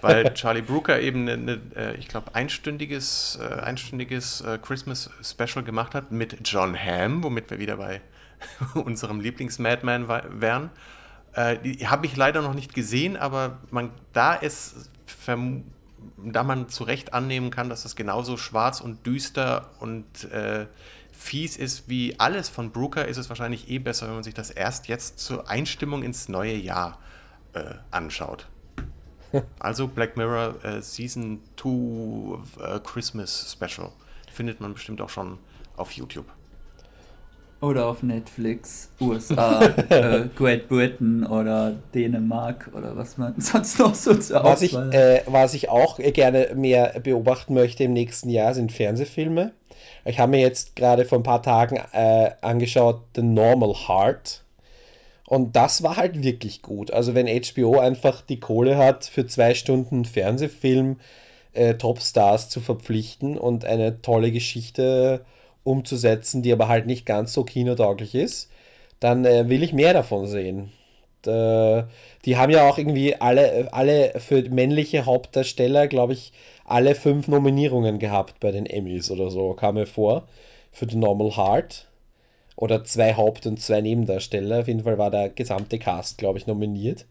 weil 0.00 0.32
Charlie 0.34 0.62
Brooker 0.62 1.00
eben, 1.00 1.28
eine, 1.28 1.32
eine, 1.32 1.60
äh, 1.76 1.96
ich 1.96 2.08
glaube, 2.08 2.34
einstündiges, 2.34 3.38
äh, 3.40 3.60
einstündiges 3.60 4.42
äh, 4.42 4.58
Christmas 4.58 5.10
Special 5.22 5.64
gemacht 5.64 5.94
hat 5.94 6.12
mit 6.12 6.38
John 6.44 6.76
Hamm, 6.76 7.22
womit 7.24 7.50
wir 7.50 7.58
wieder 7.58 7.76
bei 7.76 8.00
unserem 8.74 9.20
Lieblings-Madman 9.20 10.08
wären. 10.40 10.70
Äh, 11.34 11.58
die 11.58 11.86
habe 11.86 12.06
ich 12.06 12.16
leider 12.16 12.42
noch 12.42 12.54
nicht 12.54 12.74
gesehen, 12.74 13.16
aber 13.16 13.58
man, 13.70 13.90
da 14.12 14.36
es 14.36 14.90
da 16.16 16.42
man 16.42 16.68
zu 16.68 16.84
Recht 16.84 17.12
annehmen 17.14 17.50
kann, 17.50 17.68
dass 17.68 17.84
es 17.84 17.96
genauso 17.96 18.36
schwarz 18.36 18.80
und 18.80 19.06
düster 19.06 19.70
und 19.80 20.24
äh, 20.32 20.66
fies 21.12 21.56
ist 21.56 21.88
wie 21.88 22.18
alles 22.18 22.48
von 22.48 22.70
Brooker, 22.70 23.06
ist 23.06 23.18
es 23.18 23.28
wahrscheinlich 23.28 23.68
eh 23.70 23.78
besser, 23.78 24.06
wenn 24.06 24.14
man 24.14 24.24
sich 24.24 24.34
das 24.34 24.50
erst 24.50 24.88
jetzt 24.88 25.18
zur 25.18 25.48
Einstimmung 25.48 26.02
ins 26.02 26.28
neue 26.28 26.56
Jahr 26.56 26.98
äh, 27.52 27.74
anschaut. 27.90 28.46
Also 29.60 29.86
Black 29.86 30.16
Mirror 30.16 30.64
äh, 30.64 30.82
Season 30.82 31.40
2 31.56 32.64
äh, 32.64 32.80
Christmas 32.80 33.52
Special 33.52 33.92
findet 34.32 34.60
man 34.60 34.74
bestimmt 34.74 35.00
auch 35.00 35.08
schon 35.08 35.38
auf 35.76 35.92
YouTube. 35.92 36.26
Oder 37.62 37.88
auf 37.88 38.02
Netflix, 38.02 38.90
USA, 39.02 39.62
äh, 39.90 40.28
Great 40.34 40.66
Britain 40.68 41.26
oder 41.26 41.76
Dänemark 41.94 42.70
oder 42.74 42.96
was 42.96 43.18
man 43.18 43.34
sonst 43.38 43.78
noch 43.78 43.94
so 43.94 44.14
zur 44.14 44.42
was 44.42 44.62
ich, 44.62 44.74
äh, 44.74 45.22
was 45.26 45.52
ich 45.52 45.68
auch 45.68 45.98
gerne 45.98 46.52
mehr 46.54 46.98
beobachten 47.02 47.52
möchte 47.52 47.84
im 47.84 47.92
nächsten 47.92 48.30
Jahr 48.30 48.54
sind 48.54 48.72
Fernsehfilme. 48.72 49.52
Ich 50.06 50.18
habe 50.18 50.30
mir 50.30 50.40
jetzt 50.40 50.74
gerade 50.74 51.04
vor 51.04 51.18
ein 51.18 51.22
paar 51.22 51.42
Tagen 51.42 51.78
äh, 51.92 52.30
angeschaut 52.40 53.02
The 53.14 53.22
Normal 53.22 53.74
Heart. 53.86 54.42
Und 55.26 55.54
das 55.54 55.82
war 55.82 55.96
halt 55.96 56.22
wirklich 56.22 56.62
gut. 56.62 56.90
Also 56.90 57.14
wenn 57.14 57.26
HBO 57.26 57.78
einfach 57.78 58.22
die 58.22 58.40
Kohle 58.40 58.78
hat, 58.78 59.04
für 59.04 59.26
zwei 59.26 59.52
Stunden 59.54 60.06
Fernsehfilm 60.06 60.98
äh, 61.52 61.74
Topstars 61.74 62.48
zu 62.48 62.60
verpflichten 62.60 63.36
und 63.36 63.66
eine 63.66 64.00
tolle 64.00 64.32
Geschichte 64.32 65.20
äh, 65.22 65.39
umzusetzen, 65.64 66.42
die 66.42 66.52
aber 66.52 66.68
halt 66.68 66.86
nicht 66.86 67.06
ganz 67.06 67.32
so 67.32 67.44
kinotauglich 67.44 68.14
ist, 68.14 68.50
dann 69.00 69.24
äh, 69.24 69.48
will 69.48 69.62
ich 69.62 69.72
mehr 69.72 69.92
davon 69.92 70.26
sehen. 70.26 70.72
Da, 71.22 71.88
die 72.24 72.36
haben 72.36 72.50
ja 72.50 72.68
auch 72.68 72.78
irgendwie 72.78 73.16
alle, 73.20 73.68
alle 73.72 74.12
für 74.20 74.42
männliche 74.48 75.04
Hauptdarsteller, 75.04 75.86
glaube 75.88 76.14
ich, 76.14 76.32
alle 76.64 76.94
fünf 76.94 77.28
Nominierungen 77.28 77.98
gehabt 77.98 78.40
bei 78.40 78.52
den 78.52 78.66
Emmys 78.66 79.10
oder 79.10 79.30
so, 79.30 79.52
kam 79.54 79.74
mir 79.74 79.86
vor, 79.86 80.28
für 80.72 80.88
The 80.88 80.96
Normal 80.96 81.36
Heart. 81.36 81.86
Oder 82.56 82.84
zwei 82.84 83.14
Haupt- 83.14 83.46
und 83.46 83.58
zwei 83.58 83.80
Nebendarsteller. 83.80 84.60
Auf 84.60 84.68
jeden 84.68 84.84
Fall 84.84 84.98
war 84.98 85.10
der 85.10 85.30
gesamte 85.30 85.78
Cast, 85.78 86.18
glaube 86.18 86.38
ich, 86.38 86.46
nominiert. 86.46 87.06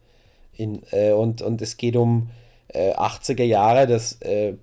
In, 0.56 0.82
äh, 0.92 1.10
und, 1.10 1.42
und 1.42 1.60
es 1.60 1.76
geht 1.76 1.96
um 1.96 2.30
äh, 2.68 2.92
80er 2.94 3.42
Jahre, 3.42 3.88
das 3.88 4.20
äh, 4.22 4.54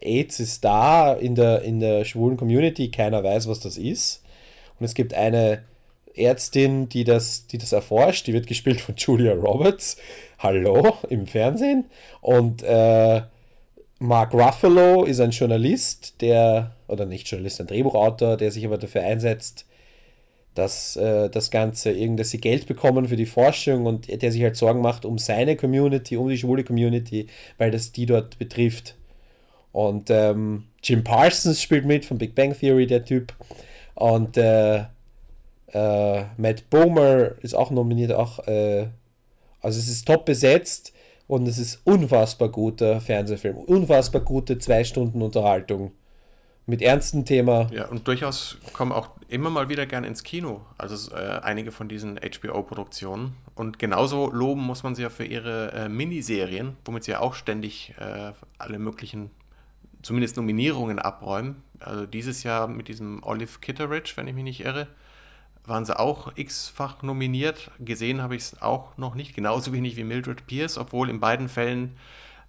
AIDS 0.00 0.40
ist 0.40 0.64
da 0.64 1.12
in 1.12 1.34
der, 1.34 1.62
in 1.62 1.80
der 1.80 2.04
schwulen 2.04 2.36
Community, 2.36 2.90
keiner 2.90 3.22
weiß, 3.22 3.48
was 3.48 3.60
das 3.60 3.76
ist. 3.76 4.22
Und 4.78 4.84
es 4.84 4.94
gibt 4.94 5.14
eine 5.14 5.64
Ärztin, 6.14 6.88
die 6.88 7.04
das, 7.04 7.46
die 7.46 7.58
das 7.58 7.72
erforscht, 7.72 8.26
die 8.26 8.32
wird 8.32 8.46
gespielt 8.46 8.80
von 8.80 8.94
Julia 8.98 9.32
Roberts. 9.32 9.96
Hallo 10.38 10.96
im 11.08 11.26
Fernsehen. 11.26 11.86
Und 12.20 12.62
äh, 12.62 13.22
Mark 13.98 14.32
Ruffalo 14.32 15.04
ist 15.04 15.20
ein 15.20 15.30
Journalist, 15.30 16.20
der, 16.20 16.74
oder 16.88 17.06
nicht 17.06 17.28
Journalist, 17.28 17.60
ein 17.60 17.66
Drehbuchautor, 17.66 18.36
der 18.36 18.50
sich 18.50 18.64
aber 18.64 18.78
dafür 18.78 19.02
einsetzt, 19.02 19.66
dass 20.54 20.96
äh, 20.96 21.28
das 21.28 21.50
Ganze, 21.50 21.94
dass 22.16 22.30
sie 22.30 22.40
Geld 22.40 22.66
bekommen 22.66 23.08
für 23.08 23.16
die 23.16 23.26
Forschung 23.26 23.86
und 23.86 24.08
der 24.22 24.32
sich 24.32 24.42
halt 24.42 24.56
Sorgen 24.56 24.80
macht 24.80 25.04
um 25.04 25.18
seine 25.18 25.56
Community, 25.56 26.16
um 26.16 26.28
die 26.28 26.38
schwule 26.38 26.64
Community, 26.64 27.26
weil 27.58 27.70
das 27.70 27.92
die 27.92 28.06
dort 28.06 28.38
betrifft. 28.38 28.96
Und 29.72 30.10
ähm, 30.10 30.64
Jim 30.82 31.04
Parsons 31.04 31.62
spielt 31.62 31.84
mit 31.84 32.04
von 32.04 32.18
Big 32.18 32.34
Bang 32.34 32.56
Theory, 32.58 32.86
der 32.86 33.04
Typ. 33.04 33.32
Und 33.94 34.36
äh, 34.36 34.84
äh, 35.72 36.24
Matt 36.36 36.68
Bomer 36.70 37.32
ist 37.42 37.54
auch 37.54 37.70
nominiert. 37.70 38.12
Auch, 38.12 38.46
äh, 38.46 38.88
also 39.60 39.78
es 39.78 39.88
ist 39.88 40.06
top 40.06 40.24
besetzt 40.24 40.92
und 41.26 41.46
es 41.46 41.58
ist 41.58 41.80
unfassbar 41.84 42.48
guter 42.48 43.00
Fernsehfilm. 43.00 43.56
Unfassbar 43.56 44.22
gute 44.22 44.58
zwei 44.58 44.84
Stunden 44.84 45.22
Unterhaltung. 45.22 45.92
Mit 46.66 46.82
ernstem 46.82 47.24
Thema. 47.24 47.68
Ja, 47.72 47.88
und 47.88 48.06
durchaus 48.06 48.58
kommen 48.72 48.92
auch 48.92 49.10
immer 49.28 49.50
mal 49.50 49.68
wieder 49.68 49.86
gern 49.86 50.04
ins 50.04 50.22
Kino. 50.22 50.60
Also 50.78 51.14
äh, 51.14 51.40
einige 51.42 51.72
von 51.72 51.88
diesen 51.88 52.18
HBO-Produktionen. 52.18 53.36
Und 53.54 53.78
genauso 53.78 54.30
loben 54.30 54.62
muss 54.62 54.82
man 54.82 54.94
sie 54.94 55.02
ja 55.02 55.10
für 55.10 55.24
ihre 55.24 55.72
äh, 55.72 55.88
Miniserien, 55.88 56.76
womit 56.84 57.04
sie 57.04 57.12
ja 57.12 57.20
auch 57.20 57.34
ständig 57.34 57.94
äh, 57.98 58.32
alle 58.58 58.78
möglichen 58.78 59.30
zumindest 60.02 60.36
Nominierungen 60.36 60.98
abräumen. 60.98 61.62
Also 61.78 62.06
dieses 62.06 62.42
Jahr 62.42 62.68
mit 62.68 62.88
diesem 62.88 63.22
Olive 63.22 63.58
Kitteridge, 63.60 64.12
wenn 64.16 64.28
ich 64.28 64.34
mich 64.34 64.44
nicht 64.44 64.64
irre, 64.64 64.86
waren 65.64 65.84
sie 65.84 65.98
auch 65.98 66.32
x-fach 66.36 67.02
nominiert. 67.02 67.70
Gesehen 67.78 68.22
habe 68.22 68.36
ich 68.36 68.42
es 68.42 68.62
auch 68.62 68.96
noch 68.96 69.14
nicht, 69.14 69.34
genauso 69.34 69.72
wenig 69.72 69.96
wie 69.96 70.04
Mildred 70.04 70.46
Pierce, 70.46 70.78
obwohl 70.78 71.10
in 71.10 71.20
beiden 71.20 71.48
Fällen 71.48 71.96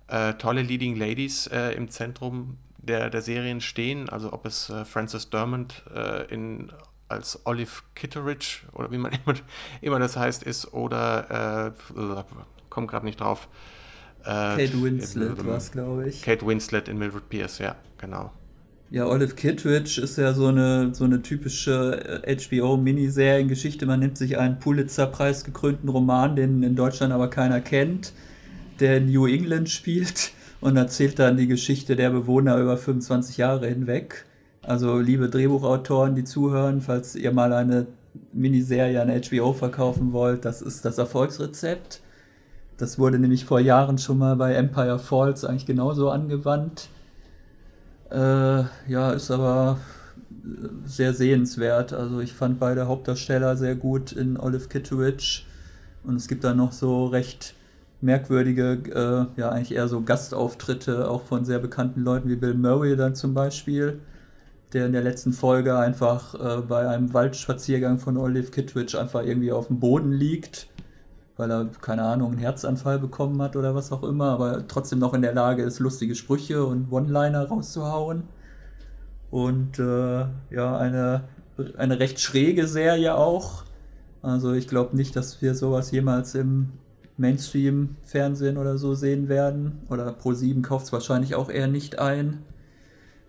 äh, 0.08 0.34
tolle 0.34 0.62
Leading 0.62 0.96
Ladies 0.96 1.48
äh, 1.48 1.72
im 1.72 1.90
Zentrum 1.90 2.58
der, 2.78 3.10
der 3.10 3.22
Serien 3.22 3.62
stehen. 3.62 4.10
Also 4.10 4.34
ob 4.34 4.46
es 4.46 4.70
äh, 4.70 4.86
Frances 4.86 5.30
Dermond 5.30 5.84
äh, 5.94 6.26
in, 6.34 6.72
als 7.08 7.46
Olive 7.46 7.84
Kitteridge 7.96 8.62
oder 8.74 8.92
wie 8.92 8.98
man 8.98 9.12
immer, 9.26 9.38
immer 9.82 10.00
das 10.00 10.18
heißt 10.18 10.44
ist 10.44 10.74
oder 10.74 11.74
äh, 11.94 12.24
komme 12.70 12.88
gerade 12.88 13.06
nicht 13.06 13.20
drauf. 13.20 13.48
Äh, 14.24 14.26
Kate 14.26 14.82
Winslet 14.82 15.46
war 15.46 15.58
es, 15.58 15.72
glaube 15.72 16.10
ich. 16.10 16.22
Kate 16.22 16.46
Winslet 16.46 16.88
in 16.88 16.98
Mildred 16.98 17.30
Pierce, 17.30 17.60
ja, 17.60 17.76
genau. 17.98 18.32
Ja, 18.92 19.08
Olive 19.08 19.36
Kittredge 19.36 20.02
ist 20.04 20.18
ja 20.18 20.34
so 20.34 20.48
eine, 20.48 20.94
so 20.94 21.06
eine 21.06 21.22
typische 21.22 22.22
HBO-Miniseriengeschichte. 22.26 23.86
Man 23.86 24.02
nimmt 24.02 24.18
sich 24.18 24.38
einen 24.38 24.60
Pulitzer-Preis 24.60 25.46
gekrönten 25.46 25.88
Roman, 25.88 26.36
den 26.36 26.62
in 26.62 26.76
Deutschland 26.76 27.14
aber 27.14 27.30
keiner 27.30 27.62
kennt, 27.62 28.12
der 28.82 28.98
in 28.98 29.10
New 29.10 29.28
England 29.28 29.70
spielt 29.70 30.34
und 30.62 30.76
erzählt 30.76 31.20
dann 31.20 31.38
die 31.38 31.48
Geschichte 31.48 31.96
der 31.96 32.10
Bewohner 32.10 32.58
über 32.58 32.76
25 32.76 33.38
Jahre 33.38 33.68
hinweg. 33.68 34.26
Also, 34.62 35.00
liebe 35.00 35.30
Drehbuchautoren, 35.30 36.14
die 36.16 36.26
zuhören, 36.26 36.82
falls 36.82 37.16
ihr 37.16 37.32
mal 37.32 37.54
eine 37.54 37.88
Miniserie 38.34 39.02
an 39.02 39.10
HBO 39.10 39.54
verkaufen 39.54 40.12
wollt, 40.12 40.44
das 40.44 40.62
ist 40.62 40.84
das 40.84 40.98
Erfolgsrezept. 40.98 42.02
Das 42.82 42.98
wurde 42.98 43.20
nämlich 43.20 43.46
vor 43.46 43.60
Jahren 43.60 44.00
schon 44.00 44.18
mal 44.18 44.36
bei 44.36 44.56
Empire 44.56 44.98
Falls 44.98 45.46
eigentlich 45.46 45.68
genauso 45.68 46.10
angewandt. 46.10 46.90
Äh, 48.10 48.64
ja, 48.88 49.12
ist 49.12 49.30
aber 49.30 49.78
sehr 50.84 51.14
sehenswert. 51.14 51.94
Also 51.94 52.22
ich 52.22 52.34
fand 52.34 52.60
beide 52.60 52.88
Hauptdarsteller 52.88 53.56
sehr 53.56 53.76
gut 53.76 54.14
in 54.14 54.36
Olive 54.36 54.68
Kitteridge. 54.68 55.44
Und 56.04 56.16
es 56.16 56.28
gibt 56.28 56.44
da 56.44 56.56
noch 56.56 56.72
so 56.72 57.06
recht 57.06 57.54
merkwürdige, 58.02 59.30
äh, 59.36 59.40
ja 59.40 59.50
eigentlich 59.50 59.76
eher 59.76 59.88
so 59.88 60.02
Gastauftritte, 60.02 61.08
auch 61.08 61.22
von 61.22 61.46
sehr 61.46 61.60
bekannten 61.60 62.02
Leuten 62.02 62.30
wie 62.30 62.36
Bill 62.36 62.56
Murray 62.56 62.96
dann 62.96 63.14
zum 63.14 63.36
Beispiel, 63.36 64.00
der 64.74 64.88
in 64.88 64.94
der 64.94 65.04
letzten 65.04 65.34
Folge 65.34 65.78
einfach 65.78 66.34
äh, 66.34 66.62
bei 66.64 66.90
einem 66.90 67.14
Waldspaziergang 67.14 68.00
von 68.00 68.18
Olive 68.18 68.50
Kitteridge 68.50 69.00
einfach 69.00 69.24
irgendwie 69.24 69.52
auf 69.52 69.68
dem 69.68 69.80
Boden 69.80 70.12
liegt 70.12 70.71
weil 71.42 71.50
er, 71.50 71.66
keine 71.82 72.04
Ahnung, 72.04 72.34
einen 72.34 72.40
Herzanfall 72.40 73.00
bekommen 73.00 73.42
hat 73.42 73.56
oder 73.56 73.74
was 73.74 73.92
auch 73.92 74.04
immer, 74.04 74.30
aber 74.30 74.68
trotzdem 74.68 75.00
noch 75.00 75.16
in 75.16 75.24
der 75.24 75.34
Lage 75.34 75.64
ist, 75.64 75.80
lustige 75.80 76.14
Sprüche 76.14 76.64
und 76.64 76.92
One-Liner 76.92 77.48
rauszuhauen. 77.48 78.24
Und 79.32 79.80
äh, 79.80 80.26
ja, 80.52 80.78
eine, 80.78 81.24
eine 81.78 82.00
recht 82.00 82.20
schräge 82.20 82.68
Serie 82.68 83.16
auch. 83.16 83.64
Also 84.22 84.54
ich 84.54 84.68
glaube 84.68 84.96
nicht, 84.96 85.16
dass 85.16 85.42
wir 85.42 85.56
sowas 85.56 85.90
jemals 85.90 86.36
im 86.36 86.74
Mainstream-Fernsehen 87.18 88.60
oder 88.60 88.78
so 88.78 88.94
sehen 88.94 89.28
werden. 89.28 89.82
Oder 89.90 90.12
Pro7 90.12 90.62
kauft 90.62 90.86
es 90.86 90.94
wahrscheinlich 90.94 91.34
auch 91.34 91.50
eher 91.50 91.68
nicht 91.68 91.98
ein, 91.98 92.44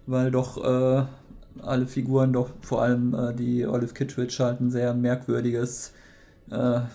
weil 0.07 0.31
doch 0.31 0.63
äh, 0.63 1.07
alle 1.63 1.87
Figuren, 1.87 2.35
doch 2.35 2.51
vor 2.61 2.83
allem 2.83 3.15
äh, 3.15 3.33
die 3.33 3.67
Olive 3.67 3.95
Kittredge 3.95 4.37
halt 4.41 4.61
ein 4.61 4.71
sehr 4.71 4.93
merkwürdiges 4.93 5.95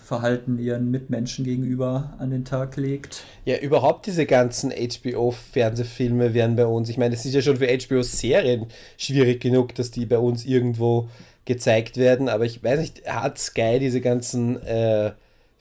Verhalten 0.04 0.58
ihren 0.58 0.90
Mitmenschen 0.90 1.44
gegenüber 1.44 2.14
an 2.18 2.30
den 2.30 2.44
Tag 2.44 2.76
legt. 2.76 3.24
Ja, 3.44 3.58
überhaupt 3.58 4.06
diese 4.06 4.24
ganzen 4.24 4.70
HBO-Fernsehfilme 4.70 6.32
werden 6.32 6.54
bei 6.54 6.66
uns, 6.66 6.88
ich 6.88 6.96
meine, 6.96 7.14
es 7.14 7.24
ist 7.24 7.34
ja 7.34 7.42
schon 7.42 7.56
für 7.56 7.66
HBO-Serien 7.66 8.66
schwierig 8.96 9.40
genug, 9.40 9.74
dass 9.74 9.90
die 9.90 10.06
bei 10.06 10.18
uns 10.18 10.44
irgendwo 10.44 11.08
gezeigt 11.44 11.96
werden, 11.96 12.28
aber 12.28 12.44
ich 12.44 12.62
weiß 12.62 12.78
nicht, 12.78 13.06
hat 13.06 13.38
Sky 13.38 13.78
diese 13.80 14.00
ganzen 14.00 14.62
äh, 14.62 15.12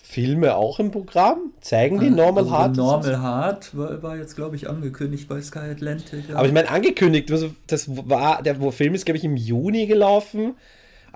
Filme 0.09 0.55
auch 0.55 0.79
im 0.79 0.91
Programm? 0.91 1.51
Zeigen 1.59 1.99
die 1.99 2.09
Normal 2.09 2.43
also 2.43 2.57
Heart? 2.57 2.75
Normal 2.77 3.21
Heart 3.21 3.77
war, 3.77 4.03
war, 4.03 4.17
jetzt, 4.17 4.35
glaube 4.35 4.55
ich, 4.55 4.69
angekündigt 4.69 5.27
bei 5.27 5.41
Sky 5.41 5.59
Atlantic. 5.71 6.29
Ja. 6.29 6.35
Aber 6.35 6.47
ich 6.47 6.53
meine, 6.53 6.69
angekündigt, 6.69 7.29
also 7.31 7.49
das 7.67 7.89
war, 7.89 8.41
der 8.41 8.55
Film 8.71 8.93
ist, 8.93 9.05
glaube 9.05 9.17
ich, 9.17 9.25
im 9.25 9.35
Juni 9.35 9.85
gelaufen. 9.85 10.55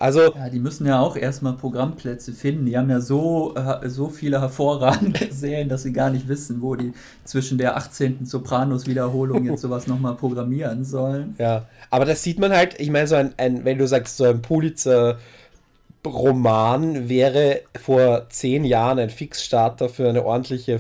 Also. 0.02 0.34
Ja, 0.34 0.50
die 0.50 0.60
müssen 0.60 0.88
ja 0.88 1.00
auch 1.00 1.16
erstmal 1.16 1.54
Programmplätze 1.54 2.34
finden. 2.34 2.66
Die 2.66 2.76
haben 2.76 2.90
ja 2.90 3.00
so, 3.00 3.54
äh, 3.56 3.88
so 3.88 4.10
viele 4.10 4.42
hervorragende 4.42 5.28
Serien, 5.32 5.70
dass 5.70 5.84
sie 5.84 5.94
gar 5.94 6.10
nicht 6.10 6.28
wissen, 6.28 6.62
wo 6.62 6.76
die 6.76 6.94
zwischen 7.24 7.60
der 7.60 7.78
18. 7.78 8.26
Sopranos-Wiederholung 8.26 9.46
jetzt 9.46 9.62
sowas 9.62 9.86
nochmal 9.86 10.16
programmieren 10.16 10.84
sollen. 10.84 11.36
Ja, 11.38 11.68
aber 11.92 12.06
das 12.06 12.24
sieht 12.24 12.40
man 12.40 12.52
halt, 12.52 12.80
ich 12.80 12.90
meine, 12.90 13.06
so 13.06 13.16
ein, 13.16 13.34
ein, 13.38 13.64
wenn 13.64 13.78
du 13.78 13.88
sagst, 13.88 14.18
so 14.18 14.26
ein 14.26 14.42
Pulitzer. 14.42 15.20
Roman 16.04 17.10
wäre 17.10 17.62
vor 17.80 18.28
zehn 18.30 18.66
Jahren 18.66 18.98
ein 18.98 19.12
Fixstarter 19.12 19.88
für 19.88 20.10
eine 20.10 20.26
ordentliche 20.26 20.80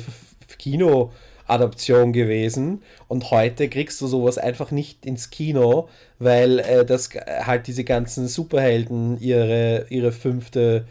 Kinoadaption 1.51 2.13
gewesen 2.13 2.81
und 3.07 3.29
heute 3.31 3.67
kriegst 3.69 3.99
du 4.01 4.07
sowas 4.07 4.37
einfach 4.37 4.71
nicht 4.71 5.05
ins 5.05 5.29
Kino, 5.29 5.89
weil 6.19 6.59
äh, 6.59 6.85
das 6.85 7.09
halt 7.13 7.67
diese 7.67 7.83
ganzen 7.83 8.27
Superhelden 8.27 9.19
ihre, 9.19 9.85
ihre 9.89 10.11
fünfte, 10.11 10.85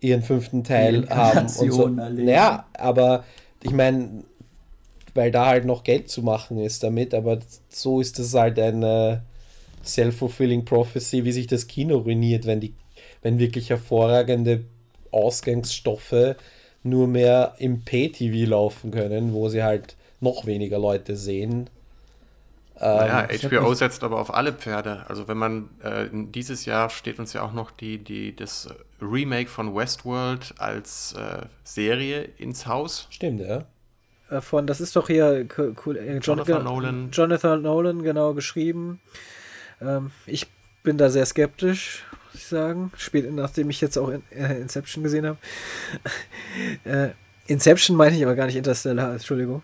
ihren 0.00 0.22
fünften 0.22 0.64
Teil 0.64 1.08
haben. 1.10 1.46
Und 1.46 1.72
so. 1.72 1.88
Ja, 2.16 2.66
aber 2.74 3.24
ich 3.62 3.72
meine, 3.72 4.24
weil 5.14 5.30
da 5.30 5.46
halt 5.46 5.64
noch 5.64 5.84
Geld 5.84 6.10
zu 6.10 6.22
machen 6.22 6.58
ist 6.58 6.82
damit, 6.82 7.14
aber 7.14 7.38
so 7.68 8.00
ist 8.00 8.18
das 8.18 8.34
halt 8.34 8.58
eine 8.58 9.22
self-fulfilling 9.84 10.64
prophecy, 10.64 11.24
wie 11.24 11.32
sich 11.32 11.46
das 11.46 11.66
Kino 11.66 11.98
ruiniert, 11.98 12.46
wenn 12.46 12.60
die 12.60 12.74
wenn 13.22 13.38
wirklich 13.38 13.70
hervorragende 13.70 14.64
Ausgangsstoffe 15.10 16.36
nur 16.84 17.08
mehr 17.08 17.54
im 17.58 17.84
Pay-TV 17.84 18.48
laufen 18.48 18.90
können, 18.90 19.32
wo 19.32 19.48
sie 19.48 19.62
halt 19.62 19.96
noch 20.20 20.46
weniger 20.46 20.78
Leute 20.78 21.16
sehen. 21.16 21.68
Naja, 22.78 23.28
ähm, 23.30 23.50
HBO 23.50 23.72
setzt 23.74 24.02
aber 24.02 24.20
auf 24.20 24.34
alle 24.34 24.52
Pferde. 24.52 25.04
Also 25.08 25.28
wenn 25.28 25.38
man 25.38 25.70
äh, 25.82 26.06
dieses 26.12 26.64
Jahr 26.64 26.90
steht 26.90 27.18
uns 27.18 27.32
ja 27.32 27.42
auch 27.42 27.52
noch 27.52 27.70
die, 27.70 27.98
die, 27.98 28.34
das 28.34 28.68
Remake 29.00 29.48
von 29.48 29.74
Westworld 29.74 30.54
als 30.58 31.14
äh, 31.14 31.46
Serie 31.62 32.28
ins 32.36 32.66
Haus. 32.66 33.06
Stimmt, 33.10 33.40
ja. 33.40 33.64
Äh, 34.28 34.40
von, 34.40 34.66
das 34.66 34.80
ist 34.80 34.96
doch 34.96 35.06
hier 35.06 35.46
cool, 35.58 35.96
äh, 35.96 36.18
Jonathan, 36.18 36.20
Jonathan 36.20 36.64
Nolan. 36.64 37.10
Jonathan 37.12 37.62
Nolan, 37.62 38.02
genau, 38.02 38.34
geschrieben. 38.34 39.00
Ähm, 39.80 40.10
ich 40.26 40.46
bin 40.82 40.98
da 40.98 41.10
sehr 41.10 41.26
skeptisch, 41.26 42.04
muss 42.34 42.42
ich 42.42 42.48
sagen. 42.48 42.90
Spät, 42.96 43.32
nachdem 43.32 43.70
ich 43.70 43.80
jetzt 43.80 43.96
auch 43.96 44.08
in, 44.08 44.22
äh, 44.30 44.60
Inception 44.60 45.04
gesehen 45.04 45.26
habe. 45.26 45.38
äh, 46.84 47.10
Inception 47.46 47.96
meine 47.96 48.16
ich 48.16 48.24
aber 48.24 48.34
gar 48.34 48.46
nicht 48.46 48.56
Interstellar, 48.56 49.12
Entschuldigung. 49.12 49.62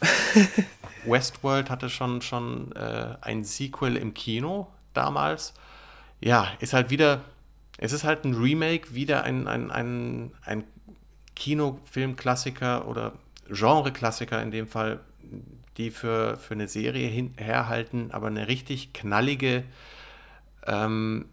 Westworld 1.04 1.70
hatte 1.70 1.88
schon, 1.88 2.22
schon 2.22 2.72
äh, 2.72 3.16
ein 3.20 3.44
Sequel 3.44 3.96
im 3.96 4.14
Kino 4.14 4.68
damals. 4.94 5.52
Ja, 6.20 6.48
ist 6.60 6.72
halt 6.72 6.90
wieder, 6.90 7.22
es 7.78 7.92
ist 7.92 8.04
halt 8.04 8.24
ein 8.24 8.34
Remake, 8.34 8.94
wieder 8.94 9.22
ein, 9.24 9.46
ein, 9.46 9.70
ein, 9.70 10.32
ein 10.44 10.64
Kinofilmklassiker 11.34 12.88
oder 12.88 13.12
Genreklassiker 13.48 14.42
in 14.42 14.50
dem 14.50 14.66
Fall, 14.66 15.00
die 15.76 15.90
für, 15.90 16.38
für 16.38 16.54
eine 16.54 16.68
Serie 16.68 17.08
hin, 17.08 17.34
herhalten, 17.36 18.10
aber 18.12 18.28
eine 18.28 18.48
richtig 18.48 18.94
knallige 18.94 19.64
ähm, 20.66 21.26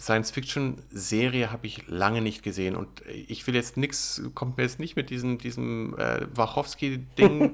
Science-Fiction-Serie 0.00 1.52
habe 1.52 1.66
ich 1.66 1.86
lange 1.86 2.22
nicht 2.22 2.42
gesehen 2.42 2.74
und 2.74 2.88
ich 3.06 3.46
will 3.46 3.54
jetzt 3.54 3.76
nichts, 3.76 4.22
kommt 4.34 4.56
mir 4.56 4.62
jetzt 4.62 4.80
nicht 4.80 4.96
mit 4.96 5.10
diesem, 5.10 5.38
diesem 5.38 5.96
äh, 5.98 6.26
Wachowski-Ding, 6.34 7.52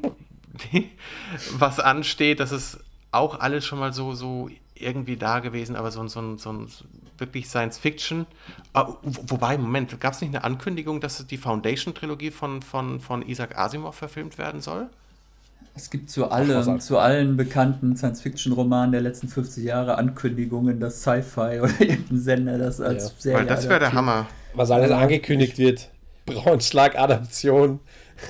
was 1.58 1.80
ansteht. 1.80 2.40
Das 2.40 2.52
ist 2.52 2.78
auch 3.10 3.40
alles 3.40 3.64
schon 3.64 3.78
mal 3.78 3.92
so, 3.92 4.14
so 4.14 4.48
irgendwie 4.74 5.16
da 5.16 5.40
gewesen, 5.40 5.74
aber 5.74 5.90
so, 5.90 6.06
so, 6.06 6.36
so, 6.36 6.66
so 6.66 6.84
wirklich 7.18 7.48
Science-Fiction. 7.48 8.26
Uh, 8.76 8.94
wobei, 9.02 9.58
Moment, 9.58 9.98
gab 10.00 10.12
es 10.12 10.20
nicht 10.20 10.34
eine 10.34 10.44
Ankündigung, 10.44 11.00
dass 11.00 11.26
die 11.26 11.38
Foundation-Trilogie 11.38 12.30
von, 12.30 12.62
von, 12.62 13.00
von 13.00 13.22
Isaac 13.22 13.56
Asimov 13.56 13.96
verfilmt 13.96 14.38
werden 14.38 14.60
soll? 14.60 14.88
Es 15.76 15.90
gibt 15.90 16.08
zu 16.08 16.30
allem, 16.30 16.80
zu 16.80 16.98
allen 16.98 17.36
bekannten 17.36 17.96
Science-Fiction-Romanen 17.96 18.92
der 18.92 19.02
letzten 19.02 19.28
50 19.28 19.62
Jahre 19.62 19.98
Ankündigungen, 19.98 20.80
dass 20.80 21.02
Sci-Fi 21.02 21.60
oder 21.62 21.80
irgendein 21.80 22.18
Sender 22.18 22.58
das 22.58 22.80
als 22.80 23.04
ja. 23.04 23.10
Serie 23.18 23.38
Weil 23.40 23.46
das 23.46 23.68
wäre 23.68 23.80
der 23.80 23.92
Hammer. 23.92 24.26
Was 24.54 24.70
alles 24.70 24.90
angekündigt 24.90 25.58
wird. 25.58 25.90
Braunschlag-Adaption. 26.24 27.80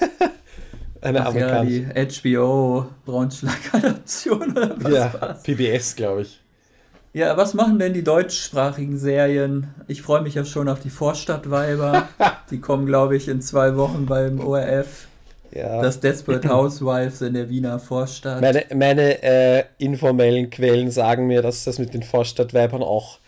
Eine 1.01 1.25
Ach 1.25 1.35
Ja, 1.35 1.65
die 1.65 1.87
HBO 1.87 2.87
Braunschlag-Adaption 3.05 4.51
oder 4.51 4.75
was 4.83 4.93
Ja, 4.93 5.15
war's? 5.21 5.43
PBS, 5.45 5.95
glaube 5.95 6.23
ich. 6.23 6.41
Ja, 7.13 7.37
was 7.37 7.55
machen 7.55 7.79
denn 7.79 7.95
die 7.95 8.03
deutschsprachigen 8.03 8.99
Serien? 8.99 9.69
Ich 9.87 10.03
freue 10.03 10.21
mich 10.21 10.35
ja 10.35 10.45
schon 10.45 10.69
auf 10.69 10.81
die 10.81 10.91
Vorstadtweiber. 10.91 12.09
die 12.51 12.61
kommen, 12.61 12.87
glaube 12.87 13.17
ich, 13.17 13.29
in 13.29 13.41
zwei 13.41 13.77
Wochen 13.77 14.07
beim 14.07 14.41
ORF. 14.41 15.07
Ja. 15.53 15.83
Das 15.83 16.01
Desperate 16.01 16.49
Housewives 16.53 17.21
in 17.23 17.35
der 17.35 17.49
Wiener 17.49 17.79
Vorstadt. 17.79 18.41
Meine, 18.41 18.65
meine 18.75 19.23
äh, 19.23 19.65
informellen 19.79 20.51
Quellen 20.51 20.91
sagen 20.91 21.27
mir, 21.27 21.43
dass 21.43 21.65
das 21.65 21.79
mit 21.79 21.95
den 21.95 22.03
Vorstadtweibern 22.03 22.83
auch 22.83 23.19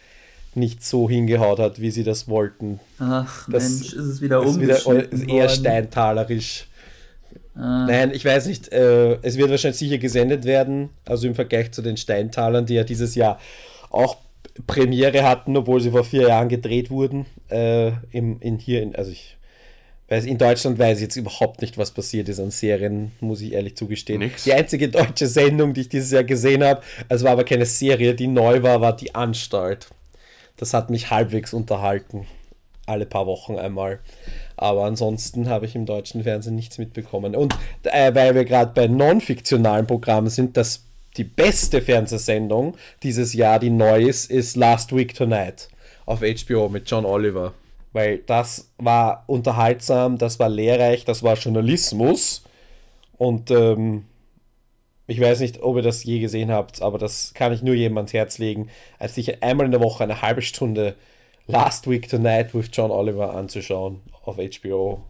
nicht 0.54 0.84
so 0.84 1.08
hingehaut 1.08 1.58
hat, 1.58 1.80
wie 1.80 1.90
sie 1.90 2.04
das 2.04 2.28
wollten. 2.28 2.80
Ach 2.98 3.48
das 3.48 3.68
Mensch, 3.68 3.92
ist 3.92 4.04
es 4.04 4.20
wieder 4.20 4.42
umgeschnitten 4.42 5.20
ist 5.20 5.28
eher 5.28 5.48
steintalerisch. 5.48 6.66
Ah. 7.54 7.86
Nein, 7.86 8.12
ich 8.12 8.24
weiß 8.24 8.46
nicht. 8.46 8.72
Äh, 8.72 9.18
es 9.22 9.36
wird 9.36 9.50
wahrscheinlich 9.50 9.78
sicher 9.78 9.98
gesendet 9.98 10.44
werden, 10.44 10.90
also 11.04 11.26
im 11.26 11.34
Vergleich 11.34 11.72
zu 11.72 11.82
den 11.82 11.96
Steintalern, 11.96 12.66
die 12.66 12.74
ja 12.74 12.84
dieses 12.84 13.14
Jahr 13.14 13.38
auch 13.90 14.16
Premiere 14.66 15.24
hatten, 15.24 15.56
obwohl 15.56 15.80
sie 15.80 15.90
vor 15.90 16.04
vier 16.04 16.28
Jahren 16.28 16.48
gedreht 16.48 16.90
wurden. 16.90 17.26
Äh, 17.50 17.92
im, 18.10 18.40
in 18.40 18.58
hier, 18.58 18.82
in, 18.82 18.94
also 18.96 19.10
ich 19.10 19.37
weil 20.08 20.26
in 20.26 20.38
Deutschland 20.38 20.78
weiß 20.78 20.98
ich 20.98 21.04
jetzt 21.04 21.16
überhaupt 21.16 21.60
nicht, 21.60 21.76
was 21.76 21.90
passiert 21.90 22.28
ist 22.28 22.40
an 22.40 22.50
Serien, 22.50 23.12
muss 23.20 23.42
ich 23.42 23.52
ehrlich 23.52 23.76
zugestehen. 23.76 24.20
Nix. 24.20 24.44
Die 24.44 24.54
einzige 24.54 24.88
deutsche 24.88 25.26
Sendung, 25.26 25.74
die 25.74 25.82
ich 25.82 25.88
dieses 25.88 26.10
Jahr 26.10 26.24
gesehen 26.24 26.64
habe, 26.64 26.82
es 27.08 27.22
war 27.22 27.32
aber 27.32 27.44
keine 27.44 27.66
Serie, 27.66 28.14
die 28.14 28.26
neu 28.26 28.62
war, 28.62 28.80
war 28.80 28.96
die 28.96 29.14
Anstalt. 29.14 29.88
Das 30.56 30.72
hat 30.72 30.90
mich 30.90 31.10
halbwegs 31.10 31.52
unterhalten. 31.52 32.26
Alle 32.86 33.04
paar 33.04 33.26
Wochen 33.26 33.56
einmal. 33.56 34.00
Aber 34.56 34.86
ansonsten 34.86 35.48
habe 35.48 35.66
ich 35.66 35.74
im 35.74 35.84
deutschen 35.84 36.22
Fernsehen 36.22 36.56
nichts 36.56 36.78
mitbekommen. 36.78 37.36
Und 37.36 37.54
äh, 37.84 38.14
weil 38.14 38.34
wir 38.34 38.46
gerade 38.46 38.72
bei 38.74 38.86
non-fiktionalen 38.86 39.86
Programmen 39.86 40.30
sind, 40.30 40.56
das 40.56 40.84
die 41.16 41.24
beste 41.24 41.82
Fernsehsendung 41.82 42.76
dieses 43.02 43.34
Jahr, 43.34 43.58
die 43.58 43.70
neu 43.70 44.04
ist, 44.04 44.30
ist 44.30 44.56
Last 44.56 44.94
Week 44.94 45.14
Tonight 45.14 45.68
auf 46.06 46.20
HBO 46.20 46.68
mit 46.70 46.90
John 46.90 47.04
Oliver 47.04 47.52
weil 47.92 48.18
das 48.18 48.70
war 48.78 49.24
unterhaltsam, 49.26 50.18
das 50.18 50.38
war 50.38 50.48
lehrreich, 50.48 51.04
das 51.04 51.22
war 51.22 51.34
Journalismus 51.34 52.42
und 53.16 53.50
ähm, 53.50 54.04
ich 55.06 55.20
weiß 55.20 55.40
nicht, 55.40 55.62
ob 55.62 55.76
ihr 55.76 55.82
das 55.82 56.04
je 56.04 56.20
gesehen 56.20 56.50
habt, 56.50 56.82
aber 56.82 56.98
das 56.98 57.32
kann 57.34 57.52
ich 57.52 57.62
nur 57.62 57.74
jedem 57.74 57.96
ans 57.96 58.12
Herz 58.12 58.38
legen, 58.38 58.68
als 58.98 59.14
sich 59.14 59.42
einmal 59.42 59.66
in 59.66 59.72
der 59.72 59.80
Woche 59.80 60.04
eine 60.04 60.20
halbe 60.20 60.42
Stunde 60.42 60.96
Last 61.46 61.88
Week 61.88 62.06
Tonight 62.06 62.54
with 62.54 62.68
John 62.72 62.90
Oliver 62.90 63.34
anzuschauen 63.34 64.02
auf 64.22 64.36
HBO. 64.36 65.02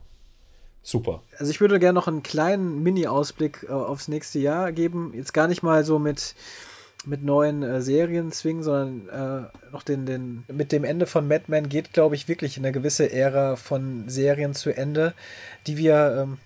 Super. 0.82 1.22
Also 1.36 1.50
ich 1.50 1.60
würde 1.60 1.80
gerne 1.80 1.94
noch 1.94 2.06
einen 2.06 2.22
kleinen 2.22 2.82
Mini-Ausblick 2.82 3.66
äh, 3.68 3.72
aufs 3.72 4.06
nächste 4.06 4.38
Jahr 4.38 4.72
geben. 4.72 5.12
Jetzt 5.14 5.34
gar 5.34 5.48
nicht 5.48 5.62
mal 5.62 5.84
so 5.84 5.98
mit 5.98 6.36
mit 7.08 7.24
neuen 7.24 7.62
äh, 7.62 7.80
Serien 7.80 8.30
zwingen, 8.32 8.62
sondern 8.62 9.08
äh, 9.08 9.72
noch 9.72 9.82
den, 9.82 10.06
den, 10.06 10.44
mit 10.48 10.72
dem 10.72 10.84
Ende 10.84 11.06
von 11.06 11.26
Mad 11.26 11.44
Men 11.48 11.68
geht, 11.68 11.92
glaube 11.92 12.14
ich, 12.14 12.28
wirklich 12.28 12.58
eine 12.58 12.70
gewisse 12.70 13.10
Ära 13.10 13.56
von 13.56 14.08
Serien 14.08 14.54
zu 14.54 14.70
Ende, 14.70 15.14
die 15.66 15.78
wir, 15.78 16.26
ähm, 16.26 16.38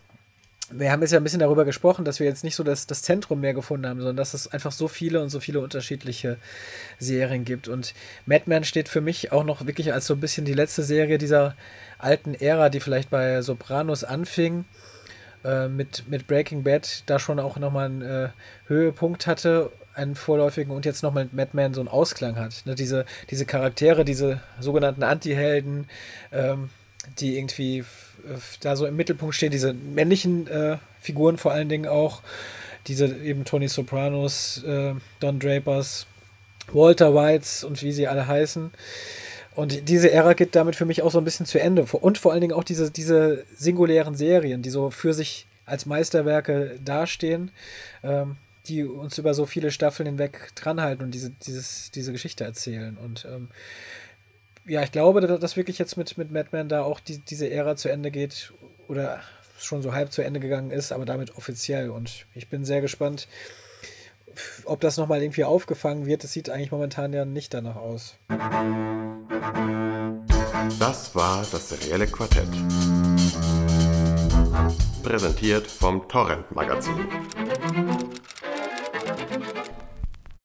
wir 0.70 0.92
haben 0.92 1.02
jetzt 1.02 1.10
ja 1.10 1.18
ein 1.18 1.24
bisschen 1.24 1.40
darüber 1.40 1.64
gesprochen, 1.64 2.04
dass 2.04 2.20
wir 2.20 2.26
jetzt 2.26 2.44
nicht 2.44 2.54
so 2.54 2.62
das, 2.62 2.86
das 2.86 3.02
Zentrum 3.02 3.40
mehr 3.40 3.54
gefunden 3.54 3.86
haben, 3.86 3.98
sondern 3.98 4.16
dass 4.16 4.34
es 4.34 4.50
einfach 4.52 4.72
so 4.72 4.88
viele 4.88 5.20
und 5.20 5.28
so 5.28 5.40
viele 5.40 5.60
unterschiedliche 5.60 6.38
Serien 6.98 7.44
gibt. 7.44 7.68
Und 7.68 7.92
Mad 8.24 8.44
Men 8.46 8.64
steht 8.64 8.88
für 8.88 9.00
mich 9.00 9.32
auch 9.32 9.44
noch 9.44 9.66
wirklich 9.66 9.92
als 9.92 10.06
so 10.06 10.14
ein 10.14 10.20
bisschen 10.20 10.44
die 10.44 10.54
letzte 10.54 10.84
Serie 10.84 11.18
dieser 11.18 11.56
alten 11.98 12.34
Ära, 12.34 12.68
die 12.68 12.80
vielleicht 12.80 13.10
bei 13.10 13.42
Sopranos 13.42 14.04
anfing 14.04 14.64
äh, 15.44 15.68
mit, 15.68 16.08
mit 16.08 16.26
Breaking 16.28 16.62
Bad 16.62 17.02
da 17.06 17.18
schon 17.18 17.40
auch 17.40 17.58
nochmal 17.58 17.86
einen 17.86 18.02
äh, 18.02 18.28
Höhepunkt 18.68 19.26
hatte 19.26 19.70
einen 19.94 20.14
vorläufigen 20.14 20.74
und 20.74 20.84
jetzt 20.84 21.02
nochmal 21.02 21.24
mit 21.24 21.34
Madman 21.34 21.74
so 21.74 21.80
einen 21.80 21.88
Ausklang 21.88 22.36
hat. 22.36 22.62
Ne, 22.64 22.74
diese, 22.74 23.04
diese 23.30 23.44
Charaktere, 23.44 24.04
diese 24.04 24.40
sogenannten 24.60 25.02
Anti-Helden, 25.02 25.88
ähm, 26.32 26.70
die 27.18 27.36
irgendwie 27.36 27.84
da 28.60 28.76
so 28.76 28.86
im 28.86 28.96
Mittelpunkt 28.96 29.34
stehen, 29.34 29.50
diese 29.50 29.72
männlichen 29.72 30.46
äh, 30.46 30.78
Figuren 31.00 31.36
vor 31.36 31.52
allen 31.52 31.68
Dingen 31.68 31.86
auch, 31.86 32.22
diese 32.86 33.06
eben 33.06 33.44
Tony 33.44 33.68
Sopranos, 33.68 34.62
äh, 34.64 34.94
Don 35.20 35.38
Drapers, 35.38 36.06
Walter 36.72 37.14
Whites 37.14 37.64
und 37.64 37.82
wie 37.82 37.92
sie 37.92 38.06
alle 38.06 38.26
heißen. 38.26 38.70
Und 39.54 39.88
diese 39.88 40.10
Ära 40.10 40.32
geht 40.32 40.56
damit 40.56 40.76
für 40.76 40.86
mich 40.86 41.02
auch 41.02 41.10
so 41.10 41.18
ein 41.18 41.24
bisschen 41.24 41.44
zu 41.46 41.60
Ende. 41.60 41.82
Und 41.82 42.18
vor 42.18 42.32
allen 42.32 42.40
Dingen 42.40 42.54
auch 42.54 42.64
diese, 42.64 42.90
diese 42.90 43.44
singulären 43.54 44.14
Serien, 44.14 44.62
die 44.62 44.70
so 44.70 44.90
für 44.90 45.12
sich 45.12 45.46
als 45.66 45.84
Meisterwerke 45.86 46.78
dastehen, 46.82 47.50
ähm, 48.02 48.36
die 48.66 48.84
uns 48.84 49.18
über 49.18 49.34
so 49.34 49.46
viele 49.46 49.70
Staffeln 49.70 50.06
hinweg 50.06 50.52
dranhalten 50.54 51.04
und 51.04 51.12
diese, 51.12 51.30
dieses, 51.30 51.90
diese 51.90 52.12
Geschichte 52.12 52.44
erzählen. 52.44 52.96
Und 52.96 53.26
ähm, 53.30 53.48
ja, 54.66 54.82
ich 54.82 54.92
glaube, 54.92 55.20
dass 55.20 55.56
wirklich 55.56 55.78
jetzt 55.78 55.96
mit, 55.96 56.16
mit 56.18 56.30
Madman 56.30 56.68
da 56.68 56.82
auch 56.82 57.00
die, 57.00 57.18
diese 57.18 57.50
Ära 57.50 57.76
zu 57.76 57.88
Ende 57.88 58.10
geht 58.10 58.52
oder 58.88 59.20
schon 59.58 59.82
so 59.82 59.92
halb 59.92 60.12
zu 60.12 60.22
Ende 60.22 60.40
gegangen 60.40 60.70
ist, 60.70 60.92
aber 60.92 61.04
damit 61.04 61.36
offiziell. 61.36 61.90
Und 61.90 62.26
ich 62.34 62.48
bin 62.48 62.64
sehr 62.64 62.80
gespannt, 62.80 63.28
ob 64.64 64.80
das 64.80 64.96
nochmal 64.96 65.22
irgendwie 65.22 65.44
aufgefangen 65.44 66.06
wird. 66.06 66.24
Das 66.24 66.32
sieht 66.32 66.50
eigentlich 66.50 66.72
momentan 66.72 67.12
ja 67.12 67.24
nicht 67.24 67.54
danach 67.54 67.76
aus. 67.76 68.16
Das 70.78 71.14
war 71.14 71.44
das 71.50 71.68
serielle 71.68 72.06
Quartett. 72.06 72.48
Präsentiert 75.02 75.66
vom 75.66 76.08
Torrent 76.08 76.50
Magazin. 76.54 77.08